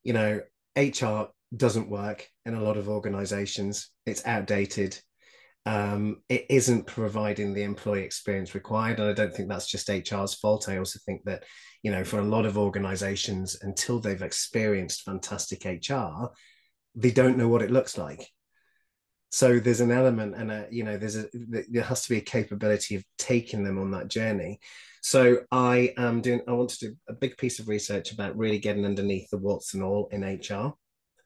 you 0.04 0.12
know, 0.12 0.42
HR 0.76 1.28
doesn't 1.56 1.88
work 1.88 2.28
in 2.44 2.52
a 2.52 2.62
lot 2.62 2.76
of 2.76 2.90
organizations. 2.90 3.88
It's 4.04 4.26
outdated. 4.26 5.00
Um, 5.66 6.22
it 6.28 6.46
isn't 6.48 6.86
providing 6.86 7.52
the 7.52 7.64
employee 7.64 8.04
experience 8.04 8.54
required. 8.54 9.00
And 9.00 9.10
I 9.10 9.12
don't 9.12 9.34
think 9.34 9.48
that's 9.48 9.66
just 9.66 9.90
HR's 9.90 10.32
fault. 10.32 10.68
I 10.68 10.78
also 10.78 11.00
think 11.04 11.24
that, 11.24 11.42
you 11.82 11.90
know, 11.90 12.04
for 12.04 12.20
a 12.20 12.24
lot 12.24 12.46
of 12.46 12.56
organizations, 12.56 13.58
until 13.62 13.98
they've 13.98 14.22
experienced 14.22 15.02
fantastic 15.02 15.64
HR, 15.64 16.28
they 16.94 17.10
don't 17.10 17.36
know 17.36 17.48
what 17.48 17.62
it 17.62 17.72
looks 17.72 17.98
like. 17.98 18.28
So 19.32 19.58
there's 19.58 19.80
an 19.80 19.90
element, 19.90 20.36
and 20.36 20.52
a, 20.52 20.68
you 20.70 20.84
know, 20.84 20.96
there's 20.96 21.16
a 21.16 21.26
there 21.68 21.82
has 21.82 22.04
to 22.04 22.10
be 22.10 22.18
a 22.18 22.22
capability 22.22 22.94
of 22.94 23.04
taking 23.18 23.64
them 23.64 23.76
on 23.76 23.90
that 23.90 24.08
journey. 24.08 24.60
So 25.02 25.40
I 25.50 25.92
am 25.98 26.20
doing. 26.20 26.42
I 26.46 26.52
want 26.52 26.70
to 26.70 26.88
do 26.88 26.96
a 27.08 27.12
big 27.12 27.36
piece 27.36 27.58
of 27.58 27.66
research 27.66 28.12
about 28.12 28.36
really 28.38 28.60
getting 28.60 28.86
underneath 28.86 29.28
the 29.30 29.38
what's 29.38 29.74
and 29.74 29.82
all 29.82 30.08
in 30.12 30.22
HR, 30.22 30.74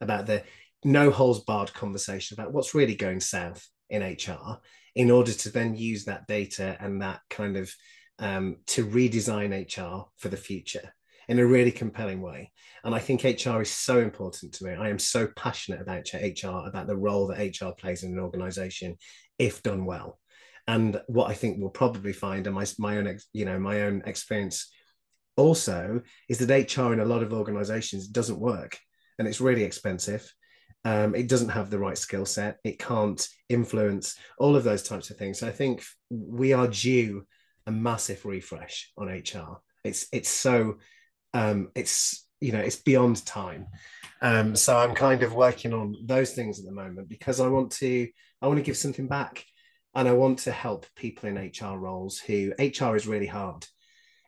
about 0.01 0.25
the 0.25 0.43
no 0.83 1.11
holes 1.11 1.43
barred 1.43 1.71
conversation 1.73 2.39
about 2.39 2.51
what's 2.51 2.73
really 2.73 2.95
going 2.95 3.19
south 3.19 3.69
in 3.91 4.01
HR 4.01 4.59
in 4.95 5.11
order 5.11 5.31
to 5.31 5.49
then 5.49 5.75
use 5.75 6.05
that 6.05 6.27
data 6.27 6.75
and 6.79 7.01
that 7.01 7.21
kind 7.29 7.57
of 7.57 7.71
um, 8.19 8.57
to 8.67 8.85
redesign 8.85 9.51
HR 9.51 10.07
for 10.17 10.29
the 10.29 10.37
future 10.37 10.93
in 11.27 11.39
a 11.39 11.45
really 11.45 11.71
compelling 11.71 12.21
way. 12.21 12.51
And 12.83 12.95
I 12.95 12.99
think 12.99 13.23
HR 13.23 13.61
is 13.61 13.71
so 13.71 13.99
important 13.99 14.53
to 14.53 14.65
me. 14.65 14.73
I 14.73 14.89
am 14.89 14.99
so 14.99 15.27
passionate 15.35 15.81
about 15.81 16.11
HR, 16.13 16.67
about 16.67 16.87
the 16.87 16.97
role 16.97 17.27
that 17.27 17.61
HR 17.61 17.71
plays 17.71 18.03
in 18.03 18.11
an 18.11 18.19
organization 18.19 18.97
if 19.37 19.61
done 19.63 19.85
well. 19.85 20.19
And 20.67 21.01
what 21.07 21.29
I 21.29 21.33
think 21.33 21.57
we'll 21.59 21.69
probably 21.69 22.13
find, 22.13 22.47
and 22.47 22.55
my, 22.55 22.65
my 22.79 22.97
own, 22.97 23.17
you 23.33 23.45
know, 23.45 23.59
my 23.59 23.83
own 23.83 24.03
experience 24.05 24.71
also 25.37 26.01
is 26.29 26.39
that 26.39 26.77
HR 26.77 26.93
in 26.93 26.99
a 26.99 27.05
lot 27.05 27.23
of 27.23 27.33
organizations 27.33 28.07
doesn't 28.07 28.39
work 28.39 28.77
and 29.17 29.27
it's 29.27 29.41
really 29.41 29.63
expensive 29.63 30.31
um, 30.83 31.15
it 31.15 31.27
doesn't 31.27 31.49
have 31.49 31.69
the 31.69 31.79
right 31.79 31.97
skill 31.97 32.25
set. 32.25 32.57
It 32.63 32.79
can't 32.79 33.25
influence 33.49 34.17
all 34.39 34.55
of 34.55 34.63
those 34.63 34.83
types 34.83 35.09
of 35.09 35.17
things. 35.17 35.39
So 35.39 35.47
I 35.47 35.51
think 35.51 35.83
we 36.09 36.53
are 36.53 36.67
due 36.67 37.25
a 37.67 37.71
massive 37.71 38.25
refresh 38.25 38.91
on 38.97 39.07
HR. 39.07 39.61
It's 39.83 40.07
it's 40.11 40.29
so 40.29 40.77
um, 41.33 41.69
it's 41.75 42.27
you 42.39 42.51
know 42.51 42.59
it's 42.59 42.77
beyond 42.77 43.25
time. 43.25 43.67
Um, 44.21 44.55
so 44.55 44.77
I'm 44.77 44.95
kind 44.95 45.23
of 45.23 45.33
working 45.33 45.73
on 45.73 45.95
those 46.05 46.33
things 46.33 46.59
at 46.59 46.65
the 46.65 46.71
moment 46.71 47.09
because 47.09 47.39
I 47.39 47.47
want 47.47 47.71
to 47.73 48.07
I 48.41 48.47
want 48.47 48.57
to 48.57 48.63
give 48.63 48.77
something 48.77 49.07
back, 49.07 49.45
and 49.93 50.07
I 50.07 50.13
want 50.13 50.39
to 50.39 50.51
help 50.51 50.87
people 50.95 51.29
in 51.29 51.35
HR 51.35 51.77
roles 51.77 52.17
who 52.17 52.53
HR 52.57 52.95
is 52.95 53.07
really 53.07 53.27
hard 53.27 53.65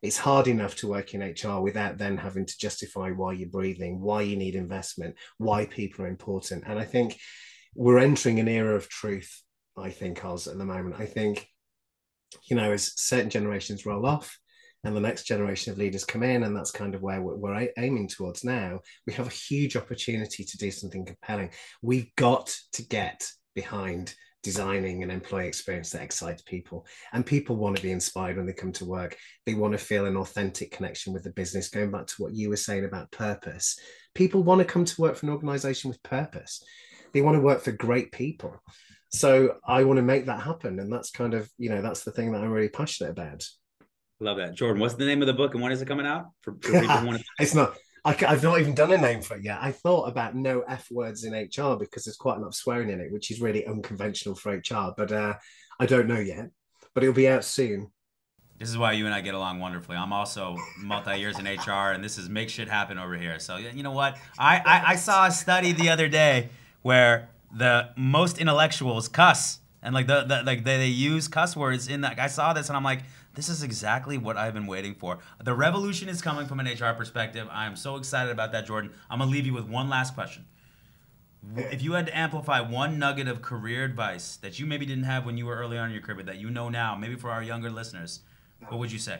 it's 0.03 0.17
hard 0.17 0.49
enough 0.49 0.75
to 0.75 0.87
work 0.89 1.13
in 1.13 1.21
HR 1.21 1.61
without 1.61 1.97
then 1.97 2.17
having 2.17 2.45
to 2.45 2.57
justify 2.57 3.09
why 3.09 3.31
you're 3.31 3.47
breathing, 3.47 4.01
why 4.01 4.21
you 4.21 4.35
need 4.35 4.53
investment, 4.53 5.15
why 5.37 5.65
people 5.65 6.03
are 6.03 6.09
important. 6.09 6.65
And 6.67 6.77
I 6.77 6.83
think 6.83 7.17
we're 7.73 7.99
entering 7.99 8.39
an 8.39 8.49
era 8.49 8.75
of 8.75 8.89
truth, 8.89 9.41
I 9.77 9.89
think, 9.89 10.23
Oz, 10.25 10.47
at 10.47 10.57
the 10.57 10.65
moment. 10.65 10.99
I 10.99 11.05
think, 11.05 11.47
you 12.49 12.57
know, 12.57 12.73
as 12.73 12.91
certain 12.97 13.29
generations 13.29 13.85
roll 13.85 14.05
off 14.05 14.37
and 14.83 14.93
the 14.93 14.99
next 14.99 15.23
generation 15.23 15.71
of 15.71 15.79
leaders 15.79 16.03
come 16.03 16.23
in, 16.23 16.43
and 16.43 16.53
that's 16.53 16.71
kind 16.71 16.93
of 16.95 17.01
where 17.01 17.21
we're, 17.21 17.37
we're 17.37 17.69
aiming 17.77 18.09
towards 18.09 18.43
now, 18.43 18.81
we 19.07 19.13
have 19.13 19.27
a 19.27 19.31
huge 19.31 19.77
opportunity 19.77 20.43
to 20.43 20.57
do 20.57 20.69
something 20.69 21.05
compelling. 21.05 21.51
We've 21.81 22.13
got 22.17 22.53
to 22.73 22.83
get 22.83 23.25
behind 23.55 24.13
designing 24.43 25.01
an 25.01 25.09
employee 25.09 25.47
experience 25.47 25.89
that 25.91 26.03
excites 26.03 26.41
people. 26.43 26.85
And 27.13 27.25
people 27.25 27.55
want 27.55 27.77
to 27.77 27.81
be 27.81 27.91
inspired 27.91 28.37
when 28.37 28.45
they 28.45 28.53
come 28.53 28.73
to 28.73 28.85
work. 28.85 29.17
They 29.45 29.53
want 29.53 29.71
to 29.71 29.77
feel 29.77 30.05
an 30.05 30.17
authentic 30.17 30.71
connection 30.71 31.13
with 31.13 31.23
the 31.23 31.31
business. 31.31 31.69
Going 31.69 31.91
back 31.91 32.07
to 32.07 32.21
what 32.21 32.35
you 32.35 32.49
were 32.49 32.57
saying 32.57 32.85
about 32.85 33.11
purpose, 33.11 33.79
people 34.13 34.43
want 34.43 34.59
to 34.59 34.65
come 34.65 34.85
to 34.85 35.01
work 35.01 35.15
for 35.15 35.25
an 35.25 35.31
organization 35.31 35.89
with 35.89 36.03
purpose. 36.03 36.63
They 37.13 37.21
want 37.21 37.35
to 37.35 37.41
work 37.41 37.61
for 37.61 37.71
great 37.71 38.11
people. 38.11 38.61
So 39.09 39.55
I 39.65 39.83
want 39.83 39.97
to 39.97 40.03
make 40.03 40.25
that 40.25 40.41
happen. 40.41 40.79
And 40.79 40.91
that's 40.91 41.11
kind 41.11 41.33
of, 41.33 41.49
you 41.57 41.69
know, 41.69 41.81
that's 41.81 42.03
the 42.03 42.11
thing 42.11 42.31
that 42.33 42.41
I'm 42.41 42.51
really 42.51 42.69
passionate 42.69 43.11
about. 43.11 43.45
Love 44.19 44.37
that. 44.37 44.55
Jordan, 44.55 44.81
what's 44.81 44.95
the 44.95 45.05
name 45.05 45.21
of 45.21 45.27
the 45.27 45.33
book 45.33 45.53
and 45.53 45.63
when 45.63 45.71
is 45.71 45.81
it 45.81 45.87
coming 45.87 46.05
out? 46.05 46.25
For, 46.41 46.55
for 46.61 47.19
it's 47.39 47.55
not 47.55 47.77
I, 48.05 48.13
have 48.13 48.43
not 48.43 48.59
even 48.59 48.75
done 48.75 48.91
a 48.91 48.97
name 48.97 49.21
for 49.21 49.37
it 49.37 49.43
yet. 49.43 49.59
I 49.61 49.71
thought 49.71 50.09
about 50.09 50.35
no 50.35 50.61
F 50.67 50.91
words 50.91 51.23
in 51.23 51.33
HR 51.33 51.77
because 51.77 52.03
there's 52.03 52.17
quite 52.17 52.37
a 52.37 52.39
lot 52.41 52.47
of 52.47 52.55
swearing 52.55 52.89
in 52.89 52.99
it, 52.99 53.11
which 53.11 53.31
is 53.31 53.39
really 53.39 53.65
unconventional 53.65 54.35
for 54.35 54.51
HR. 54.51 54.93
But 54.97 55.11
uh, 55.11 55.35
I 55.79 55.85
don't 55.85 56.07
know 56.07 56.19
yet. 56.19 56.49
But 56.93 57.03
it'll 57.03 57.15
be 57.15 57.29
out 57.29 57.45
soon. 57.45 57.91
This 58.59 58.69
is 58.69 58.77
why 58.77 58.91
you 58.91 59.05
and 59.05 59.13
I 59.13 59.21
get 59.21 59.33
along 59.33 59.59
wonderfully. 59.59 59.97
I'm 59.97 60.13
also 60.13 60.57
multi 60.77 61.17
years 61.17 61.39
in 61.39 61.45
HR, 61.45 61.91
and 61.91 62.03
this 62.03 62.17
is 62.17 62.29
make 62.29 62.49
shit 62.49 62.69
happen 62.69 62.97
over 62.97 63.15
here. 63.15 63.39
So 63.39 63.57
you 63.57 63.83
know 63.83 63.91
what? 63.91 64.17
I, 64.37 64.57
I, 64.57 64.91
I 64.91 64.95
saw 64.95 65.25
a 65.25 65.31
study 65.31 65.71
the 65.71 65.89
other 65.89 66.07
day 66.07 66.49
where 66.81 67.29
the 67.55 67.89
most 67.95 68.37
intellectuals 68.37 69.07
cuss 69.07 69.59
and 69.81 69.93
like 69.93 70.07
the, 70.07 70.23
the 70.23 70.43
like 70.43 70.63
they, 70.63 70.77
they 70.77 70.87
use 70.87 71.27
cuss 71.27 71.55
words 71.55 71.87
in 71.87 72.01
that. 72.01 72.19
I 72.19 72.27
saw 72.27 72.53
this 72.53 72.69
and 72.69 72.77
I'm 72.77 72.83
like, 72.83 72.99
this 73.35 73.49
is 73.49 73.63
exactly 73.63 74.17
what 74.17 74.37
I've 74.37 74.53
been 74.53 74.67
waiting 74.67 74.93
for. 74.93 75.19
The 75.43 75.53
revolution 75.53 76.07
is 76.07 76.21
coming 76.21 76.45
from 76.45 76.59
an 76.59 76.67
HR 76.67 76.93
perspective. 76.93 77.47
I 77.51 77.65
am 77.65 77.75
so 77.75 77.95
excited 77.95 78.31
about 78.31 78.51
that, 78.51 78.65
Jordan. 78.65 78.91
I'm 79.09 79.19
gonna 79.19 79.31
leave 79.31 79.45
you 79.45 79.53
with 79.53 79.65
one 79.65 79.89
last 79.89 80.13
question. 80.13 80.45
If 81.55 81.81
you 81.81 81.93
had 81.93 82.05
to 82.05 82.17
amplify 82.17 82.61
one 82.61 82.99
nugget 82.99 83.27
of 83.27 83.41
career 83.41 83.83
advice 83.83 84.37
that 84.37 84.59
you 84.59 84.65
maybe 84.65 84.85
didn't 84.85 85.03
have 85.03 85.25
when 85.25 85.37
you 85.37 85.45
were 85.45 85.55
early 85.55 85.77
on 85.77 85.87
in 85.87 85.93
your 85.93 86.01
career, 86.01 86.17
but 86.17 86.27
that 86.27 86.37
you 86.37 86.49
know 86.49 86.69
now, 86.69 86.95
maybe 86.95 87.15
for 87.15 87.31
our 87.31 87.43
younger 87.43 87.69
listeners, 87.69 88.21
what 88.69 88.79
would 88.79 88.91
you 88.91 88.99
say? 88.99 89.19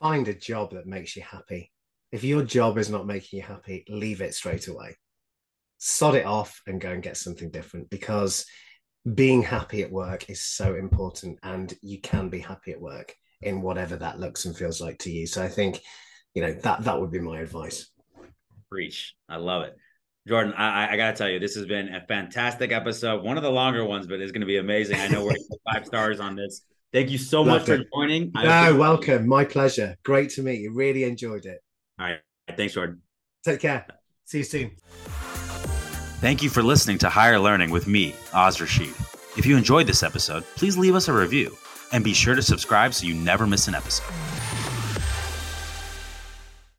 Find 0.00 0.26
a 0.28 0.34
job 0.34 0.72
that 0.72 0.86
makes 0.86 1.14
you 1.16 1.22
happy. 1.22 1.70
If 2.12 2.24
your 2.24 2.44
job 2.44 2.78
is 2.78 2.88
not 2.88 3.06
making 3.06 3.38
you 3.38 3.42
happy, 3.44 3.84
leave 3.88 4.20
it 4.20 4.34
straight 4.34 4.68
away. 4.68 4.96
Sod 5.78 6.14
it 6.14 6.24
off 6.24 6.62
and 6.66 6.80
go 6.80 6.90
and 6.90 7.02
get 7.02 7.16
something 7.16 7.50
different 7.50 7.90
because 7.90 8.46
being 9.14 9.42
happy 9.42 9.82
at 9.82 9.90
work 9.90 10.30
is 10.30 10.42
so 10.42 10.74
important 10.76 11.38
and 11.42 11.74
you 11.82 12.00
can 12.00 12.28
be 12.28 12.38
happy 12.38 12.72
at 12.72 12.80
work 12.80 13.16
in 13.40 13.60
whatever 13.60 13.96
that 13.96 14.20
looks 14.20 14.44
and 14.44 14.56
feels 14.56 14.80
like 14.80 14.98
to 14.98 15.10
you. 15.10 15.26
So 15.26 15.42
i 15.42 15.48
think 15.48 15.80
you 16.34 16.42
know 16.42 16.52
that 16.52 16.84
that 16.84 17.00
would 17.00 17.10
be 17.10 17.18
my 17.18 17.40
advice. 17.40 17.90
Preach. 18.70 19.14
I 19.28 19.36
love 19.36 19.64
it. 19.64 19.76
Jordan 20.28 20.54
i, 20.54 20.92
I 20.92 20.96
gotta 20.96 21.16
tell 21.16 21.28
you 21.28 21.40
this 21.40 21.56
has 21.56 21.66
been 21.66 21.92
a 21.94 22.06
fantastic 22.06 22.70
episode 22.70 23.24
one 23.24 23.36
of 23.36 23.42
the 23.42 23.50
longer 23.50 23.84
ones 23.84 24.06
but 24.06 24.20
it's 24.20 24.30
going 24.30 24.42
to 24.42 24.46
be 24.46 24.58
amazing. 24.58 25.00
I 25.00 25.08
know 25.08 25.24
we're 25.24 25.34
five 25.72 25.84
stars 25.84 26.20
on 26.20 26.36
this. 26.36 26.62
Thank 26.92 27.10
you 27.10 27.18
so 27.18 27.42
much 27.42 27.68
it. 27.68 27.78
for 27.78 27.84
joining. 27.94 28.30
No 28.34 28.76
welcome. 28.76 29.26
My 29.26 29.44
pleasure. 29.44 29.96
Great 30.04 30.30
to 30.30 30.42
meet 30.42 30.60
you. 30.60 30.72
Really 30.72 31.04
enjoyed 31.04 31.46
it. 31.46 31.60
All 31.98 32.06
right. 32.06 32.20
Thanks 32.56 32.74
jordan. 32.74 33.02
Take 33.44 33.60
care. 33.60 33.86
See 34.24 34.38
you 34.38 34.44
soon 34.44 35.31
Thank 36.22 36.40
you 36.40 36.50
for 36.50 36.62
listening 36.62 36.98
to 36.98 37.08
Hire 37.08 37.36
Learning 37.36 37.70
with 37.70 37.88
me, 37.88 38.14
Oz 38.32 38.60
Rashid. 38.60 38.94
If 39.36 39.44
you 39.44 39.56
enjoyed 39.56 39.88
this 39.88 40.04
episode, 40.04 40.44
please 40.54 40.78
leave 40.78 40.94
us 40.94 41.08
a 41.08 41.12
review 41.12 41.58
and 41.90 42.04
be 42.04 42.14
sure 42.14 42.36
to 42.36 42.42
subscribe 42.42 42.94
so 42.94 43.06
you 43.06 43.14
never 43.14 43.44
miss 43.44 43.66
an 43.66 43.74
episode. 43.74 44.14